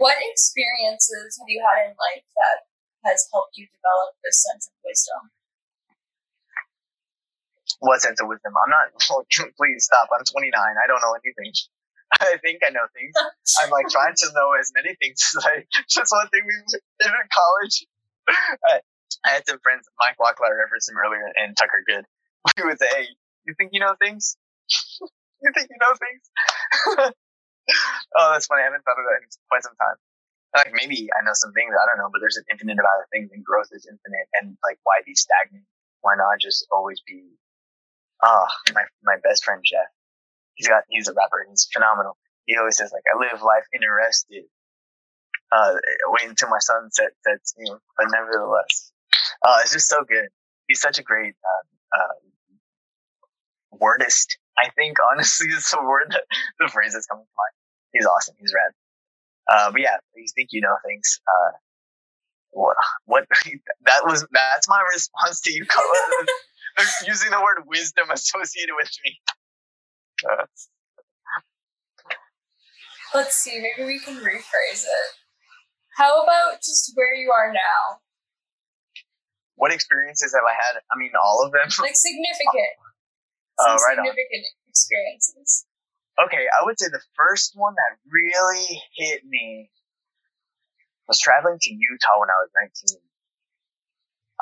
What 0.01 0.17
experiences 0.17 1.37
have 1.37 1.49
you 1.53 1.61
had 1.61 1.85
in 1.85 1.93
life 1.93 2.25
that 2.41 2.65
has 3.05 3.29
helped 3.29 3.53
you 3.61 3.69
develop 3.69 4.17
this 4.25 4.41
sense 4.49 4.65
of 4.65 4.73
wisdom? 4.81 5.29
What 7.81 8.01
sense 8.05 8.21
of 8.21 8.29
wisdom? 8.29 8.53
I'm 8.53 8.71
not. 8.71 8.93
please 9.57 9.89
stop. 9.89 10.09
I'm 10.13 10.25
29. 10.25 10.53
I 10.53 10.87
don't 10.87 11.01
know 11.01 11.17
anything. 11.17 11.53
I 12.21 12.37
think 12.43 12.61
I 12.67 12.71
know 12.71 12.85
things. 12.93 13.15
I'm 13.63 13.71
like 13.71 13.89
trying 13.89 14.15
to 14.15 14.27
know 14.37 14.53
as 14.59 14.73
many 14.77 14.95
things 15.01 15.21
as 15.37 15.45
I. 15.45 15.65
Just 15.89 16.13
one 16.13 16.29
thing 16.29 16.45
we 16.45 16.55
did 16.69 17.09
in 17.09 17.29
college. 17.33 17.87
I, 18.69 18.85
I 19.25 19.29
had 19.41 19.47
some 19.47 19.59
friends, 19.63 19.89
Mike 19.99 20.19
Wackler, 20.21 20.53
referenced 20.59 20.91
him 20.91 20.99
earlier, 20.99 21.25
and 21.37 21.57
Tucker 21.57 21.83
Good. 21.87 22.05
We 22.57 22.69
would 22.69 22.79
say, 22.79 22.89
"Hey, 22.91 23.07
you 23.47 23.55
think 23.57 23.71
you 23.73 23.81
know 23.81 23.95
things? 24.01 24.37
you 25.43 25.51
think 25.55 25.69
you 25.71 25.79
know 25.81 25.95
things?" 25.97 26.23
oh, 28.17 28.29
that's 28.35 28.47
funny. 28.47 28.63
I 28.63 28.71
haven't 28.71 28.83
thought 28.83 28.99
of 28.99 29.07
that 29.07 29.23
in 29.23 29.29
quite 29.49 29.63
some 29.63 29.77
time. 29.79 29.99
Like 30.57 30.75
maybe 30.75 31.07
I 31.15 31.23
know 31.23 31.35
some 31.35 31.55
things 31.55 31.71
I 31.71 31.87
don't 31.87 32.03
know, 32.03 32.11
but 32.11 32.19
there's 32.19 32.39
an 32.39 32.47
infinite 32.51 32.75
amount 32.75 33.07
of 33.07 33.09
things, 33.15 33.31
and 33.31 33.45
growth 33.45 33.71
is 33.71 33.87
infinite. 33.87 34.27
And 34.41 34.59
like, 34.67 34.83
why 34.83 34.99
be 35.07 35.15
stagnant? 35.15 35.65
Why 36.03 36.19
not 36.19 36.43
just 36.43 36.67
always 36.75 36.99
be? 37.07 37.39
Ah, 38.23 38.47
oh, 38.47 38.73
my 38.75 38.85
my 39.03 39.17
best 39.23 39.45
friend 39.45 39.63
Jeff. 39.65 39.89
He's 40.55 40.69
got 40.69 40.85
he's 40.89 41.09
a 41.09 41.15
rapper. 41.15 41.47
He's 41.49 41.69
phenomenal. 41.73 42.17
He 42.47 42.57
always 42.57 42.77
says 42.77 42.91
like, 42.93 43.05
I 43.13 43.19
live 43.19 43.43
life 43.43 43.65
interested. 43.75 44.45
Uh, 45.53 45.75
wait 46.07 46.29
until 46.29 46.49
my 46.49 46.59
sunset 46.61 47.11
sets 47.27 47.55
me, 47.59 47.71
but 47.97 48.07
nevertheless, 48.11 48.93
uh, 49.47 49.59
it's 49.63 49.73
just 49.73 49.89
so 49.89 50.05
good. 50.09 50.29
He's 50.69 50.81
such 50.81 50.99
a 50.99 51.03
great 51.03 51.35
uh, 51.43 51.99
uh, 51.99 52.15
wordist. 53.81 54.37
I 54.59 54.71
think 54.77 54.99
honestly 55.11 55.49
is 55.49 55.71
the 55.71 55.83
word 55.83 56.09
that 56.11 56.23
the 56.59 56.69
phrase 56.69 56.93
that's 56.93 57.07
coming 57.07 57.25
to 57.25 57.37
mind. 57.37 57.55
He's 57.93 58.07
awesome. 58.07 58.37
He's 58.39 58.55
rad. 58.55 58.73
Uh, 59.51 59.73
but 59.73 59.81
yeah, 59.81 59.97
you 60.15 60.27
think 60.35 60.51
you 60.53 60.61
know 60.61 60.77
things. 60.87 61.21
Uh, 61.27 61.51
what, 62.53 62.77
what 63.07 63.27
that 63.87 64.03
was, 64.05 64.27
that's 64.33 64.69
my 64.69 64.83
response 64.93 65.41
to 65.43 65.53
you 65.53 65.65
using 67.07 67.31
the 67.31 67.41
word 67.41 67.65
wisdom 67.67 68.11
associated 68.11 68.75
with 68.77 68.91
me. 69.05 69.21
Uh, 70.29 70.45
Let's 73.13 73.35
see, 73.37 73.59
maybe 73.59 73.87
we 73.87 73.99
can 73.99 74.17
rephrase 74.17 74.85
it. 74.87 75.09
How 75.97 76.23
about 76.23 76.63
just 76.63 76.93
where 76.95 77.15
you 77.15 77.33
are 77.33 77.53
now? 77.53 77.99
What 79.57 79.73
experiences 79.73 80.33
have 80.33 80.45
I 80.47 80.55
had? 80.55 80.81
I 80.91 80.97
mean, 80.97 81.11
all 81.21 81.43
of 81.45 81.53
them. 81.53 81.67
Like 81.81 81.97
significant. 81.97 82.75
Oh, 83.61 83.77
right 83.77 83.93
significant 83.93 84.45
on. 84.49 84.71
experiences. 84.73 85.67
Okay, 86.17 86.47
I 86.49 86.65
would 86.65 86.81
say 86.81 86.89
the 86.89 87.03
first 87.15 87.53
one 87.55 87.75
that 87.77 87.99
really 88.09 88.81
hit 88.97 89.21
me 89.29 89.69
was 91.07 91.21
traveling 91.21 91.59
to 91.61 91.71
Utah 91.71 92.21
when 92.21 92.31
I 92.31 92.41
was 92.41 92.49
19. 92.89 93.03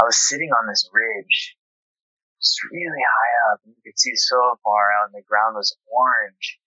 I 0.00 0.04
was 0.04 0.16
sitting 0.16 0.50
on 0.54 0.68
this 0.68 0.88
ridge, 0.92 1.56
just 2.40 2.62
really 2.70 3.02
high 3.02 3.34
up, 3.52 3.60
and 3.64 3.74
you 3.74 3.82
could 3.84 3.98
see 3.98 4.14
so 4.14 4.58
far 4.62 4.92
out, 4.94 5.10
and 5.10 5.14
the 5.14 5.26
ground 5.26 5.56
was 5.56 5.76
orange. 5.90 6.58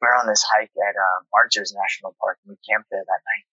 We 0.00 0.06
were 0.06 0.18
on 0.18 0.26
this 0.26 0.42
hike 0.42 0.74
at 0.74 0.96
um, 0.98 1.26
Arches 1.32 1.74
National 1.74 2.16
Park, 2.20 2.38
and 2.44 2.54
we 2.54 2.58
camped 2.66 2.90
there 2.90 3.04
that 3.06 3.22
night. 3.22 3.46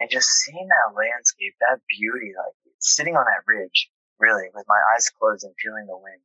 And 0.00 0.10
just 0.10 0.28
seeing 0.28 0.68
that 0.68 0.94
landscape, 0.94 1.54
that 1.60 1.80
beauty, 1.88 2.32
like 2.36 2.54
sitting 2.78 3.16
on 3.16 3.24
that 3.24 3.48
ridge, 3.48 3.90
really, 4.20 4.48
with 4.54 4.66
my 4.68 4.78
eyes 4.94 5.10
closed 5.10 5.44
and 5.44 5.54
feeling 5.56 5.86
the 5.88 5.96
wind, 5.96 6.22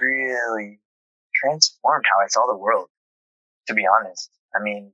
really 0.00 0.80
transformed 1.34 2.04
how 2.06 2.22
I 2.22 2.28
saw 2.28 2.46
the 2.46 2.56
world, 2.56 2.88
to 3.66 3.74
be 3.74 3.86
honest. 3.86 4.30
I 4.54 4.62
mean, 4.62 4.92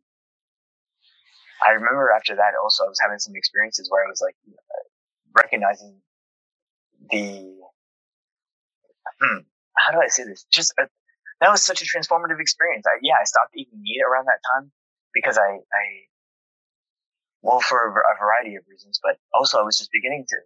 I 1.64 1.72
remember 1.72 2.10
after 2.14 2.36
that 2.36 2.54
also 2.60 2.84
I 2.84 2.88
was 2.88 3.00
having 3.00 3.18
some 3.18 3.34
experiences 3.34 3.90
where 3.90 4.04
I 4.04 4.08
was 4.08 4.22
like 4.22 4.36
recognizing 5.34 6.00
the, 7.10 7.54
hmm, 9.20 9.38
how 9.76 9.92
do 9.92 10.00
I 10.00 10.08
say 10.08 10.24
this? 10.24 10.44
Just 10.50 10.72
a, 10.78 10.88
that 11.40 11.50
was 11.50 11.62
such 11.62 11.82
a 11.82 11.84
transformative 11.84 12.40
experience. 12.40 12.84
I, 12.86 12.98
yeah, 13.02 13.14
I 13.20 13.24
stopped 13.24 13.54
eating 13.54 13.80
meat 13.80 14.02
around 14.02 14.26
that 14.26 14.40
time 14.54 14.70
because 15.14 15.38
I, 15.38 15.58
I, 15.58 15.84
well, 17.42 17.60
for 17.60 17.78
a 17.86 18.18
variety 18.18 18.56
of 18.56 18.64
reasons, 18.68 18.98
but 19.02 19.16
also 19.32 19.58
I 19.58 19.62
was 19.62 19.78
just 19.78 19.90
beginning 19.92 20.26
to, 20.28 20.36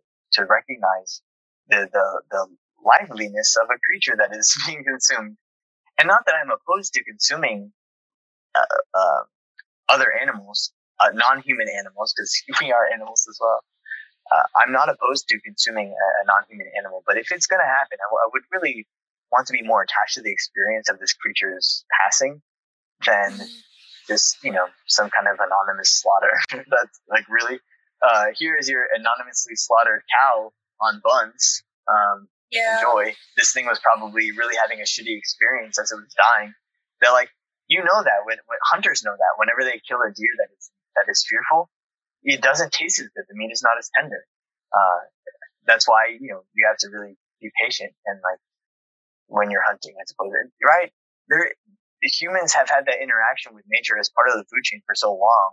to 0.41 0.47
recognize 0.47 1.23
the, 1.69 1.89
the, 1.93 2.23
the 2.31 2.47
liveliness 2.85 3.57
of 3.57 3.69
a 3.71 3.79
creature 3.87 4.17
that 4.19 4.37
is 4.37 4.55
being 4.67 4.85
consumed. 4.85 5.37
And 5.99 6.09
not 6.09 6.25
that 6.27 6.35
I'm 6.35 6.51
opposed 6.51 6.95
to 6.95 7.05
consuming 7.05 7.73
uh, 8.55 8.65
uh, 8.95 9.23
other 9.89 10.13
animals, 10.13 10.73
uh, 11.01 11.11
non-human 11.15 11.69
animals, 11.69 12.15
because 12.17 12.35
we 12.61 12.73
are 12.73 12.87
animals 12.93 13.27
as 13.29 13.39
well. 13.41 13.61
Uh, 14.33 14.43
I'm 14.57 14.73
not 14.73 14.89
opposed 14.89 15.29
to 15.29 15.41
consuming 15.41 15.89
a, 15.89 16.07
a 16.23 16.23
non-human 16.27 16.69
animal, 16.79 17.03
but 17.07 17.19
if 17.19 17.31
it's 17.31 17.47
going 17.47 17.61
to 17.61 17.67
happen, 17.67 17.99
I, 18.01 18.09
w- 18.09 18.23
I 18.25 18.29
would 18.33 18.43
really 18.53 18.87
want 19.31 19.47
to 19.49 19.53
be 19.53 19.63
more 19.63 19.83
attached 19.83 20.15
to 20.15 20.23
the 20.23 20.31
experience 20.31 20.89
of 20.89 20.99
this 20.99 21.13
creature's 21.13 21.85
passing 22.01 22.41
than 23.07 23.33
just 24.07 24.37
you 24.43 24.53
know 24.53 24.67
some 24.87 25.11
kind 25.11 25.27
of 25.29 25.37
anonymous 25.41 25.91
slaughter. 26.01 26.33
That's 26.71 27.01
like 27.11 27.25
really. 27.29 27.59
Uh, 28.03 28.35
here 28.35 28.57
is 28.57 28.69
your 28.69 28.83
anonymously 28.93 29.55
slaughtered 29.55 30.03
cow 30.11 30.51
on 30.81 31.01
buns. 31.05 31.63
Um, 31.87 32.29
yeah. 32.51 32.79
enjoy. 32.79 33.15
This 33.37 33.53
thing 33.53 33.67
was 33.67 33.81
probably 33.81 34.31
really 34.33 34.57
having 34.61 34.81
a 34.81 34.85
shitty 34.85 35.17
experience 35.17 35.79
as 35.79 35.91
it 35.91 35.97
was 35.97 36.13
dying. 36.13 36.53
They're 37.01 37.13
like, 37.13 37.31
you 37.67 37.81
know 37.81 38.03
that 38.03 38.27
when, 38.27 38.37
when 38.47 38.59
hunters 38.71 39.03
know 39.03 39.15
that 39.17 39.35
whenever 39.39 39.65
they 39.65 39.81
kill 39.89 40.03
a 40.03 40.13
deer 40.13 40.35
that 40.39 40.51
is 40.53 40.71
that 40.97 41.11
is 41.11 41.25
fearful, 41.29 41.71
it 42.23 42.41
doesn't 42.41 42.73
taste 42.73 43.01
as 43.01 43.09
good. 43.15 43.25
The 43.29 43.35
meat 43.35 43.53
is 43.53 43.63
not 43.63 43.79
as 43.79 43.91
tender. 43.95 44.25
Uh, 44.73 45.01
that's 45.67 45.89
why 45.89 46.17
you 46.19 46.33
know 46.33 46.43
you 46.55 46.67
have 46.67 46.79
to 46.79 46.89
really 46.89 47.17
be 47.41 47.51
patient 47.63 47.93
and 48.07 48.21
like 48.23 48.39
when 49.27 49.51
you're 49.51 49.65
hunting, 49.65 49.95
I 49.99 50.05
suppose. 50.07 50.31
Right? 50.63 50.93
There, 51.29 51.53
humans 52.03 52.53
have 52.55 52.69
had 52.69 52.87
that 52.87 53.01
interaction 53.01 53.55
with 53.55 53.65
nature 53.71 53.99
as 53.99 54.11
part 54.11 54.29
of 54.29 54.35
the 54.35 54.45
food 54.51 54.65
chain 54.65 54.83
for 54.87 54.95
so 54.95 55.15
long. 55.15 55.51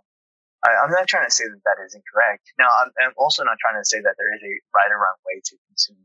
I, 0.66 0.84
am 0.84 0.92
not 0.92 1.08
trying 1.08 1.24
to 1.24 1.32
say 1.32 1.48
that 1.48 1.62
that 1.64 1.80
is 1.86 1.96
incorrect. 1.96 2.52
Now, 2.60 2.68
I'm, 2.68 2.92
I'm 3.00 3.16
also 3.16 3.48
not 3.48 3.56
trying 3.64 3.80
to 3.80 3.88
say 3.88 4.04
that 4.04 4.16
there 4.20 4.34
is 4.36 4.44
a 4.44 4.54
right 4.76 4.92
or 4.92 5.00
wrong 5.00 5.20
way 5.24 5.40
to 5.40 5.56
consume 5.72 6.04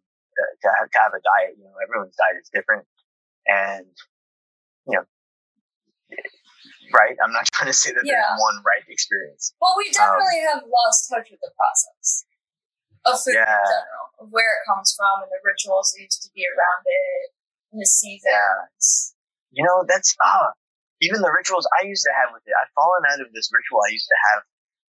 to 0.62 0.68
have, 0.70 0.90
to 0.90 0.98
have 0.98 1.14
a 1.14 1.22
diet. 1.22 1.58
You 1.58 1.64
know, 1.66 1.74
everyone's 1.82 2.14
diet 2.14 2.38
is 2.38 2.50
different, 2.54 2.86
and 3.46 3.86
you 4.86 4.98
know, 4.98 5.04
right? 6.94 7.18
I'm 7.18 7.34
not 7.34 7.50
trying 7.52 7.68
to 7.68 7.76
say 7.76 7.90
that 7.90 8.06
yeah. 8.06 8.22
there's 8.22 8.38
one 8.38 8.62
right 8.62 8.86
experience. 8.86 9.52
Well, 9.58 9.74
we 9.76 9.90
definitely 9.90 10.46
um, 10.46 10.62
have 10.62 10.62
lost 10.70 11.10
touch 11.10 11.28
with 11.28 11.42
the 11.42 11.50
process 11.58 12.24
of 13.04 13.20
food 13.20 13.36
yeah. 13.36 13.58
in 13.58 13.66
general, 13.66 14.06
of 14.22 14.26
where 14.30 14.48
it 14.56 14.62
comes 14.64 14.94
from, 14.94 15.26
and 15.26 15.30
the 15.34 15.42
rituals 15.42 15.92
that 15.92 16.00
used 16.00 16.22
to 16.22 16.30
be 16.32 16.46
around 16.46 16.82
it, 16.86 17.34
and 17.74 17.82
the 17.82 17.90
seasons. 17.90 18.30
Yeah. 18.30 19.60
You 19.60 19.62
know, 19.66 19.84
that's 19.86 20.14
ah, 20.22 20.54
even 21.02 21.20
the 21.20 21.34
rituals 21.34 21.66
I 21.82 21.86
used 21.86 22.06
to 22.06 22.14
have 22.14 22.32
with 22.32 22.42
it. 22.46 22.54
I've 22.54 22.72
fallen 22.72 23.02
out 23.10 23.20
of 23.20 23.28
this 23.34 23.50
ritual 23.52 23.82
I 23.82 23.92
used 23.92 24.08
to 24.08 24.18
have 24.32 24.40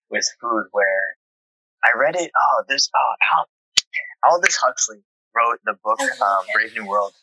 with 0.09 0.25
food, 0.39 0.69
where 0.71 1.17
I 1.83 1.97
read 1.97 2.15
it. 2.15 2.31
Oh, 2.31 2.63
this 2.69 2.89
oh, 2.93 3.13
how 3.19 3.45
Aldous 4.23 4.55
Huxley 4.57 5.01
wrote 5.35 5.59
the 5.65 5.75
book 5.83 5.99
um, 5.99 6.43
Brave 6.53 6.73
New 6.73 6.87
World, 6.87 7.13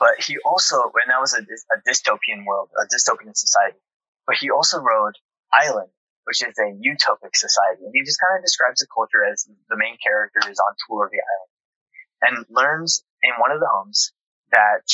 but 0.00 0.16
he 0.18 0.38
also, 0.44 0.80
and 1.04 1.10
that 1.12 1.20
was 1.20 1.34
a, 1.34 1.42
a 1.44 1.78
dystopian 1.86 2.46
world, 2.46 2.70
a 2.80 2.88
dystopian 2.88 3.36
society. 3.36 3.78
But 4.26 4.36
he 4.36 4.50
also 4.50 4.78
wrote 4.78 5.16
Island, 5.52 5.90
which 6.24 6.42
is 6.42 6.54
a 6.58 6.70
utopic 6.70 7.34
society, 7.34 7.84
and 7.84 7.92
he 7.92 8.04
just 8.04 8.20
kind 8.20 8.38
of 8.38 8.44
describes 8.44 8.80
the 8.80 8.86
culture 8.92 9.24
as 9.24 9.48
the 9.68 9.76
main 9.76 9.96
character 9.98 10.40
is 10.50 10.58
on 10.58 10.74
tour 10.86 11.06
of 11.06 11.10
the 11.10 11.22
island 11.22 11.50
and 12.22 12.46
learns 12.50 13.02
in 13.22 13.32
one 13.38 13.50
of 13.50 13.60
the 13.60 13.68
homes 13.70 14.12
that 14.52 14.84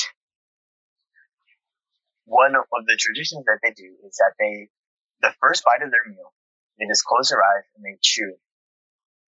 one 2.25 2.55
of 2.55 2.87
the 2.87 2.97
traditions 2.99 3.45
that 3.47 3.59
they 3.63 3.71
do 3.71 3.95
is 4.07 4.17
that 4.19 4.35
they, 4.39 4.69
the 5.23 5.35
first 5.41 5.65
bite 5.65 5.85
of 5.85 5.91
their 5.91 6.05
meal, 6.07 6.35
they 6.79 6.87
just 6.87 7.05
close 7.05 7.29
their 7.31 7.43
eyes 7.43 7.65
and 7.77 7.85
they 7.85 7.99
chew. 8.03 8.35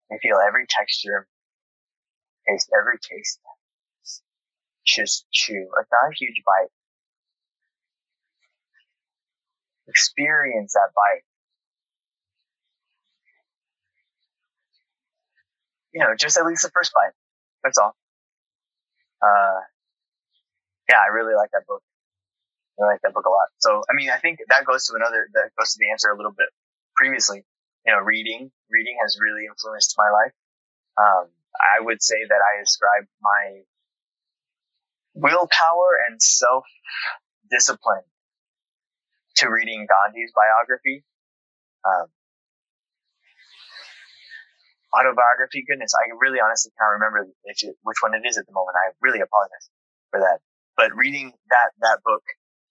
They 0.09 0.19
feel 0.21 0.39
every 0.45 0.67
texture, 0.67 1.27
taste 2.47 2.69
every 2.77 2.99
taste. 2.99 3.39
Just 4.85 5.25
chew. 5.31 5.69
It's 5.79 5.91
not 5.91 6.11
a 6.11 6.15
huge 6.17 6.41
bite. 6.45 6.73
Experience 9.91 10.71
that 10.73 10.89
bite. 10.95 11.23
You 15.93 15.99
know, 15.99 16.15
just 16.17 16.37
at 16.37 16.45
least 16.45 16.63
the 16.63 16.71
first 16.73 16.93
bite. 16.95 17.11
That's 17.63 17.77
all. 17.77 17.93
Uh, 19.21 19.59
yeah, 20.87 20.95
I 21.03 21.11
really 21.13 21.35
like 21.35 21.51
that 21.51 21.67
book. 21.67 21.83
I 22.79 22.85
like 22.85 23.01
that 23.03 23.13
book 23.13 23.25
a 23.25 23.29
lot. 23.29 23.47
So, 23.59 23.83
I 23.89 23.93
mean, 23.93 24.09
I 24.09 24.17
think 24.17 24.39
that 24.47 24.63
goes 24.65 24.87
to 24.87 24.95
another, 24.95 25.27
that 25.33 25.51
goes 25.59 25.73
to 25.73 25.77
the 25.79 25.91
answer 25.91 26.09
a 26.09 26.15
little 26.15 26.31
bit 26.31 26.47
previously. 26.95 27.43
You 27.85 27.93
know, 27.93 27.99
reading, 27.99 28.49
reading 28.71 28.97
has 29.01 29.17
really 29.19 29.45
influenced 29.45 29.95
my 29.97 30.09
life. 30.09 30.33
Um, 30.97 31.27
I 31.59 31.83
would 31.83 32.01
say 32.01 32.15
that 32.27 32.39
I 32.39 32.61
ascribe 32.61 33.07
my 33.21 33.61
willpower 35.13 35.99
and 36.07 36.21
self 36.21 36.65
discipline 37.51 38.03
to 39.41 39.49
reading 39.49 39.87
Gandhi's 39.89 40.31
biography. 40.33 41.03
Um, 41.83 42.07
autobiography. 44.93 45.65
Goodness, 45.67 45.93
I 45.97 46.13
really 46.19 46.39
honestly 46.39 46.71
can't 46.77 47.01
remember 47.01 47.25
it, 47.25 47.75
which 47.81 47.99
one 48.01 48.13
it 48.13 48.21
is 48.27 48.37
at 48.37 48.45
the 48.45 48.53
moment. 48.53 48.75
I 48.77 48.93
really 49.01 49.21
apologize 49.21 49.69
for 50.11 50.19
that. 50.21 50.39
But 50.77 50.95
reading 50.95 51.33
that 51.49 51.69
that 51.81 51.99
book, 52.05 52.23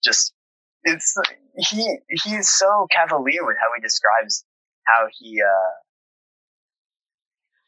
just 0.03 0.33
it's 0.83 1.15
he 1.57 1.97
he 2.09 2.35
is 2.35 2.49
so 2.49 2.87
cavalier 2.91 3.45
with 3.45 3.57
how 3.59 3.69
he 3.75 3.81
describes 3.81 4.45
how 4.85 5.07
he 5.11 5.41
uh, 5.41 5.75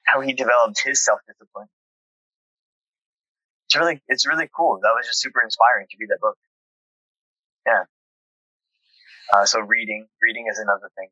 how 0.06 0.22
he 0.22 0.34
developed 0.34 0.82
his 0.84 1.04
self 1.04 1.20
discipline. 1.28 1.68
It's 3.68 3.76
really 3.76 4.02
it's 4.08 4.28
really 4.28 4.50
cool. 4.56 4.80
That 4.82 4.94
was 4.96 5.08
just 5.08 5.22
super 5.22 5.42
inspiring 5.44 5.88
to 5.90 5.98
read 6.00 6.10
that 6.10 6.22
book. 6.22 6.38
Yeah. 7.66 7.84
Uh, 9.32 9.46
so 9.46 9.60
reading 9.62 10.08
reading 10.22 10.46
is 10.52 10.60
another 10.60 10.92
thing. 10.98 11.10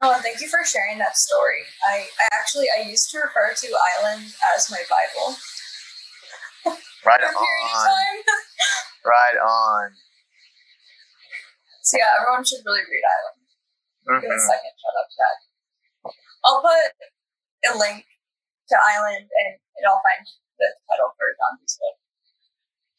Oh, 0.00 0.14
and 0.14 0.22
thank 0.22 0.40
you 0.40 0.48
for 0.48 0.62
sharing 0.64 0.98
that 0.98 1.18
story. 1.18 1.66
I, 1.82 2.06
I 2.22 2.28
actually 2.32 2.66
I 2.70 2.86
used 2.86 3.10
to 3.10 3.18
refer 3.18 3.52
to 3.52 3.68
Island 3.98 4.30
as 4.54 4.70
my 4.70 4.82
Bible. 4.86 5.36
Right 7.04 7.22
on. 7.22 7.34
right 9.04 9.38
on. 9.42 9.90
So 11.82 11.98
yeah, 11.98 12.20
everyone 12.20 12.44
should 12.44 12.62
really 12.66 12.84
read 12.86 13.04
Island. 13.06 13.38
Mm-hmm. 14.06 14.20
Give 14.22 14.36
a 14.36 14.40
second 14.40 14.74
shout 14.76 14.94
out 14.98 15.08
to 15.08 15.16
that. 15.18 15.36
I'll 16.44 16.62
put 16.62 16.88
a 17.64 17.72
link 17.74 18.06
to 18.68 18.76
Island 18.76 19.26
and, 19.26 19.56
I'll 19.86 20.02
find 20.04 20.26
the 20.58 20.68
title 20.90 21.14
for 21.16 21.26
Gandhi's 21.38 21.78
book. 21.78 21.96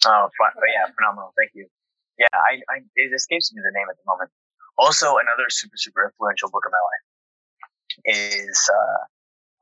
Oh, 0.10 0.26
fun. 0.40 0.52
But 0.56 0.72
yeah, 0.74 0.90
phenomenal. 0.96 1.36
Thank 1.36 1.52
you. 1.54 1.68
Yeah, 2.20 2.28
I, 2.36 2.60
I, 2.68 2.76
it 3.00 3.16
escapes 3.16 3.54
me 3.56 3.64
the 3.64 3.72
name 3.72 3.88
at 3.88 3.96
the 3.96 4.04
moment. 4.06 4.30
Also, 4.78 5.16
another 5.16 5.48
super, 5.48 5.80
super 5.80 6.12
influential 6.12 6.52
book 6.52 6.68
of 6.68 6.72
my 6.76 6.84
life 6.84 7.06
is 8.06 8.60
uh, 8.68 9.00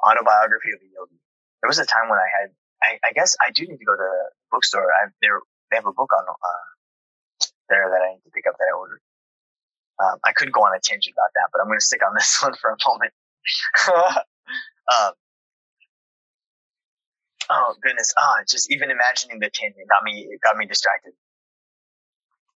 Autobiography 0.02 0.74
of 0.74 0.82
a 0.82 0.90
Yogi. 0.90 1.22
There 1.62 1.70
was 1.70 1.78
a 1.78 1.86
time 1.86 2.10
when 2.10 2.18
I 2.18 2.30
had, 2.30 2.48
I, 2.82 2.90
I 3.06 3.12
guess 3.14 3.38
I 3.42 3.54
do 3.54 3.66
need 3.70 3.78
to 3.78 3.86
go 3.86 3.94
to 3.94 4.02
the 4.02 4.24
bookstore. 4.50 4.90
I, 4.90 5.10
they 5.22 5.78
have 5.78 5.86
a 5.86 5.94
book 5.94 6.10
on 6.14 6.26
uh, 6.26 6.66
there 7.70 7.90
that 7.94 8.02
I 8.02 8.18
need 8.18 8.26
to 8.26 8.34
pick 8.34 8.46
up 8.50 8.58
that 8.58 8.70
I 8.74 8.78
ordered. 8.78 9.02
Um, 10.02 10.18
I 10.26 10.34
could 10.34 10.52
go 10.52 10.62
on 10.62 10.76
a 10.76 10.82
tangent 10.82 11.14
about 11.14 11.34
that, 11.34 11.50
but 11.52 11.62
I'm 11.62 11.68
going 11.68 11.80
to 11.80 11.86
stick 11.86 12.02
on 12.06 12.14
this 12.14 12.38
one 12.44 12.54
for 12.62 12.70
a 12.72 12.78
moment. 12.88 13.14
um, 13.90 15.14
oh 17.50 17.76
goodness! 17.82 18.14
Ah, 18.18 18.36
oh, 18.38 18.44
just 18.48 18.72
even 18.72 18.92
imagining 18.92 19.40
the 19.40 19.50
tangent 19.50 19.88
got 19.90 20.04
me 20.04 20.28
got 20.44 20.58
me 20.58 20.68
distracted. 20.68 21.14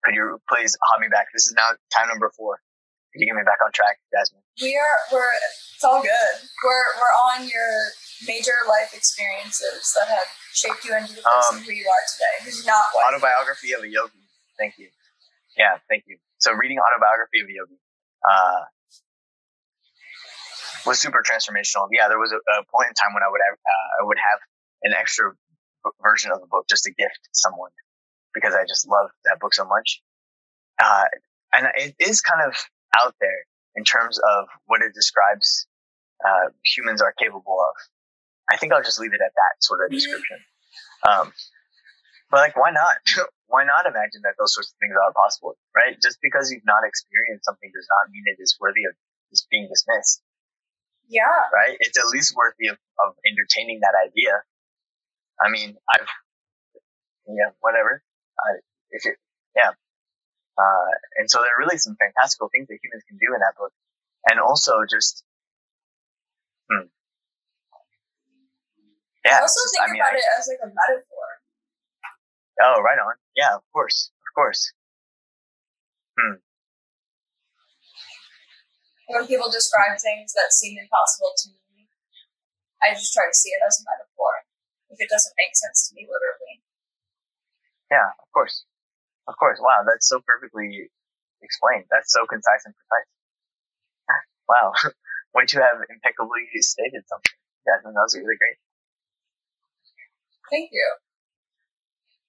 Could 0.04 0.16
you 0.16 0.42
please 0.50 0.78
hop 0.90 1.00
me 1.02 1.08
back? 1.08 1.28
This 1.34 1.48
is 1.48 1.54
now 1.54 1.78
time 1.94 2.08
number 2.10 2.32
four. 2.36 2.60
Could 3.14 3.22
you 3.22 3.28
get 3.28 3.36
me 3.36 3.44
back 3.44 3.60
on 3.64 3.72
track, 3.76 4.00
Jasmine? 4.10 4.42
We 4.62 4.74
are. 4.74 4.98
We're. 5.12 5.30
It's 5.76 5.84
all 5.84 6.02
good. 6.02 6.36
We're. 6.64 6.88
We're 6.98 7.16
on 7.36 7.46
your 7.46 7.92
major 8.26 8.56
life 8.70 8.94
experiences 8.96 9.94
that 10.00 10.08
have 10.08 10.30
shaped 10.54 10.86
you 10.86 10.96
into 10.96 11.14
the 11.14 11.22
person 11.22 11.58
um, 11.58 11.64
who 11.64 11.74
you 11.74 11.86
are 11.86 12.06
today. 12.08 12.36
Who's 12.46 12.66
not 12.66 12.86
white. 12.94 13.14
Autobiography 13.14 13.74
of 13.74 13.84
a 13.84 13.90
yogi. 13.90 14.26
Thank 14.58 14.78
you. 14.78 14.90
Yeah, 15.58 15.78
thank 15.90 16.06
you. 16.08 16.18
So 16.40 16.54
reading 16.54 16.80
autobiography 16.80 17.42
of 17.44 17.48
a 17.50 17.54
yogi 17.54 17.80
uh, 18.24 18.62
was 20.86 21.00
super 21.00 21.22
transformational. 21.22 21.92
Yeah, 21.92 22.08
there 22.08 22.20
was 22.20 22.32
a, 22.32 22.40
a 22.40 22.64
point 22.72 22.90
in 22.90 22.96
time 22.96 23.14
when 23.14 23.24
I 23.24 23.30
would 23.30 23.44
have, 23.44 23.58
uh, 23.60 23.90
I 24.02 24.08
would 24.08 24.18
have 24.18 24.40
an 24.84 24.94
extra 24.98 25.34
version 26.02 26.32
of 26.32 26.40
the 26.40 26.48
book 26.48 26.66
just 26.70 26.84
to 26.86 26.94
gift 26.94 27.20
someone 27.34 27.72
because 28.34 28.54
I 28.54 28.64
just 28.68 28.88
love 28.88 29.10
that 29.26 29.40
book 29.40 29.54
so 29.54 29.66
much. 29.66 30.02
Uh, 30.82 31.06
and 31.54 31.68
it 31.76 31.96
is 32.00 32.22
kind 32.22 32.42
of 32.48 32.56
out 32.98 33.16
there 33.20 33.46
in 33.76 33.84
terms 33.84 34.20
of 34.20 34.48
what 34.66 34.82
it 34.82 34.94
describes 34.94 35.68
uh, 36.26 36.50
humans 36.64 37.02
are 37.02 37.14
capable 37.18 37.58
of. 37.60 37.76
I 38.50 38.58
think 38.58 38.74
I'll 38.74 38.84
just 38.84 39.00
leave 39.00 39.14
it 39.14 39.22
at 39.22 39.34
that 39.36 39.54
sort 39.62 39.80
of 39.86 39.92
description. 39.92 40.38
Um, 41.08 41.32
but 42.30 42.38
like, 42.38 42.56
why 42.56 42.72
not? 42.72 42.98
why 43.48 43.68
not 43.68 43.86
imagine 43.86 44.24
that 44.24 44.40
those 44.40 44.56
sorts 44.56 44.72
of 44.72 44.78
things 44.80 44.96
are 44.96 45.12
possible, 45.12 45.60
right? 45.76 46.00
Just 46.00 46.24
because 46.24 46.52
you've 46.52 46.66
not 46.66 46.88
experienced 46.88 47.44
something 47.44 47.70
does 47.76 47.88
not 47.92 48.12
mean 48.12 48.24
it 48.26 48.40
is 48.40 48.56
worthy 48.60 48.88
of 48.88 48.96
just 49.30 49.50
being 49.52 49.68
dismissed. 49.68 50.24
Yeah. 51.12 51.28
Right? 51.52 51.76
It's 51.80 52.00
at 52.00 52.08
least 52.08 52.34
worthy 52.36 52.72
of, 52.72 52.80
of 53.00 53.20
entertaining 53.28 53.84
that 53.84 53.92
idea. 54.00 54.40
I 55.44 55.52
mean, 55.52 55.76
I've, 55.92 56.08
yeah, 57.28 57.52
whatever. 57.60 58.04
If 58.92 59.06
it, 59.10 59.18
yeah. 59.56 59.72
Uh, 60.60 60.92
and 61.18 61.32
so 61.32 61.40
there 61.40 61.56
are 61.56 61.62
really 61.64 61.80
some 61.80 61.96
fantastical 61.98 62.52
things 62.52 62.68
that 62.68 62.78
humans 62.84 63.04
can 63.08 63.18
do 63.18 63.34
in 63.34 63.40
that 63.40 63.56
book. 63.58 63.74
And 64.30 64.38
also 64.38 64.86
just, 64.86 65.24
hmm. 66.70 66.92
Yeah. 69.26 69.42
I 69.42 69.42
also 69.42 69.64
just, 69.66 69.74
think 69.74 69.90
I 69.90 69.92
mean, 69.92 70.02
about 70.02 70.14
I, 70.14 70.22
it 70.22 70.28
as 70.38 70.46
like 70.46 70.62
a 70.62 70.70
metaphor. 70.70 71.28
Oh, 72.62 72.78
right 72.86 73.00
on. 73.02 73.18
Yeah, 73.34 73.58
of 73.58 73.66
course. 73.74 74.12
Of 74.14 74.30
course. 74.38 74.74
Hmm. 76.20 76.38
When 79.10 79.26
people 79.26 79.50
describe 79.50 79.98
things 79.98 80.32
that 80.38 80.54
seem 80.54 80.78
impossible 80.78 81.34
to 81.36 81.46
me, 81.52 81.90
I 82.82 82.94
just 82.94 83.14
try 83.14 83.26
to 83.28 83.36
see 83.36 83.50
it 83.50 83.62
as 83.66 83.82
a 83.82 83.84
metaphor. 83.84 84.46
If 84.90 85.00
it 85.00 85.10
doesn't 85.10 85.34
make 85.38 85.56
sense 85.56 85.90
to 85.90 85.96
me 85.96 86.06
literally. 86.06 86.62
Yeah, 87.90 88.14
of 88.20 88.30
course. 88.32 88.66
Of 89.32 89.38
course. 89.40 89.60
Wow, 89.64 89.88
that's 89.88 90.10
so 90.10 90.20
perfectly 90.28 90.92
explained. 91.42 91.86
That's 91.90 92.12
so 92.12 92.28
concise 92.28 92.68
and 92.68 92.76
precise. 92.76 93.08
Wow. 94.50 94.74
Wouldn't 95.34 95.54
you 95.54 95.62
have 95.62 95.80
impeccably 95.90 96.44
stated 96.60 97.08
something? 97.08 97.32
Jasmine, 97.64 97.94
that 97.96 98.04
was 98.04 98.16
really 98.20 98.36
great. 98.36 98.60
Thank 100.52 100.72
you. 100.74 100.88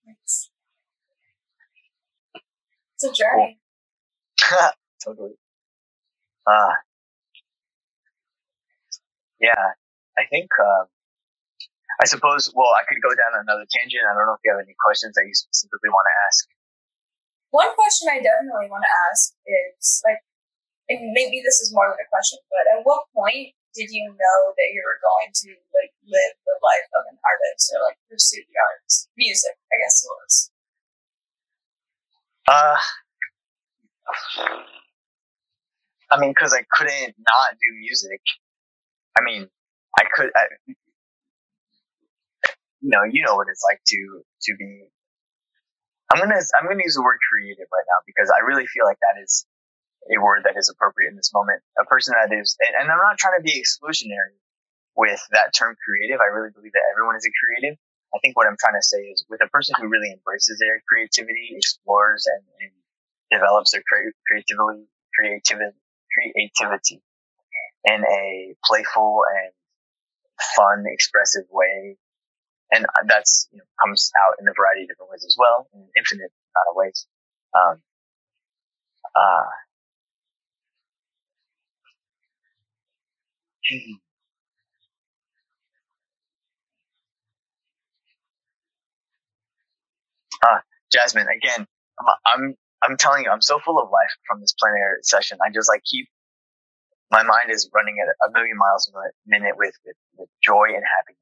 It's, 0.07 0.51
it's 2.95 3.05
a 3.05 3.13
journey. 3.13 3.59
Cool. 4.41 4.71
totally. 5.05 5.35
Uh, 6.47 6.71
yeah, 9.41 9.75
I 10.19 10.23
think, 10.31 10.51
uh, 10.63 10.85
I 12.01 12.07
suppose, 12.07 12.53
well, 12.55 12.71
I 12.79 12.87
could 12.89 13.03
go 13.03 13.11
down 13.11 13.43
another 13.43 13.67
tangent. 13.71 14.03
I 14.07 14.15
don't 14.15 14.27
know 14.27 14.35
if 14.35 14.43
you 14.45 14.53
have 14.55 14.63
any 14.63 14.75
questions 14.79 15.15
that 15.15 15.27
you 15.27 15.35
specifically 15.35 15.91
want 15.91 16.07
to 16.07 16.15
ask. 16.31 16.47
One 17.53 17.69
question 17.77 18.09
I 18.09 18.17
definitely 18.17 18.73
want 18.73 18.81
to 18.89 18.93
ask 19.13 19.37
is 19.45 20.01
like, 20.09 20.25
and 20.89 21.13
maybe 21.13 21.45
this 21.45 21.61
is 21.61 21.69
more 21.73 21.93
than 21.93 22.01
a 22.01 22.09
question, 22.09 22.41
but 22.49 22.65
at 22.73 22.81
what 22.83 23.05
point 23.13 23.53
did 23.77 23.93
you 23.93 24.09
know 24.09 24.39
that 24.57 24.69
you 24.73 24.81
were 24.81 25.01
going 25.05 25.31
to 25.33 25.51
like 25.77 25.93
live 26.05 26.35
the 26.49 26.57
life 26.65 26.89
of 26.97 27.05
an 27.13 27.21
artist 27.21 27.73
or 27.77 27.85
like 27.85 28.01
pursue 28.09 28.41
the 28.41 28.57
arts, 28.57 29.09
music? 29.17 29.53
I 29.69 29.77
guess 29.85 30.01
it 30.01 30.09
was. 30.09 30.35
Uh, 32.49 32.77
I 36.11 36.21
mean, 36.21 36.31
because 36.31 36.53
I 36.53 36.65
couldn't 36.73 37.15
not 37.21 37.53
do 37.61 37.69
music. 37.81 38.21
I 39.17 39.23
mean, 39.23 39.49
I 39.99 40.05
could. 40.15 40.31
I, 40.35 40.49
you 42.81 42.91
know, 42.91 43.05
you 43.05 43.23
know 43.25 43.37
what 43.37 43.47
it's 43.51 43.63
like 43.69 43.81
to 43.87 44.23
to 44.43 44.57
be. 44.59 44.92
I'm 46.13 46.21
gonna 46.21 46.45
I'm 46.61 46.69
gonna 46.69 46.85
use 46.85 46.95
the 46.95 47.03
word 47.03 47.19
creative 47.25 47.67
right 47.73 47.89
now 47.89 48.01
because 48.07 48.29
I 48.29 48.45
really 48.45 48.67
feel 48.69 48.85
like 48.85 49.01
that 49.01 49.17
is 49.23 49.47
a 50.11 50.21
word 50.21 50.43
that 50.45 50.59
is 50.59 50.69
appropriate 50.69 51.11
in 51.11 51.17
this 51.17 51.33
moment. 51.33 51.63
A 51.81 51.85
person 51.87 52.15
that 52.19 52.35
is, 52.35 52.57
and, 52.61 52.91
I'm 52.91 52.99
not 52.99 53.19
trying 53.19 53.39
to 53.39 53.43
be 53.43 53.57
exclusionary 53.57 54.37
with 54.97 55.21
that 55.33 55.55
term 55.57 55.77
creative. 55.81 56.21
I 56.21 56.29
really 56.35 56.51
believe 56.51 56.73
that 56.73 56.85
everyone 56.93 57.17
is 57.17 57.25
a 57.25 57.33
creative. 57.33 57.79
I 58.15 58.19
think 58.21 58.37
what 58.37 58.47
I'm 58.47 58.59
trying 58.61 58.77
to 58.77 58.85
say 58.85 58.99
is 59.09 59.25
with 59.31 59.41
a 59.41 59.49
person 59.49 59.75
who 59.81 59.89
really 59.89 60.13
embraces 60.13 60.59
their 60.61 60.83
creativity, 60.89 61.57
explores 61.57 62.27
and, 62.29 62.45
and 62.61 62.73
develops 63.33 63.73
their 63.73 63.83
creativity, 63.89 64.85
creativity, 65.17 65.79
creativity 66.13 67.01
in 67.89 68.05
a 68.05 68.55
playful 68.65 69.23
and 69.31 69.53
fun, 70.57 70.85
expressive 70.87 71.47
way. 71.51 71.97
And 72.73 72.87
that's, 73.09 73.49
you 73.53 73.59
know, 73.59 73.65
comes 73.81 74.11
out 74.27 74.37
in 74.41 74.49
a 74.49 74.53
variety 74.57 74.83
of 74.85 74.89
different 74.89 75.11
ways 75.13 75.25
as 75.27 75.37
well, 75.39 75.69
in 75.75 75.87
infinite 75.97 76.33
amount 76.33 76.69
of 76.71 76.77
ways. 76.77 77.07
Um, 77.55 77.83
uh, 79.17 79.47
Ah, 90.45 90.63
Jasmine, 90.93 91.29
again, 91.29 91.67
I'm, 92.01 92.17
I'm, 92.27 92.55
I'm 92.83 92.97
telling 92.97 93.25
you, 93.25 93.31
I'm 93.31 93.43
so 93.43 93.59
full 93.65 93.79
of 93.81 93.91
life 93.91 94.11
from 94.27 94.41
this 94.41 94.55
plenary 94.59 94.99
session. 95.03 95.39
I 95.45 95.51
just 95.53 95.69
like 95.69 95.83
keep, 95.85 96.09
my 97.11 97.23
mind 97.23 97.51
is 97.51 97.71
running 97.75 97.97
at 98.03 98.09
a 98.29 98.33
million 98.33 98.57
miles 98.59 98.91
a 98.95 98.99
minute 99.27 99.57
with, 99.57 99.75
with, 99.87 99.97
with 100.19 100.29
joy 100.43 100.67
and 100.75 100.83
happiness 100.85 101.22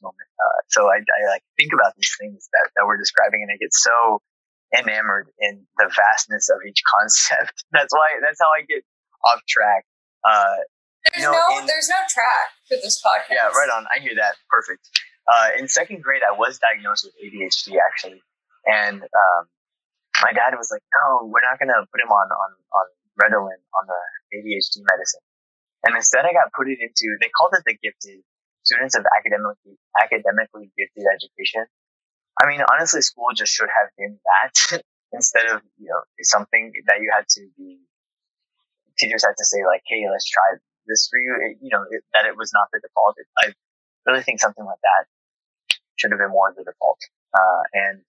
this 0.00 0.02
moment. 0.02 0.28
Uh, 0.40 0.60
so 0.68 0.88
I, 0.88 1.04
I 1.04 1.20
like 1.28 1.44
think 1.56 1.72
about 1.72 1.92
these 1.96 2.12
things 2.18 2.48
that, 2.52 2.72
that 2.76 2.84
we're 2.88 2.96
describing 2.96 3.44
and 3.44 3.52
I 3.52 3.56
get 3.60 3.72
so 3.72 4.22
enamored 4.72 5.28
in 5.38 5.66
the 5.76 5.90
vastness 5.92 6.48
of 6.48 6.60
each 6.66 6.80
concept. 6.98 7.64
That's 7.72 7.92
why, 7.92 8.16
that's 8.24 8.40
how 8.40 8.48
I 8.48 8.64
get 8.64 8.84
off 9.24 9.44
track. 9.48 9.84
Uh, 10.24 10.64
There's 11.12 11.24
you 11.24 11.32
know, 11.32 11.36
no 11.36 11.60
in, 11.60 11.66
there's 11.66 11.88
no 11.88 12.00
track 12.08 12.52
for 12.68 12.76
this 12.80 13.00
podcast. 13.00 13.32
Yeah, 13.32 13.48
right 13.52 13.72
on. 13.72 13.86
I 13.88 14.00
hear 14.00 14.12
that. 14.16 14.36
Perfect. 14.48 14.84
Uh, 15.24 15.56
in 15.56 15.68
second 15.68 16.02
grade, 16.02 16.20
I 16.24 16.36
was 16.36 16.60
diagnosed 16.60 17.08
with 17.08 17.16
ADHD 17.16 17.80
actually, 17.80 18.20
and 18.68 19.00
um, 19.00 19.42
my 20.20 20.36
dad 20.36 20.52
was 20.60 20.68
like, 20.68 20.84
"No, 20.92 21.24
we're 21.24 21.40
not 21.40 21.56
gonna 21.56 21.88
put 21.88 22.04
him 22.04 22.12
on 22.12 22.28
on 22.28 22.50
on 22.76 22.86
Ritalin 23.16 23.60
on 23.80 23.84
the 23.88 24.00
ADHD 24.36 24.84
medicine." 24.84 25.24
And 25.88 25.96
instead, 25.96 26.28
I 26.28 26.36
got 26.36 26.52
put 26.52 26.68
it 26.68 26.76
into 26.84 27.16
they 27.16 27.32
called 27.32 27.56
it 27.56 27.64
the 27.64 27.80
gifted 27.80 28.20
students 28.70 28.94
of 28.94 29.02
academically 29.10 29.74
academically 29.98 30.70
gifted 30.78 31.10
education. 31.10 31.66
I 32.38 32.46
mean, 32.46 32.62
honestly, 32.62 33.02
school 33.02 33.34
just 33.34 33.50
should 33.52 33.68
have 33.68 33.90
been 33.98 34.22
that 34.22 34.82
instead 35.12 35.46
of 35.50 35.62
you 35.78 35.90
know 35.90 36.06
something 36.22 36.70
that 36.86 37.02
you 37.02 37.10
had 37.10 37.26
to 37.40 37.50
be. 37.58 37.82
Teachers 38.98 39.24
had 39.24 39.34
to 39.34 39.44
say 39.44 39.64
like, 39.66 39.82
"Hey, 39.86 40.06
let's 40.06 40.28
try 40.28 40.60
this 40.86 41.08
for 41.10 41.18
you." 41.18 41.34
It, 41.40 41.58
you 41.60 41.70
know 41.72 41.82
it, 41.90 42.04
that 42.14 42.26
it 42.26 42.36
was 42.36 42.52
not 42.54 42.68
the 42.72 42.78
default. 42.78 43.16
It, 43.18 43.26
I 43.42 43.52
really 44.06 44.22
think 44.22 44.40
something 44.40 44.64
like 44.64 44.80
that 44.82 45.08
should 45.96 46.12
have 46.12 46.20
been 46.20 46.30
more 46.30 46.52
the 46.56 46.64
default. 46.64 47.00
Uh, 47.34 47.62
and 47.74 48.00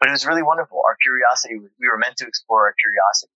but 0.00 0.08
it 0.08 0.12
was 0.12 0.26
really 0.26 0.42
wonderful. 0.42 0.80
Our 0.84 0.96
curiosity, 1.02 1.60
we 1.60 1.86
were 1.86 1.98
meant 1.98 2.16
to 2.18 2.26
explore 2.26 2.66
our 2.66 2.74
curiosity. 2.74 3.32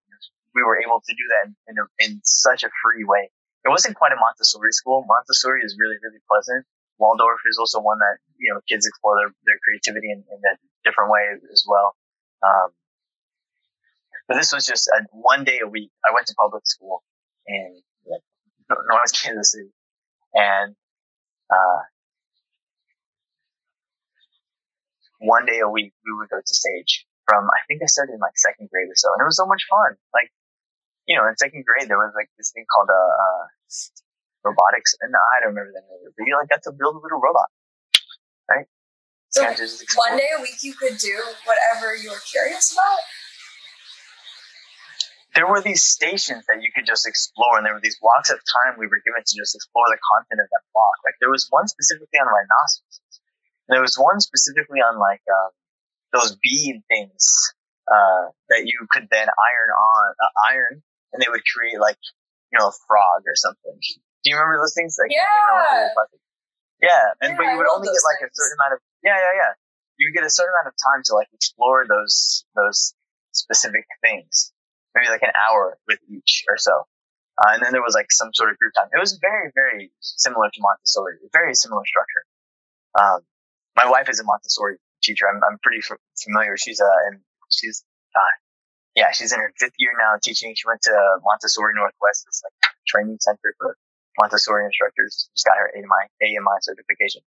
We 0.55 0.63
were 0.63 0.81
able 0.81 1.03
to 1.03 1.13
do 1.13 1.25
that 1.35 1.51
in, 1.51 1.55
in, 1.69 1.77
a, 1.79 1.85
in 1.99 2.21
such 2.25 2.63
a 2.63 2.71
free 2.83 3.05
way. 3.05 3.31
It 3.65 3.71
wasn't 3.71 3.97
quite 3.97 4.13
a 4.13 4.21
Montessori 4.21 4.73
school. 4.73 5.05
Montessori 5.09 5.63
is 5.65 5.77
really, 5.79 5.97
really 6.03 6.21
pleasant. 6.29 6.67
Waldorf 6.99 7.41
is 7.47 7.59
also 7.59 7.81
one 7.81 7.99
that, 7.99 8.19
you 8.39 8.53
know, 8.53 8.61
kids 8.69 8.87
explore 8.87 9.17
their, 9.17 9.33
their 9.47 9.59
creativity 9.65 10.13
in, 10.13 10.23
in 10.31 10.41
a 10.45 10.55
different 10.85 11.11
way 11.11 11.23
as 11.51 11.65
well. 11.67 11.97
Um, 12.43 12.71
but 14.29 14.37
this 14.37 14.53
was 14.53 14.65
just 14.65 14.89
a, 14.89 15.07
one 15.13 15.45
day 15.45 15.61
a 15.63 15.69
week. 15.69 15.91
I 16.05 16.13
went 16.15 16.27
to 16.29 16.35
public 16.35 16.67
school 16.67 17.03
in 17.47 17.83
North 18.71 19.13
Kansas 19.13 19.53
City 19.53 19.73
and, 20.35 20.77
uh, 21.51 21.81
one 25.21 25.47
day 25.47 25.61
a 25.61 25.69
week 25.69 25.93
we 26.05 26.13
would 26.19 26.29
go 26.29 26.37
to 26.37 26.55
Sage 26.55 27.07
from, 27.27 27.45
I 27.49 27.65
think 27.67 27.81
I 27.83 27.87
started 27.87 28.13
in 28.13 28.21
like 28.21 28.37
second 28.37 28.69
grade 28.69 28.89
or 28.89 28.97
so. 28.97 29.09
And 29.15 29.23
it 29.23 29.25
was 29.25 29.37
so 29.37 29.47
much 29.47 29.65
fun. 29.71 29.97
Like, 30.13 30.31
you 31.07 31.17
know, 31.17 31.29
in 31.29 31.37
second 31.37 31.65
grade, 31.65 31.89
there 31.89 31.99
was 31.99 32.13
like 32.15 32.29
this 32.39 32.53
thing 32.53 32.65
called, 32.71 32.89
uh, 32.89 32.95
uh 32.95 33.45
robotics. 34.45 34.95
And 35.01 35.11
I 35.17 35.41
don't 35.41 35.57
remember 35.57 35.73
the 35.73 35.81
name 35.81 36.13
but 36.13 36.23
you 36.29 36.37
like 36.37 36.53
got 36.53 36.63
to 36.69 36.73
build 36.77 36.95
a 36.95 37.01
little 37.01 37.19
robot, 37.19 37.49
right? 38.47 38.69
So 39.33 39.43
one 39.97 40.15
day 40.15 40.31
a 40.39 40.41
week 40.41 40.63
you 40.63 40.75
could 40.79 40.95
do 41.01 41.17
whatever 41.43 41.97
you 41.97 42.13
were 42.13 42.23
curious 42.23 42.71
about? 42.71 43.03
There 45.35 45.51
were 45.51 45.59
these 45.59 45.83
stations 45.83 46.47
that 46.47 46.63
you 46.63 46.71
could 46.71 46.87
just 46.87 47.03
explore, 47.03 47.59
and 47.59 47.67
there 47.67 47.75
were 47.75 47.83
these 47.83 47.99
blocks 47.99 48.31
of 48.31 48.39
time 48.47 48.79
we 48.79 48.87
were 48.87 49.03
given 49.03 49.19
to 49.19 49.35
just 49.35 49.59
explore 49.59 49.91
the 49.91 49.99
content 49.99 50.39
of 50.39 50.47
that 50.47 50.63
block. 50.71 50.95
Like 51.03 51.19
there 51.19 51.35
was 51.35 51.51
one 51.51 51.67
specifically 51.67 52.23
on 52.23 52.31
rhinoceros. 52.31 53.03
There 53.67 53.83
was 53.83 53.99
one 53.99 54.21
specifically 54.21 54.79
on 54.79 55.03
like 55.03 55.27
um, 55.27 55.51
those 56.15 56.39
bead 56.39 56.87
things 56.87 57.51
uh, 57.91 58.31
that 58.55 58.71
you 58.71 58.87
could 58.87 59.09
then 59.11 59.27
iron 59.27 59.71
on, 59.75 60.15
uh, 60.15 60.33
iron, 60.55 60.83
and 61.15 61.23
they 61.23 61.31
would 61.31 61.47
create 61.47 61.79
like 61.79 61.99
you 62.51 62.59
know 62.59 62.69
a 62.69 62.77
frog 62.91 63.23
or 63.25 63.39
something. 63.39 63.79
Do 63.79 64.27
you 64.27 64.37
remember 64.37 64.59
those 64.59 64.75
things? 64.75 64.99
Like, 64.99 65.15
yeah. 65.15 65.23
Yeah, 66.83 67.17
and 67.23 67.33
yeah, 67.33 67.37
but 67.39 67.47
you 67.49 67.57
would 67.57 67.71
only 67.71 67.89
get 67.89 68.03
like 68.03 68.21
things. 68.21 68.35
a 68.35 68.37
certain 68.37 68.59
amount 68.59 68.73
of 68.77 68.81
yeah, 69.01 69.17
yeah, 69.17 69.35
yeah. 69.39 69.53
You 69.97 70.11
would 70.11 70.17
get 70.19 70.27
a 70.27 70.33
certain 70.35 70.53
amount 70.53 70.75
of 70.75 70.77
time 70.77 71.01
to 71.07 71.15
like 71.15 71.31
explore 71.33 71.87
those 71.89 72.45
those 72.59 72.93
specific 73.33 73.87
things. 74.03 74.53
Maybe 74.93 75.09
like 75.09 75.23
an 75.23 75.33
hour 75.35 75.79
with 75.89 75.99
each 76.11 76.45
or 76.51 76.59
so. 76.59 76.87
Uh, 77.35 77.59
and 77.59 77.63
then 77.65 77.73
there 77.73 77.83
was 77.83 77.95
like 77.95 78.11
some 78.11 78.31
sort 78.33 78.51
of 78.51 78.59
group 78.59 78.73
time. 78.75 78.87
It 78.95 79.01
was 79.01 79.19
very, 79.19 79.51
very 79.55 79.91
similar 79.99 80.47
to 80.47 80.61
Montessori, 80.61 81.19
very 81.33 81.55
similar 81.55 81.83
structure. 81.83 82.23
Um, 82.95 83.21
my 83.75 83.91
wife 83.91 84.09
is 84.09 84.21
a 84.21 84.25
Montessori 84.25 84.79
teacher. 85.03 85.27
I'm, 85.27 85.43
I'm 85.43 85.59
pretty 85.59 85.83
f- 85.83 85.99
familiar. 86.23 86.57
She's 86.57 86.81
uh, 86.81 86.87
and 87.11 87.21
she's 87.51 87.83
uh, 88.15 88.35
yeah, 88.95 89.11
she's 89.11 89.33
in 89.33 89.41
her 89.41 89.53
fifth 89.59 89.75
year 89.79 89.93
now 89.99 90.15
teaching. 90.23 90.55
She 90.55 90.67
went 90.67 90.83
to 90.83 90.95
Montessori 91.23 91.75
Northwest, 91.75 92.27
this 92.27 92.43
like 92.45 92.55
a 92.63 92.75
training 92.87 93.19
center 93.21 93.55
for 93.59 93.77
Montessori 94.19 94.65
instructors. 94.65 95.29
She's 95.35 95.43
got 95.43 95.59
her 95.59 95.71
AMI, 95.75 96.03
AMI 96.23 96.59
certification. 96.63 97.23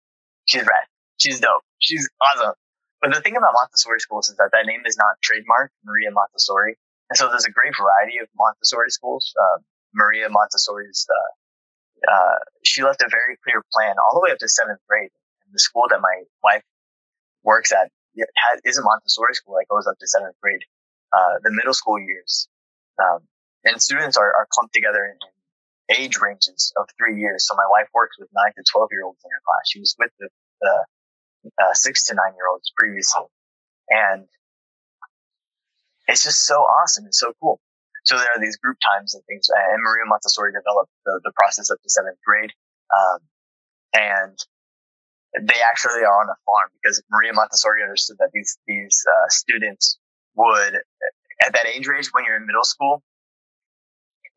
She's 0.45 0.63
rad. 0.63 0.87
She's 1.17 1.39
dope. 1.39 1.63
She's 1.79 2.07
awesome. 2.21 2.55
But 3.01 3.13
the 3.13 3.21
thing 3.21 3.35
about 3.35 3.53
Montessori 3.53 3.99
schools 3.99 4.29
is 4.29 4.37
that 4.37 4.49
that 4.53 4.65
name 4.65 4.81
is 4.85 4.97
not 4.97 5.19
trademarked, 5.19 5.75
Maria 5.83 6.09
Montessori. 6.11 6.77
And 7.09 7.17
so 7.17 7.27
there's 7.29 7.45
a 7.45 7.51
great 7.51 7.73
variety 7.77 8.17
of 8.19 8.27
Montessori 8.35 8.89
schools. 8.89 9.33
Uh, 9.35 9.59
Maria 9.93 10.29
Montessori's, 10.29 11.05
uh, 11.09 12.11
uh, 12.11 12.39
she 12.63 12.83
left 12.83 13.01
a 13.01 13.09
very 13.09 13.37
clear 13.43 13.63
plan 13.73 13.95
all 13.99 14.15
the 14.15 14.21
way 14.21 14.31
up 14.31 14.39
to 14.39 14.47
seventh 14.47 14.79
grade. 14.87 15.11
And 15.45 15.53
the 15.53 15.59
school 15.59 15.85
that 15.89 15.99
my 15.99 16.23
wife 16.43 16.63
works 17.43 17.71
at 17.71 17.91
is 18.63 18.77
a 18.77 18.83
Montessori 18.83 19.35
school 19.35 19.55
that 19.59 19.67
goes 19.69 19.85
up 19.85 19.97
to 19.99 20.07
seventh 20.07 20.35
grade. 20.41 20.63
Uh, 21.13 21.39
the 21.43 21.51
middle 21.51 21.73
school 21.73 21.99
years, 21.99 22.49
um, 22.99 23.19
and 23.63 23.81
students 23.81 24.17
are, 24.17 24.27
are 24.27 24.47
clumped 24.51 24.73
together 24.73 25.05
in, 25.05 25.17
in 25.21 25.37
age 25.89 26.17
ranges 26.19 26.73
of 26.77 26.87
three 26.97 27.19
years. 27.19 27.47
So 27.47 27.55
my 27.55 27.67
wife 27.69 27.87
works 27.93 28.17
with 28.19 28.29
nine 28.33 28.51
to 28.57 28.63
12 28.63 28.89
year 28.91 29.05
olds 29.05 29.19
in 29.23 29.31
her 29.31 29.41
class. 29.45 29.63
She 29.67 29.79
was 29.79 29.95
with 29.97 30.11
the, 30.19 30.29
the 30.61 30.85
uh, 31.61 31.73
six 31.73 32.05
to 32.05 32.15
nine 32.15 32.33
year 32.35 32.47
olds 32.51 32.71
previously. 32.75 33.23
And 33.89 34.27
it's 36.07 36.23
just 36.23 36.45
so 36.45 36.61
awesome. 36.61 37.05
It's 37.05 37.19
so 37.19 37.33
cool. 37.41 37.59
So 38.03 38.15
there 38.15 38.31
are 38.35 38.39
these 38.39 38.57
group 38.57 38.77
times 38.79 39.13
and 39.13 39.23
things. 39.27 39.47
And 39.51 39.83
Maria 39.83 40.05
Montessori 40.07 40.51
developed 40.51 40.91
the, 41.05 41.19
the 41.23 41.31
process 41.35 41.71
up 41.71 41.81
to 41.83 41.89
seventh 41.89 42.19
grade. 42.25 42.51
Um, 42.91 43.19
and 43.93 44.37
they 45.35 45.59
actually 45.59 46.03
are 46.03 46.19
on 46.23 46.29
a 46.31 46.39
farm 46.47 46.71
because 46.81 47.03
Maria 47.11 47.33
Montessori 47.33 47.83
understood 47.83 48.17
that 48.19 48.31
these, 48.33 48.57
these, 48.67 49.03
uh, 49.07 49.27
students 49.27 49.99
would, 50.37 50.75
at 51.43 51.53
that 51.53 51.65
age 51.67 51.87
range, 51.87 52.09
when 52.13 52.23
you're 52.25 52.37
in 52.37 52.45
middle 52.45 52.63
school, 52.63 53.03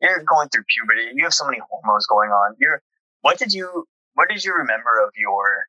you're 0.01 0.23
going 0.23 0.49
through 0.49 0.63
puberty. 0.75 1.13
You 1.15 1.23
have 1.25 1.33
so 1.33 1.45
many 1.45 1.59
hormones 1.69 2.07
going 2.07 2.31
on. 2.31 2.55
You're, 2.59 2.81
what 3.21 3.37
did 3.37 3.53
you, 3.53 3.85
what 4.15 4.27
did 4.27 4.43
you 4.43 4.53
remember 4.53 4.99
of 5.05 5.11
your, 5.15 5.67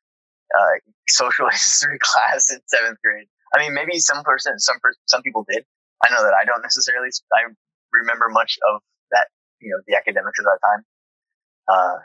uh, 0.57 0.79
social 1.07 1.49
history 1.51 1.97
class 2.01 2.51
in 2.51 2.59
seventh 2.65 2.97
grade? 3.03 3.27
I 3.55 3.59
mean, 3.59 3.73
maybe 3.73 3.99
some 3.99 4.23
person, 4.23 4.59
some 4.59 4.77
some 5.05 5.21
people 5.21 5.45
did. 5.47 5.63
I 6.03 6.09
know 6.09 6.23
that 6.23 6.33
I 6.33 6.43
don't 6.43 6.61
necessarily, 6.61 7.09
I 7.33 7.53
remember 7.93 8.25
much 8.29 8.57
of 8.73 8.81
that, 9.11 9.27
you 9.61 9.69
know, 9.69 9.77
the 9.87 9.95
academics 9.95 10.39
of 10.39 10.45
that 10.45 10.59
time. 10.61 10.85
Uh, 11.67 11.97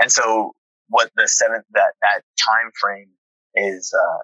and 0.00 0.12
so 0.12 0.52
what 0.88 1.10
the 1.16 1.28
seventh, 1.28 1.64
that, 1.72 1.94
that 2.02 2.22
time 2.36 2.70
frame 2.78 3.10
is, 3.54 3.94
uh, 3.94 4.18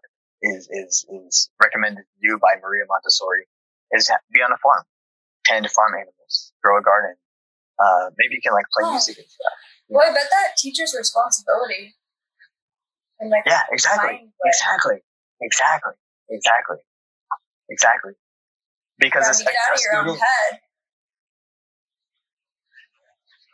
is, 0.54 0.68
is, 0.70 1.06
is 1.10 1.50
recommended 1.62 2.04
to 2.06 2.16
do 2.22 2.38
by 2.38 2.54
Maria 2.62 2.84
Montessori 2.88 3.46
is 3.92 4.10
be 4.32 4.40
on 4.40 4.52
a 4.52 4.58
farm, 4.58 4.82
tend 5.44 5.64
to 5.64 5.70
farm 5.70 5.94
animals, 5.94 6.52
grow 6.62 6.78
a 6.78 6.82
garden, 6.82 7.16
uh, 7.78 8.10
maybe 8.16 8.36
you 8.36 8.42
can 8.42 8.52
like 8.52 8.64
play 8.72 8.88
oh. 8.88 8.92
music 8.92 9.18
and 9.18 9.26
stuff. 9.28 9.52
Well, 9.88 10.06
know? 10.06 10.12
I 10.12 10.14
bet 10.14 10.28
that 10.30 10.56
teacher's 10.56 10.94
responsibility. 10.96 11.94
And 13.20 13.30
like 13.30 13.44
yeah, 13.46 13.62
exactly, 13.70 14.28
exactly, 14.44 15.00
exactly, 15.40 15.92
exactly, 16.28 16.76
exactly. 17.70 18.12
Because 18.98 19.24
yeah, 19.24 19.30
it's 19.30 19.42
get 19.42 19.48
out 19.48 19.74
of 19.74 19.80
your 19.80 19.92
student, 19.92 20.08
own 20.10 20.18
head. 20.18 20.60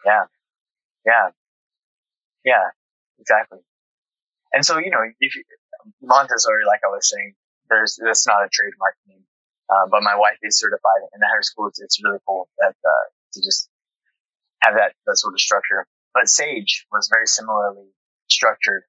Yeah, 0.04 0.24
yeah, 1.06 1.28
yeah, 2.44 2.66
exactly. 3.20 3.58
And 4.52 4.64
so 4.64 4.78
you 4.78 4.90
know, 4.90 5.02
if 5.20 5.36
you, 5.36 5.44
Montessori, 6.00 6.64
like 6.66 6.80
I 6.84 6.90
was 6.90 7.08
saying, 7.08 7.34
there's 7.68 7.98
that's 8.02 8.26
not 8.26 8.44
a 8.44 8.48
trademark 8.52 8.96
name, 9.06 9.24
uh, 9.70 9.86
but 9.90 10.02
my 10.02 10.16
wife 10.16 10.38
is 10.42 10.58
certified, 10.58 11.02
in 11.14 11.20
the 11.20 11.26
higher 11.26 11.42
school, 11.42 11.68
it's, 11.68 11.80
it's 11.80 12.02
really 12.02 12.18
cool 12.26 12.48
that 12.58 12.74
uh, 12.84 13.04
to 13.34 13.40
just 13.40 13.68
have 14.62 14.74
that, 14.74 14.92
that 15.06 15.16
sort 15.16 15.34
of 15.34 15.40
structure. 15.40 15.86
But 16.14 16.28
Sage 16.28 16.86
was 16.92 17.08
very 17.10 17.26
similarly 17.26 17.88
structured, 18.28 18.84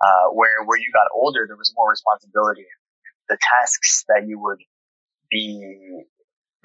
uh, 0.00 0.30
where, 0.32 0.62
where 0.64 0.78
you 0.78 0.90
got 0.92 1.10
older, 1.14 1.44
there 1.46 1.56
was 1.56 1.72
more 1.76 1.90
responsibility. 1.90 2.66
The 3.28 3.38
tasks 3.38 4.04
that 4.08 4.26
you 4.26 4.38
would 4.38 4.62
be 5.30 6.04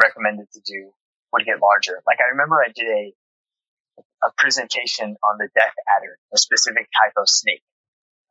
recommended 0.02 0.47
to 0.53 0.61
do 0.65 0.91
would 1.34 1.45
get 1.45 1.61
larger. 1.61 2.02
Like 2.07 2.19
I 2.22 2.31
remember 2.31 2.61
I 2.61 2.72
did 2.73 2.88
a, 2.88 3.14
a 4.27 4.31
presentation 4.38 5.15
on 5.23 5.38
the 5.38 5.49
death 5.56 5.73
adder, 5.97 6.18
a 6.34 6.38
specific 6.38 6.88
type 6.89 7.14
of 7.18 7.30
snake. 7.30 7.64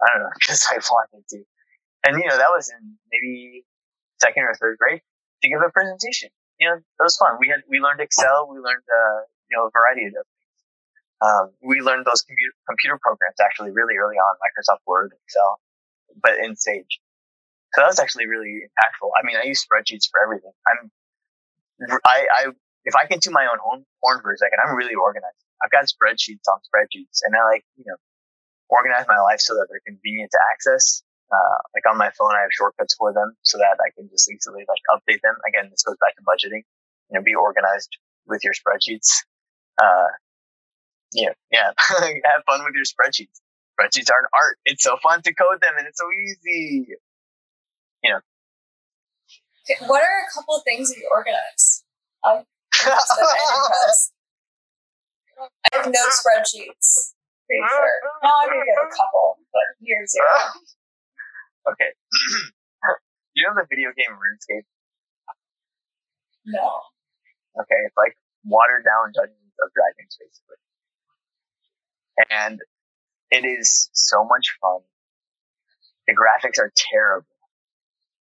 I 0.04 0.08
don't 0.12 0.22
know, 0.22 0.34
because 0.38 0.66
I 0.68 0.76
wanted 0.76 1.24
to. 1.28 1.40
And 2.04 2.20
you 2.20 2.28
know, 2.28 2.36
that 2.36 2.52
was 2.52 2.68
in 2.68 3.00
maybe 3.10 3.64
second 4.20 4.44
or 4.44 4.54
third 4.54 4.76
grade 4.78 5.00
to 5.42 5.48
give 5.48 5.60
a 5.64 5.70
presentation. 5.72 6.28
You 6.60 6.68
know, 6.68 6.76
that 6.76 7.04
was 7.04 7.16
fun. 7.16 7.40
We 7.40 7.48
had, 7.48 7.64
we 7.68 7.80
learned 7.80 8.00
Excel, 8.00 8.46
we 8.46 8.58
learned, 8.60 8.84
uh, 8.86 9.26
you 9.50 9.56
know, 9.56 9.66
a 9.66 9.72
variety 9.72 10.06
of 10.06 10.12
things. 10.12 10.30
Um, 11.24 11.56
we 11.64 11.80
learned 11.80 12.04
those 12.04 12.22
computer, 12.22 12.52
computer 12.68 12.98
programs 13.00 13.40
actually 13.40 13.72
really 13.72 13.96
early 13.96 14.20
on, 14.20 14.32
Microsoft 14.44 14.84
Word, 14.86 15.16
Excel, 15.24 15.58
but 16.20 16.36
in 16.38 16.54
Sage. 16.54 17.00
So 17.74 17.80
that 17.80 17.88
was 17.88 17.98
actually 17.98 18.26
really 18.26 18.62
impactful. 18.62 19.08
I 19.18 19.26
mean, 19.26 19.36
I 19.36 19.48
use 19.48 19.64
spreadsheets 19.64 20.06
for 20.10 20.22
everything. 20.22 20.52
I'm, 20.68 20.90
I, 22.06 22.26
I, 22.30 22.42
if 22.84 22.94
I 22.94 23.06
can 23.06 23.18
do 23.18 23.30
my 23.30 23.48
own 23.50 23.58
horn, 23.58 23.84
horn 24.02 24.20
for 24.22 24.32
a 24.32 24.38
second, 24.38 24.58
I'm 24.62 24.76
really 24.76 24.94
organized. 24.94 25.42
I've 25.62 25.70
got 25.72 25.88
spreadsheets 25.90 26.44
on 26.46 26.60
spreadsheets 26.62 27.24
and 27.24 27.34
I 27.34 27.42
like, 27.48 27.64
you 27.76 27.84
know, 27.86 27.96
organize 28.68 29.06
my 29.08 29.20
life 29.20 29.40
so 29.40 29.54
that 29.54 29.66
they're 29.70 29.84
convenient 29.86 30.30
to 30.32 30.40
access. 30.52 31.02
Uh, 31.32 31.58
like 31.74 31.84
on 31.90 31.96
my 31.96 32.10
phone, 32.16 32.32
I 32.34 32.42
have 32.42 32.52
shortcuts 32.52 32.94
for 32.94 33.12
them 33.12 33.34
so 33.42 33.58
that 33.58 33.78
I 33.80 33.90
can 33.96 34.08
just 34.10 34.30
easily 34.30 34.64
like 34.68 34.82
update 34.92 35.20
them. 35.22 35.34
Again, 35.48 35.70
this 35.70 35.82
goes 35.82 35.96
back 36.00 36.14
to 36.16 36.22
budgeting. 36.22 36.62
You 37.10 37.18
know, 37.18 37.22
be 37.22 37.34
organized 37.34 37.96
with 38.26 38.44
your 38.44 38.52
spreadsheets. 38.52 39.24
Uh, 39.80 40.08
yeah, 41.12 41.32
yeah. 41.50 41.72
have 41.88 42.44
fun 42.46 42.64
with 42.64 42.74
your 42.74 42.84
spreadsheets. 42.84 43.40
Spreadsheets 43.74 44.10
are 44.10 44.20
an 44.20 44.28
art. 44.34 44.58
It's 44.64 44.84
so 44.84 44.96
fun 45.02 45.22
to 45.22 45.34
code 45.34 45.60
them 45.60 45.74
and 45.78 45.86
it's 45.86 45.98
so 45.98 46.06
easy. 46.12 46.86
You 48.02 48.10
know. 48.10 48.20
Okay, 49.64 49.86
what 49.86 50.02
are 50.02 50.20
a 50.28 50.34
couple 50.34 50.56
of 50.56 50.62
things 50.64 50.90
that 50.90 50.98
you 50.98 51.08
organize? 51.10 51.84
Um, 52.26 52.44
I 55.72 55.76
have 55.76 55.86
no 55.86 56.00
spreadsheets. 56.08 57.13
Pretty 57.46 57.64
sure. 57.68 57.96
No, 58.24 58.30
I 58.30 58.44
maybe 58.48 58.68
have 58.72 58.88
a 58.88 58.92
couple, 58.92 59.36
but 59.52 59.66
year 59.80 60.00
zero. 60.08 60.24
Ah. 60.32 61.72
Okay. 61.72 61.90
you 63.36 63.44
know 63.44 63.52
the 63.56 63.68
video 63.68 63.92
game 63.92 64.16
RuneScape? 64.16 64.68
No. 66.46 66.80
Okay, 67.60 67.80
it's 67.84 67.96
like 67.96 68.16
watered 68.44 68.84
down 68.84 69.12
Dungeons 69.12 69.56
of 69.60 69.68
Dragons, 69.72 70.16
basically. 70.16 70.60
And 72.30 72.60
it 73.30 73.44
is 73.44 73.90
so 73.92 74.24
much 74.24 74.56
fun. 74.60 74.80
The 76.06 76.16
graphics 76.16 76.60
are 76.60 76.72
terrible, 76.76 77.36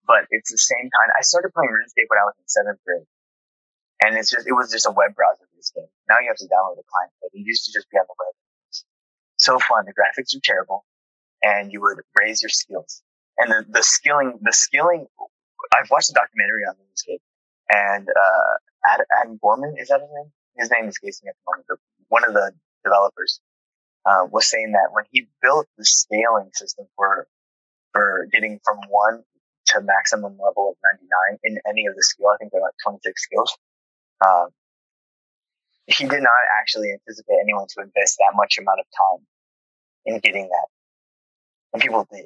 but 0.07 0.27
it's 0.31 0.51
the 0.51 0.57
same 0.57 0.87
kind. 0.87 1.11
I 1.15 1.21
started 1.23 1.51
playing 1.51 1.71
RuneScape 1.71 2.07
when 2.07 2.19
I 2.19 2.27
was 2.27 2.35
in 2.39 2.47
seventh 2.47 2.79
grade, 2.83 3.07
and 4.03 4.15
it's 4.15 4.31
just 4.31 4.47
it 4.47 4.55
was 4.55 4.71
just 4.71 4.87
a 4.87 4.91
web 4.95 5.15
browser 5.15 5.43
this 5.63 5.71
game. 5.71 5.87
Now 6.11 6.19
you 6.19 6.27
have 6.27 6.39
to 6.43 6.49
download 6.51 6.79
a 6.79 6.87
client, 6.87 7.11
but 7.23 7.31
it 7.31 7.39
used 7.39 7.65
to 7.65 7.71
just 7.71 7.87
be 7.91 7.95
on 7.95 8.03
the 8.07 8.15
web. 8.19 8.35
So 9.43 9.59
fun. 9.59 9.83
The 9.85 9.93
graphics 9.93 10.33
are 10.35 10.41
terrible, 10.41 10.85
and 11.43 11.71
you 11.71 11.81
would 11.81 11.97
raise 12.17 12.41
your 12.41 12.49
skills. 12.49 13.01
And 13.37 13.51
the, 13.51 13.65
the 13.69 13.83
skilling, 13.83 14.39
the 14.41 14.53
skilling. 14.53 15.05
I've 15.75 15.89
watched 15.91 16.09
a 16.11 16.13
documentary 16.13 16.63
on 16.63 16.75
the 16.77 16.83
RuneScape, 16.83 17.19
and 17.69 18.07
uh, 18.07 18.53
Adam, 18.93 19.05
Adam 19.19 19.39
Gorman 19.41 19.75
is 19.77 19.89
that 19.89 19.99
his 19.99 20.09
name? 20.15 20.31
His 20.55 20.71
name 20.71 20.87
is 20.87 20.97
casing 20.97 21.27
at 21.27 21.35
the 21.35 21.51
moment. 21.51 21.81
One 22.07 22.23
of 22.23 22.33
the 22.33 22.51
developers 22.85 23.41
uh, 24.05 24.27
was 24.31 24.49
saying 24.49 24.71
that 24.73 24.89
when 24.91 25.03
he 25.11 25.27
built 25.41 25.67
the 25.77 25.83
scaling 25.83 26.51
system 26.53 26.85
for 26.95 27.27
for 27.91 28.27
getting 28.31 28.59
from 28.63 28.77
one 28.89 29.23
to 29.67 29.81
maximum 29.81 30.37
level 30.39 30.71
of 30.71 30.75
99 31.01 31.39
in 31.43 31.59
any 31.67 31.85
of 31.85 31.95
the 31.95 32.03
skill, 32.03 32.29
I 32.29 32.37
think 32.37 32.51
they're 32.51 32.61
like 32.61 32.79
26 32.83 33.21
skills. 33.21 33.57
Um, 34.25 34.47
he 35.87 36.07
did 36.07 36.23
not 36.23 36.43
actually 36.61 36.91
anticipate 36.91 37.37
anyone 37.41 37.67
to 37.75 37.83
invest 37.83 38.17
that 38.19 38.33
much 38.35 38.57
amount 38.57 38.79
of 38.79 38.85
time 38.87 39.27
in 40.05 40.19
getting 40.19 40.49
that, 40.49 40.67
and 41.73 41.81
people 41.81 42.07
did. 42.11 42.25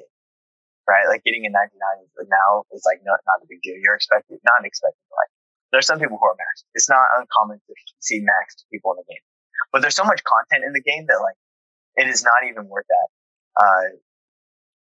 Right, 0.88 1.04
like 1.04 1.20
getting 1.20 1.44
a 1.44 1.52
99 1.52 1.68
is 2.00 2.28
now 2.32 2.64
is 2.72 2.80
like 2.88 3.04
not 3.04 3.20
not 3.28 3.44
a 3.44 3.46
big 3.48 3.60
deal. 3.60 3.76
You're 3.76 3.94
expected, 3.94 4.40
not 4.40 4.64
expected. 4.64 5.04
Like 5.12 5.28
there's 5.70 5.84
some 5.84 6.00
people 6.00 6.16
who 6.16 6.26
are 6.26 6.38
maxed. 6.40 6.64
It's 6.72 6.88
not 6.88 7.04
uncommon 7.12 7.60
to 7.60 7.72
see 8.00 8.24
maxed 8.24 8.64
people 8.72 8.96
in 8.96 9.04
the 9.04 9.08
game, 9.12 9.24
but 9.70 9.82
there's 9.82 9.96
so 9.96 10.04
much 10.04 10.24
content 10.24 10.64
in 10.64 10.72
the 10.72 10.80
game 10.80 11.04
that 11.08 11.20
like 11.20 11.36
it 11.96 12.08
is 12.08 12.24
not 12.24 12.48
even 12.48 12.68
worth 12.68 12.86
that. 12.88 13.08
Uh, 13.60 14.00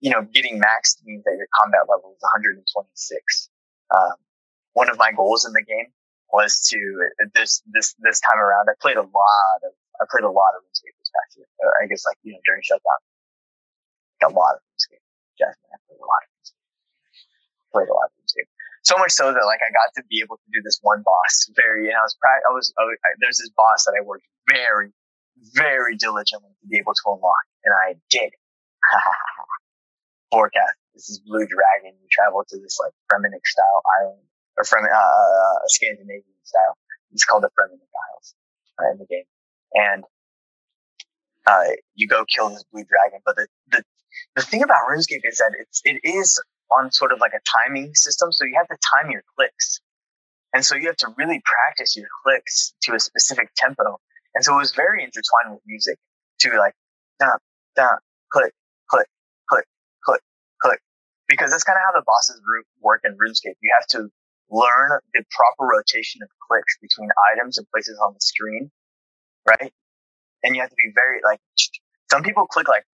you 0.00 0.10
know, 0.10 0.20
getting 0.20 0.60
maxed 0.60 1.00
means 1.04 1.24
that 1.24 1.36
your 1.38 1.48
combat 1.56 1.88
level 1.88 2.12
is 2.12 2.20
126. 2.20 3.48
Um, 3.88 4.20
one 4.74 4.90
of 4.90 4.98
my 4.98 5.12
goals 5.12 5.46
in 5.46 5.52
the 5.52 5.64
game 5.64 5.88
was 6.30 6.68
to 6.68 7.08
this 7.34 7.62
this 7.72 7.94
this 8.02 8.20
time 8.20 8.38
around. 8.38 8.68
I 8.68 8.74
played 8.80 8.96
a 8.98 9.06
lot 9.06 9.58
of 9.64 9.72
I 10.00 10.06
played 10.10 10.26
a 10.26 10.32
lot 10.32 10.58
of 10.58 10.66
RuneScape 10.66 10.96
year. 11.38 11.46
Uh, 11.62 11.70
I 11.78 11.86
guess 11.86 12.02
like 12.06 12.18
you 12.22 12.34
know 12.34 12.42
during 12.46 12.62
shutdown, 12.62 13.00
a 14.22 14.32
lot 14.32 14.58
of 14.58 14.62
RuneScape. 14.74 15.04
Jasmine, 15.38 15.70
I 15.70 15.78
played 15.86 16.02
a 16.02 16.06
lot 16.06 16.22
of 16.22 16.30
RuneScape. 16.34 16.62
Played 17.70 17.90
a 17.90 17.94
lot 17.94 18.10
of 18.10 18.14
RuneScape. 18.18 18.50
So 18.82 18.94
much 18.98 19.12
so 19.12 19.32
that 19.32 19.44
like 19.46 19.62
I 19.64 19.70
got 19.72 19.94
to 19.96 20.02
be 20.10 20.20
able 20.20 20.36
to 20.36 20.48
do 20.52 20.60
this 20.62 20.78
one 20.82 21.02
boss 21.06 21.48
very, 21.56 21.88
and 21.88 21.96
I 21.96 22.02
was 22.02 22.14
I 22.22 22.52
was, 22.52 22.66
I 22.78 22.82
was 22.84 22.96
there's 23.22 23.38
this 23.38 23.50
boss 23.56 23.84
that 23.86 23.94
I 23.96 24.02
worked 24.02 24.26
very 24.50 24.92
very 25.54 25.96
diligently 25.96 26.50
to 26.62 26.66
be 26.66 26.78
able 26.78 26.94
to 26.94 27.04
unlock, 27.06 27.46
and 27.64 27.74
I 27.74 27.94
did. 28.10 28.30
Vorkath. 30.32 30.78
This 30.94 31.10
is 31.10 31.18
Blue 31.26 31.46
Dragon. 31.46 31.98
You 31.98 32.08
travel 32.10 32.44
to 32.48 32.56
this 32.58 32.78
like 32.82 32.94
Fremennik 33.10 33.46
style 33.46 33.82
island, 34.00 34.22
or 34.58 34.64
Fremen, 34.64 34.90
uh, 34.90 34.98
uh, 34.98 35.58
Scandinavian 35.66 36.38
style. 36.42 36.78
It's 37.10 37.24
called 37.24 37.42
the 37.42 37.50
Fremennik 37.54 37.90
Isles 37.90 38.34
uh, 38.78 38.90
in 38.92 38.98
the 38.98 39.06
game, 39.06 39.26
and 39.74 40.04
uh, 41.46 41.74
you 41.94 42.08
go 42.08 42.24
kill 42.24 42.48
this 42.50 42.64
blue 42.72 42.84
dragon. 42.84 43.20
But 43.24 43.36
the, 43.36 43.46
the 43.70 43.82
the 44.36 44.42
thing 44.42 44.62
about 44.62 44.88
RuneScape 44.88 45.22
is 45.24 45.38
that 45.38 45.52
it's 45.58 45.82
it 45.84 46.00
is 46.04 46.40
on 46.70 46.90
sort 46.92 47.12
of 47.12 47.20
like 47.20 47.32
a 47.32 47.40
timing 47.66 47.94
system, 47.94 48.32
so 48.32 48.44
you 48.44 48.54
have 48.56 48.68
to 48.68 48.76
time 48.94 49.10
your 49.10 49.22
clicks, 49.36 49.80
and 50.52 50.64
so 50.64 50.74
you 50.76 50.86
have 50.86 50.96
to 50.96 51.08
really 51.16 51.42
practice 51.44 51.96
your 51.96 52.06
clicks 52.22 52.74
to 52.82 52.94
a 52.94 53.00
specific 53.00 53.48
tempo. 53.56 53.98
And 54.34 54.44
so 54.44 54.54
it 54.54 54.58
was 54.58 54.72
very 54.74 55.02
intertwined 55.02 55.54
with 55.54 55.62
music 55.66 55.98
to 56.40 56.58
like, 56.58 56.74
da, 57.20 57.38
da, 57.76 57.88
click, 58.32 58.52
click, 58.90 59.06
click, 59.48 59.66
click, 60.04 60.20
click. 60.60 60.80
Because 61.28 61.50
that's 61.50 61.62
kind 61.62 61.76
of 61.76 61.82
how 61.86 61.98
the 61.98 62.04
bosses 62.04 62.40
work 62.80 63.02
in 63.04 63.12
RuneScape. 63.12 63.54
You 63.62 63.74
have 63.78 63.86
to 63.88 64.08
learn 64.50 65.00
the 65.14 65.24
proper 65.30 65.70
rotation 65.70 66.22
of 66.22 66.28
clicks 66.48 66.76
between 66.82 67.10
items 67.32 67.58
and 67.58 67.66
places 67.70 67.98
on 68.04 68.12
the 68.12 68.20
screen, 68.20 68.70
right? 69.46 69.72
And 70.42 70.54
you 70.54 70.60
have 70.60 70.70
to 70.70 70.76
be 70.76 70.92
very 70.94 71.20
like, 71.24 71.40
some 72.10 72.22
people 72.22 72.46
click 72.46 72.68
like, 72.68 72.84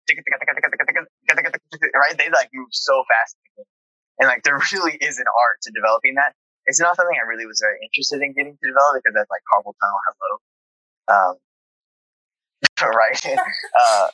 right? 1.95 2.17
They 2.17 2.31
like 2.31 2.51
move 2.55 2.69
so 2.71 3.05
fast. 3.09 3.37
And 4.19 4.29
like, 4.29 4.43
there 4.45 4.59
really 4.73 4.97
is 5.01 5.19
an 5.19 5.27
art 5.27 5.59
to 5.63 5.73
developing 5.75 6.15
that. 6.15 6.35
It's 6.67 6.79
not 6.79 6.95
something 6.95 7.17
I 7.17 7.27
really 7.27 7.47
was 7.47 7.59
very 7.59 7.81
interested 7.83 8.23
in 8.23 8.33
getting 8.37 8.55
to 8.55 8.67
develop 8.69 9.01
because 9.03 9.17
that's 9.17 9.31
like 9.33 9.43
carpal 9.49 9.75
tunnel 9.81 10.01
hello 10.07 10.39
um, 11.11 11.35
right? 12.95 13.27
uh, 13.27 14.09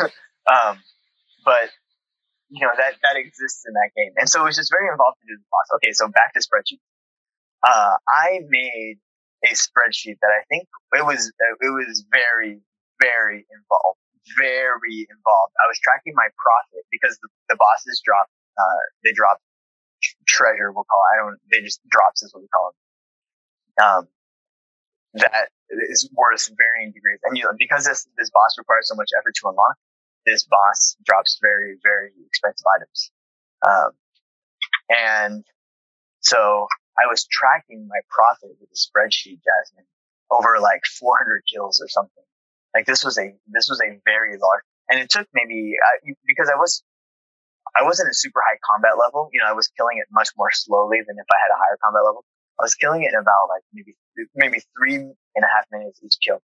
um, 0.50 0.78
but 1.44 1.70
you 2.50 2.66
know 2.66 2.72
that 2.76 2.94
that 3.02 3.16
exists 3.16 3.64
in 3.66 3.72
that 3.74 3.90
game, 3.96 4.12
and 4.16 4.28
so 4.28 4.42
it 4.42 4.44
was 4.44 4.56
just 4.56 4.70
very 4.70 4.88
involved 4.90 5.18
to 5.20 5.26
do 5.26 5.36
the 5.36 5.44
boss. 5.50 5.76
Okay, 5.76 5.92
so 5.92 6.08
back 6.08 6.34
to 6.34 6.40
spreadsheet. 6.40 6.80
Uh, 7.66 7.96
I 8.08 8.40
made 8.48 8.98
a 9.44 9.52
spreadsheet 9.54 10.18
that 10.20 10.32
I 10.32 10.42
think 10.48 10.68
it 10.94 11.04
was 11.04 11.28
it 11.28 11.70
was 11.70 12.04
very 12.10 12.60
very 13.00 13.44
involved, 13.50 14.00
very 14.38 15.06
involved. 15.10 15.52
I 15.60 15.66
was 15.68 15.78
tracking 15.82 16.14
my 16.16 16.28
profit 16.38 16.86
because 16.90 17.18
the, 17.20 17.28
the 17.50 17.56
bosses 17.56 18.00
drop 18.04 18.26
uh, 18.58 18.84
they 19.04 19.12
drop 19.12 19.38
treasure. 20.26 20.72
We'll 20.72 20.84
call 20.84 21.00
it. 21.10 21.14
I 21.14 21.16
don't. 21.24 21.38
They 21.50 21.60
just 21.60 21.80
drops 21.88 22.22
is 22.22 22.32
what 22.32 22.42
we 22.42 22.48
call 22.48 22.72
them. 22.72 22.78
Um, 23.84 24.08
that 25.14 25.48
is 25.90 26.08
worth 26.12 26.48
varying 26.56 26.92
degrees. 26.92 27.20
And 27.24 27.36
you 27.36 27.44
know, 27.44 27.52
because 27.58 27.84
this 27.84 28.06
this 28.16 28.30
boss 28.30 28.56
requires 28.58 28.88
so 28.88 28.94
much 28.94 29.10
effort 29.18 29.34
to 29.42 29.48
unlock, 29.48 29.76
this 30.26 30.44
boss 30.44 30.96
drops 31.04 31.38
very 31.42 31.76
very 31.82 32.10
expensive 32.26 32.66
items. 32.76 33.10
Um, 33.66 33.90
and 34.90 35.44
so 36.20 36.66
I 36.98 37.06
was 37.10 37.26
tracking 37.26 37.88
my 37.88 38.00
profit 38.08 38.50
with 38.60 38.70
a 38.70 38.78
spreadsheet, 38.78 39.42
Jasmine, 39.42 39.86
over 40.30 40.58
like 40.60 40.82
400 40.86 41.42
kills 41.50 41.80
or 41.80 41.88
something. 41.88 42.24
Like 42.74 42.86
this 42.86 43.04
was 43.04 43.18
a 43.18 43.34
this 43.46 43.68
was 43.68 43.80
a 43.80 43.98
very 44.04 44.34
large, 44.34 44.64
and 44.90 44.98
it 44.98 45.10
took 45.10 45.28
maybe 45.32 45.74
uh, 45.78 46.14
because 46.26 46.50
I 46.50 46.56
was 46.56 46.82
I 47.74 47.82
wasn't 47.82 48.10
a 48.10 48.14
super 48.14 48.42
high 48.42 48.58
combat 48.66 48.98
level. 48.98 49.30
You 49.32 49.40
know, 49.40 49.48
I 49.48 49.54
was 49.54 49.68
killing 49.78 49.98
it 49.98 50.06
much 50.10 50.30
more 50.36 50.50
slowly 50.50 50.98
than 51.06 51.16
if 51.18 51.26
I 51.30 51.38
had 51.38 51.54
a 51.54 51.58
higher 51.58 51.78
combat 51.82 52.02
level. 52.02 52.24
I 52.58 52.62
was 52.62 52.74
killing 52.74 53.02
it 53.02 53.14
in 53.14 53.18
about 53.18 53.46
like 53.48 53.62
maybe 53.72 53.94
maybe 54.34 54.58
three 54.74 54.96
and 54.96 55.42
a 55.42 55.50
half 55.50 55.66
minutes 55.70 56.00
each 56.02 56.18
kill, 56.22 56.42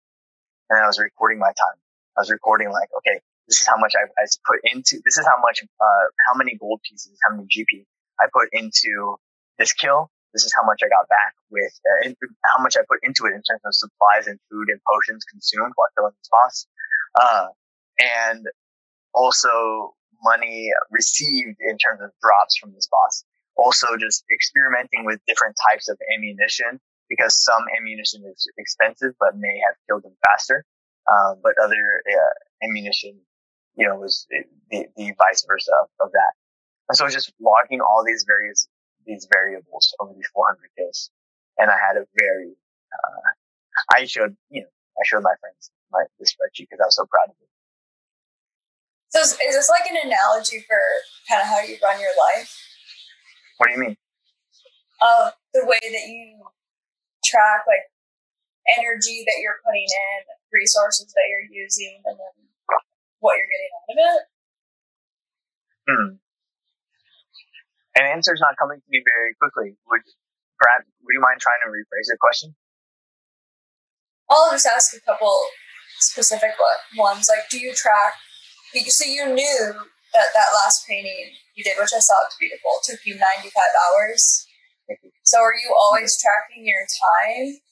and 0.70 0.80
I 0.80 0.86
was 0.86 0.98
recording 0.98 1.38
my 1.38 1.52
time. 1.52 1.78
I 2.16 2.20
was 2.20 2.30
recording 2.30 2.70
like, 2.72 2.88
okay, 2.98 3.20
this 3.48 3.60
is 3.60 3.66
how 3.66 3.76
much 3.76 3.92
I, 3.96 4.04
I 4.16 4.24
put 4.46 4.60
into. 4.64 5.00
This 5.04 5.18
is 5.18 5.26
how 5.26 5.40
much, 5.40 5.60
uh, 5.62 6.04
how 6.28 6.34
many 6.36 6.56
gold 6.56 6.80
pieces, 6.88 7.18
how 7.28 7.36
many 7.36 7.48
GP 7.48 7.84
I 8.20 8.26
put 8.32 8.48
into 8.52 9.16
this 9.58 9.72
kill. 9.72 10.10
This 10.34 10.44
is 10.44 10.52
how 10.52 10.66
much 10.66 10.82
I 10.84 10.88
got 10.90 11.08
back 11.08 11.32
with, 11.50 11.72
uh, 11.86 12.10
how 12.44 12.62
much 12.62 12.76
I 12.76 12.82
put 12.90 12.98
into 13.02 13.24
it 13.24 13.32
in 13.32 13.42
terms 13.46 13.62
of 13.64 13.72
supplies 13.72 14.26
and 14.26 14.38
food 14.50 14.68
and 14.68 14.80
potions 14.82 15.24
consumed 15.24 15.72
while 15.76 15.88
killing 15.96 16.12
this 16.18 16.28
boss, 16.28 16.66
uh, 17.14 17.46
and 17.98 18.46
also 19.14 19.94
money 20.22 20.70
received 20.90 21.56
in 21.60 21.78
terms 21.78 22.02
of 22.02 22.10
drops 22.20 22.58
from 22.58 22.74
this 22.74 22.88
boss 22.90 23.24
also 23.56 23.86
just 23.98 24.24
experimenting 24.32 25.04
with 25.04 25.20
different 25.26 25.56
types 25.70 25.88
of 25.88 25.98
ammunition 26.14 26.80
because 27.08 27.34
some 27.42 27.64
ammunition 27.78 28.22
is 28.26 28.46
expensive 28.58 29.14
but 29.20 29.36
may 29.36 29.60
have 29.66 29.76
killed 29.88 30.02
them 30.02 30.16
faster. 30.24 30.64
Um, 31.06 31.40
but 31.42 31.52
other 31.62 31.76
uh, 31.76 32.66
ammunition, 32.66 33.20
you 33.76 33.86
know, 33.86 33.96
was 33.96 34.26
the, 34.70 34.86
the 34.96 35.12
vice 35.18 35.44
versa 35.46 35.70
of, 35.82 35.88
of 36.00 36.12
that. 36.12 36.32
And 36.88 36.96
so 36.96 37.08
just 37.08 37.32
logging 37.40 37.80
all 37.80 38.02
these 38.06 38.24
various, 38.26 38.68
these 39.06 39.26
variables 39.32 39.94
over 40.00 40.12
these 40.14 40.28
400 40.32 40.58
kills. 40.76 41.10
And 41.58 41.70
I 41.70 41.76
had 41.78 41.96
a 41.96 42.04
very, 42.18 42.52
uh, 42.92 43.30
I 43.94 44.04
showed, 44.04 44.36
you 44.50 44.62
know, 44.62 44.72
I 44.98 45.02
showed 45.06 45.22
my 45.22 45.34
friends 45.40 45.70
my 45.94 46.02
the 46.18 46.26
spreadsheet 46.26 46.66
because 46.66 46.82
I 46.82 46.90
was 46.90 46.98
so 46.98 47.06
proud 47.06 47.30
of 47.30 47.38
it. 47.38 47.50
So 49.14 49.22
is, 49.22 49.38
is 49.38 49.54
this 49.54 49.70
like 49.70 49.86
an 49.86 50.10
analogy 50.10 50.58
for 50.66 50.82
kind 51.30 51.40
of 51.40 51.46
how 51.46 51.62
you 51.62 51.78
run 51.78 52.02
your 52.02 52.14
life? 52.18 52.50
What 53.58 53.70
do 53.70 53.78
you 53.78 53.80
mean? 53.80 53.96
Of 54.98 55.38
the 55.54 55.62
way 55.66 55.78
that 55.78 56.06
you 56.10 56.42
track 57.22 57.62
like 57.70 57.86
energy 58.78 59.22
that 59.22 59.38
you're 59.38 59.62
putting 59.62 59.86
in, 59.86 60.18
resources 60.50 61.14
that 61.14 61.26
you're 61.30 61.46
using, 61.46 62.02
and 62.04 62.18
then 62.18 62.34
what 63.20 63.38
you're 63.38 63.46
getting 63.46 63.72
out 63.78 63.86
of 63.86 63.98
it? 64.02 64.22
Hmm. 65.84 66.23
An 67.94 68.04
answer's 68.04 68.40
not 68.42 68.56
coming 68.58 68.78
to 68.78 68.88
me 68.90 69.02
very 69.06 69.34
quickly. 69.38 69.76
Would 69.88 70.02
perhaps 70.58 70.86
would 71.02 71.14
you 71.14 71.22
mind 71.22 71.40
trying 71.40 71.62
to 71.62 71.70
rephrase 71.70 72.10
the 72.10 72.18
question? 72.18 72.54
I'll 74.30 74.50
just 74.50 74.66
ask 74.66 74.96
a 74.96 75.00
couple 75.00 75.38
specific 76.00 76.52
ones. 76.96 77.28
Like, 77.28 77.48
do 77.50 77.58
you 77.58 77.74
track? 77.74 78.14
So 78.74 79.06
you 79.06 79.30
knew 79.30 79.62
that 80.12 80.34
that 80.34 80.50
last 80.50 80.86
painting 80.88 81.30
you 81.54 81.62
did, 81.62 81.78
which 81.78 81.94
I 81.94 82.02
saw 82.02 82.26
it's 82.26 82.36
beautiful, 82.38 82.82
took 82.82 82.98
you 83.06 83.14
95 83.14 83.54
hours. 83.54 84.46
So 85.22 85.38
are 85.38 85.54
you 85.54 85.70
always 85.70 86.18
tracking 86.20 86.66
your 86.66 86.82
time 86.82 87.62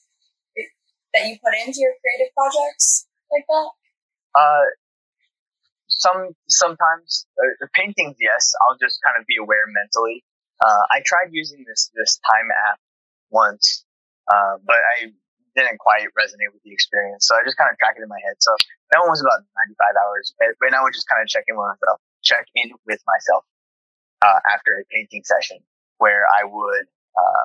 that 1.14 1.26
you 1.26 1.36
put 1.42 1.54
into 1.58 1.82
your 1.82 1.94
creative 1.98 2.32
projects 2.34 3.06
like 3.30 3.44
that? 3.48 3.70
Uh, 4.38 4.64
some 5.98 6.34
sometimes 6.48 7.26
uh, 7.36 7.66
paintings, 7.74 8.16
yes. 8.20 8.52
I'll 8.64 8.78
just 8.80 9.00
kind 9.04 9.16
of 9.20 9.26
be 9.26 9.36
aware 9.36 9.64
mentally. 9.68 10.24
Uh, 10.62 10.82
I 10.90 11.02
tried 11.04 11.30
using 11.32 11.64
this 11.66 11.90
this 11.94 12.18
time 12.22 12.48
app 12.70 12.78
once, 13.30 13.84
uh, 14.30 14.56
but 14.64 14.78
I 14.78 15.12
didn't 15.54 15.78
quite 15.78 16.08
resonate 16.16 16.52
with 16.52 16.62
the 16.64 16.72
experience. 16.72 17.28
So 17.28 17.36
I 17.36 17.44
just 17.44 17.56
kind 17.56 17.68
of 17.70 17.76
track 17.76 17.96
it 17.98 18.02
in 18.02 18.08
my 18.08 18.20
head. 18.24 18.40
So 18.40 18.56
that 18.92 19.00
one 19.04 19.10
was 19.12 19.20
about 19.20 19.44
95 19.76 20.00
hours, 20.00 20.32
but 20.38 20.54
and 20.64 20.74
I 20.74 20.82
would 20.82 20.94
just 20.94 21.08
kind 21.08 21.20
of 21.20 21.28
check 21.28 21.44
in 21.48 21.56
with 21.56 21.68
myself, 21.68 22.00
check 22.24 22.46
in 22.54 22.72
with 22.86 23.02
myself 23.04 23.44
uh, 24.24 24.40
after 24.48 24.78
a 24.80 24.84
painting 24.88 25.22
session, 25.24 25.60
where 25.98 26.24
I 26.24 26.44
would 26.48 26.86
uh, 27.16 27.44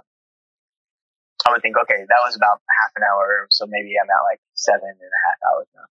I 1.47 1.51
would 1.51 1.61
think, 1.61 1.77
okay, 1.77 2.03
that 2.03 2.21
was 2.23 2.35
about 2.35 2.59
half 2.81 2.91
an 2.95 3.03
hour, 3.03 3.47
so 3.49 3.65
maybe 3.67 3.95
I'm 3.95 4.09
at 4.09 4.23
like 4.27 4.41
seven 4.53 4.89
and 4.89 4.99
a 4.99 5.21
half 5.23 5.39
hours 5.47 5.67
now. 5.75 5.87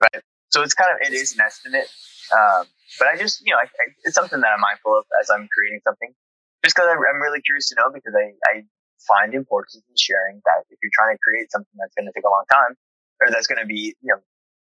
Right. 0.00 0.22
So 0.54 0.62
it's 0.62 0.78
kind 0.78 0.86
of 0.94 1.02
it 1.02 1.10
is 1.10 1.34
an 1.34 1.42
estimate, 1.42 1.90
um, 2.30 2.62
but 3.02 3.10
I 3.10 3.18
just 3.18 3.42
you 3.42 3.50
know 3.50 3.58
I, 3.58 3.66
I, 3.66 3.84
it's 4.06 4.14
something 4.14 4.38
that 4.38 4.54
I'm 4.54 4.62
mindful 4.62 4.94
of 4.94 5.02
as 5.18 5.26
I'm 5.26 5.50
creating 5.50 5.82
something, 5.82 6.14
just 6.62 6.78
because 6.78 6.86
I'm 6.86 7.18
really 7.18 7.42
curious 7.42 7.70
to 7.70 7.74
know 7.74 7.90
because 7.90 8.14
I 8.14 8.38
I 8.46 8.62
find 9.02 9.34
importance 9.34 9.74
in 9.74 9.98
sharing 9.98 10.38
that 10.46 10.62
if 10.70 10.78
you're 10.78 10.94
trying 10.94 11.10
to 11.10 11.18
create 11.18 11.50
something 11.50 11.74
that's 11.74 11.90
going 11.98 12.06
to 12.06 12.14
take 12.14 12.22
a 12.22 12.30
long 12.30 12.46
time 12.46 12.78
or 13.18 13.34
that's 13.34 13.50
going 13.50 13.58
to 13.58 13.66
be 13.66 13.98
you 13.98 14.14
know 14.14 14.22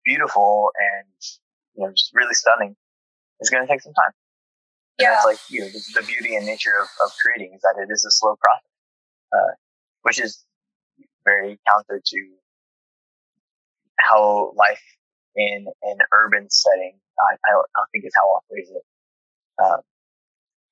beautiful 0.03 0.75
and 0.75 1.15
you 1.79 1.87
know 1.87 1.95
just 1.95 2.11
really 2.11 2.35
stunning, 2.35 2.75
it's 3.39 3.47
going 3.47 3.63
to 3.63 3.71
take 3.71 3.79
some 3.79 3.95
time. 3.95 4.11
And 4.99 5.07
yeah. 5.07 5.15
that's 5.15 5.31
like 5.31 5.39
you 5.47 5.63
know 5.63 5.71
the, 5.71 6.03
the 6.03 6.03
beauty 6.11 6.35
and 6.35 6.43
nature 6.43 6.75
of, 6.75 6.91
of 7.07 7.15
creating 7.23 7.55
is 7.55 7.63
that 7.63 7.79
it 7.79 7.87
is 7.87 8.03
a 8.03 8.11
slow 8.11 8.35
process. 8.35 8.75
Uh, 9.31 9.55
which 10.03 10.19
is 10.19 10.43
very 11.23 11.61
counter 11.71 12.03
to 12.03 12.19
how 14.03 14.51
life 14.59 14.83
in 15.39 15.67
an 15.83 15.99
urban 16.13 16.51
setting, 16.51 16.99
I, 17.19 17.39
I, 17.47 17.51
don't, 17.55 17.67
I 17.71 17.79
don't 17.79 17.91
think 17.95 18.05
is 18.05 18.13
how 18.19 18.27
I'll 18.35 18.45
phrase 18.51 18.71
it, 18.75 18.85
um, 19.63 19.81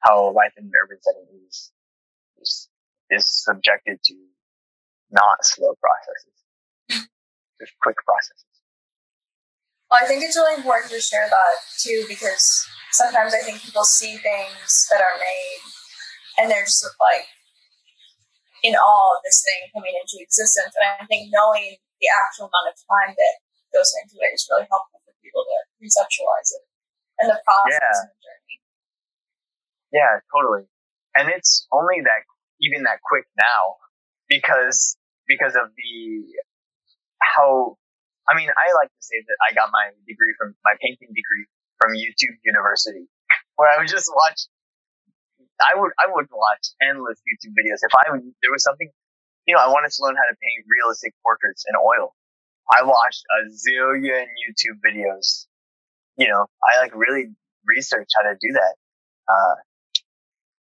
how 0.02 0.32
life 0.34 0.52
in 0.58 0.64
an 0.64 0.72
urban 0.82 0.98
setting 1.00 1.26
is, 1.46 1.70
is, 2.42 2.68
is 3.10 3.24
subjected 3.26 4.02
to 4.02 4.14
not 5.10 5.46
slow 5.46 5.78
processes, 5.78 7.06
just 7.62 7.72
quick 7.80 7.96
processes. 8.04 8.44
Well, 9.88 10.02
I 10.02 10.06
think 10.06 10.24
it's 10.26 10.34
really 10.34 10.58
important 10.58 10.90
to 10.90 11.00
share 11.00 11.30
that 11.30 11.54
too, 11.78 12.04
because 12.08 12.66
sometimes 12.90 13.34
I 13.34 13.46
think 13.46 13.62
people 13.62 13.84
see 13.84 14.18
things 14.18 14.88
that 14.90 14.98
are 14.98 15.16
made 15.22 15.62
and 16.42 16.50
they're 16.50 16.66
just 16.66 16.82
like, 16.98 17.30
in 18.66 18.74
awe 18.74 19.14
of 19.14 19.22
this 19.22 19.46
thing 19.46 19.70
coming 19.70 19.94
into 19.94 20.18
existence. 20.18 20.74
And 20.74 20.84
I 20.98 21.06
think 21.06 21.30
knowing 21.30 21.78
the 22.02 22.10
actual 22.10 22.50
amount 22.50 22.74
of 22.74 22.76
time 22.82 23.14
that 23.14 23.34
goes 23.72 23.90
into 24.02 24.18
it 24.22 24.34
is 24.34 24.46
really 24.50 24.66
helpful 24.70 25.00
for 25.02 25.14
people 25.22 25.42
to 25.42 25.56
conceptualize 25.80 26.50
it 26.54 26.64
and 27.20 27.30
the 27.32 27.40
process 27.42 27.80
yeah. 27.80 28.00
and 28.02 28.08
the 28.10 28.18
journey. 28.20 28.56
Yeah, 29.92 30.12
totally. 30.28 30.68
And 31.16 31.32
it's 31.32 31.66
only 31.72 32.04
that 32.04 32.28
even 32.60 32.84
that 32.84 33.00
quick 33.00 33.24
now 33.36 33.80
because 34.28 34.96
because 35.28 35.56
of 35.56 35.72
the 35.74 36.26
how 37.22 37.76
I 38.26 38.34
mean, 38.34 38.50
I 38.50 38.66
like 38.74 38.90
to 38.90 39.02
say 39.02 39.22
that 39.22 39.38
I 39.38 39.54
got 39.54 39.70
my 39.70 39.94
degree 40.02 40.34
from 40.34 40.58
my 40.66 40.74
painting 40.82 41.14
degree 41.14 41.46
from 41.78 41.94
YouTube 41.94 42.34
University, 42.42 43.06
where 43.54 43.70
I 43.70 43.78
would 43.78 43.88
just 43.88 44.10
watch 44.10 44.50
I 45.62 45.78
would 45.78 45.92
I 45.96 46.10
would 46.10 46.28
watch 46.28 46.64
endless 46.82 47.22
YouTube 47.24 47.54
videos 47.56 47.80
if 47.80 47.92
I 47.96 48.12
there 48.42 48.52
was 48.52 48.64
something 48.64 48.90
you 49.46 49.54
know 49.54 49.62
I 49.62 49.70
wanted 49.70 49.94
to 49.94 50.00
learn 50.02 50.16
how 50.16 50.26
to 50.28 50.36
paint 50.36 50.66
realistic 50.68 51.14
portraits 51.22 51.64
in 51.68 51.74
oil. 51.78 52.12
I 52.72 52.82
watched 52.84 53.24
a 53.30 53.48
zillion 53.50 54.26
YouTube 54.42 54.80
videos. 54.84 55.46
You 56.16 56.28
know, 56.28 56.46
I 56.64 56.80
like 56.80 56.94
really 56.94 57.26
researched 57.64 58.12
how 58.16 58.28
to 58.30 58.34
do 58.40 58.52
that 58.52 58.74
uh, 59.28 59.54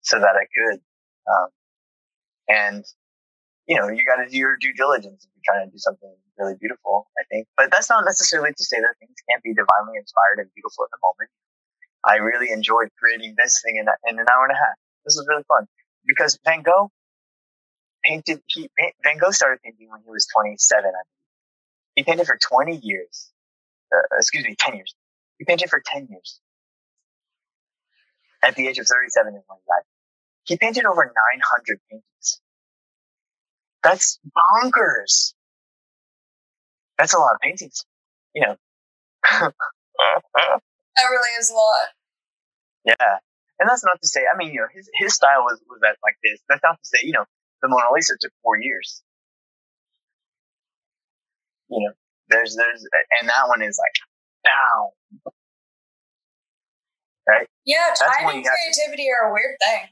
so 0.00 0.18
that 0.18 0.34
I 0.36 0.46
could. 0.54 0.80
Um, 1.28 1.48
and 2.48 2.84
you 3.66 3.78
know, 3.78 3.88
you 3.88 4.04
got 4.04 4.22
to 4.22 4.28
do 4.28 4.36
your 4.36 4.56
due 4.56 4.72
diligence 4.74 5.24
if 5.24 5.30
you're 5.36 5.46
trying 5.46 5.66
to 5.66 5.70
do 5.70 5.78
something 5.78 6.10
really 6.38 6.54
beautiful. 6.58 7.06
I 7.18 7.22
think, 7.30 7.46
but 7.56 7.70
that's 7.70 7.88
not 7.88 8.04
necessarily 8.04 8.50
to 8.50 8.64
say 8.64 8.80
that 8.80 8.94
things 8.98 9.14
can't 9.30 9.42
be 9.42 9.54
divinely 9.54 9.98
inspired 9.98 10.42
and 10.42 10.50
beautiful 10.54 10.84
in 10.84 10.90
the 10.90 11.00
moment. 11.02 11.30
I 12.04 12.16
really 12.16 12.50
enjoyed 12.50 12.88
creating 12.98 13.34
this 13.38 13.62
thing 13.64 13.76
in, 13.76 13.86
in 14.10 14.18
an 14.18 14.26
hour 14.26 14.44
and 14.44 14.52
a 14.52 14.58
half. 14.58 14.74
This 15.04 15.14
was 15.16 15.26
really 15.28 15.44
fun 15.46 15.68
because 16.06 16.38
Van 16.44 16.62
Gogh 16.62 16.90
painted, 18.04 18.42
he, 18.46 18.68
Van 19.04 19.18
Gogh 19.18 19.30
started 19.30 19.60
painting 19.62 19.88
when 19.90 20.00
he 20.02 20.10
was 20.10 20.26
27, 20.34 20.84
I. 20.84 21.02
He 21.94 22.05
painted 22.05 22.27
for 22.27 22.39
20 22.40 22.77
years. 22.82 23.31
Uh, 23.94 24.01
excuse 24.19 24.44
me, 24.44 24.55
10 24.59 24.74
years. 24.77 24.94
He 25.39 25.44
painted 25.44 25.69
for 25.69 25.82
10 25.85 26.09
years. 26.10 26.40
At 28.43 28.56
the 28.56 28.66
age 28.66 28.78
of 28.78 28.86
37 28.86 29.35
is 29.35 29.43
when 29.47 29.59
he 29.59 29.62
died. 29.69 29.85
He 30.44 30.56
painted 30.56 30.85
over 30.85 31.05
900 31.05 31.81
paintings. 31.90 32.40
That's 33.82 34.19
bonkers. 34.27 35.35
That's 36.98 37.14
a 37.14 37.19
lot 37.19 37.35
of 37.35 37.40
paintings. 37.40 37.85
You 38.35 38.47
know. 38.47 39.51
That 40.97 41.09
really 41.09 41.31
is 41.39 41.51
a 41.51 41.55
lot. 41.55 41.89
Yeah. 42.85 43.19
And 43.59 43.69
that's 43.69 43.85
not 43.85 44.01
to 44.02 44.09
say, 44.09 44.24
I 44.28 44.36
mean, 44.36 44.52
you 44.52 44.60
know, 44.60 44.66
his, 44.74 44.90
his 45.01 45.14
style 45.14 45.43
was, 45.43 45.60
was 45.69 45.81
that 45.82 45.97
like 46.02 46.16
this. 46.23 46.40
That's 46.48 46.62
not 46.62 46.78
to 46.78 46.85
say, 46.85 47.06
you 47.06 47.12
know, 47.12 47.24
the 47.62 47.69
Mona 47.69 47.86
Lisa 47.94 48.14
took 48.20 48.32
four 48.43 48.60
years. 48.60 49.02
You 51.73 51.89
know, 51.89 51.94
there's, 52.28 52.53
there's, 52.55 52.85
and 53.20 53.28
that 53.28 53.49
one 53.49 53.65
is 53.65 53.81
like, 53.81 53.97
down. 54.44 54.93
Right? 57.24 57.49
Yeah, 57.65 57.97
time 57.97 58.28
and 58.28 58.44
creativity 58.44 59.09
to, 59.09 59.15
are 59.16 59.31
a 59.31 59.32
weird 59.32 59.57
thing. 59.57 59.89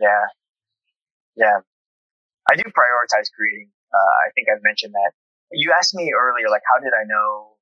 Yeah. 0.00 0.24
Yeah. 1.36 1.58
I 2.48 2.56
do 2.56 2.64
prioritize 2.72 3.28
creating. 3.36 3.68
Uh, 3.92 4.14
I 4.24 4.32
think 4.32 4.48
I've 4.48 4.62
mentioned 4.64 4.94
that. 4.94 5.12
You 5.52 5.74
asked 5.76 5.94
me 5.94 6.14
earlier, 6.14 6.48
like, 6.48 6.62
how 6.64 6.80
did 6.80 6.94
I 6.94 7.04
know 7.04 7.60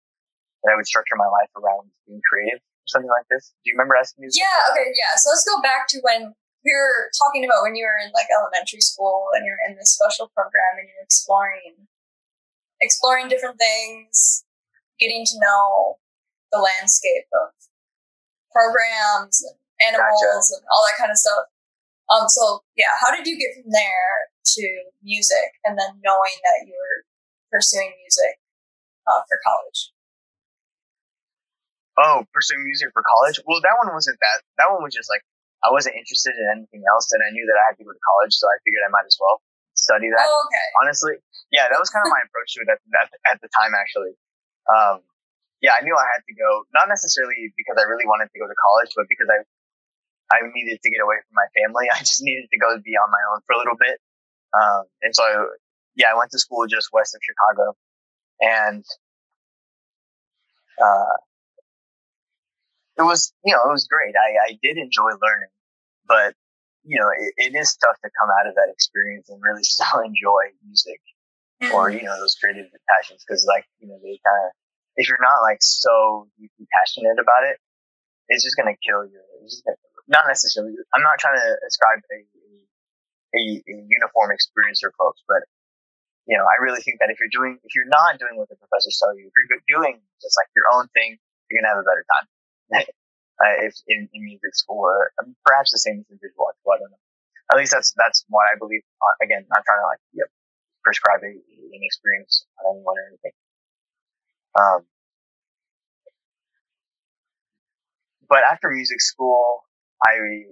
that 0.63 0.73
I 0.73 0.77
would 0.77 0.87
structure 0.87 1.15
my 1.15 1.29
life 1.31 1.51
around 1.55 1.91
being 2.07 2.23
creative 2.27 2.59
or 2.59 2.89
something 2.91 3.11
like 3.11 3.27
this. 3.31 3.55
Do 3.63 3.71
you 3.71 3.75
remember 3.79 3.95
asking 3.95 4.27
me? 4.27 4.29
Yeah. 4.35 4.71
Okay. 4.75 4.91
Yeah. 4.95 5.15
So 5.19 5.31
let's 5.31 5.47
go 5.47 5.63
back 5.63 5.87
to 5.95 6.03
when 6.03 6.35
we 6.67 6.71
were 6.75 7.11
talking 7.15 7.47
about 7.47 7.63
when 7.63 7.79
you 7.79 7.87
were 7.87 7.99
in 8.03 8.11
like 8.11 8.27
elementary 8.35 8.83
school 8.83 9.31
and 9.39 9.47
you're 9.47 9.63
in 9.71 9.79
this 9.79 9.95
special 9.95 10.31
program 10.35 10.83
and 10.83 10.91
you're 10.91 11.07
exploring, 11.07 11.87
exploring 12.81 13.29
different 13.29 13.59
things, 13.59 14.45
getting 14.99 15.25
to 15.25 15.37
know 15.41 15.99
the 16.53 16.59
landscape 16.59 17.29
of 17.35 17.53
programs 18.53 19.45
and 19.45 19.95
animals 19.95 20.23
gotcha. 20.23 20.59
and 20.59 20.65
all 20.73 20.83
that 20.87 20.99
kind 20.99 21.11
of 21.11 21.19
stuff. 21.19 21.45
Um, 22.09 22.25
so 22.29 22.65
yeah, 22.77 22.97
how 23.01 23.15
did 23.15 23.27
you 23.27 23.37
get 23.37 23.53
from 23.61 23.71
there 23.71 24.33
to 24.57 24.65
music 25.03 25.61
and 25.65 25.79
then 25.79 26.01
knowing 26.01 26.37
that 26.41 26.67
you 26.67 26.73
were 26.73 27.05
pursuing 27.53 27.93
music 28.01 28.41
uh, 29.07 29.21
for 29.29 29.39
college? 29.45 29.93
oh, 31.99 32.25
pursuing 32.31 32.63
music 32.65 32.95
for 32.95 33.03
college. 33.03 33.43
Well, 33.45 33.59
that 33.61 33.77
one 33.83 33.91
wasn't 33.91 34.19
that. 34.23 34.39
That 34.63 34.71
one 34.71 34.83
was 34.87 34.95
just 34.95 35.11
like 35.11 35.23
I 35.67 35.75
wasn't 35.75 35.99
interested 35.99 36.39
in 36.39 36.47
anything 36.55 36.87
else, 36.87 37.11
and 37.11 37.21
I 37.21 37.35
knew 37.35 37.45
that 37.51 37.59
I 37.59 37.75
had 37.75 37.77
to 37.83 37.85
go 37.85 37.91
to 37.91 38.05
college, 38.07 38.35
so 38.39 38.47
I 38.47 38.57
figured 38.63 38.87
I 38.87 38.91
might 38.95 39.07
as 39.07 39.19
well 39.19 39.43
study 39.75 40.09
that. 40.15 40.23
Oh, 40.23 40.47
okay. 40.47 40.67
Honestly, 40.79 41.19
yeah, 41.51 41.69
that 41.69 41.81
was 41.81 41.89
kind 41.89 42.05
of 42.05 42.13
my 42.13 42.21
approach 42.29 42.55
to 42.57 42.65
it 42.65 42.69
at, 42.69 42.81
at, 42.93 43.09
at 43.33 43.39
the 43.41 43.49
time, 43.49 43.73
actually. 43.73 44.13
Um, 44.69 45.01
yeah, 45.65 45.75
I 45.75 45.83
knew 45.83 45.97
I 45.97 46.07
had 46.13 46.23
to 46.23 46.35
go, 46.37 46.69
not 46.77 46.87
necessarily 46.87 47.51
because 47.57 47.81
I 47.81 47.89
really 47.89 48.07
wanted 48.07 48.31
to 48.31 48.39
go 48.39 48.47
to 48.47 48.55
college, 48.55 48.93
but 48.95 49.09
because 49.09 49.27
I 49.33 49.43
I 50.29 50.45
needed 50.53 50.79
to 50.83 50.91
get 50.91 51.01
away 51.01 51.17
from 51.25 51.35
my 51.35 51.49
family. 51.57 51.89
I 51.95 51.99
just 52.05 52.23
needed 52.23 52.49
to 52.53 52.59
go 52.59 52.77
be 52.85 52.95
on 52.97 53.09
my 53.11 53.23
own 53.33 53.41
for 53.47 53.57
a 53.57 53.59
little 53.59 53.77
bit. 53.81 53.97
Um, 54.53 54.85
and 55.03 55.15
so, 55.15 55.25
I, 55.25 55.45
yeah, 55.97 56.13
I 56.13 56.15
went 56.17 56.31
to 56.33 56.39
school 56.39 56.67
just 56.69 56.93
west 56.93 57.15
of 57.15 57.21
Chicago, 57.25 57.77
and 58.41 58.85
uh, 60.81 61.17
it 62.99 63.03
was 63.03 63.33
you 63.45 63.55
know 63.57 63.63
it 63.65 63.73
was 63.73 63.89
great. 63.89 64.15
I, 64.15 64.53
I 64.53 64.59
did 64.63 64.77
enjoy 64.77 65.11
learning, 65.17 65.53
but 66.07 66.35
you 66.85 67.01
know 67.01 67.09
it, 67.09 67.35
it 67.37 67.59
is 67.59 67.77
tough 67.77 67.97
to 68.05 68.11
come 68.21 68.29
out 68.41 68.47
of 68.47 68.55
that 68.55 68.69
experience 68.71 69.29
and 69.29 69.41
really 69.43 69.63
still 69.67 70.01
enjoy 70.01 70.53
music 70.65 71.01
or 71.75 71.91
you 71.91 72.03
know 72.07 72.15
those 72.19 72.39
creative 72.39 72.71
passions 72.87 73.25
because 73.27 73.43
like 73.49 73.67
you 73.83 73.89
know 73.89 73.99
they 73.99 74.19
kind 74.23 74.41
of 74.47 74.51
if 74.99 75.09
you're 75.09 75.23
not 75.23 75.43
like 75.43 75.59
so 75.63 76.27
deeply 76.39 76.67
passionate 76.75 77.19
about 77.19 77.47
it, 77.47 77.59
it's 78.29 78.43
just 78.43 78.59
gonna 78.59 78.79
kill 78.83 79.07
you. 79.07 79.19
Gonna, 79.67 79.79
not 80.11 80.27
necessarily. 80.27 80.75
I'm 80.95 81.03
not 81.03 81.19
trying 81.23 81.39
to 81.39 81.49
ascribe 81.67 82.03
a, 82.11 82.19
a, 83.37 83.43
a 83.63 83.75
uniform 83.87 84.35
experience 84.35 84.81
for 84.83 84.91
folks, 84.99 85.23
but 85.29 85.47
you 86.27 86.37
know, 86.37 86.45
I 86.45 86.61
really 86.61 86.83
think 86.85 87.01
that 87.01 87.09
if 87.09 87.17
you're 87.23 87.33
doing, 87.33 87.57
if 87.63 87.73
you're 87.73 87.89
not 87.89 88.21
doing 88.21 88.37
what 88.37 88.53
the 88.53 88.59
professors 88.61 89.01
tell 89.01 89.17
you, 89.17 89.31
if 89.31 89.35
you're 89.35 89.65
doing 89.65 90.03
just 90.21 90.37
like 90.37 90.51
your 90.53 90.69
own 90.75 90.91
thing, 90.93 91.17
you're 91.49 91.63
gonna 91.63 91.73
have 91.73 91.81
a 91.81 91.89
better 91.89 92.05
time. 92.05 92.27
uh, 93.41 93.57
if 93.65 93.75
in, 93.89 94.11
in, 94.13 94.21
music 94.27 94.53
school, 94.53 94.85
or 94.85 95.13
um, 95.23 95.35
perhaps 95.47 95.73
the 95.73 95.79
same 95.81 96.05
as 96.05 96.07
in 96.11 96.19
visual 96.21 96.45
arts. 96.45 96.61
I 96.67 96.77
don't 96.79 96.91
know. 96.91 97.03
At 97.49 97.57
least 97.57 97.73
that's 97.73 97.95
that's 97.97 98.27
what 98.29 98.45
I 98.45 98.59
believe. 98.59 98.85
Uh, 99.01 99.25
again, 99.25 99.47
not 99.49 99.65
trying 99.65 99.81
to 99.81 99.89
like 99.89 100.03
yep, 100.13 100.29
prescribe 100.89 101.21
a, 101.21 101.33
an 101.37 101.83
experience 101.85 102.49
on 102.65 102.81
anyone 102.81 102.97
or 102.97 103.07
anything. 103.13 103.37
Um, 104.57 104.81
but 108.29 108.41
after 108.49 108.73
music 108.73 109.01
school, 109.05 109.69
I 110.01 110.49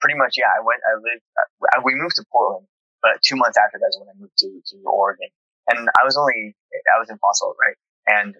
pretty 0.00 0.16
much 0.16 0.38
yeah, 0.38 0.54
I 0.54 0.62
went. 0.62 0.78
I 0.86 0.94
lived. 0.94 1.26
I, 1.74 1.82
we 1.82 1.98
moved 1.98 2.14
to 2.16 2.24
Portland 2.30 2.70
but 3.06 3.22
two 3.22 3.36
months 3.36 3.56
after 3.56 3.78
that 3.78 3.86
is 3.86 3.98
when 4.02 4.10
I 4.10 4.18
moved 4.18 4.36
to, 4.38 4.50
to 4.50 4.76
Oregon. 4.84 5.28
And 5.70 5.88
I 6.00 6.04
was 6.04 6.16
only, 6.16 6.56
I 6.74 6.98
was 6.98 7.08
in 7.08 7.18
Fossil, 7.18 7.54
right? 7.54 7.78
And 8.06 8.34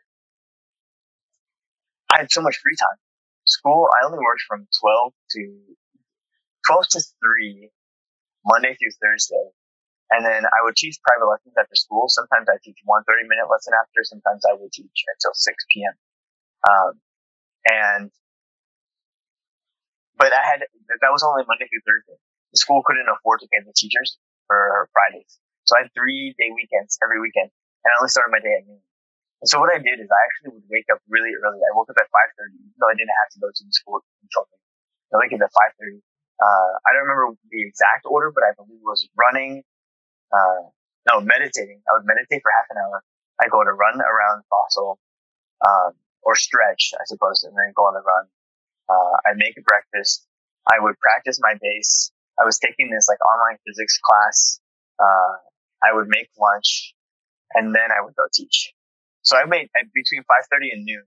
I 2.11 2.19
had 2.19 2.33
so 2.33 2.43
much 2.43 2.59
free 2.59 2.75
time. 2.75 2.99
School, 3.45 3.89
I 3.95 4.05
only 4.05 4.19
worked 4.19 4.43
from 4.49 4.67
12 4.81 5.13
to 5.39 5.59
12 6.67 6.89
to 6.91 7.01
3, 7.01 7.71
Monday 8.45 8.75
through 8.75 8.91
Thursday. 9.01 9.47
And 10.11 10.23
then 10.23 10.47
I 10.47 10.63
would 10.63 10.79
teach 10.79 11.03
private 11.03 11.27
lessons 11.27 11.55
after 11.59 11.75
school. 11.75 12.07
Sometimes 12.07 12.47
I 12.47 12.63
teach 12.63 12.79
one 12.87 13.03
30 13.05 13.27
minute 13.27 13.51
lesson 13.51 13.75
after. 13.75 14.07
Sometimes 14.07 14.47
I 14.47 14.55
would 14.55 14.71
teach 14.71 15.03
until 15.19 15.35
6 15.35 15.43
p.m. 15.75 15.95
Um, 16.63 16.93
and, 17.67 18.05
but 20.15 20.31
I 20.31 20.43
had, 20.47 20.63
that 20.63 21.11
was 21.11 21.27
only 21.27 21.43
Monday 21.51 21.67
through 21.67 21.83
Thursday. 21.83 22.19
The 22.55 22.63
school 22.63 22.87
couldn't 22.87 23.11
afford 23.11 23.43
to 23.43 23.51
pay 23.51 23.59
the 23.67 23.75
teachers 23.75 24.17
for 24.47 24.87
Fridays. 24.95 25.43
So 25.67 25.75
I 25.75 25.87
had 25.87 25.91
three 25.99 26.31
day 26.39 26.55
weekends 26.55 26.95
every 27.03 27.19
weekend, 27.19 27.51
and 27.51 27.89
I 27.91 27.99
only 27.99 28.15
started 28.15 28.31
my 28.31 28.39
day 28.39 28.63
at 28.63 28.65
noon. 28.71 28.79
And 29.43 29.51
so 29.51 29.59
what 29.59 29.75
I 29.75 29.83
did 29.83 29.99
is 29.99 30.09
I 30.09 30.21
actually 30.31 30.57
would 30.57 30.67
wake 30.71 30.87
up 30.89 31.03
really 31.11 31.35
early. 31.35 31.59
I 31.61 31.75
woke 31.75 31.91
up 31.91 31.99
at 31.99 32.09
5.30, 32.09 32.55
even 32.57 32.79
though 32.79 32.89
I 32.89 32.97
didn't 32.97 33.13
have 33.13 33.31
to 33.37 33.39
go 33.43 33.51
to 33.51 33.63
the 33.67 33.75
school 33.75 34.01
until 34.23 34.47
I 35.13 35.21
wake 35.21 35.35
up 35.35 35.43
at 35.43 35.53
5.30. 35.77 36.01
Uh, 36.39 36.73
I 36.87 36.95
don't 36.95 37.05
remember 37.05 37.37
the 37.51 37.61
exact 37.67 38.07
order, 38.09 38.31
but 38.33 38.47
I 38.47 38.55
believe 38.57 38.81
it 38.81 38.87
was 38.87 39.05
running, 39.19 39.67
uh, 40.33 40.71
no, 41.13 41.21
meditating. 41.21 41.83
I 41.87 41.99
would 41.99 42.07
meditate 42.07 42.43
for 42.43 42.51
half 42.51 42.69
an 42.71 42.79
hour. 42.79 43.03
I 43.41 43.49
go 43.49 43.63
to 43.63 43.71
run 43.71 44.01
around 44.01 44.43
Fossil, 44.51 44.99
um, 45.65 45.93
or 46.23 46.35
stretch, 46.35 46.93
I 46.99 47.05
suppose, 47.07 47.45
and 47.45 47.53
then 47.53 47.73
go 47.77 47.85
on 47.85 47.95
the 47.95 48.03
run. 48.03 48.27
Uh, 48.89 49.31
I'd 49.31 49.37
make 49.37 49.55
breakfast. 49.65 50.27
I 50.67 50.81
would 50.81 50.99
practice 50.99 51.39
my 51.41 51.55
bass. 51.61 52.11
I 52.41 52.45
was 52.45 52.59
taking 52.59 52.91
this 52.91 53.07
like 53.09 53.19
online 53.23 53.59
physics 53.67 53.99
class. 54.03 54.61
Uh, 54.99 55.39
I 55.83 55.95
would 55.95 56.09
make 56.09 56.29
lunch 56.39 56.95
and 57.55 57.75
then 57.75 57.91
I 57.91 58.05
would 58.05 58.15
go 58.15 58.25
teach. 58.33 58.73
So 59.23 59.37
I 59.37 59.45
made 59.45 59.69
between 59.95 60.23
5:30 60.23 60.73
and 60.73 60.85
noon, 60.85 61.05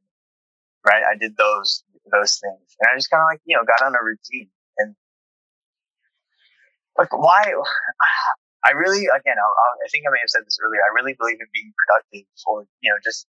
right? 0.85 1.03
I 1.03 1.15
did 1.15 1.37
those 1.37 1.83
those 2.11 2.39
things, 2.39 2.75
and 2.79 2.89
I 2.91 2.95
just 2.95 3.09
kind 3.09 3.21
of 3.21 3.27
like 3.27 3.41
you 3.45 3.55
know 3.55 3.63
got 3.63 3.85
on 3.85 3.95
a 3.95 4.03
routine. 4.03 4.49
And 4.77 4.95
like, 6.97 7.13
why? 7.13 7.53
I 8.65 8.71
really, 8.75 9.07
again, 9.07 9.39
I'll, 9.39 9.55
I'll, 9.55 9.75
i 9.79 9.87
think 9.87 10.03
I 10.03 10.11
may 10.11 10.19
have 10.19 10.29
said 10.29 10.43
this 10.43 10.59
earlier. 10.59 10.83
I 10.83 10.91
really 10.91 11.15
believe 11.15 11.39
in 11.39 11.47
being 11.53 11.71
productive, 11.75 12.27
or 12.47 12.67
you 12.81 12.91
know, 12.91 12.99
just 13.03 13.27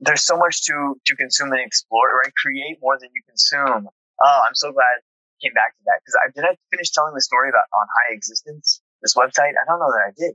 there's 0.00 0.26
so 0.26 0.36
much 0.36 0.64
to 0.66 0.98
to 1.06 1.12
consume 1.16 1.52
and 1.52 1.62
explore, 1.62 2.18
right? 2.18 2.32
Create 2.34 2.78
more 2.82 2.98
than 2.98 3.10
you 3.14 3.22
consume. 3.28 3.88
Oh, 3.88 4.40
I'm 4.46 4.54
so 4.54 4.72
glad 4.72 5.02
came 5.42 5.52
back 5.52 5.76
to 5.76 5.82
that 5.86 6.00
because 6.00 6.16
I 6.16 6.32
did 6.32 6.44
I 6.48 6.56
finish 6.70 6.90
telling 6.90 7.14
the 7.14 7.22
story 7.22 7.52
about 7.52 7.68
on 7.74 7.86
High 8.02 8.14
Existence, 8.14 8.80
this 9.02 9.14
website. 9.14 9.54
I 9.54 9.64
don't 9.66 9.78
know 9.78 9.92
that 9.92 10.04
I 10.08 10.12
did. 10.16 10.34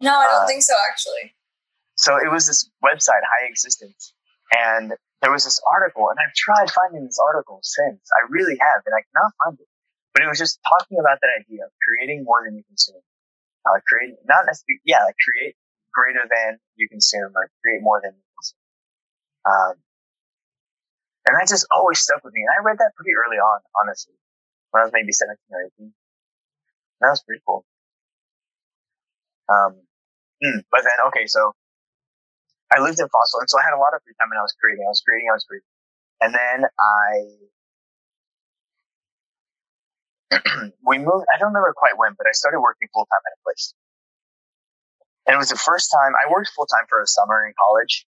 No, 0.00 0.16
I 0.16 0.26
don't 0.26 0.44
uh, 0.44 0.46
think 0.46 0.62
so. 0.62 0.74
Actually. 0.88 1.34
So 1.96 2.16
it 2.16 2.30
was 2.30 2.46
this 2.46 2.70
website, 2.82 3.26
High 3.26 3.50
Existence, 3.50 4.14
and 4.54 4.94
there 5.20 5.32
was 5.32 5.44
this 5.44 5.60
article, 5.74 6.08
and 6.10 6.18
I've 6.18 6.34
tried 6.34 6.70
finding 6.70 7.04
this 7.04 7.18
article 7.18 7.58
since. 7.62 8.00
I 8.14 8.26
really 8.30 8.56
have, 8.58 8.82
and 8.86 8.94
I 8.94 9.02
cannot 9.10 9.32
find 9.44 9.58
it. 9.58 9.66
But 10.18 10.26
it 10.26 10.28
was 10.28 10.42
just 10.42 10.58
talking 10.66 10.98
about 10.98 11.22
that 11.22 11.30
idea 11.38 11.62
of 11.62 11.70
creating 11.78 12.26
more 12.26 12.42
than 12.42 12.58
you 12.58 12.66
consume. 12.66 12.98
Uh, 13.62 13.78
create, 13.86 14.18
not 14.26 14.50
necessarily, 14.50 14.82
yeah, 14.82 15.06
like 15.06 15.14
create 15.22 15.54
greater 15.94 16.26
than 16.26 16.58
you 16.74 16.90
consume, 16.90 17.30
or 17.38 17.46
create 17.62 17.86
more 17.86 18.02
than 18.02 18.18
you 18.18 18.26
consume. 18.34 18.66
Um, 19.46 19.74
and 21.30 21.38
that 21.38 21.46
just 21.46 21.70
always 21.70 22.02
stuck 22.02 22.26
with 22.26 22.34
me. 22.34 22.42
And 22.42 22.50
I 22.50 22.66
read 22.66 22.82
that 22.82 22.98
pretty 22.98 23.14
early 23.14 23.38
on, 23.38 23.62
honestly 23.78 24.18
when 24.70 24.82
I 24.82 24.84
was 24.84 24.92
maybe 24.92 25.12
17 25.12 25.36
or 25.50 25.62
18. 25.80 25.92
That 27.00 27.10
was 27.10 27.22
pretty 27.22 27.42
cool. 27.46 27.64
Um, 29.48 29.80
hmm, 30.42 30.60
but 30.70 30.84
then, 30.84 30.98
okay, 31.08 31.26
so 31.26 31.54
I 32.68 32.80
lived 32.80 33.00
in 33.00 33.08
Fossil, 33.08 33.40
and 33.40 33.48
so 33.48 33.56
I 33.58 33.64
had 33.64 33.72
a 33.72 33.80
lot 33.80 33.94
of 33.96 34.02
free 34.04 34.12
time 34.20 34.28
and 34.30 34.38
I 34.38 34.44
was 34.44 34.54
creating, 34.60 34.84
I 34.84 34.92
was 34.92 35.00
creating, 35.00 35.28
I 35.30 35.36
was 35.36 35.46
creating. 35.48 35.72
And 36.20 36.34
then 36.34 36.68
I, 36.68 37.08
we 40.86 40.98
moved, 40.98 41.26
I 41.32 41.38
don't 41.38 41.54
remember 41.54 41.72
quite 41.76 41.96
when, 41.96 42.14
but 42.16 42.26
I 42.26 42.32
started 42.32 42.60
working 42.60 42.88
full 42.92 43.06
time 43.06 43.24
at 43.24 43.38
a 43.38 43.40
place. 43.44 43.74
And 45.26 45.34
it 45.34 45.38
was 45.38 45.48
the 45.50 45.60
first 45.60 45.92
time 45.92 46.12
I 46.16 46.30
worked 46.30 46.50
full 46.56 46.66
time 46.66 46.86
for 46.88 47.00
a 47.02 47.06
summer 47.06 47.44
in 47.44 47.52
college, 47.58 48.06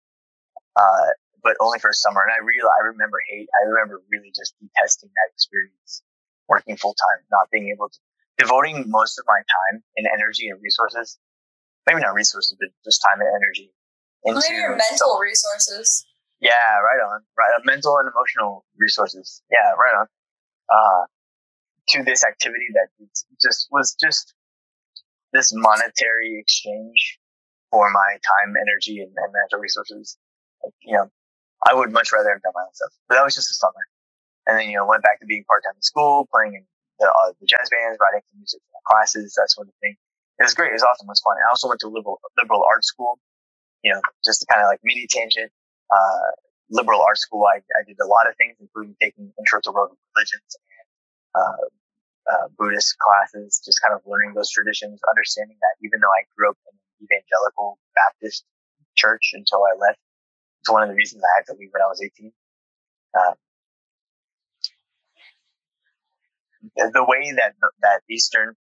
uh, 0.76 1.14
but 1.44 1.58
only 1.60 1.78
for 1.78 1.90
a 1.90 1.94
summer. 1.94 2.22
And 2.26 2.34
I 2.34 2.42
really, 2.42 2.66
I 2.66 2.90
remember 2.90 3.22
hate, 3.30 3.48
I 3.54 3.70
remember 3.70 4.02
really 4.10 4.34
just 4.34 4.56
detesting 4.58 5.10
that 5.14 5.30
experience 5.34 6.02
working 6.50 6.78
full 6.78 6.96
time, 6.98 7.22
not 7.32 7.50
being 7.52 7.70
able 7.70 7.90
to 7.90 8.00
devoting 8.38 8.90
most 8.90 9.20
of 9.20 9.26
my 9.28 9.38
time 9.38 9.84
and 9.98 10.08
energy 10.08 10.50
and 10.50 10.62
resources, 10.62 11.20
maybe 11.88 12.02
not 12.02 12.14
resources, 12.14 12.56
but 12.60 12.70
just 12.84 13.02
time 13.02 13.22
and 13.22 13.30
energy 13.30 13.72
into 14.24 14.54
your 14.54 14.76
mental 14.76 15.20
resources. 15.20 16.06
Yeah, 16.42 16.82
right 16.82 17.00
on. 17.00 17.22
Right, 17.38 17.52
mental 17.64 17.98
and 17.98 18.10
emotional 18.10 18.66
resources. 18.78 19.42
Yeah, 19.52 19.72
right 19.78 19.96
on. 20.02 20.08
Uh, 20.68 21.06
to 21.90 22.04
this 22.04 22.24
activity 22.24 22.68
that 22.74 22.88
just 23.42 23.68
was 23.72 23.96
just 24.02 24.34
this 25.34 25.52
monetary 25.54 26.40
exchange 26.40 27.20
for 27.72 27.90
my 27.92 28.18
time, 28.22 28.56
energy, 28.56 29.00
and, 29.00 29.12
and 29.18 29.62
resources. 29.62 30.18
Like, 30.64 30.74
you 30.82 30.96
know, 30.96 31.10
I 31.68 31.74
would 31.74 31.92
much 31.92 32.12
rather 32.14 32.30
have 32.30 32.42
done 32.42 32.54
my 32.56 32.62
own 32.62 32.74
stuff, 32.74 32.94
but 33.10 33.16
that 33.16 33.24
was 33.24 33.36
just 33.36 33.52
a 33.52 33.56
summer 33.56 33.84
and 34.48 34.60
then 34.60 34.70
you 34.70 34.78
know 34.78 34.86
went 34.86 35.04
back 35.04 35.20
to 35.20 35.26
being 35.26 35.44
part 35.46 35.64
time 35.64 35.76
in 35.76 35.82
school, 35.82 36.28
playing 36.32 36.56
in 36.56 36.64
the, 37.00 37.08
uh, 37.08 37.32
the 37.40 37.48
jazz 37.48 37.70
bands, 37.72 37.98
writing 38.00 38.22
some 38.30 38.40
music 38.40 38.62
for 38.72 38.82
classes, 38.88 39.34
that 39.36 39.50
sort 39.50 39.68
of 39.68 39.74
thing. 39.82 39.96
It 40.40 40.44
was 40.44 40.54
great. 40.54 40.72
It 40.72 40.80
was 40.80 40.84
awesome. 40.84 41.06
It 41.08 41.16
was 41.16 41.22
fun. 41.22 41.38
I 41.38 41.50
also 41.50 41.68
went 41.68 41.80
to 41.82 41.88
liberal 41.88 42.20
liberal 42.38 42.64
art 42.68 42.84
school. 42.84 43.20
You 43.84 43.94
know, 43.94 44.02
just 44.24 44.46
kind 44.48 44.64
of 44.64 44.68
like 44.68 44.80
mini 44.84 45.08
tangent. 45.10 45.52
Uh, 45.92 46.32
liberal 46.72 47.02
art 47.02 47.20
school, 47.20 47.46
I, 47.46 47.60
I 47.60 47.84
did 47.86 48.00
a 48.02 48.08
lot 48.08 48.28
of 48.28 48.36
things, 48.38 48.56
including 48.60 48.96
taking 49.02 49.32
intro 49.38 49.60
to 49.62 49.72
world 49.72 49.94
religions 50.16 50.58
uh, 51.36 51.64
uh, 52.32 52.48
Buddhist 52.58 52.96
classes, 52.98 53.62
just 53.66 53.82
kind 53.82 53.94
of 53.94 54.02
learning 54.06 54.34
those 54.34 54.50
traditions, 54.50 55.00
understanding 55.10 55.58
that 55.60 55.76
even 55.86 56.00
though 56.00 56.14
I 56.14 56.24
grew 56.38 56.50
up 56.50 56.58
in 56.68 56.74
an 56.74 57.08
evangelical 57.08 57.80
Baptist 57.96 58.46
church 58.96 59.32
until 59.34 59.60
I 59.64 59.76
left, 59.80 60.00
it's 60.62 60.72
one 60.72 60.84
of 60.84 60.90
the 60.90 60.96
reasons 60.96 61.24
I 61.24 61.32
had 61.38 61.46
to 61.52 61.60
leave 61.60 61.70
when 61.72 61.82
I 61.82 61.88
was 61.88 62.02
18. 62.02 62.32
Uh, 63.14 63.34
the 66.94 67.04
way 67.04 67.34
that 67.36 67.54
that 67.82 68.02
Eastern, 68.10 68.56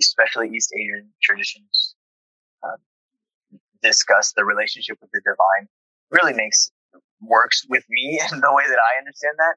especially 0.00 0.48
East 0.48 0.72
Asian 0.74 1.12
traditions, 1.22 1.94
um, 2.62 2.78
discuss 3.82 4.32
the 4.32 4.44
relationship 4.44 4.96
with 5.02 5.10
the 5.12 5.20
divine, 5.20 5.68
really 6.10 6.32
makes 6.32 6.70
works 7.20 7.66
with 7.68 7.84
me 7.90 8.20
and 8.32 8.42
the 8.42 8.52
way 8.52 8.64
that 8.66 8.78
I 8.78 8.98
understand 8.98 9.34
that 9.38 9.56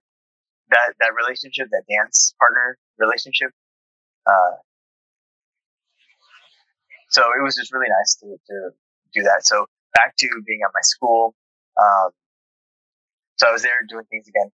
that 0.69 0.93
that 0.99 1.11
relationship, 1.15 1.67
that 1.71 1.83
dance 1.89 2.33
partner 2.39 2.77
relationship. 2.97 3.51
Uh, 4.25 4.57
so 7.09 7.21
it 7.37 7.41
was 7.41 7.55
just 7.55 7.71
really 7.73 7.87
nice 7.89 8.15
to, 8.15 8.35
to 8.47 8.69
do 9.13 9.23
that. 9.23 9.45
So 9.45 9.65
back 9.95 10.15
to 10.17 10.27
being 10.45 10.59
at 10.65 10.71
my 10.73 10.81
school. 10.81 11.33
Um, 11.79 12.09
so 13.37 13.47
I 13.47 13.51
was 13.51 13.63
there 13.63 13.79
doing 13.87 14.05
things 14.09 14.27
again. 14.27 14.51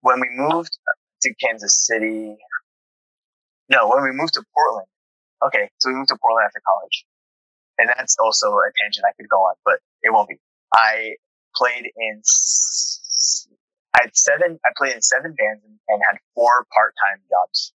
When 0.00 0.20
we 0.20 0.28
moved 0.30 0.78
to 1.22 1.34
Kansas 1.42 1.86
City, 1.86 2.36
no, 3.68 3.88
when 3.88 4.02
we 4.02 4.12
moved 4.12 4.34
to 4.34 4.42
Portland, 4.54 4.86
Okay, 5.44 5.68
so 5.78 5.90
we 5.90 5.96
moved 5.96 6.08
to 6.08 6.16
Portland 6.20 6.46
after 6.46 6.60
college, 6.64 7.04
and 7.78 7.88
that's 7.88 8.16
also 8.18 8.48
a 8.48 8.70
tangent 8.80 9.04
I 9.06 9.12
could 9.20 9.28
go 9.28 9.36
on, 9.44 9.54
but 9.64 9.78
it 10.02 10.12
won't 10.12 10.28
be. 10.28 10.36
I 10.72 11.16
played 11.54 11.84
in. 11.84 12.22
I 13.94 14.10
had 14.10 14.16
seven. 14.16 14.58
I 14.64 14.70
played 14.76 14.94
in 14.94 15.02
seven 15.02 15.34
bands 15.38 15.62
and, 15.64 15.78
and 15.88 16.02
had 16.02 16.18
four 16.34 16.66
part-time 16.74 17.22
jobs. 17.30 17.72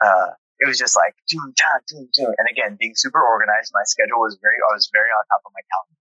Uh, 0.00 0.32
it 0.60 0.68
was 0.68 0.78
just 0.78 0.96
like 0.96 1.16
doom, 1.28 1.52
doom, 1.56 1.80
doom, 1.88 2.08
doom. 2.12 2.32
And 2.36 2.48
again, 2.50 2.76
being 2.80 2.92
super 2.96 3.20
organized, 3.20 3.72
my 3.72 3.84
schedule 3.84 4.20
was 4.20 4.38
very. 4.40 4.56
I 4.60 4.72
was 4.72 4.88
very 4.92 5.08
on 5.08 5.22
top 5.28 5.44
of 5.44 5.52
my 5.52 5.64
calendar. 5.68 5.96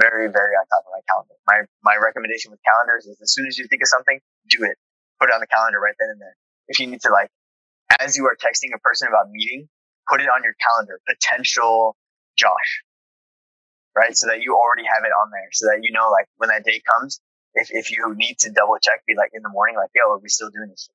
Very, 0.00 0.32
very 0.32 0.56
on 0.56 0.64
top 0.68 0.84
of 0.88 0.92
my 0.92 1.04
calendar. 1.08 1.36
My 1.48 1.64
my 1.84 1.96
recommendation 2.00 2.50
with 2.50 2.60
calendars 2.64 3.04
is 3.04 3.20
as 3.20 3.32
soon 3.32 3.46
as 3.46 3.58
you 3.58 3.66
think 3.68 3.82
of 3.82 3.88
something, 3.88 4.20
do 4.48 4.64
it. 4.64 4.76
Put 5.20 5.28
it 5.28 5.34
on 5.34 5.40
the 5.40 5.50
calendar 5.50 5.80
right 5.80 5.96
then 6.00 6.08
and 6.08 6.20
there. 6.20 6.36
If 6.68 6.80
you 6.80 6.86
need 6.86 7.00
to 7.02 7.12
like, 7.12 7.28
as 8.00 8.16
you 8.16 8.24
are 8.24 8.36
texting 8.36 8.72
a 8.72 8.80
person 8.80 9.08
about 9.08 9.28
meeting, 9.28 9.68
put 10.08 10.20
it 10.20 10.28
on 10.28 10.40
your 10.44 10.54
calendar. 10.56 11.00
Potential 11.04 11.96
Josh, 12.36 12.84
right? 13.96 14.16
So 14.16 14.28
that 14.28 14.40
you 14.40 14.56
already 14.56 14.88
have 14.88 15.04
it 15.04 15.12
on 15.12 15.28
there, 15.28 15.48
so 15.52 15.66
that 15.68 15.80
you 15.82 15.92
know 15.92 16.08
like 16.08 16.24
when 16.36 16.48
that 16.48 16.64
day 16.64 16.80
comes, 16.88 17.20
if, 17.60 17.68
if 17.70 17.90
you 17.90 18.14
need 18.16 18.38
to 18.40 18.50
double 18.50 18.76
check, 18.82 19.04
be 19.06 19.14
like 19.16 19.30
in 19.32 19.42
the 19.42 19.48
morning, 19.48 19.76
like, 19.76 19.90
yo, 19.94 20.10
are 20.10 20.18
we 20.18 20.28
still 20.28 20.50
doing 20.50 20.70
this? 20.70 20.88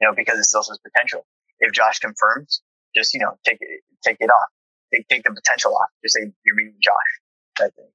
You 0.00 0.08
know, 0.08 0.14
because 0.14 0.38
it 0.38 0.44
still 0.44 0.62
says 0.62 0.78
potential. 0.78 1.24
If 1.58 1.72
Josh 1.72 1.98
confirms, 1.98 2.60
just, 2.94 3.14
you 3.14 3.20
know, 3.20 3.38
take 3.44 3.58
it, 3.60 3.80
take 4.04 4.18
it 4.20 4.28
off. 4.28 4.50
Take, 4.92 5.08
take 5.08 5.24
the 5.24 5.32
potential 5.32 5.74
off. 5.74 5.88
Just 6.04 6.14
say 6.14 6.20
you're 6.44 6.54
meeting 6.54 6.78
Josh. 6.82 7.12
That 7.58 7.74
thing. 7.74 7.90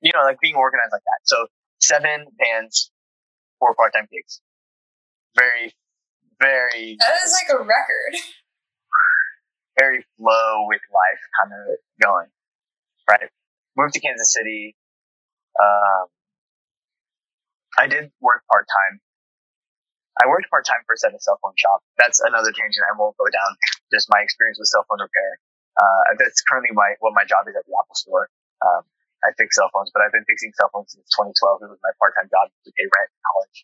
You 0.00 0.12
know, 0.12 0.24
like 0.24 0.40
being 0.40 0.56
organized 0.56 0.92
like 0.92 1.04
that. 1.06 1.20
So 1.24 1.46
seven 1.80 2.26
bands, 2.38 2.90
four 3.58 3.74
part-time 3.74 4.08
gigs. 4.12 4.40
Very, 5.36 5.72
very. 6.40 6.96
That 6.98 7.14
is 7.24 7.32
like 7.32 7.54
a 7.54 7.62
record. 7.62 8.20
Very 9.78 10.04
flow 10.16 10.66
with 10.68 10.82
life 10.92 11.22
kind 11.40 11.52
of 11.54 11.76
going. 12.02 12.26
Right. 13.08 13.30
Moved 13.76 13.94
to 13.94 14.00
Kansas 14.00 14.32
City. 14.32 14.76
Um, 15.60 16.06
I 17.78 17.86
did 17.86 18.10
work 18.20 18.42
part 18.50 18.66
time. 18.70 19.00
I 20.22 20.30
worked 20.30 20.46
part 20.46 20.62
time 20.62 20.86
first 20.86 21.02
at 21.02 21.10
a 21.10 21.18
cell 21.18 21.38
phone 21.42 21.58
shop. 21.58 21.82
That's 21.98 22.22
another 22.22 22.54
tangent 22.54 22.86
I 22.86 22.94
won't 22.94 23.18
go 23.18 23.26
down. 23.26 23.50
Just 23.90 24.06
my 24.10 24.22
experience 24.22 24.62
with 24.62 24.70
cell 24.70 24.86
phone 24.86 25.02
repair. 25.02 25.42
Uh, 25.74 26.14
that's 26.22 26.38
currently 26.46 26.70
my 26.70 26.94
what 27.02 27.18
my 27.18 27.26
job 27.26 27.50
is 27.50 27.58
at 27.58 27.66
the 27.66 27.74
Apple 27.74 27.98
Store. 27.98 28.30
Um, 28.62 28.86
I 29.26 29.34
fix 29.34 29.58
cell 29.58 29.72
phones, 29.74 29.90
but 29.90 30.06
I've 30.06 30.14
been 30.14 30.26
fixing 30.28 30.54
cell 30.54 30.70
phones 30.70 30.94
since 30.94 31.08
2012. 31.18 31.66
It 31.66 31.70
was 31.74 31.82
my 31.82 31.90
part 31.98 32.14
time 32.14 32.30
job 32.30 32.46
to 32.52 32.70
pay 32.78 32.86
rent 32.86 33.10
in 33.10 33.20
college, 33.26 33.58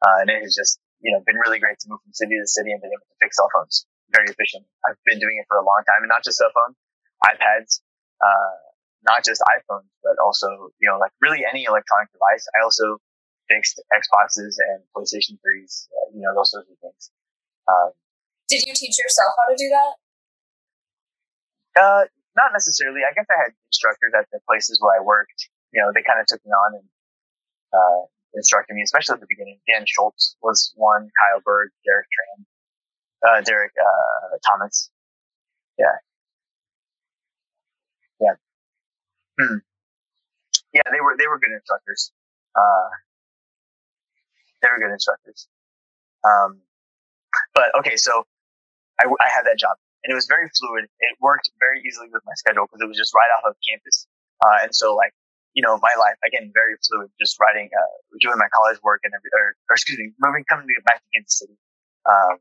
uh, 0.00 0.16
and 0.24 0.28
it 0.32 0.40
has 0.40 0.56
just 0.56 0.80
you 1.04 1.12
know 1.12 1.20
been 1.28 1.36
really 1.36 1.60
great 1.60 1.76
to 1.84 1.92
move 1.92 2.00
from 2.00 2.16
city 2.16 2.40
to 2.40 2.48
city 2.48 2.72
and 2.72 2.80
be 2.80 2.88
able 2.88 3.04
to 3.04 3.18
fix 3.20 3.36
cell 3.36 3.52
phones 3.52 3.84
very 4.12 4.28
efficient. 4.28 4.64
I've 4.84 5.00
been 5.08 5.20
doing 5.20 5.40
it 5.40 5.48
for 5.48 5.56
a 5.56 5.64
long 5.64 5.84
time, 5.88 6.04
and 6.04 6.12
not 6.12 6.24
just 6.24 6.40
cell 6.40 6.52
phones, 6.52 6.76
iPads, 7.24 7.80
uh, 8.20 8.56
not 9.04 9.24
just 9.24 9.40
iPhones, 9.44 9.88
but 10.00 10.16
also 10.24 10.72
you 10.80 10.88
know 10.88 10.96
like 10.96 11.12
really 11.20 11.44
any 11.44 11.68
electronic 11.68 12.08
device. 12.16 12.48
I 12.56 12.64
also 12.64 12.96
fixed 13.48 13.80
Xboxes 13.92 14.56
and 14.58 14.82
PlayStation 14.94 15.38
3s, 15.42 15.88
uh, 15.88 16.10
you 16.14 16.22
know, 16.22 16.34
those 16.34 16.50
sorts 16.50 16.70
of 16.70 16.78
things. 16.78 17.10
Um, 17.68 17.90
Did 18.48 18.62
you 18.66 18.74
teach 18.74 18.98
yourself 18.98 19.34
how 19.38 19.50
to 19.50 19.56
do 19.56 19.68
that? 19.70 19.92
Uh, 21.78 22.04
not 22.36 22.52
necessarily. 22.52 23.00
I 23.08 23.12
guess 23.14 23.26
I 23.28 23.38
had 23.48 23.52
instructors 23.68 24.12
at 24.16 24.26
the 24.32 24.40
places 24.48 24.78
where 24.80 24.98
I 24.98 25.04
worked. 25.04 25.48
You 25.72 25.82
know, 25.82 25.92
they 25.94 26.02
kind 26.02 26.20
of 26.20 26.26
took 26.26 26.44
me 26.44 26.52
on 26.52 26.80
and 26.80 26.88
uh, 27.72 28.00
instructed 28.34 28.74
me, 28.74 28.82
especially 28.82 29.14
at 29.14 29.20
the 29.20 29.26
beginning. 29.28 29.60
Dan 29.68 29.84
Schultz 29.86 30.36
was 30.42 30.72
one, 30.76 31.08
Kyle 31.16 31.40
Berg, 31.44 31.70
Derek 31.84 32.06
Tran, 32.12 32.44
uh, 33.24 33.40
Derek 33.42 33.72
uh, 33.76 34.36
Thomas. 34.48 34.90
Yeah. 35.78 35.96
Yeah. 38.20 38.34
Hmm. 39.40 39.56
Yeah, 40.72 40.82
they 40.90 41.00
were 41.00 41.16
they 41.18 41.26
were 41.26 41.38
good 41.38 41.52
instructors. 41.52 42.12
Uh, 42.56 42.88
they 44.62 44.68
were 44.70 44.78
good 44.78 44.92
instructors. 44.94 45.48
Um, 46.24 46.62
but 47.54 47.74
okay, 47.80 47.96
so 47.96 48.24
I, 49.00 49.06
I 49.06 49.28
had 49.28 49.44
that 49.44 49.58
job 49.58 49.76
and 50.04 50.10
it 50.10 50.18
was 50.18 50.26
very 50.26 50.50
fluid. 50.50 50.86
It 50.86 51.14
worked 51.22 51.50
very 51.58 51.82
easily 51.86 52.10
with 52.10 52.22
my 52.26 52.34
schedule 52.34 52.66
because 52.66 52.82
it 52.82 52.88
was 52.90 52.98
just 52.98 53.14
right 53.14 53.30
off 53.38 53.46
of 53.46 53.54
campus. 53.62 54.06
Uh, 54.42 54.66
and 54.66 54.74
so 54.74 54.94
like, 54.94 55.14
you 55.54 55.62
know, 55.62 55.78
my 55.78 55.94
life, 55.98 56.18
again, 56.26 56.50
very 56.50 56.74
fluid, 56.82 57.12
just 57.20 57.38
writing, 57.38 57.70
uh, 57.70 57.94
doing 58.18 58.38
my 58.38 58.48
college 58.50 58.80
work 58.82 59.04
and 59.04 59.12
every, 59.14 59.30
or, 59.30 59.54
or 59.70 59.74
excuse 59.78 59.98
me, 59.98 60.10
moving, 60.18 60.42
coming 60.48 60.66
back 60.86 60.98
to 60.98 61.08
Kansas 61.14 61.38
City. 61.38 61.56
Um, 62.08 62.34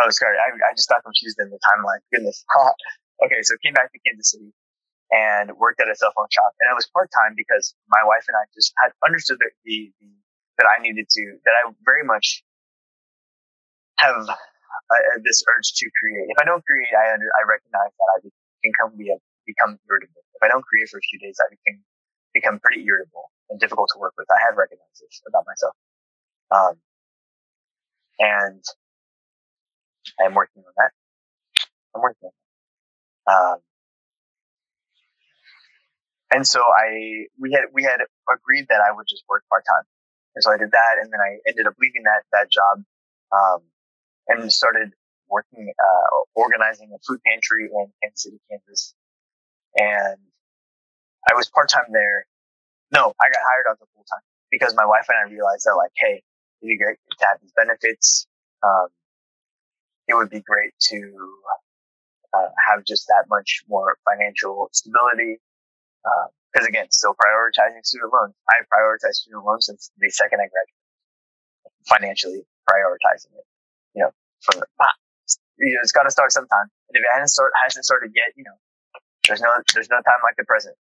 oh, 0.00 0.08
sorry. 0.14 0.38
I, 0.38 0.54
I 0.54 0.72
just 0.72 0.88
got 0.88 1.04
confused 1.04 1.36
in 1.42 1.50
the 1.50 1.60
timeline. 1.60 2.00
Goodness. 2.14 2.44
okay. 3.26 3.42
So 3.42 3.58
came 3.60 3.74
back 3.74 3.92
to 3.92 3.98
Kansas 4.06 4.32
City 4.32 4.54
and 5.12 5.52
worked 5.60 5.82
at 5.82 5.92
a 5.92 5.96
cell 5.98 6.14
phone 6.16 6.30
shop 6.32 6.56
and 6.56 6.72
it 6.72 6.76
was 6.78 6.88
part 6.88 7.12
time 7.12 7.36
because 7.36 7.76
my 7.92 8.00
wife 8.08 8.24
and 8.32 8.36
I 8.38 8.48
just 8.56 8.72
had 8.80 8.96
understood 9.04 9.36
the, 9.44 9.50
the, 9.68 9.92
the 10.00 10.08
that 10.62 10.70
I 10.70 10.78
needed 10.78 11.10
to, 11.10 11.22
that 11.42 11.54
I 11.66 11.74
very 11.84 12.06
much 12.06 12.44
have 13.98 14.22
uh, 14.30 15.18
this 15.26 15.42
urge 15.50 15.74
to 15.74 15.90
create. 15.98 16.30
If 16.30 16.38
I 16.38 16.46
don't 16.46 16.62
create, 16.62 16.94
I 16.94 17.14
under, 17.14 17.26
I 17.34 17.42
recognize 17.42 17.90
that 17.90 18.08
I 18.14 18.16
become 18.62 18.94
be 18.94 19.10
become 19.46 19.78
irritable. 19.90 20.22
If 20.38 20.42
I 20.46 20.48
don't 20.48 20.62
create 20.62 20.86
for 20.88 20.98
a 20.98 21.06
few 21.10 21.18
days, 21.18 21.34
I 21.42 21.50
become 21.50 21.82
become 22.34 22.56
pretty 22.62 22.86
irritable 22.86 23.30
and 23.50 23.58
difficult 23.58 23.90
to 23.94 23.98
work 23.98 24.14
with. 24.16 24.30
I 24.30 24.38
have 24.46 24.54
recognized 24.54 25.02
this 25.02 25.22
about 25.26 25.44
myself, 25.50 25.74
um, 26.54 26.74
and 28.22 28.62
I'm 30.22 30.34
working 30.34 30.62
on 30.62 30.74
that. 30.78 30.92
I'm 31.94 32.02
working 32.02 32.30
on 32.30 32.32
that. 32.32 32.38
Um, 33.26 33.58
and 36.32 36.46
so 36.46 36.62
I 36.62 37.26
we 37.38 37.52
had 37.52 37.66
we 37.74 37.82
had 37.82 38.00
agreed 38.30 38.66
that 38.70 38.80
I 38.80 38.94
would 38.94 39.06
just 39.10 39.24
work 39.28 39.42
part 39.50 39.64
time 39.68 39.84
and 40.34 40.42
so 40.42 40.52
I 40.52 40.56
did 40.56 40.70
that, 40.72 40.94
and 41.00 41.12
then 41.12 41.20
I 41.20 41.38
ended 41.48 41.66
up 41.66 41.74
leaving 41.80 42.02
that 42.04 42.22
that 42.32 42.50
job, 42.50 42.84
um, 43.32 43.60
and 44.28 44.52
started 44.52 44.92
working, 45.28 45.72
uh, 45.72 46.08
organizing 46.34 46.92
a 46.94 46.98
food 47.06 47.20
pantry 47.26 47.68
in 47.72 47.92
Kansas 48.02 48.22
City, 48.22 48.38
Kansas. 48.50 48.94
And 49.76 50.18
I 51.28 51.34
was 51.34 51.48
part 51.48 51.70
time 51.70 51.88
there. 51.92 52.26
No, 52.92 53.14
I 53.20 53.28
got 53.30 53.40
hired 53.40 53.66
on 53.70 53.76
the 53.80 53.86
full 53.94 54.04
time 54.04 54.20
because 54.50 54.74
my 54.76 54.84
wife 54.84 55.06
and 55.08 55.16
I 55.16 55.32
realized 55.32 55.64
that, 55.64 55.76
like, 55.76 55.92
hey, 55.96 56.22
it'd 56.60 56.68
be 56.68 56.76
great 56.76 56.98
to 57.18 57.26
have 57.26 57.38
these 57.40 57.52
benefits. 57.56 58.26
Um, 58.62 58.88
it 60.08 60.14
would 60.14 60.30
be 60.30 60.40
great 60.40 60.72
to 60.90 60.98
uh, 62.34 62.48
have 62.68 62.84
just 62.84 63.06
that 63.08 63.24
much 63.28 63.62
more 63.68 63.96
financial 64.04 64.68
stability. 64.72 65.40
Uh, 66.04 66.26
because 66.52 66.68
again, 66.68 66.86
still 66.92 67.16
prioritizing 67.16 67.80
student 67.82 68.12
loans. 68.12 68.36
I 68.44 68.60
prioritized 68.68 69.24
student 69.24 69.44
loans 69.44 69.66
since 69.66 69.90
the 69.96 70.10
second 70.10 70.44
I 70.44 70.52
graduated. 70.52 70.84
Financially 71.88 72.42
prioritizing 72.68 73.32
it. 73.40 73.46
You 73.96 74.04
know, 74.04 74.10
the, 74.52 74.66
ah, 74.80 74.94
you 75.58 75.72
know, 75.74 75.80
it's 75.82 75.92
got 75.92 76.04
to 76.04 76.12
start 76.12 76.32
sometime. 76.32 76.68
And 76.88 76.94
if 76.94 77.00
it 77.00 77.10
hasn't 77.12 77.30
start, 77.30 77.52
hasn't 77.56 77.84
started 77.84 78.12
yet, 78.14 78.36
you 78.36 78.44
know, 78.44 78.56
there's 79.26 79.40
no, 79.40 79.48
there's 79.74 79.88
no 79.88 79.96
time 80.04 80.20
like 80.22 80.36
the 80.36 80.44
present. 80.44 80.76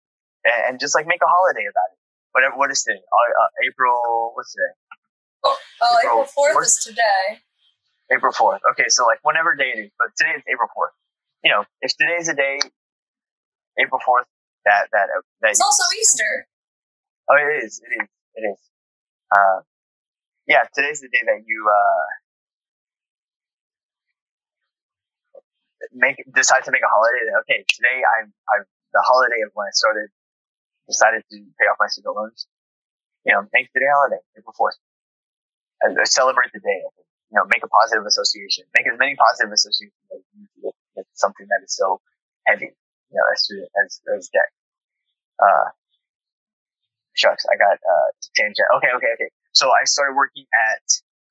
And, 0.44 0.74
and 0.74 0.74
just 0.80 0.94
like 0.94 1.06
make 1.06 1.22
a 1.22 1.30
holiday 1.30 1.70
about 1.70 1.88
it. 1.94 1.98
Whatever, 2.32 2.58
what 2.58 2.70
is 2.70 2.82
today? 2.82 2.98
Uh, 2.98 3.42
uh, 3.42 3.50
April, 3.66 4.32
what's 4.34 4.52
today? 4.52 4.74
Oh, 5.44 5.56
well, 5.80 5.98
April, 6.02 6.26
April 6.26 6.62
4th 6.62 6.66
is 6.66 6.78
today. 6.82 7.40
April 8.10 8.32
4th. 8.32 8.60
Okay. 8.74 8.88
So 8.88 9.06
like 9.06 9.18
whenever 9.22 9.54
day 9.54 9.70
it 9.74 9.78
is, 9.86 9.90
but 9.98 10.10
today 10.18 10.34
is 10.36 10.42
April 10.50 10.68
4th. 10.74 10.94
You 11.44 11.50
know, 11.52 11.64
if 11.80 11.96
today's 11.96 12.28
a 12.28 12.34
day, 12.34 12.60
April 13.78 14.00
4th, 14.02 14.28
that 14.64 14.88
that 14.92 15.08
uh, 15.16 15.22
that. 15.42 15.50
It's 15.50 15.60
also 15.60 15.84
Easter. 15.98 16.46
Oh, 17.28 17.36
it 17.36 17.64
is. 17.64 17.80
It 17.80 17.92
is. 18.02 18.08
It 18.34 18.44
is. 18.46 18.60
Uh, 19.30 19.60
yeah, 20.46 20.66
today's 20.74 21.00
the 21.00 21.08
day 21.08 21.22
that 21.26 21.42
you 21.46 21.58
uh, 21.70 22.06
make 25.94 26.16
decide 26.34 26.64
to 26.64 26.72
make 26.72 26.82
a 26.82 26.90
holiday. 26.90 27.22
That, 27.30 27.36
okay, 27.46 27.64
today 27.68 28.02
I'm 28.02 28.32
I'm 28.50 28.64
the 28.92 29.02
holiday 29.06 29.40
of 29.46 29.50
when 29.54 29.66
I 29.66 29.74
started 29.74 30.10
decided 30.88 31.22
to 31.30 31.36
pay 31.58 31.66
off 31.70 31.78
my 31.78 31.86
student 31.86 32.16
loans. 32.16 32.46
You 33.24 33.34
know, 33.34 33.46
make 33.52 33.70
today 33.72 33.86
a 33.86 33.94
holiday, 33.94 34.20
April 34.36 34.54
Fourth. 34.56 34.76
Celebrate 36.04 36.52
the 36.52 36.60
day. 36.60 36.82
You 37.30 37.38
know, 37.38 37.46
make 37.46 37.62
a 37.62 37.70
positive 37.70 38.04
association. 38.04 38.64
Make 38.76 38.90
as 38.90 38.98
many 38.98 39.14
positive 39.14 39.52
associations 39.52 40.02
as 40.10 40.20
you 40.34 40.44
need 40.44 40.74
with 40.96 41.06
something 41.14 41.46
that 41.46 41.62
is 41.62 41.76
so 41.76 42.00
heavy 42.46 42.74
you 43.10 43.18
know, 43.18 43.26
as 43.32 43.40
as 43.84 43.90
as 44.16 44.28
debt. 44.30 44.50
Uh, 45.40 45.70
shucks, 47.14 47.44
I 47.50 47.56
got 47.58 47.78
uh 47.82 48.08
tangent. 48.36 48.68
Okay, 48.78 48.90
okay, 48.96 49.12
okay. 49.18 49.30
So 49.52 49.70
I 49.70 49.84
started 49.84 50.14
working 50.14 50.46
at 50.54 50.82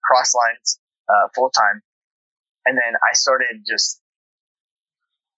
Crosslines 0.04 0.80
uh, 1.08 1.32
full 1.36 1.50
time, 1.50 1.82
and 2.66 2.78
then 2.78 2.94
I 3.00 3.14
started 3.16 3.64
just 3.68 4.02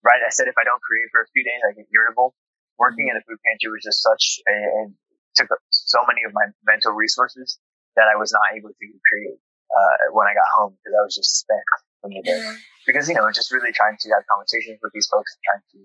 right. 0.04 0.22
I 0.26 0.30
said 0.30 0.48
if 0.48 0.58
I 0.58 0.66
don't 0.66 0.82
create 0.82 1.10
for 1.12 1.22
a 1.22 1.30
few 1.34 1.44
days, 1.44 1.62
I 1.62 1.74
get 1.74 1.86
irritable. 1.94 2.34
Working 2.80 3.14
in 3.14 3.16
a 3.16 3.22
food 3.22 3.38
pantry 3.46 3.70
was 3.70 3.86
just 3.86 4.02
such 4.02 4.42
a, 4.50 4.56
and 4.82 4.98
took 5.38 5.52
up 5.54 5.62
so 5.70 6.02
many 6.10 6.26
of 6.26 6.34
my 6.34 6.50
mental 6.66 6.92
resources 6.98 7.60
that 7.96 8.10
I 8.10 8.18
was 8.18 8.34
not 8.34 8.58
able 8.58 8.74
to 8.74 8.88
create 9.06 9.38
uh, 9.70 10.10
when 10.18 10.26
I 10.26 10.34
got 10.34 10.50
home 10.58 10.74
because 10.82 10.96
I 10.98 11.04
was 11.06 11.14
just 11.14 11.46
spent 11.46 11.62
from 12.02 12.12
the 12.12 12.22
day. 12.26 12.34
Mm-hmm. 12.34 12.58
because 12.90 13.06
you 13.08 13.16
know 13.16 13.30
just 13.30 13.54
really 13.54 13.72
trying 13.72 13.96
to 14.02 14.08
have 14.18 14.26
conversations 14.26 14.82
with 14.82 14.92
these 14.94 15.08
folks, 15.08 15.38
trying 15.46 15.62
to 15.78 15.80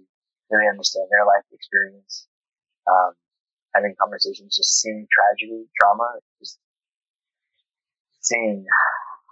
really 0.51 0.69
understand 0.69 1.09
their 1.11 1.27
life 1.27 1.45
experience, 1.53 2.27
um, 2.87 3.13
having 3.75 3.95
conversations, 3.99 4.57
just 4.57 4.81
seeing 4.81 5.07
tragedy, 5.11 5.67
drama, 5.79 6.21
just 6.41 6.59
seeing 8.21 8.65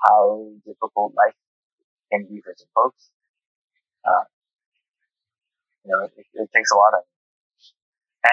how 0.04 0.50
difficult 0.66 1.14
life 1.16 1.34
can 2.12 2.26
be 2.26 2.40
for 2.42 2.54
some 2.56 2.68
folks. 2.74 3.10
Uh, 4.04 4.24
you 5.84 5.90
know, 5.92 6.04
it, 6.04 6.12
it, 6.16 6.48
takes 6.54 6.70
a 6.70 6.76
lot 6.76 6.92
of, 6.94 7.04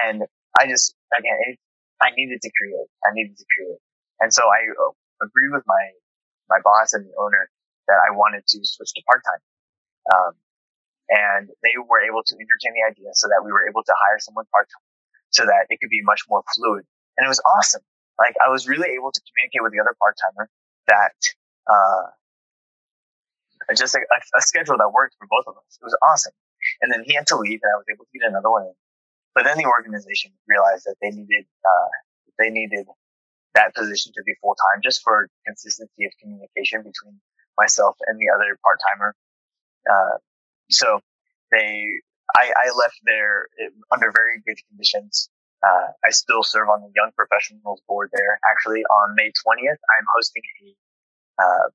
and 0.04 0.22
I 0.58 0.66
just 0.66 0.94
again, 1.16 1.38
it, 1.48 1.58
I 2.00 2.10
needed 2.16 2.40
to 2.42 2.50
create. 2.56 2.88
I 3.04 3.14
needed 3.14 3.36
to 3.36 3.44
create, 3.56 3.80
and 4.20 4.32
so 4.32 4.42
I 4.42 4.68
uh, 4.68 4.92
agreed 5.24 5.52
with 5.52 5.64
my 5.66 5.84
my 6.48 6.60
boss 6.64 6.92
and 6.92 7.06
the 7.06 7.14
owner 7.16 7.48
that 7.88 7.98
I 8.00 8.12
wanted 8.12 8.44
to 8.46 8.58
switch 8.62 8.92
to 8.94 9.02
part 9.08 9.22
time. 9.24 9.42
Um, 10.12 10.32
and 11.08 11.48
they 11.62 11.74
were 11.78 12.00
able 12.00 12.22
to 12.22 12.34
entertain 12.34 12.72
the 12.74 12.84
idea 12.86 13.10
so 13.14 13.28
that 13.28 13.42
we 13.44 13.50
were 13.50 13.66
able 13.66 13.82
to 13.82 13.94
hire 14.06 14.18
someone 14.18 14.46
part 14.52 14.68
time 14.70 14.86
so 15.30 15.44
that 15.44 15.66
it 15.68 15.80
could 15.80 15.90
be 15.90 16.04
much 16.04 16.22
more 16.28 16.44
fluid. 16.54 16.84
And 17.16 17.24
it 17.24 17.28
was 17.28 17.40
awesome. 17.56 17.82
Like 18.18 18.36
I 18.38 18.48
was 18.50 18.68
really 18.68 18.94
able 18.94 19.10
to 19.10 19.20
communicate 19.32 19.64
with 19.64 19.72
the 19.72 19.80
other 19.80 19.96
part 19.98 20.14
timer 20.20 20.48
that, 20.88 21.16
uh, 21.66 22.12
just 23.74 23.94
a, 23.94 24.00
a, 24.36 24.42
schedule 24.42 24.76
that 24.76 24.90
worked 24.92 25.16
for 25.16 25.26
both 25.30 25.46
of 25.46 25.56
us. 25.56 25.78
It 25.80 25.84
was 25.84 25.96
awesome. 26.02 26.34
And 26.82 26.92
then 26.92 27.04
he 27.06 27.14
had 27.14 27.26
to 27.28 27.36
leave 27.36 27.60
and 27.62 27.70
I 27.72 27.78
was 27.78 27.88
able 27.88 28.04
to 28.04 28.12
get 28.12 28.28
another 28.28 28.50
one 28.50 28.68
in. 28.68 28.76
But 29.34 29.44
then 29.44 29.56
the 29.56 29.64
organization 29.64 30.32
realized 30.46 30.84
that 30.84 30.96
they 31.00 31.10
needed, 31.10 31.46
uh, 31.64 31.88
they 32.38 32.50
needed 32.50 32.86
that 33.54 33.74
position 33.74 34.12
to 34.12 34.22
be 34.24 34.34
full 34.40 34.56
time 34.56 34.82
just 34.82 35.00
for 35.02 35.28
consistency 35.46 36.04
of 36.04 36.12
communication 36.20 36.84
between 36.84 37.20
myself 37.56 37.96
and 38.06 38.18
the 38.18 38.28
other 38.34 38.58
part 38.60 38.78
timer. 38.92 39.14
Uh, 39.88 40.16
so 40.70 41.00
they, 41.50 41.86
I, 42.36 42.52
I 42.56 42.66
left 42.76 42.98
there 43.04 43.46
under 43.92 44.10
very 44.10 44.40
good 44.46 44.58
conditions. 44.68 45.28
Uh, 45.62 45.94
I 46.04 46.10
still 46.10 46.42
serve 46.42 46.68
on 46.68 46.82
the 46.82 46.90
Young 46.96 47.12
Professionals 47.14 47.80
Board 47.86 48.10
there. 48.12 48.40
Actually, 48.50 48.82
on 48.84 49.14
May 49.14 49.30
20th, 49.30 49.78
I'm 49.78 50.06
hosting 50.14 50.42
a, 50.42 51.42
uh, 51.42 51.68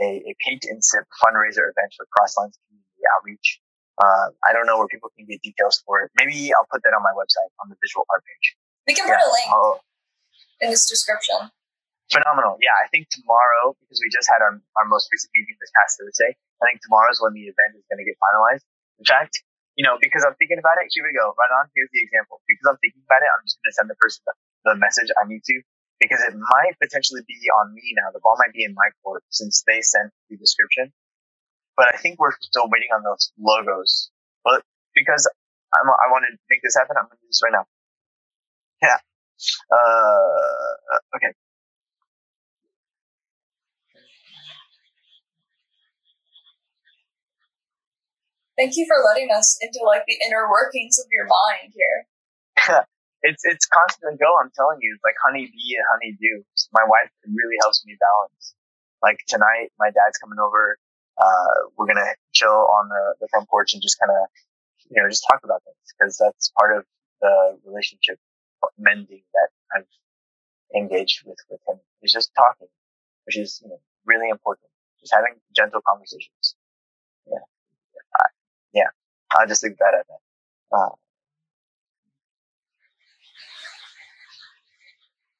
a, 0.00 0.30
a, 0.30 0.34
paint 0.40 0.64
and 0.64 0.82
sip 0.82 1.04
fundraiser 1.22 1.68
event 1.68 1.92
for 1.96 2.06
Crosslines 2.08 2.56
Community 2.64 3.04
Outreach. 3.16 3.60
Uh, 4.02 4.32
I 4.48 4.52
don't 4.52 4.66
know 4.66 4.78
where 4.78 4.88
people 4.88 5.10
can 5.16 5.26
get 5.26 5.42
details 5.42 5.82
for 5.84 6.00
it. 6.00 6.10
Maybe 6.16 6.52
I'll 6.54 6.66
put 6.72 6.82
that 6.84 6.94
on 6.96 7.02
my 7.02 7.12
website 7.12 7.52
on 7.62 7.68
the 7.68 7.76
visual 7.84 8.06
art 8.10 8.24
page. 8.24 8.56
We 8.88 8.94
can 8.94 9.04
put 9.04 9.12
yeah, 9.12 9.28
a 9.28 9.28
link 9.28 9.48
I'll, 9.52 9.84
in 10.60 10.70
this 10.70 10.88
description. 10.88 11.50
Phenomenal. 12.12 12.60
Yeah, 12.60 12.76
I 12.76 12.86
think 12.92 13.08
tomorrow, 13.08 13.72
because 13.80 13.98
we 14.04 14.12
just 14.12 14.28
had 14.28 14.44
our, 14.44 14.60
our 14.76 14.86
most 14.86 15.08
recent 15.08 15.32
meeting 15.32 15.56
this 15.56 15.72
past 15.72 15.96
Thursday, 15.96 16.36
I 16.60 16.62
think 16.68 16.84
tomorrow 16.84 17.08
is 17.08 17.18
when 17.18 17.32
the 17.32 17.48
event 17.48 17.80
is 17.80 17.84
going 17.88 18.00
to 18.00 18.06
get 18.06 18.20
finalized. 18.20 18.64
In 19.00 19.06
fact, 19.08 19.40
you 19.74 19.82
know, 19.82 19.98
because 19.98 20.22
I'm 20.22 20.36
thinking 20.38 20.60
about 20.60 20.78
it, 20.78 20.92
here 20.92 21.02
we 21.02 21.16
go. 21.16 21.34
Right 21.34 21.52
on. 21.58 21.66
Here's 21.74 21.90
the 21.90 22.04
example. 22.04 22.44
Because 22.46 22.66
I'm 22.70 22.78
thinking 22.78 23.02
about 23.02 23.24
it, 23.24 23.30
I'm 23.32 23.42
just 23.42 23.58
going 23.58 23.70
to 23.72 23.76
send 23.76 23.88
the 23.90 23.98
person 23.98 24.22
the, 24.28 24.34
the 24.68 24.74
message 24.78 25.10
I 25.18 25.26
need 25.26 25.42
to 25.42 25.56
because 25.98 26.22
it 26.22 26.34
might 26.36 26.76
potentially 26.78 27.24
be 27.26 27.38
on 27.50 27.74
me 27.74 27.96
now. 27.98 28.12
The 28.12 28.22
ball 28.22 28.36
might 28.38 28.54
be 28.54 28.62
in 28.62 28.76
my 28.76 28.92
court 29.02 29.24
since 29.32 29.64
they 29.66 29.82
sent 29.82 30.12
the 30.30 30.36
description. 30.36 30.92
But 31.74 31.90
I 31.90 31.98
think 31.98 32.22
we're 32.22 32.36
still 32.38 32.70
waiting 32.70 32.94
on 32.94 33.02
those 33.02 33.34
logos. 33.34 34.12
But 34.46 34.62
because 34.94 35.26
I'm, 35.74 35.88
I 35.90 36.06
want 36.12 36.28
to 36.30 36.38
make 36.50 36.62
this 36.62 36.78
happen, 36.78 36.94
I'm 36.94 37.10
going 37.10 37.18
to 37.18 37.24
do 37.24 37.30
this 37.32 37.42
right 37.42 37.54
now. 37.54 37.66
Yeah. 38.78 38.98
Uh, 39.72 41.18
okay. 41.18 41.34
Thank 48.56 48.76
you 48.76 48.86
for 48.86 49.02
letting 49.02 49.30
us 49.34 49.58
into 49.60 49.82
like 49.84 50.06
the 50.06 50.18
inner 50.26 50.46
workings 50.50 50.98
of 50.98 51.06
your 51.10 51.26
mind 51.26 51.74
here. 51.74 51.98
it's 53.22 53.42
it's 53.42 53.66
constant 53.66 54.20
go. 54.20 54.30
I'm 54.38 54.52
telling 54.54 54.78
you, 54.80 54.94
it's 54.94 55.02
like 55.02 55.18
honey 55.26 55.50
bee 55.50 55.74
and 55.74 55.86
honey 55.90 56.16
dew. 56.20 56.44
My 56.72 56.86
wife 56.86 57.10
really 57.26 57.58
helps 57.62 57.84
me 57.84 57.98
balance. 57.98 58.54
Like 59.02 59.24
tonight, 59.26 59.74
my 59.78 59.90
dad's 59.90 60.18
coming 60.18 60.38
over. 60.38 60.78
Uh, 61.18 61.70
we're 61.76 61.86
gonna 61.86 62.14
chill 62.32 62.68
on 62.70 62.88
the, 62.88 63.14
the 63.20 63.28
front 63.28 63.48
porch 63.48 63.74
and 63.74 63.82
just 63.82 63.98
kind 63.98 64.10
of, 64.10 64.26
you 64.90 65.02
know, 65.02 65.08
just 65.08 65.24
talk 65.30 65.40
about 65.42 65.62
things 65.64 65.94
because 65.94 66.18
that's 66.18 66.50
part 66.58 66.76
of 66.76 66.84
the 67.20 67.58
relationship 67.66 68.18
mending 68.78 69.22
that 69.34 69.50
I've 69.74 69.90
engaged 70.76 71.22
with 71.26 71.38
with 71.50 71.60
him. 71.66 71.80
It's 72.02 72.12
just 72.12 72.30
talking, 72.36 72.68
which 73.26 73.36
is 73.36 73.60
you 73.62 73.70
know 73.70 73.80
really 74.06 74.28
important. 74.28 74.70
Just 75.00 75.12
having 75.12 75.34
gentle 75.54 75.80
conversations. 75.82 76.54
I 79.34 79.46
just 79.46 79.60
think 79.60 79.78
that 79.78 79.94
at 79.98 80.06
that. 80.06 80.22
Uh, 80.74 80.94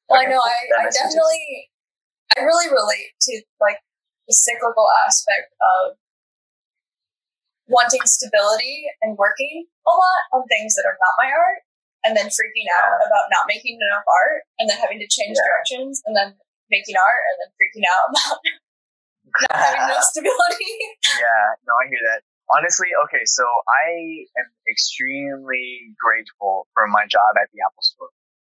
well, 0.09 0.21
I 0.21 0.25
know 0.25 0.39
I, 0.39 0.85
I 0.85 0.89
definitely, 0.91 1.71
I 2.37 2.41
really 2.43 2.67
relate 2.69 3.15
to 3.31 3.41
like 3.59 3.79
the 4.27 4.33
cyclical 4.33 4.87
aspect 5.07 5.53
of 5.61 5.97
wanting 7.67 8.05
stability 8.05 8.85
and 9.01 9.17
working 9.17 9.65
a 9.87 9.91
lot 9.91 10.21
on 10.33 10.45
things 10.47 10.75
that 10.75 10.85
are 10.85 10.97
not 11.01 11.15
my 11.17 11.29
art 11.33 11.65
and 12.05 12.13
then 12.13 12.29
freaking 12.29 12.69
out 12.77 13.01
about 13.01 13.33
not 13.33 13.49
making 13.49 13.81
enough 13.81 14.05
art 14.05 14.45
and 14.61 14.69
then 14.69 14.77
having 14.77 15.01
to 15.01 15.09
change 15.09 15.33
yeah. 15.33 15.45
directions 15.49 16.05
and 16.05 16.13
then 16.13 16.37
making 16.69 16.93
art 16.93 17.23
and 17.33 17.35
then 17.41 17.49
freaking 17.57 17.85
out 17.89 18.05
about 18.13 18.37
not 19.49 19.57
having 19.57 19.83
enough 19.89 20.05
stability. 20.05 20.73
yeah, 21.17 21.57
no, 21.65 21.73
I 21.81 21.89
hear 21.89 22.03
that 22.13 22.21
honestly, 22.51 22.89
okay, 23.05 23.25
so 23.25 23.43
I 23.43 24.25
am 24.37 24.49
extremely 24.69 25.95
grateful 25.97 26.67
for 26.73 26.87
my 26.87 27.05
job 27.09 27.33
at 27.41 27.49
the 27.53 27.61
Apple 27.65 27.83
Store. 27.83 28.11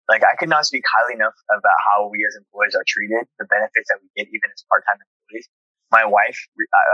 Like, 0.08 0.22
I 0.22 0.38
could 0.38 0.48
not 0.48 0.66
speak 0.66 0.86
highly 0.86 1.18
enough 1.18 1.34
about 1.50 1.78
how 1.82 2.06
we 2.06 2.22
as 2.22 2.38
employees 2.38 2.78
are 2.78 2.86
treated, 2.86 3.26
the 3.42 3.46
benefits 3.50 3.90
that 3.90 3.98
we 3.98 4.06
get 4.14 4.30
even 4.30 4.48
as 4.54 4.62
part-time 4.70 5.02
employees. 5.02 5.50
My 5.90 6.06
wife, 6.06 6.38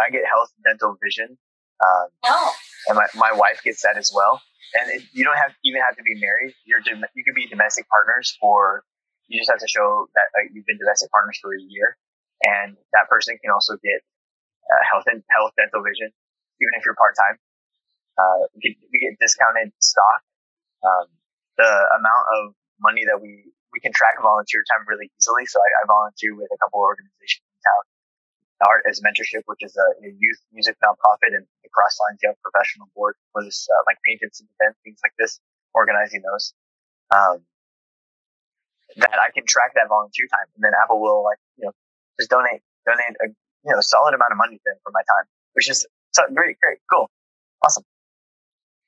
I 0.00 0.08
get 0.08 0.24
health, 0.24 0.48
dental, 0.64 0.96
vision, 1.00 1.36
um, 1.80 2.08
oh. 2.24 2.52
and 2.88 2.96
my, 2.96 3.08
my 3.16 3.32
wife 3.32 3.60
gets 3.64 3.82
that 3.82 3.96
as 3.96 4.12
well. 4.14 4.40
And 4.72 4.88
it, 4.88 5.02
you 5.12 5.24
don't 5.24 5.36
have 5.36 5.52
even 5.64 5.80
have 5.84 5.96
to 5.96 6.04
be 6.04 6.16
married. 6.16 6.56
You're 6.64 6.80
you 6.80 7.24
could 7.24 7.36
be 7.36 7.44
domestic 7.46 7.84
partners 7.88 8.36
for. 8.40 8.84
You 9.28 9.40
just 9.40 9.50
have 9.50 9.60
to 9.60 9.68
show 9.68 10.08
that 10.16 10.28
uh, 10.32 10.48
you've 10.52 10.64
been 10.64 10.80
domestic 10.80 11.10
partners 11.12 11.38
for 11.40 11.52
a 11.52 11.60
year, 11.60 11.96
and 12.44 12.76
that 12.92 13.08
person 13.08 13.36
can 13.40 13.52
also 13.52 13.76
get 13.80 14.00
uh, 14.68 14.82
health 14.88 15.04
and 15.08 15.20
health, 15.28 15.52
dental, 15.56 15.84
vision, 15.84 16.12
even 16.62 16.78
if 16.78 16.86
you're 16.86 16.94
part 16.94 17.18
time. 17.18 17.36
Uh, 18.14 18.46
we, 18.54 18.58
get, 18.62 18.72
we 18.92 18.96
get 19.02 19.18
discounted 19.18 19.74
stock. 19.82 20.22
Um, 20.86 21.10
the 21.58 21.72
amount 21.98 22.24
of 22.38 22.42
money 22.78 23.02
that 23.06 23.18
we 23.18 23.50
we 23.72 23.80
can 23.80 23.92
track 23.92 24.20
volunteer 24.20 24.60
time 24.68 24.84
really 24.84 25.08
easily. 25.16 25.48
So 25.48 25.58
I, 25.58 25.68
I 25.80 25.82
volunteer 25.88 26.36
with 26.36 26.52
a 26.52 26.58
couple 26.60 26.84
of 26.84 26.92
organizations 26.92 27.48
in 27.48 27.60
town. 27.64 27.82
Art 28.62 28.86
as 28.86 29.02
mentorship, 29.02 29.42
which 29.50 29.58
is 29.66 29.74
a, 29.74 30.06
a 30.06 30.10
youth 30.14 30.38
music 30.54 30.78
nonprofit, 30.78 31.34
and 31.34 31.42
the 31.66 31.70
Crosslines 31.74 32.22
Young 32.22 32.38
Professional 32.46 32.86
Board 32.94 33.18
for 33.34 33.42
this 33.42 33.66
uh, 33.66 33.82
like 33.90 33.98
painted 34.06 34.30
event, 34.30 34.78
things 34.86 35.02
like 35.02 35.10
this, 35.18 35.40
organizing 35.74 36.22
those. 36.22 36.54
Um, 37.10 37.42
that 39.02 39.18
I 39.18 39.34
can 39.34 39.50
track 39.50 39.74
that 39.74 39.88
volunteer 39.88 40.30
time, 40.30 40.46
and 40.54 40.62
then 40.62 40.78
Apple 40.78 41.02
will 41.02 41.24
like 41.24 41.42
you 41.58 41.66
know 41.66 41.72
just 42.20 42.30
donate 42.30 42.62
donate 42.86 43.18
a 43.18 43.34
you 43.66 43.72
know 43.74 43.80
solid 43.82 44.14
amount 44.14 44.30
of 44.30 44.38
money 44.38 44.62
for 44.62 44.92
my 44.94 45.02
time, 45.10 45.26
which 45.58 45.66
is 45.66 45.82
so 46.12 46.22
great, 46.34 46.58
great, 46.60 46.78
cool, 46.90 47.10
awesome. 47.64 47.84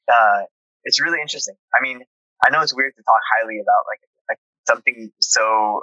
Uh, 0.08 0.44
it's 0.84 1.00
really 1.00 1.20
interesting. 1.20 1.54
I 1.74 1.82
mean, 1.82 2.02
I 2.44 2.50
know 2.50 2.60
it's 2.60 2.74
weird 2.74 2.94
to 2.96 3.02
talk 3.02 3.20
highly 3.36 3.60
about 3.60 3.88
like, 3.88 4.00
like 4.28 4.38
something 4.68 5.10
so 5.20 5.82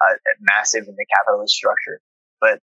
uh, 0.00 0.14
massive 0.40 0.86
in 0.88 0.94
the 0.94 1.06
capitalist 1.06 1.54
structure, 1.54 2.00
but 2.40 2.60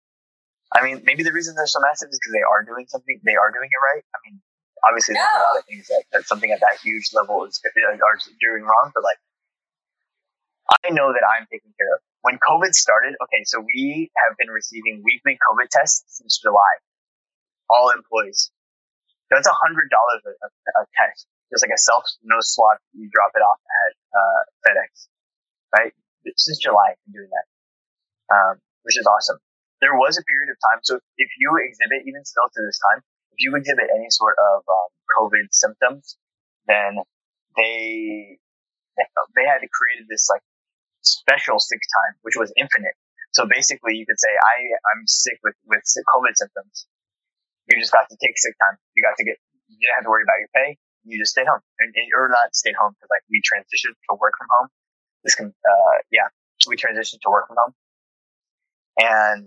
I 0.74 0.82
mean, 0.82 1.02
maybe 1.04 1.22
the 1.22 1.32
reason 1.32 1.54
they're 1.54 1.66
so 1.66 1.80
massive 1.80 2.08
is 2.10 2.18
because 2.18 2.32
they 2.32 2.42
are 2.42 2.64
doing 2.64 2.86
something. 2.88 3.20
They 3.22 3.36
are 3.36 3.50
doing 3.54 3.70
it 3.70 3.80
right. 3.94 4.02
I 4.02 4.18
mean, 4.26 4.40
obviously 4.84 5.14
yeah. 5.14 5.24
there's 5.24 5.40
a 5.40 5.46
lot 5.46 5.58
of 5.58 5.64
things 5.66 5.86
that, 5.88 6.02
that 6.12 6.22
something 6.26 6.50
at 6.50 6.60
that 6.60 6.78
huge 6.82 7.10
level 7.14 7.44
is 7.44 7.60
are 7.64 8.18
doing 8.40 8.62
wrong, 8.64 8.90
but 8.92 9.02
like 9.04 9.20
I 10.84 10.90
know 10.90 11.12
that 11.12 11.22
I'm 11.22 11.46
taken 11.46 11.70
care 11.78 11.94
of. 11.94 12.00
When 12.22 12.38
COVID 12.42 12.74
started, 12.74 13.14
okay, 13.22 13.46
so 13.46 13.62
we 13.62 14.10
have 14.26 14.36
been 14.36 14.50
receiving 14.50 15.02
weekly 15.04 15.38
COVID 15.38 15.70
tests 15.70 16.02
since 16.18 16.38
July 16.42 16.82
all 17.68 17.90
employees. 17.90 18.50
That's 19.30 19.46
a 19.46 19.56
hundred 19.58 19.90
dollars 19.90 20.22
a 20.22 20.82
test, 20.94 21.26
just 21.50 21.64
like 21.66 21.74
a 21.74 21.80
self 21.80 22.06
nose 22.22 22.54
swab. 22.54 22.78
You 22.94 23.10
drop 23.10 23.34
it 23.34 23.42
off 23.42 23.58
at 23.58 23.92
uh, 24.14 24.40
FedEx, 24.62 25.10
right? 25.74 25.92
Since 26.36 26.58
July, 26.58 26.94
I've 26.94 27.02
been 27.06 27.26
doing 27.26 27.32
that, 27.34 27.46
um, 28.30 28.54
which 28.82 28.98
is 28.98 29.06
awesome. 29.06 29.38
There 29.82 29.94
was 29.94 30.18
a 30.18 30.24
period 30.24 30.50
of 30.50 30.58
time. 30.62 30.80
So 30.82 30.98
if 31.18 31.30
you 31.38 31.50
exhibit, 31.58 32.06
even 32.06 32.24
still 32.24 32.46
to 32.48 32.60
this 32.62 32.78
time, 32.78 33.02
if 33.34 33.38
you 33.42 33.54
exhibit 33.54 33.90
any 33.94 34.10
sort 34.10 34.36
of 34.38 34.62
um, 34.66 34.90
COVID 35.18 35.50
symptoms, 35.50 36.16
then 36.66 37.02
they 37.56 38.38
they 38.96 39.44
had 39.44 39.60
created 39.74 40.06
this 40.08 40.28
like 40.30 40.42
special 41.02 41.58
sick 41.58 41.80
time, 41.80 42.16
which 42.22 42.36
was 42.36 42.52
infinite. 42.56 42.94
So 43.32 43.44
basically, 43.44 43.96
you 43.96 44.06
could 44.06 44.18
say 44.18 44.32
I 44.32 44.56
I'm 44.94 45.06
sick 45.06 45.38
with 45.42 45.54
with 45.66 45.82
COVID 45.82 46.34
symptoms, 46.34 46.86
You 47.66 47.78
just 47.78 47.92
got 47.92 48.06
to 48.08 48.16
take 48.22 48.38
sick 48.38 48.54
time. 48.62 48.78
You 48.94 49.02
got 49.02 49.18
to 49.18 49.24
get, 49.24 49.36
you 49.66 49.76
didn't 49.82 49.98
have 49.98 50.06
to 50.06 50.12
worry 50.12 50.22
about 50.22 50.38
your 50.38 50.52
pay. 50.54 50.78
You 51.06 51.18
just 51.18 51.34
stayed 51.34 51.46
home 51.46 51.62
and, 51.78 51.90
and 51.94 52.06
or 52.18 52.26
not 52.30 52.54
stayed 52.54 52.74
home 52.74 52.94
because 52.94 53.10
like 53.10 53.22
we 53.30 53.38
transitioned 53.42 53.94
to 53.94 54.14
work 54.18 54.34
from 54.38 54.50
home. 54.50 54.68
This 55.22 55.34
can, 55.34 55.50
uh, 55.50 55.96
yeah, 56.10 56.30
we 56.66 56.74
transitioned 56.74 57.22
to 57.22 57.30
work 57.30 57.46
from 57.46 57.56
home 57.58 57.74
and 58.96 59.46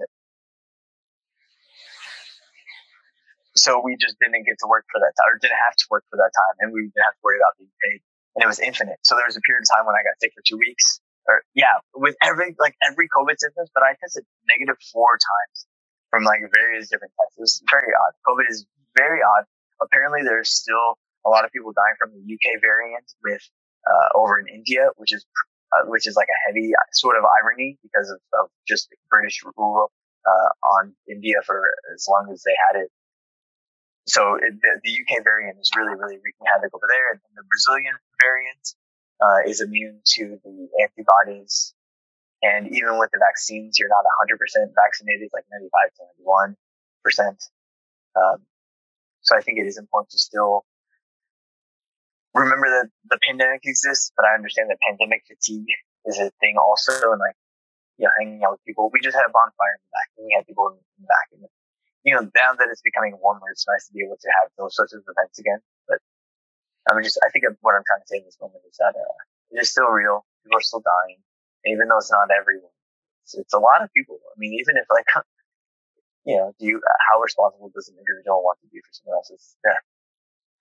so 3.58 3.82
we 3.84 3.98
just 4.00 4.16
didn't 4.22 4.46
get 4.46 4.56
to 4.62 4.68
work 4.70 4.86
for 4.94 5.02
that 5.02 5.12
time 5.18 5.28
or 5.34 5.38
didn't 5.41 5.58
have 5.58 5.76
to 5.76 5.86
work 5.90 6.06
for 6.10 6.18
that 6.18 6.32
time 6.32 6.56
and 6.62 6.72
we 6.72 6.88
didn't 6.88 7.04
have 7.04 7.18
to 7.18 7.24
worry 7.26 7.41
about 7.41 7.58
being 7.58 7.74
paid 7.82 8.00
and 8.38 8.46
it 8.46 8.48
was 8.48 8.62
infinite. 8.62 9.02
So 9.04 9.18
there 9.18 9.26
was 9.26 9.36
a 9.36 9.44
period 9.44 9.66
of 9.66 9.70
time 9.74 9.86
when 9.90 9.98
I 9.98 10.06
got 10.06 10.16
sick 10.22 10.32
for 10.38 10.46
two 10.46 10.58
weeks 10.58 11.02
or 11.28 11.44
yeah, 11.58 11.82
with 11.98 12.16
every, 12.24 12.56
like 12.62 12.78
every 12.80 13.10
COVID 13.10 13.36
symptoms, 13.41 13.70
but 13.74 13.84
I 13.84 13.98
tested 14.00 14.24
negative 14.48 14.78
four 14.94 15.18
times 15.18 15.66
from 16.10 16.23
like 16.23 16.41
various 16.53 16.90
different 16.90 17.14
tests. 17.18 17.38
It 17.38 17.41
was 17.41 17.64
very 17.72 17.91
odd. 17.94 18.14
COVID 18.27 18.49
is 18.49 18.65
very 18.98 19.19
odd. 19.22 19.45
Apparently 19.81 20.22
there's 20.23 20.49
still 20.49 20.99
a 21.26 21.30
lot 21.30 21.45
of 21.45 21.52
people 21.52 21.72
dying 21.72 21.95
from 21.99 22.11
the 22.11 22.22
UK 22.22 22.61
variant 22.61 23.06
with, 23.23 23.44
uh, 23.86 24.18
over 24.18 24.40
in 24.40 24.48
India, 24.48 24.90
which 24.98 25.14
is, 25.14 25.26
uh, 25.76 25.86
which 25.86 26.07
is 26.07 26.15
like 26.15 26.27
a 26.27 26.40
heavy 26.48 26.72
sort 26.94 27.18
of 27.18 27.23
irony 27.23 27.77
because 27.84 28.10
of, 28.10 28.19
of 28.41 28.49
just 28.68 28.90
British 29.10 29.41
rule, 29.56 29.91
uh, 30.26 30.49
on 30.81 30.94
India 31.10 31.40
for 31.45 31.64
as 31.95 32.06
long 32.10 32.30
as 32.31 32.44
they 32.44 32.56
had 32.68 32.81
it 32.81 32.91
so 34.10 34.36
it, 34.36 34.57
the, 34.57 34.72
the, 34.84 34.91
UK 34.91 35.23
variant 35.23 35.61
is 35.61 35.69
really, 35.77 35.94
really 35.94 36.18
wreaking 36.18 36.49
havoc 36.49 36.73
over 36.73 36.90
there. 36.90 37.14
And 37.14 37.22
the 37.38 37.45
Brazilian 37.45 37.94
variant 38.18 38.65
uh, 39.22 39.40
is 39.45 39.61
immune 39.61 40.02
to 40.18 40.40
the 40.44 40.68
antibodies. 40.81 41.73
And 42.41 42.72
even 42.72 42.98
with 42.98 43.11
the 43.11 43.20
vaccines, 43.20 43.78
you're 43.78 43.91
not 43.91 44.07
100% 44.24 44.40
vaccinated, 44.72 45.30
like 45.34 45.44
95 45.52 45.91
to 45.99 46.56
91%. 47.03 47.36
Um, 48.16 48.38
so 49.22 49.36
I 49.36 49.41
think 49.41 49.60
it 49.60 49.68
is 49.68 49.78
important 49.78 50.11
to 50.11 50.20
still 50.20 50.64
remember 52.34 52.70
that 52.70 52.88
the 53.10 53.20
pandemic 53.28 53.61
exists, 53.66 54.11
but 54.16 54.24
I 54.24 54.36
understand 54.36 54.70
that 54.70 54.80
pandemic 54.80 55.28
fatigue 55.28 55.68
is 56.06 56.18
a 56.20 56.32
thing 56.40 56.56
also. 56.56 57.11
And 57.11 57.20
like, 57.20 57.36
you 57.98 58.07
know, 58.07 58.11
hanging 58.18 58.44
out 58.48 58.56
with 58.56 58.64
people. 58.64 58.90
We 58.94 59.03
just 59.03 59.16
had 59.16 59.28
a 59.28 59.34
bonfire 59.36 59.76
in 59.76 59.82
the 59.84 59.91
back 59.91 60.07
and 60.16 60.24
we 60.24 60.32
had 60.32 60.48
people 60.48 60.72
in 60.72 60.80
the 61.03 61.07
back 61.11 61.28
and 61.36 61.44
you 62.03 62.16
know, 62.16 62.24
now 62.24 62.56
that 62.56 62.68
it's 62.72 62.82
becoming 62.82 63.20
warmer, 63.20 63.52
it's 63.52 63.68
nice 63.68 63.88
to 63.88 63.94
be 63.94 64.03
able 64.07 64.16
to 64.16 64.30
have 64.40 64.48
those 64.57 64.76
sorts 64.76 64.95
of 64.95 65.03
events 65.03 65.40
again. 65.40 65.60
But 65.88 65.99
I 66.88 66.95
mean, 66.95 67.03
just 67.03 67.20
I 67.20 67.30
think 67.30 67.44
what 67.60 67.76
I'm 67.76 67.84
trying 67.84 68.02
to 68.02 68.07
say 68.07 68.18
in 68.24 68.26
this 68.26 68.40
moment 68.40 68.64
is 68.68 68.78
that 68.80 68.95
uh, 68.95 69.20
it 69.52 69.60
is 69.60 69.70
still 69.70 69.91
real. 69.91 70.24
People 70.44 70.57
are 70.57 70.64
still 70.64 70.82
dying, 70.82 71.20
even 71.65 71.88
though 71.88 71.98
it's 71.98 72.11
not 72.11 72.30
everyone. 72.31 72.72
It's, 73.23 73.36
it's 73.36 73.53
a 73.53 73.60
lot 73.60 73.84
of 73.84 73.91
people. 73.94 74.19
I 74.19 74.36
mean, 74.38 74.53
even 74.60 74.77
if 74.77 74.86
like, 74.90 75.07
you 76.26 76.38
know, 76.38 76.53
do 76.60 76.65
you 76.65 76.81
how 77.10 77.19
responsible 77.19 77.72
does 77.73 77.90
an 77.90 77.95
individual 77.99 78.44
want 78.44 78.60
to 78.61 78.68
be 78.68 78.80
for 78.80 78.91
someone 78.91 79.18
else's 79.18 79.56
death? 79.64 79.84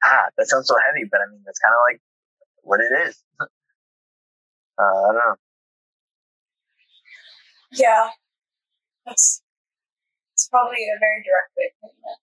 Ah, 0.05 0.31
that 0.37 0.47
sounds 0.47 0.69
so 0.69 0.77
heavy, 0.79 1.07
but 1.11 1.21
I 1.21 1.27
mean, 1.31 1.43
that's 1.45 1.59
kind 1.59 1.75
of 1.75 1.83
like 1.87 2.01
what 2.63 2.81
it 2.81 2.93
is. 3.09 3.19
uh, 3.41 3.47
I 4.79 5.13
don't 5.13 5.19
know. 5.19 5.37
Yeah, 7.73 8.09
that's 9.05 9.43
it's 10.39 10.49
probably 10.49 10.87
a 10.87 10.99
very 11.03 11.21
direct 11.27 11.51
way 11.59 11.67
of 11.67 11.75
putting 11.83 11.99
it. 11.99 12.19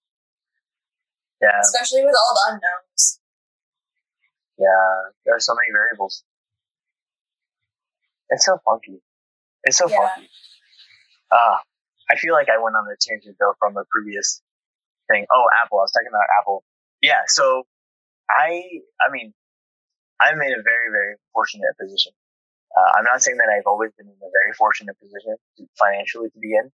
Yeah. 1.44 1.60
Especially 1.60 2.02
with 2.08 2.16
all 2.16 2.32
the 2.32 2.56
unknowns. 2.56 3.20
Yeah, 4.58 5.12
there 5.26 5.36
are 5.36 5.44
so 5.44 5.54
many 5.54 5.68
variables. 5.76 6.24
It's 8.30 8.46
so 8.46 8.58
funky. 8.66 9.02
It's 9.64 9.78
so 9.78 9.90
yeah. 9.90 9.98
funky. 9.98 10.30
Ah, 11.32 11.36
uh, 11.36 11.58
I 12.12 12.16
feel 12.18 12.34
like 12.34 12.50
I 12.50 12.62
went 12.62 12.76
on 12.76 12.86
a 12.86 12.98
tangent 13.00 13.38
though 13.40 13.54
from 13.60 13.78
a 13.78 13.84
previous 13.90 14.42
thing. 15.10 15.26
Oh, 15.32 15.46
Apple. 15.64 15.80
I 15.80 15.86
was 15.86 15.92
talking 15.92 16.10
about 16.10 16.30
Apple. 16.40 16.64
Yeah. 17.02 17.26
So 17.28 17.66
I, 18.30 18.82
I 19.02 19.12
mean, 19.12 19.34
I'm 20.22 20.42
in 20.42 20.54
a 20.54 20.62
very, 20.62 20.90
very 20.92 21.16
fortunate 21.34 21.74
position. 21.80 22.14
Uh, 22.76 23.00
I'm 23.00 23.06
not 23.06 23.22
saying 23.22 23.38
that 23.38 23.50
I've 23.50 23.68
always 23.68 23.92
been 23.98 24.08
in 24.08 24.20
a 24.20 24.32
very 24.32 24.54
fortunate 24.58 24.98
position 25.00 25.36
financially 25.80 26.30
to 26.30 26.40
be 26.40 26.54
in, 26.54 26.72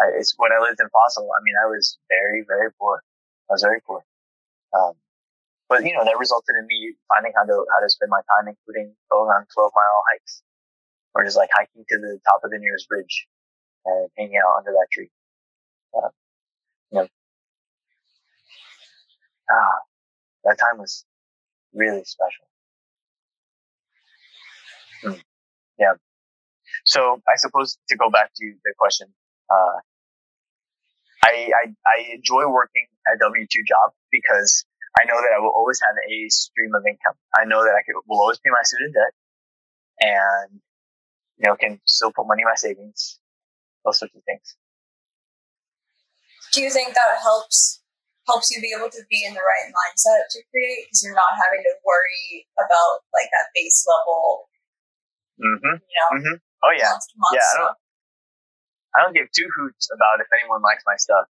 I, 0.00 0.16
it's 0.16 0.34
when 0.36 0.52
I 0.52 0.60
lived 0.62 0.80
in 0.80 0.88
Fossil. 0.88 1.28
I 1.28 1.40
mean, 1.44 1.56
I 1.60 1.68
was 1.68 1.98
very, 2.08 2.44
very 2.46 2.72
poor. 2.80 3.02
I 3.50 3.52
was 3.52 3.62
very 3.62 3.80
poor. 3.84 4.00
Um, 4.72 4.96
but 5.68 5.84
you 5.84 5.92
know, 5.92 6.04
that 6.04 6.16
resulted 6.16 6.56
in 6.56 6.66
me 6.66 6.96
finding 7.08 7.32
how 7.36 7.44
to, 7.44 7.56
how 7.68 7.80
to 7.80 7.88
spend 7.90 8.08
my 8.08 8.20
time, 8.32 8.48
including 8.48 8.96
going 9.10 9.28
on 9.28 9.44
12 9.52 9.72
mile 9.76 10.02
hikes 10.12 10.42
or 11.14 11.24
just 11.24 11.36
like 11.36 11.50
hiking 11.52 11.84
to 11.88 11.98
the 11.98 12.18
top 12.24 12.40
of 12.44 12.50
the 12.50 12.58
nearest 12.58 12.88
bridge 12.88 13.26
and 13.84 14.08
hanging 14.16 14.38
out 14.38 14.58
under 14.58 14.72
that 14.72 14.86
tree. 14.92 15.10
Uh, 15.96 16.08
you 16.90 16.98
know, 17.00 17.08
ah, 19.50 19.78
that 20.44 20.58
time 20.58 20.78
was 20.78 21.04
really 21.74 22.04
special. 22.04 22.46
Hmm. 25.02 25.20
Yeah. 25.78 25.94
So 26.84 27.20
I 27.28 27.36
suppose 27.36 27.78
to 27.88 27.96
go 27.96 28.10
back 28.10 28.30
to 28.34 28.54
the 28.64 28.72
question, 28.78 29.08
uh, 29.50 29.80
I, 31.24 31.50
I, 31.54 31.74
I 31.86 32.14
enjoy 32.14 32.48
working 32.48 32.86
a 33.06 33.18
W 33.18 33.46
two 33.50 33.62
job 33.66 33.92
because 34.10 34.64
I 34.98 35.04
know 35.04 35.16
that 35.16 35.32
I 35.36 35.40
will 35.40 35.52
always 35.54 35.80
have 35.80 35.96
a 35.96 36.28
stream 36.28 36.74
of 36.74 36.82
income. 36.86 37.14
I 37.34 37.44
know 37.44 37.62
that 37.64 37.72
I 37.72 37.82
could, 37.86 37.94
will 38.08 38.20
always 38.20 38.38
pay 38.38 38.50
my 38.50 38.62
student 38.62 38.94
debt, 38.94 39.14
and 40.00 40.60
you 41.42 41.50
know 41.50 41.56
can 41.56 41.80
still 41.84 42.12
put 42.14 42.26
money 42.26 42.42
in 42.42 42.48
my 42.48 42.54
savings, 42.54 43.18
those 43.84 43.98
sorts 43.98 44.14
of 44.14 44.22
things. 44.22 44.54
Do 46.54 46.62
you 46.62 46.70
think 46.70 46.94
that 46.94 47.18
helps 47.20 47.82
helps 48.30 48.54
you 48.54 48.62
be 48.62 48.70
able 48.70 48.86
to 48.86 49.02
be 49.10 49.26
in 49.26 49.34
the 49.34 49.42
right 49.42 49.66
mindset 49.74 50.30
to 50.30 50.38
create 50.54 50.86
because 50.86 51.02
you're 51.02 51.18
not 51.18 51.34
having 51.34 51.58
to 51.66 51.74
worry 51.82 52.46
about 52.54 53.02
like 53.10 53.26
that 53.34 53.50
base 53.50 53.82
level? 53.90 54.46
Mm-hmm. 55.42 55.76
You 55.82 55.98
know. 55.98 56.10
Mm-hmm. 56.14 56.36
Oh 56.62 56.72
yeah. 56.72 56.94
Yeah. 57.34 57.42
I 57.42 57.58
don't. 57.58 57.76
I 58.92 58.96
don't 59.02 59.16
give 59.16 59.26
two 59.32 59.48
hoots 59.56 59.88
about 59.90 60.20
if 60.20 60.28
anyone 60.30 60.62
likes 60.62 60.84
my 60.86 60.94
stuff. 60.94 61.26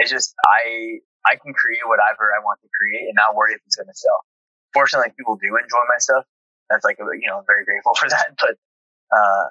It's 0.00 0.08
just 0.08 0.32
I 0.48 1.04
I 1.28 1.36
can 1.36 1.52
create 1.52 1.84
whatever 1.84 2.32
I 2.32 2.40
want 2.40 2.64
to 2.64 2.68
create 2.72 3.04
and 3.04 3.18
not 3.20 3.36
worry 3.36 3.52
if 3.52 3.60
it's 3.66 3.76
going 3.76 3.92
to 3.92 3.98
sell. 3.98 4.24
Fortunately, 4.72 5.12
people 5.12 5.36
do 5.36 5.52
enjoy 5.60 5.84
my 5.92 6.00
stuff. 6.00 6.24
That's 6.70 6.86
like 6.88 6.96
you 6.96 7.28
know 7.28 7.44
I'm 7.44 7.48
very 7.50 7.68
grateful 7.68 7.92
for 8.00 8.08
that. 8.08 8.32
But 8.40 8.56
uh, 9.12 9.46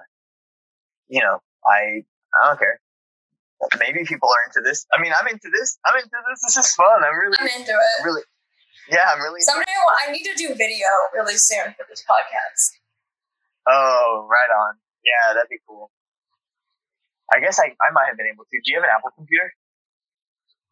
you 1.08 1.22
know 1.22 1.40
I 1.66 2.04
I 2.42 2.48
don't 2.48 2.60
care. 2.60 2.80
Maybe 3.78 4.02
people 4.06 4.30
are 4.30 4.44
into 4.50 4.66
this. 4.66 4.90
I 4.90 5.00
mean, 5.00 5.14
I'm 5.14 5.28
into 5.30 5.50
this. 5.54 5.78
I'm 5.86 5.94
into 6.02 6.18
this. 6.34 6.42
This 6.42 6.58
is 6.58 6.74
fun. 6.74 7.06
I'm 7.06 7.14
really. 7.14 7.38
I'm 7.38 7.48
into 7.48 7.72
it. 7.72 7.94
Really. 8.04 8.26
Yeah, 8.90 9.06
I'm 9.06 9.22
really. 9.22 9.42
Someday 9.42 9.70
I 9.70 10.12
need 10.12 10.26
to 10.26 10.34
do 10.34 10.56
video 10.58 10.90
really 11.14 11.38
soon 11.38 11.70
for 11.78 11.86
this 11.88 12.02
podcast. 12.02 12.82
Oh, 13.70 14.26
right 14.26 14.50
on. 14.50 14.82
Yeah, 15.06 15.38
that'd 15.38 15.50
be 15.50 15.62
cool. 15.70 15.94
I 17.30 17.40
guess 17.40 17.62
I, 17.62 17.72
I 17.80 17.90
might 17.94 18.10
have 18.10 18.18
been 18.18 18.28
able 18.28 18.44
to. 18.44 18.56
Do 18.58 18.68
you 18.74 18.82
have 18.82 18.84
an 18.84 18.92
Apple 18.92 19.14
computer? 19.14 19.54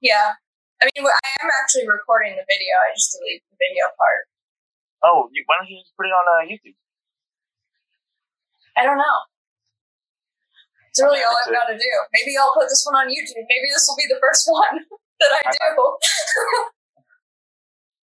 Yeah. 0.01 0.35
I 0.81 0.87
mean, 0.91 1.05
I 1.05 1.29
am 1.43 1.49
actually 1.61 1.87
recording 1.87 2.35
the 2.35 2.47
video. 2.47 2.73
I 2.79 2.91
just 2.95 3.15
delete 3.15 3.43
the 3.51 3.57
video 3.59 3.85
part. 3.95 4.27
Oh, 5.03 5.31
why 5.47 5.59
don't 5.59 5.69
you 5.69 5.79
just 5.79 5.95
put 5.95 6.07
it 6.07 6.15
on 6.15 6.25
uh, 6.27 6.43
YouTube? 6.47 6.75
I 8.77 8.83
don't 8.83 8.97
know. 8.97 9.17
It's 10.89 11.01
really 11.01 11.21
all 11.21 11.37
I've 11.37 11.53
got 11.53 11.69
to 11.69 11.77
do. 11.77 11.91
Maybe 12.11 12.33
I'll 12.35 12.53
put 12.53 12.65
this 12.65 12.83
one 12.83 12.97
on 12.97 13.07
YouTube. 13.07 13.45
Maybe 13.45 13.69
this 13.69 13.85
will 13.85 13.95
be 13.95 14.09
the 14.09 14.19
first 14.19 14.49
one 14.51 14.83
that 14.83 15.31
I 15.31 15.41
do. 15.47 15.73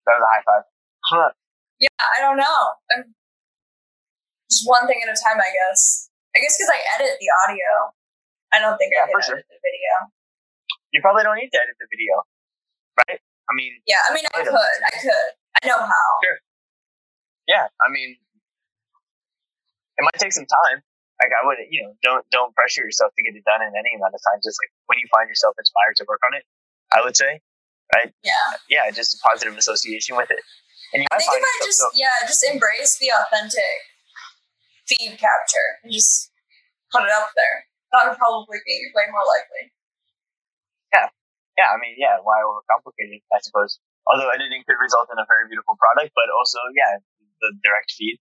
that 0.06 0.14
was 0.14 0.22
a 0.22 0.30
high 0.30 0.44
five. 0.47 0.64
Huh. 1.10 1.30
Yeah, 1.82 1.93
I 2.01 2.22
don't 2.22 2.38
know. 2.38 2.59
I'm 2.94 3.12
just 4.48 4.64
one 4.64 4.86
thing 4.86 5.02
at 5.02 5.10
a 5.12 5.18
time, 5.18 5.36
I 5.43 5.51
guess. 5.51 6.09
I 6.34 6.40
guess 6.40 6.56
because 6.56 6.72
I 6.72 6.80
edit 6.97 7.18
the 7.18 7.30
audio. 7.44 7.93
I 8.55 8.62
don't 8.62 8.78
think 8.78 8.94
yeah, 8.94 9.05
I 9.05 9.10
can 9.10 9.18
edit 9.18 9.26
sure. 9.26 9.43
the 9.43 9.60
video. 9.60 9.93
You 10.94 11.02
probably 11.02 11.26
don't 11.26 11.36
need 11.36 11.51
to 11.52 11.60
edit 11.60 11.76
the 11.76 11.88
video, 11.90 12.22
right? 12.97 13.20
I 13.20 13.52
mean, 13.52 13.76
yeah, 13.84 14.01
I 14.09 14.14
mean, 14.14 14.24
I 14.32 14.40
could, 14.43 14.55
I 14.56 14.94
could, 14.97 15.26
I 15.59 15.66
know 15.66 15.78
how. 15.82 16.09
Sure. 16.24 16.38
Yeah, 17.47 17.68
I 17.78 17.90
mean, 17.90 18.16
it 19.98 20.02
might 20.05 20.20
take 20.20 20.32
some 20.32 20.47
time. 20.47 20.85
Like 21.20 21.32
I 21.32 21.47
would, 21.48 21.56
you 21.73 21.81
know, 21.82 21.97
don't 22.05 22.24
don't 22.28 22.52
pressure 22.52 22.85
yourself 22.85 23.12
to 23.16 23.20
get 23.24 23.32
it 23.32 23.44
done 23.48 23.64
in 23.64 23.73
any 23.73 23.97
amount 23.97 24.12
of 24.12 24.20
time. 24.20 24.40
Just 24.44 24.60
like 24.60 24.68
when 24.86 25.01
you 25.01 25.09
find 25.09 25.28
yourself 25.28 25.56
inspired 25.56 25.97
to 26.01 26.05
work 26.05 26.20
on 26.28 26.36
it, 26.36 26.44
I 26.93 27.01
would 27.01 27.16
say, 27.16 27.40
right? 27.97 28.12
Yeah. 28.20 28.47
Yeah, 28.68 28.85
just 28.93 29.16
a 29.16 29.18
positive 29.24 29.56
association 29.56 30.16
with 30.16 30.28
it. 30.28 30.44
And 30.93 31.01
you 31.02 31.09
I 31.09 31.16
think 31.16 31.32
if 31.32 31.43
I 31.43 31.55
just 31.64 31.81
so, 31.81 31.89
yeah, 31.97 32.12
just 32.28 32.44
embrace 32.44 33.01
the 33.01 33.10
authentic 33.16 33.74
feed 34.85 35.16
capture 35.16 35.81
and 35.82 35.90
just 35.90 36.31
put 36.93 37.02
it 37.02 37.10
up 37.10 37.32
there 37.35 37.66
that 37.97 38.12
would 38.12 38.18
probably 38.18 38.60
be 38.66 38.77
way 38.93 39.06
more 39.09 39.24
likely. 39.24 39.73
Yeah. 40.93 41.09
Yeah, 41.56 41.73
I 41.73 41.81
mean, 41.81 41.97
yeah, 41.97 42.20
why 42.20 42.44
overcomplicate 42.44 43.16
it, 43.16 43.24
I 43.32 43.40
suppose. 43.40 43.81
Although 44.05 44.28
editing 44.31 44.62
could 44.68 44.77
result 44.78 45.09
in 45.09 45.18
a 45.18 45.27
very 45.27 45.48
beautiful 45.48 45.74
product, 45.81 46.12
but 46.12 46.28
also, 46.28 46.60
yeah, 46.77 47.01
the 47.40 47.56
direct 47.64 47.90
feed. 47.97 48.20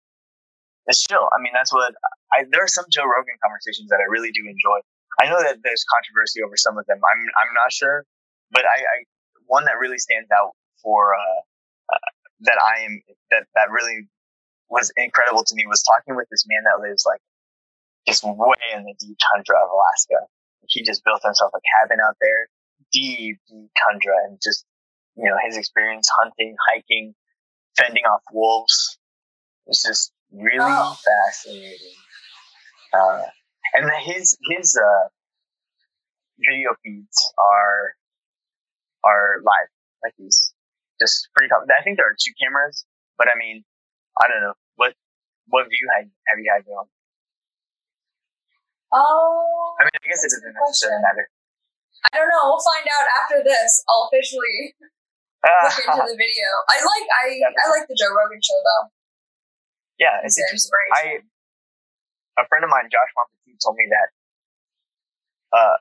It's 0.88 1.04
chill. 1.04 1.28
I 1.36 1.42
mean, 1.42 1.52
that's 1.54 1.74
what 1.74 1.94
I, 2.32 2.46
there 2.50 2.64
are 2.64 2.72
some 2.72 2.86
Joe 2.90 3.04
Rogan 3.04 3.36
conversations 3.44 3.90
that 3.90 4.00
I 4.00 4.08
really 4.08 4.32
do 4.32 4.44
enjoy. 4.48 4.80
I 5.20 5.30
know 5.30 5.42
that 5.42 5.60
there's 5.64 5.84
controversy 5.84 6.42
over 6.44 6.56
some 6.56 6.78
of 6.78 6.86
them. 6.88 7.00
I'm, 7.04 7.20
I'm 7.20 7.54
not 7.54 7.72
sure, 7.72 8.06
but 8.52 8.64
I, 8.64 8.80
I 8.80 8.98
one 9.48 9.66
that 9.66 9.80
really 9.80 9.98
stands 9.98 10.30
out 10.32 10.52
for 10.84 11.16
uh, 11.16 11.40
uh, 11.92 12.10
that 12.48 12.60
I 12.62 12.86
am 12.86 13.02
that 13.32 13.44
that 13.56 13.72
really 13.72 14.08
was 14.70 14.92
incredible 14.96 15.44
to 15.44 15.56
me 15.56 15.66
was 15.68 15.84
talking 15.84 16.16
with 16.16 16.28
this 16.30 16.46
man 16.48 16.64
that 16.64 16.84
lives 16.84 17.04
like 17.06 17.22
just 18.08 18.24
way 18.24 18.64
in 18.76 18.84
the 18.84 18.96
deep 19.00 19.18
tundra 19.34 19.58
of 19.60 19.70
Alaska. 19.72 20.28
He 20.68 20.84
just 20.84 21.04
built 21.04 21.24
himself 21.24 21.52
a 21.56 21.60
cabin 21.76 22.00
out 22.04 22.16
there, 22.20 22.48
deep, 22.92 23.40
deep 23.48 23.72
tundra, 23.76 24.16
and 24.28 24.40
just 24.44 24.66
you 25.16 25.28
know 25.28 25.36
his 25.44 25.58
experience 25.58 26.08
hunting, 26.16 26.56
hiking, 26.72 27.16
fending 27.76 28.04
off 28.04 28.24
wolves 28.32 29.00
it's 29.68 29.84
just 29.84 30.12
really 30.32 30.60
oh. 30.60 30.96
fascinating. 31.04 31.98
Uh, 32.94 33.24
and 33.74 33.92
his 34.04 34.38
his 34.50 34.80
uh, 34.80 35.08
video 36.40 36.74
feeds 36.84 37.18
are 37.38 37.94
are 39.04 39.42
live, 39.44 39.70
like 40.04 40.14
he's 40.18 40.54
just 41.00 41.30
pretty. 41.36 41.52
I 41.52 41.84
think 41.84 41.98
there 41.98 42.08
are 42.08 42.18
two 42.18 42.34
cameras, 42.42 42.86
but 43.18 43.28
I 43.28 43.38
mean, 43.38 43.64
I 44.20 44.28
don't 44.28 44.42
know 44.42 44.56
what 44.76 44.94
what 45.48 45.68
view 45.70 45.86
have, 45.96 46.08
have 46.08 46.40
you 46.40 46.50
had 46.52 46.64
on. 46.72 46.88
Oh, 48.94 49.76
I 49.80 49.84
mean, 49.84 50.00
I 50.00 50.08
guess 50.08 50.24
it 50.24 50.32
doesn't 50.32 50.56
necessarily 50.56 51.04
matter. 51.04 51.28
I 52.08 52.16
don't 52.16 52.32
know. 52.32 52.48
We'll 52.48 52.64
find 52.64 52.88
out 52.88 53.08
after 53.20 53.44
this. 53.44 53.84
I'll 53.90 54.08
officially 54.08 54.80
look 55.44 55.76
into 55.76 56.08
the 56.08 56.18
video. 56.18 56.48
I 56.72 56.78
like 56.80 57.08
I 57.12 57.26
I 57.52 57.66
like 57.68 57.86
the 57.92 57.98
Joe 58.00 58.16
Rogan 58.16 58.40
show 58.40 58.60
though. 58.64 58.97
Yeah, 60.00 60.22
it's, 60.24 60.38
interesting. 60.38 60.72
I 60.94 61.04
a 62.38 62.46
friend 62.46 62.64
of 62.64 62.70
mine, 62.70 62.86
Josh 62.94 63.10
Monpetit, 63.18 63.58
told 63.64 63.76
me 63.78 63.90
that 63.90 64.10
uh, 65.58 65.78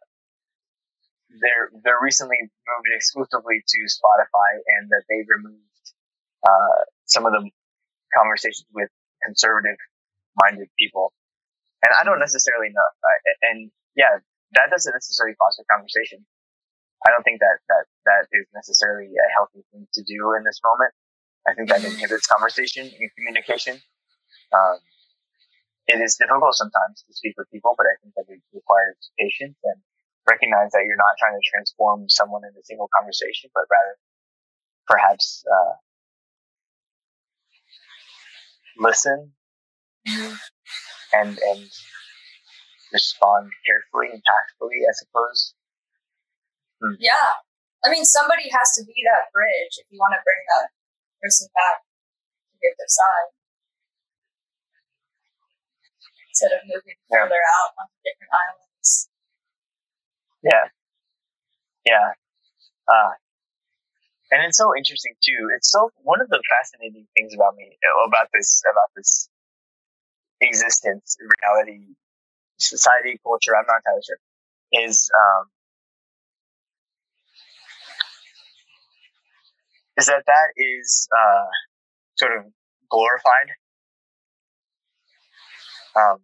they're 1.40 1.68
they're 1.84 2.00
recently 2.00 2.40
moved 2.40 2.88
exclusively 2.96 3.60
to 3.60 3.78
Spotify, 3.92 4.50
and 4.78 4.88
that 4.88 5.04
they've 5.08 5.28
removed 5.28 5.84
uh, 6.48 6.88
some 7.04 7.26
of 7.26 7.32
the 7.32 7.50
conversations 8.16 8.64
with 8.72 8.88
conservative 9.22 9.76
minded 10.42 10.68
people. 10.78 11.12
And 11.84 11.92
I 11.92 12.04
don't 12.04 12.20
necessarily 12.20 12.72
know. 12.72 12.88
And 13.42 13.70
yeah, 13.96 14.20
that 14.52 14.70
doesn't 14.70 14.92
necessarily 14.92 15.36
foster 15.38 15.64
conversation. 15.70 16.24
I 17.06 17.12
don't 17.12 17.22
think 17.22 17.40
that, 17.40 17.60
that, 17.68 17.84
that 18.08 18.22
is 18.32 18.46
necessarily 18.54 19.12
a 19.12 19.28
healthy 19.36 19.62
thing 19.70 19.86
to 19.94 20.02
do 20.02 20.32
in 20.34 20.42
this 20.44 20.60
moment. 20.64 20.92
I 21.46 21.54
think 21.54 21.68
that 21.68 21.84
inhibits 21.84 22.26
conversation 22.26 22.88
and 22.88 23.10
communication. 23.14 23.78
Um, 24.52 24.78
it 25.86 26.02
is 26.02 26.18
difficult 26.18 26.54
sometimes 26.54 27.04
to 27.06 27.14
speak 27.14 27.34
with 27.38 27.50
people, 27.50 27.74
but 27.78 27.86
I 27.86 27.94
think 28.02 28.14
that 28.18 28.26
it 28.26 28.42
requires 28.52 28.98
patience 29.18 29.58
and 29.62 29.78
recognize 30.28 30.74
that 30.74 30.82
you're 30.86 30.98
not 30.98 31.14
trying 31.18 31.38
to 31.38 31.46
transform 31.46 32.08
someone 32.10 32.42
in 32.42 32.50
a 32.58 32.64
single 32.64 32.90
conversation, 32.90 33.50
but 33.54 33.70
rather 33.70 33.94
perhaps, 34.86 35.44
uh, 35.46 35.74
listen 38.78 39.32
and, 41.14 41.38
and 41.38 41.62
respond 42.92 43.50
carefully 43.64 44.10
and 44.12 44.22
tactfully, 44.26 44.82
I 44.82 44.92
suppose. 44.94 45.54
Hmm. 46.82 46.98
Yeah. 46.98 47.40
I 47.84 47.90
mean, 47.90 48.04
somebody 48.04 48.50
has 48.50 48.74
to 48.76 48.84
be 48.84 48.96
that 49.06 49.30
bridge 49.30 49.78
if 49.78 49.86
you 49.90 49.98
want 50.02 50.18
to 50.18 50.22
bring 50.26 50.42
that 50.58 50.74
person 51.22 51.46
back 51.54 51.86
to 52.50 52.56
get 52.58 52.74
their 52.74 52.90
side. 52.90 53.35
Instead 56.36 56.52
of 56.52 56.68
moving 56.68 57.00
further 57.08 57.32
out 57.32 57.72
on 57.80 57.88
different 58.04 58.28
islands. 58.28 59.08
Yeah. 60.44 60.68
Yeah. 61.86 62.12
Uh, 62.86 63.16
and 64.30 64.44
it's 64.44 64.58
so 64.58 64.76
interesting 64.76 65.14
too. 65.24 65.48
It's 65.56 65.70
so 65.72 65.88
one 66.02 66.20
of 66.20 66.28
the 66.28 66.42
fascinating 66.60 67.06
things 67.16 67.32
about 67.34 67.56
me 67.56 67.78
about 68.06 68.28
this 68.34 68.60
about 68.70 68.92
this 68.94 69.30
existence, 70.42 71.16
reality, 71.20 71.94
society, 72.58 73.20
culture. 73.22 73.56
I'm 73.56 73.64
not 73.68 73.80
entirely 73.86 74.02
sure. 74.06 74.20
Is 74.86 75.10
um, 75.14 75.46
is 79.96 80.06
that 80.06 80.24
that 80.26 80.48
is 80.56 81.08
uh, 81.12 81.46
sort 82.16 82.38
of 82.38 82.44
glorified. 82.90 83.48
Um, 85.96 86.20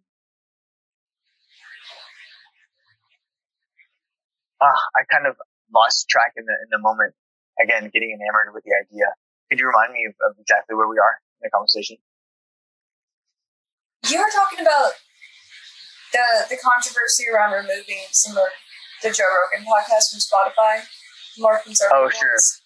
ah, 4.61 4.81
I 4.95 5.01
kind 5.09 5.25
of 5.25 5.35
lost 5.73 6.07
track 6.09 6.33
in 6.37 6.45
the 6.45 6.53
in 6.53 6.69
the 6.69 6.77
moment 6.77 7.15
again, 7.59 7.89
getting 7.93 8.13
enamored 8.13 8.53
with 8.53 8.63
the 8.63 8.73
idea. 8.77 9.09
Could 9.49 9.59
you 9.59 9.67
remind 9.67 9.93
me 9.93 10.05
of, 10.05 10.13
of 10.29 10.37
exactly 10.39 10.75
where 10.75 10.87
we 10.87 10.97
are 10.97 11.17
in 11.41 11.49
the 11.49 11.53
conversation? 11.53 11.97
You 14.09 14.19
were 14.19 14.29
talking 14.29 14.61
about 14.61 14.93
the 16.13 16.53
the 16.53 16.57
controversy 16.61 17.25
around 17.27 17.53
removing 17.53 18.05
some 18.11 18.37
of 18.37 18.49
the 19.01 19.09
Joe 19.09 19.25
Rogan 19.25 19.65
podcast 19.65 20.13
from 20.13 20.21
Spotify, 20.21 20.85
more 21.37 21.59
conservative. 21.65 21.97
Oh, 21.97 22.09
sure. 22.09 22.37
Ones. 22.37 22.61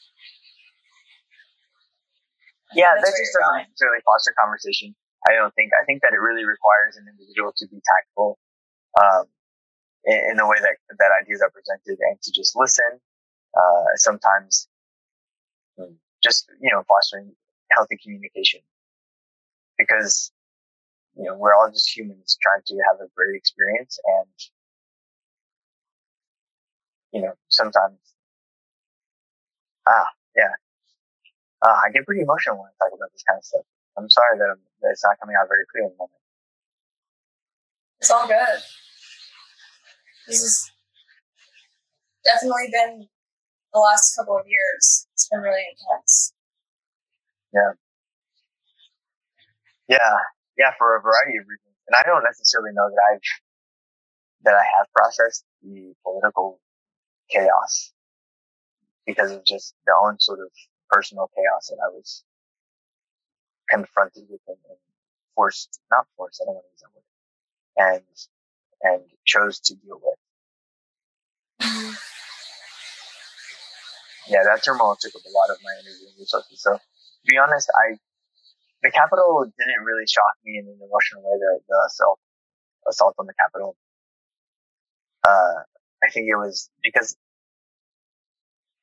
Yeah, 2.76 2.94
that 3.00 3.14
just 3.16 3.32
doesn't 3.32 3.64
necessarily 3.64 4.04
foster 4.04 4.36
conversation. 4.38 4.94
I 5.26 5.34
don't 5.34 5.54
think. 5.56 5.72
I 5.74 5.86
think 5.86 6.02
that 6.02 6.14
it 6.14 6.22
really 6.22 6.46
requires 6.46 6.98
an 6.98 7.08
individual 7.10 7.54
to 7.58 7.68
be 7.68 7.82
tactful 7.82 8.38
um, 9.02 9.26
in, 10.06 10.32
in, 10.32 10.38
the 10.38 10.46
way 10.46 10.58
that 10.62 10.78
that 11.00 11.12
ideas 11.22 11.42
are 11.42 11.50
presented, 11.50 11.98
and 12.00 12.22
to 12.22 12.32
just 12.32 12.56
listen. 12.56 13.00
Uh, 13.58 13.90
sometimes 13.96 14.68
just, 16.24 16.48
you 16.60 16.72
know, 16.72 16.84
fostering 16.88 17.34
healthy 17.72 17.98
communication 18.02 18.62
because, 19.78 20.32
you 21.16 21.24
know, 21.24 21.36
we're 21.38 21.54
all 21.54 21.70
just 21.72 21.96
humans 21.96 22.38
trying 22.42 22.62
to 22.66 22.76
have 22.90 23.00
a 23.02 23.10
great 23.16 23.36
experience 23.36 24.00
and, 24.06 24.28
you 27.14 27.22
know, 27.22 27.34
sometimes, 27.50 27.98
ah, 29.88 30.08
yeah, 30.36 30.54
uh, 31.62 31.80
I 31.86 31.92
get 31.92 32.06
pretty 32.06 32.22
emotional 32.22 32.58
when 32.58 32.68
I 32.68 32.74
talk 32.78 32.98
about 32.98 33.12
this 33.14 33.24
kind 33.24 33.38
of 33.38 33.46
stuff. 33.46 33.66
I'm 33.98 34.10
sorry 34.10 34.38
that, 34.38 34.56
that 34.82 34.90
it's 34.94 35.04
not 35.04 35.20
coming 35.20 35.36
out 35.40 35.50
very 35.50 35.66
clear 35.74 35.86
in 35.86 35.90
the 35.90 35.98
moment. 35.98 36.22
It's 38.00 38.12
all 38.12 38.28
good. 38.28 38.62
This 40.28 40.42
has 40.42 40.70
definitely 42.24 42.70
been 42.72 43.08
the 43.74 43.80
last 43.80 44.16
couple 44.16 44.38
of 44.38 44.46
years. 44.46 45.08
It's 45.14 45.28
been 45.30 45.42
really 45.42 45.66
intense. 45.66 46.34
Yeah. 47.54 47.74
Yeah. 49.90 50.18
Yeah, 50.58 50.72
for 50.78 50.98
a 50.98 51.02
variety 51.02 51.38
of 51.38 51.46
reasons. 51.50 51.74
And 51.88 51.96
I 51.98 52.06
don't 52.06 52.24
necessarily 52.24 52.72
know 52.74 52.90
that 52.90 53.02
I've, 53.14 53.28
that 54.44 54.54
I 54.54 54.66
have 54.78 54.86
processed 54.94 55.46
the 55.64 55.94
political 56.04 56.60
chaos 57.32 57.94
because 59.06 59.32
of 59.32 59.46
just 59.46 59.74
the 59.86 59.94
own 60.04 60.20
sort 60.20 60.40
of 60.40 60.52
personal 60.90 61.32
chaos 61.34 61.68
that 61.70 61.80
I 61.82 61.90
was 61.90 62.24
confronted 63.70 64.24
with 64.30 64.42
and, 64.48 64.58
and 64.70 64.78
forced, 65.36 65.80
not 65.92 66.06
forced, 66.16 66.42
I 66.42 66.46
don't 66.46 66.56
want 66.56 66.66
to 66.66 66.72
use 66.74 66.82
that 66.82 66.94
word, 66.96 67.04
and, 67.78 68.04
and 68.84 69.04
chose 69.26 69.60
to 69.62 69.76
deal 69.76 70.00
with. 70.02 70.20
Yeah, 74.30 74.44
that 74.44 74.62
turmoil 74.62 74.98
took 75.00 75.16
up 75.16 75.22
a 75.24 75.32
lot 75.32 75.50
of 75.50 75.58
my 75.64 75.72
energy 75.80 76.04
and 76.04 76.20
resources. 76.20 76.62
So 76.62 76.74
to 76.76 77.26
be 77.26 77.38
honest, 77.38 77.72
I 77.72 77.96
the 78.84 78.92
Capitol 78.92 79.46
didn't 79.46 79.84
really 79.86 80.06
shock 80.06 80.36
me 80.46 80.60
in 80.60 80.68
an 80.68 80.80
emotional 80.84 81.24
way. 81.24 81.40
The, 81.40 81.60
the 81.68 81.84
assault 81.88 82.20
assault 82.90 83.16
on 83.20 83.26
the 83.26 83.34
Capitol. 83.34 83.76
Uh, 85.24 85.64
I 86.04 86.10
think 86.12 86.28
it 86.30 86.36
was 86.36 86.70
because 86.84 87.16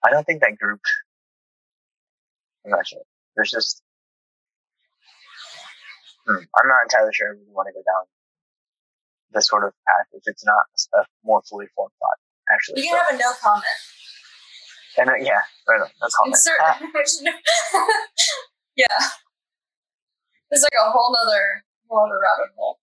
I 0.04 0.10
don't 0.10 0.24
think 0.24 0.40
that 0.40 0.58
group. 0.58 0.80
I'm 2.64 2.70
not 2.70 2.86
sure. 2.86 3.02
There's 3.36 3.50
just 3.50 3.82
hmm, 6.26 6.42
I'm 6.42 6.68
not 6.68 6.82
entirely 6.84 7.12
sure 7.12 7.28
I 7.28 7.38
really 7.38 7.52
want 7.52 7.68
to 7.68 7.74
go 7.74 7.84
down 7.84 8.04
this 9.32 9.48
sort 9.48 9.64
of 9.64 9.72
path 9.86 10.06
if 10.12 10.22
it's 10.26 10.44
not 10.44 10.64
a 10.94 11.04
more 11.24 11.42
fully 11.48 11.66
formed 11.74 11.92
thought. 11.98 12.18
Actually, 12.52 12.82
you 12.82 12.88
can 12.88 12.98
so. 12.98 13.04
have 13.04 13.14
a 13.14 13.18
no 13.18 13.32
comment. 13.40 13.78
And 14.96 15.10
uh, 15.10 15.18
yeah, 15.18 15.42
right 15.68 15.82
on. 15.82 15.90
No 16.00 16.08
comment. 16.14 16.38
Uh, 16.46 16.74
yeah. 18.76 18.98
It's 20.50 20.62
like 20.62 20.78
a 20.78 20.90
whole 20.90 21.16
other, 21.18 21.64
whole 21.88 22.06
other 22.06 22.20
rabbit 22.20 22.54
hole. 22.56 22.78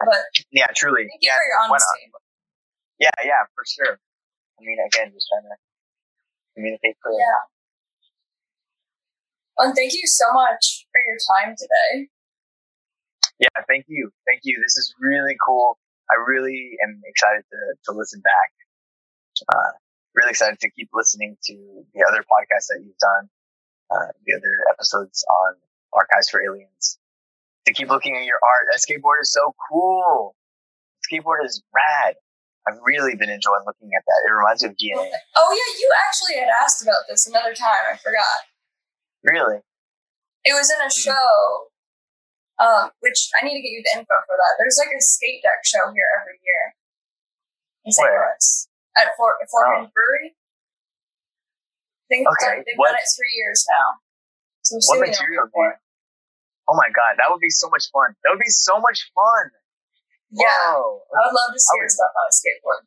But 0.00 0.24
yeah, 0.50 0.66
truly. 0.74 1.04
Thank 1.04 1.20
yeah, 1.20 1.34
you 1.34 1.40
for 1.40 1.44
your 1.44 1.58
honesty. 1.68 2.12
Yeah, 3.00 3.10
yeah, 3.24 3.44
for 3.54 3.64
sure. 3.68 4.00
I 4.58 4.64
mean, 4.64 4.78
again, 4.80 5.12
just 5.12 5.28
trying 5.28 5.44
to 5.44 5.56
communicate 6.54 6.96
clearly. 7.02 7.20
Yeah. 7.20 7.44
And 9.58 9.74
thank 9.74 9.92
you 9.92 10.06
so 10.06 10.32
much 10.32 10.86
for 10.92 11.00
your 11.04 11.16
time 11.36 11.54
today. 11.56 12.08
Yeah, 13.38 13.48
thank 13.68 13.84
you. 13.88 14.10
Thank 14.26 14.40
you. 14.44 14.60
This 14.64 14.76
is 14.76 14.94
really 15.00 15.36
cool. 15.44 15.78
I 16.10 16.14
really 16.26 16.76
am 16.82 17.02
excited 17.04 17.42
to, 17.50 17.92
to 17.92 17.96
listen 17.96 18.20
back. 18.20 18.50
Uh, 19.52 19.76
really 20.14 20.30
excited 20.30 20.58
to 20.60 20.70
keep 20.70 20.88
listening 20.94 21.36
to 21.44 21.54
the 21.94 22.04
other 22.08 22.20
podcasts 22.20 22.72
that 22.72 22.80
you've 22.82 22.96
done, 22.96 23.28
uh, 23.90 24.12
the 24.24 24.34
other 24.34 24.64
episodes 24.72 25.24
on 25.28 25.54
Archives 25.92 26.30
for 26.30 26.42
Aliens. 26.42 26.98
To 27.66 27.72
keep 27.72 27.88
looking 27.88 28.16
at 28.16 28.24
your 28.24 28.38
art. 28.40 28.70
That 28.70 28.80
skateboard 28.80 29.20
is 29.20 29.32
so 29.32 29.54
cool. 29.68 30.36
Skateboard 31.10 31.44
is 31.44 31.62
rad. 31.74 32.14
I've 32.66 32.78
really 32.82 33.14
been 33.14 33.30
enjoying 33.30 33.62
looking 33.66 33.90
at 33.96 34.04
that. 34.06 34.22
It 34.26 34.32
reminds 34.32 34.62
me 34.62 34.70
of 34.70 34.76
DNA. 34.76 35.10
Oh 35.36 35.50
yeah, 35.52 35.80
you 35.80 35.90
actually 36.06 36.40
had 36.40 36.48
asked 36.62 36.82
about 36.82 37.06
this 37.08 37.26
another 37.26 37.54
time. 37.54 37.92
I 37.92 37.96
forgot. 37.96 38.46
Really? 39.22 39.58
It 40.44 40.54
was 40.54 40.70
in 40.70 40.84
a 40.84 40.90
show, 40.90 41.66
um, 42.58 42.90
which 43.04 43.28
I 43.36 43.44
need 43.44 43.56
to 43.58 43.62
get 43.64 43.72
you 43.72 43.82
the 43.84 44.00
info 44.00 44.16
for 44.24 44.36
that. 44.36 44.52
There's 44.58 44.78
like 44.80 44.92
a 44.94 45.00
skate 45.00 45.42
deck 45.44 45.60
show 45.64 45.92
here 45.92 46.08
every 46.20 46.38
year 46.40 46.64
in 47.84 47.92
St. 47.92 48.04
Where? 48.08 48.32
Louis 48.32 48.68
at 48.96 49.12
Fort 49.16 49.36
Fort 49.50 49.66
Oh. 49.68 49.90
Brewery. 49.92 50.32
I 50.32 52.04
think 52.08 52.22
Okay, 52.28 52.62
they've 52.64 52.78
what- 52.78 52.94
done 52.94 53.02
it 53.02 53.08
three 53.18 53.34
years 53.34 53.66
now. 53.68 54.00
So 54.62 54.78
What 54.94 55.06
material 55.10 55.46
do 55.46 55.52
you- 55.54 55.78
Oh 56.68 56.74
my 56.74 56.90
god, 56.90 57.18
that 57.18 57.30
would 57.30 57.38
be 57.40 57.50
so 57.50 57.68
much 57.70 57.86
fun. 57.94 58.16
That 58.24 58.30
would 58.34 58.42
be 58.42 58.50
so 58.50 58.80
much 58.80 59.10
fun. 59.14 59.50
Yeah, 60.30 60.50
Whoa. 60.74 61.06
I 61.14 61.18
would 61.26 61.34
love 61.34 61.52
to 61.54 61.60
see 61.60 61.76
your 61.78 61.88
stuff 61.88 62.10
on 62.10 62.26
a 62.26 62.34
skateboard. 62.34 62.82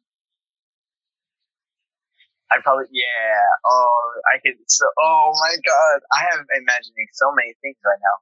I'd 2.51 2.63
probably, 2.63 2.85
yeah. 2.91 3.45
Oh, 3.63 4.21
I 4.33 4.39
could. 4.41 4.57
So, 4.67 4.83
oh 4.99 5.31
my 5.39 5.55
god, 5.61 6.01
I 6.11 6.33
am 6.33 6.45
imagining 6.57 7.07
so 7.13 7.31
many 7.31 7.53
things 7.61 7.77
right 7.85 7.99
now. 8.01 8.17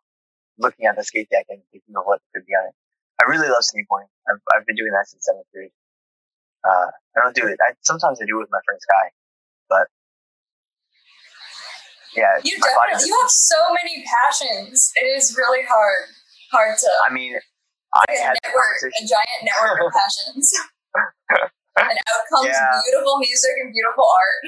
Looking 0.58 0.86
at 0.86 0.96
the 0.96 1.04
skate 1.04 1.30
deck 1.30 1.46
and 1.50 1.62
thinking 1.72 1.96
of 1.96 2.04
what 2.06 2.22
could 2.34 2.46
be 2.46 2.54
on 2.54 2.68
it. 2.70 2.76
I 3.22 3.30
really 3.30 3.48
love 3.48 3.62
skateboarding. 3.62 4.10
I've, 4.30 4.42
I've 4.54 4.66
been 4.66 4.76
doing 4.76 4.92
that 4.92 5.08
since 5.08 5.26
seventh 5.26 5.46
grade. 5.54 5.72
Uh, 6.66 6.90
I 7.16 7.18
don't 7.24 7.36
do 7.36 7.46
it. 7.48 7.58
I, 7.62 7.74
sometimes 7.82 8.22
I 8.22 8.26
do 8.26 8.38
it 8.38 8.50
with 8.50 8.52
my 8.52 8.62
friend 8.66 8.82
Sky, 8.82 9.06
but 9.70 9.88
yeah, 12.18 12.42
You 12.44 12.58
definitely 12.58 13.06
you 13.10 13.14
have 13.22 13.30
so 13.30 13.58
many 13.74 14.04
passions. 14.04 14.92
It 14.98 15.06
is 15.06 15.38
really 15.38 15.64
hard 15.66 16.10
hard 16.52 16.78
to 16.78 16.90
I 17.06 17.14
mean, 17.14 17.38
I 17.94 18.06
had 18.10 18.38
network, 18.44 18.82
a 18.82 19.04
giant 19.06 19.42
network 19.46 19.86
of 19.86 19.94
passions. 19.94 20.50
and 21.78 21.98
out 21.98 22.24
comes 22.34 22.50
Yeah. 22.50 22.82
beautiful 22.90 23.20
music 23.20 23.54
and 23.62 23.70
beautiful 23.74 24.06
art. 24.10 24.42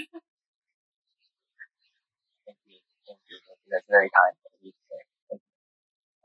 Thank 2.46 2.58
you. 2.66 2.80
Thank 3.06 3.20
you. 3.30 3.38
That's 3.70 3.86
very 3.90 4.10
kind. 4.10 4.34
of 4.34 4.52
you 4.62 4.72
to 4.74 4.82
say. 4.90 5.38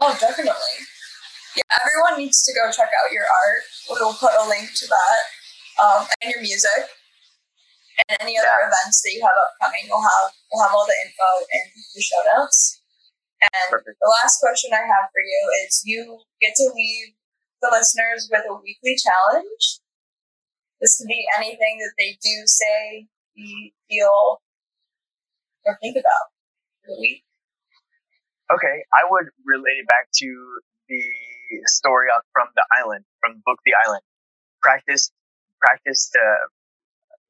Oh, 0.01 0.17
definitely. 0.21 0.77
Yeah, 1.57 1.71
everyone 1.87 2.19
needs 2.19 2.43
to 2.45 2.53
go 2.55 2.71
check 2.71 2.91
out 2.91 3.13
your 3.13 3.25
art. 3.25 3.63
We 3.89 3.97
will 4.03 4.15
put 4.15 4.35
a 4.35 4.49
link 4.49 4.75
to 4.75 4.87
that 4.91 5.21
um, 5.79 6.07
and 6.23 6.33
your 6.35 6.43
music 6.43 6.91
and 8.09 8.19
any 8.21 8.37
other 8.39 8.49
Yeah. 8.51 8.67
events 8.67 9.03
that 9.03 9.13
you 9.15 9.23
have 9.23 9.39
upcoming. 9.39 9.87
We'll 9.89 10.03
have 10.03 10.33
we'll 10.53 10.63
have 10.67 10.75
all 10.75 10.87
the 10.87 10.99
info 11.07 11.29
in 11.53 11.65
the 11.95 12.03
show 12.03 12.23
notes. 12.35 12.81
And 13.43 13.71
Perfect. 13.71 13.99
the 14.01 14.09
last 14.23 14.41
question 14.41 14.73
I 14.73 14.83
have 14.83 15.11
for 15.13 15.23
you 15.23 15.41
is: 15.67 15.83
you 15.85 16.23
get 16.41 16.55
to 16.57 16.73
leave 16.75 17.15
the 17.63 17.71
listeners 17.71 18.29
with 18.31 18.45
a 18.49 18.55
weekly 18.55 18.97
challenge. 18.99 19.81
This 20.81 20.99
can 20.99 21.07
be 21.07 21.25
anything 21.39 21.79
that 21.81 21.95
they 21.99 22.19
do, 22.23 22.43
say, 22.47 23.09
feel, 23.89 24.43
or 25.65 25.79
think 25.81 25.97
about 25.97 26.33
for 26.83 26.95
the 26.95 27.01
week. 27.01 27.25
Okay, 28.55 28.85
I 28.95 29.03
would 29.11 29.27
relate 29.45 29.83
it 29.83 29.89
back 29.89 30.07
to 30.23 30.61
the 30.89 31.03
story 31.67 32.07
from 32.33 32.47
the 32.55 32.65
island, 32.79 33.05
from 33.19 33.35
the 33.35 33.43
book 33.45 33.59
The 33.65 33.73
Island. 33.85 34.03
Practice, 34.63 35.11
practice 35.61 36.13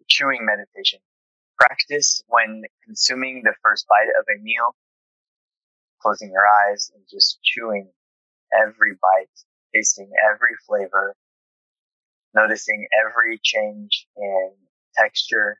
chewing 0.06 0.44
meditation. 0.44 0.98
Practice 1.58 2.22
when 2.28 2.64
consuming 2.84 3.40
the 3.42 3.54
first 3.62 3.86
bite 3.88 4.12
of 4.20 4.26
a 4.28 4.42
meal, 4.42 4.76
closing 6.02 6.30
your 6.30 6.44
eyes 6.44 6.90
and 6.94 7.02
just 7.10 7.38
chewing 7.42 7.90
every 8.52 8.92
bite, 9.00 9.32
tasting 9.74 10.10
every 10.30 10.56
flavor, 10.68 11.14
noticing 12.34 12.86
every 13.00 13.40
change 13.42 14.06
in 14.14 14.50
texture, 14.94 15.56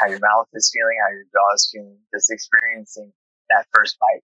how 0.00 0.06
your 0.06 0.20
mouth 0.20 0.48
is 0.54 0.72
feeling, 0.72 0.96
how 1.04 1.12
your 1.12 1.24
jaw 1.24 1.54
is 1.54 1.68
feeling, 1.70 1.98
just 2.14 2.30
experiencing 2.30 3.12
that 3.54 3.70
first 3.70 3.96
bite. 4.02 4.26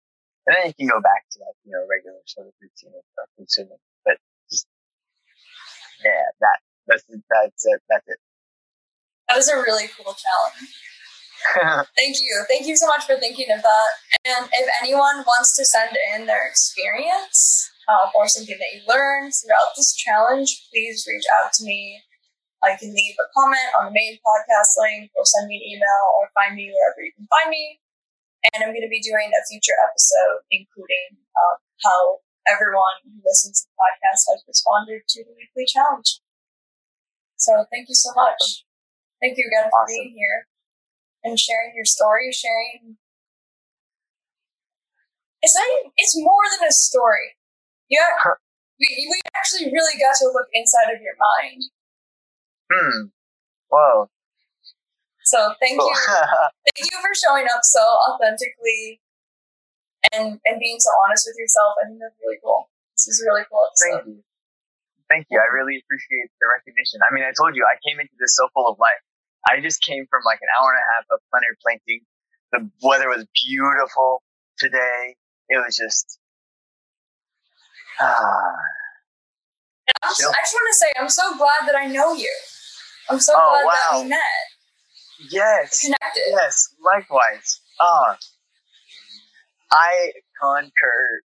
And 0.47 0.57
then 0.57 0.63
you 0.71 0.75
can 0.79 0.89
go 0.89 1.03
back 1.03 1.29
to 1.35 1.39
that, 1.43 1.55
you 1.67 1.75
know, 1.75 1.83
regular 1.91 2.23
sort 2.25 2.47
of 2.47 2.55
routine 2.63 2.95
of 2.95 3.29
consuming. 3.37 3.83
But 4.07 4.17
just, 4.49 4.65
yeah, 6.01 6.31
that, 6.41 6.59
that's, 6.87 7.05
that's 7.05 7.63
it, 7.67 7.83
that's 7.91 8.07
it. 8.09 8.21
That 9.29 9.37
is 9.37 9.51
a 9.51 9.61
really 9.61 9.91
cool 9.93 10.17
challenge. 10.17 10.73
Thank 11.97 12.17
you. 12.21 12.45
Thank 12.49 12.67
you 12.67 12.77
so 12.77 12.87
much 12.87 13.05
for 13.05 13.17
thinking 13.21 13.53
of 13.53 13.63
that. 13.63 13.91
And 14.25 14.49
if 14.53 14.67
anyone 14.83 15.23
wants 15.27 15.55
to 15.57 15.65
send 15.65 15.97
in 16.15 16.27
their 16.27 16.49
experience 16.49 17.71
um, 17.89 18.11
or 18.15 18.27
something 18.27 18.57
that 18.59 18.73
you 18.75 18.83
learned 18.89 19.33
throughout 19.37 19.77
this 19.77 19.95
challenge, 19.95 20.69
please 20.73 21.07
reach 21.07 21.25
out 21.39 21.53
to 21.55 21.65
me. 21.65 22.01
I 22.63 22.75
can 22.75 22.91
leave 22.91 23.15
a 23.21 23.29
comment 23.39 23.71
on 23.79 23.87
the 23.87 23.95
main 23.95 24.19
podcast 24.19 24.75
link 24.83 25.13
or 25.15 25.23
send 25.25 25.47
me 25.47 25.63
an 25.63 25.77
email 25.77 26.03
or 26.19 26.29
find 26.35 26.57
me 26.57 26.73
wherever 26.75 27.05
you 27.05 27.13
can 27.15 27.29
find 27.31 27.51
me. 27.51 27.79
And 28.55 28.63
I'm 28.63 28.71
going 28.71 28.87
to 28.87 28.93
be 28.93 29.03
doing 29.03 29.31
a 29.35 29.43
future 29.51 29.75
episode 29.83 30.47
including 30.51 31.19
um, 31.37 31.57
how 31.83 32.23
everyone 32.49 33.03
who 33.05 33.19
listens 33.25 33.63
to 33.63 33.65
the 33.69 33.77
podcast 33.77 34.23
has 34.33 34.41
responded 34.49 35.03
to 35.09 35.25
the 35.25 35.35
weekly 35.37 35.67
challenge. 35.69 36.21
So 37.37 37.67
thank 37.71 37.89
you 37.89 37.95
so 37.95 38.11
much. 38.17 38.65
Thank 39.21 39.37
you 39.39 39.47
again 39.51 39.71
for 39.71 39.83
Awesome. 39.83 39.95
being 39.95 40.15
here 40.17 40.47
and 41.25 41.39
sharing 41.39 41.75
your 41.75 41.85
story, 41.85 42.33
sharing. 42.33 42.97
It's 45.43 45.55
not 45.55 45.67
even, 45.67 45.93
it's 45.97 46.17
more 46.19 46.45
than 46.59 46.67
a 46.69 46.73
story. 46.73 47.37
Yeah, 47.89 48.11
we, 48.81 48.87
we 49.11 49.21
actually 49.37 49.71
really 49.73 49.99
got 49.99 50.15
to 50.19 50.27
look 50.33 50.49
inside 50.53 50.93
of 50.95 51.01
your 51.01 51.15
mind. 51.19 51.63
hmm. 52.73 53.07
Whoa. 53.71 54.09
So 55.29 55.53
thank 55.61 55.77
Cool. 55.77 55.93
you, 55.93 55.97
thank 56.73 56.89
you 56.89 56.99
for 57.05 57.13
showing 57.13 57.45
up 57.53 57.61
so 57.61 57.85
authentically 57.85 59.01
and 60.17 60.41
and 60.49 60.57
being 60.57 60.81
so 60.81 60.89
honest 61.05 61.29
with 61.29 61.37
yourself. 61.37 61.77
I 61.85 61.93
think 61.93 62.01
that's 62.01 62.17
really 62.25 62.41
cool. 62.41 62.73
This 62.97 63.13
is 63.13 63.21
really 63.21 63.45
cool 63.53 63.69
Thank 63.77 64.09
you. 64.09 64.25
Thank 65.13 65.27
you. 65.31 65.37
I 65.41 65.49
really 65.53 65.81
appreciate 65.85 66.33
the 66.41 66.49
recognition. 66.49 67.01
I 67.05 67.13
mean, 67.13 67.25
I 67.25 67.33
told 67.37 67.57
you 67.57 67.65
I 67.65 67.77
came 67.85 68.01
into 68.01 68.13
this 68.21 68.37
so 68.37 68.49
full 68.57 68.69
of 68.69 68.77
life. 68.81 69.01
I 69.49 69.61
just 69.61 69.81
came 69.85 70.05
from 70.09 70.21
like 70.25 70.41
an 70.41 70.49
hour 70.57 70.73
and 70.73 70.81
a 70.81 70.87
half 70.97 71.05
of 71.13 71.21
plenary 71.33 71.57
planting. 71.65 72.05
The 72.53 72.69
weather 72.85 73.09
was 73.09 73.25
beautiful 73.33 74.21
today. 74.59 75.17
It 75.49 75.57
was 75.57 75.77
just, 75.77 76.19
ah, 78.01 78.53
just, 80.05 80.29
I 80.29 80.41
just 80.45 80.55
want 80.57 80.69
to 80.69 80.77
say, 80.77 80.89
I'm 81.01 81.09
so 81.09 81.37
glad 81.37 81.65
that 81.69 81.77
I 81.77 81.87
know 81.87 82.13
you. 82.13 82.33
I'm 83.09 83.21
so 83.21 83.33
Oh, 83.37 83.61
glad 83.65 83.73
that 83.73 84.03
we 84.03 84.09
met, 84.11 84.45
yes, 85.31 85.81
connected. 85.83 86.23
yes, 86.31 86.75
likewise. 86.83 87.61
Ah, 87.81 88.17
I 89.73 90.13
concur 90.41 91.21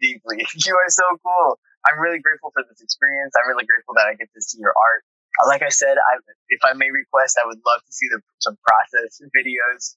deeply. 0.00 0.46
You 0.66 0.74
are 0.76 0.88
so 0.90 1.04
cool. 1.22 1.58
I'm 1.86 2.00
really 2.00 2.18
grateful 2.18 2.50
for 2.52 2.64
this 2.68 2.80
experience. 2.80 3.34
I'm 3.36 3.48
really 3.48 3.66
grateful 3.66 3.94
that 3.96 4.06
I 4.08 4.14
get 4.14 4.28
to 4.34 4.40
see 4.42 4.58
your 4.58 4.72
art. 4.72 5.04
Uh, 5.42 5.48
Like 5.48 5.62
I 5.62 5.68
said, 5.68 5.96
I, 6.00 6.16
if 6.48 6.60
I 6.64 6.72
may 6.72 6.90
request, 6.90 7.38
I 7.42 7.46
would 7.46 7.60
love 7.66 7.84
to 7.84 7.92
see 7.92 8.06
the, 8.10 8.20
some 8.40 8.56
process 8.64 9.20
videos. 9.36 9.96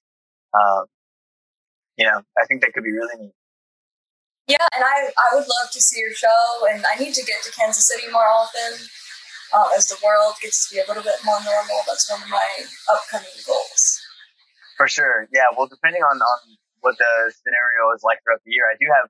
Um, 0.53 0.85
you 1.97 2.05
know, 2.05 2.21
I 2.37 2.45
think 2.45 2.61
that 2.61 2.73
could 2.73 2.83
be 2.83 2.91
really 2.91 3.15
neat. 3.17 3.33
Yeah, 4.47 4.63
and 4.75 4.83
I, 4.83 5.11
I 5.11 5.35
would 5.35 5.47
love 5.47 5.71
to 5.71 5.81
see 5.81 5.99
your 5.99 6.13
show, 6.13 6.67
and 6.71 6.85
I 6.85 6.95
need 6.95 7.13
to 7.15 7.23
get 7.25 7.43
to 7.43 7.51
Kansas 7.51 7.87
City 7.87 8.09
more 8.11 8.27
often 8.27 8.79
um, 9.55 9.67
as 9.75 9.87
the 9.87 9.99
world 10.03 10.35
gets 10.41 10.67
to 10.67 10.75
be 10.75 10.81
a 10.81 10.87
little 10.87 11.03
bit 11.03 11.19
more 11.23 11.39
normal. 11.43 11.79
That's 11.87 12.09
one 12.11 12.23
of 12.23 12.29
my 12.29 12.47
upcoming 12.91 13.37
goals. 13.45 14.01
For 14.75 14.87
sure. 14.87 15.27
Yeah. 15.33 15.49
Well, 15.55 15.67
depending 15.67 16.03
on, 16.03 16.17
on 16.19 16.39
what 16.81 16.97
the 16.97 17.13
scenario 17.33 17.91
is 17.95 18.03
like 18.03 18.19
throughout 18.23 18.43
the 18.45 18.51
year, 18.51 18.67
I 18.69 18.75
do 18.79 18.87
have 18.93 19.09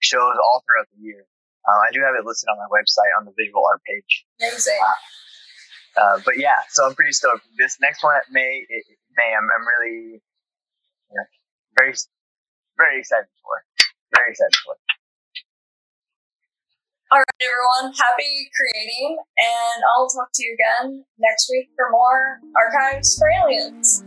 shows 0.00 0.36
all 0.36 0.62
throughout 0.66 0.88
the 0.92 1.00
year. 1.00 1.24
Uh, 1.66 1.80
I 1.82 1.90
do 1.90 2.00
have 2.02 2.14
it 2.14 2.24
listed 2.24 2.46
on 2.46 2.58
my 2.58 2.70
website 2.70 3.10
on 3.18 3.24
the 3.26 3.34
visual 3.34 3.64
art 3.66 3.82
page. 3.82 4.26
Amazing. 4.38 4.78
Uh, 5.96 6.20
but 6.24 6.38
yeah, 6.38 6.62
so 6.68 6.86
I'm 6.86 6.94
pretty 6.94 7.12
stoked. 7.12 7.42
This 7.58 7.78
next 7.80 8.04
one 8.04 8.14
at 8.14 8.28
May, 8.30 8.66
it, 8.68 8.84
May, 9.16 9.32
I'm, 9.34 9.48
I'm 9.50 9.64
really, 9.64 10.20
you 11.10 11.16
know, 11.16 11.26
very, 11.78 11.94
very 12.76 13.00
excited 13.00 13.26
for. 13.42 13.64
Very 14.14 14.30
excited 14.30 14.54
for. 14.62 14.76
All 17.12 17.18
right, 17.18 17.40
everyone. 17.40 17.94
Happy 17.94 18.50
creating, 18.50 19.16
and 19.38 19.84
I'll 19.94 20.08
talk 20.08 20.28
to 20.34 20.44
you 20.44 20.56
again 20.58 21.04
next 21.20 21.48
week 21.48 21.68
for 21.76 21.88
more 21.92 22.40
archives 22.56 23.16
for 23.16 23.30
aliens. 23.30 24.02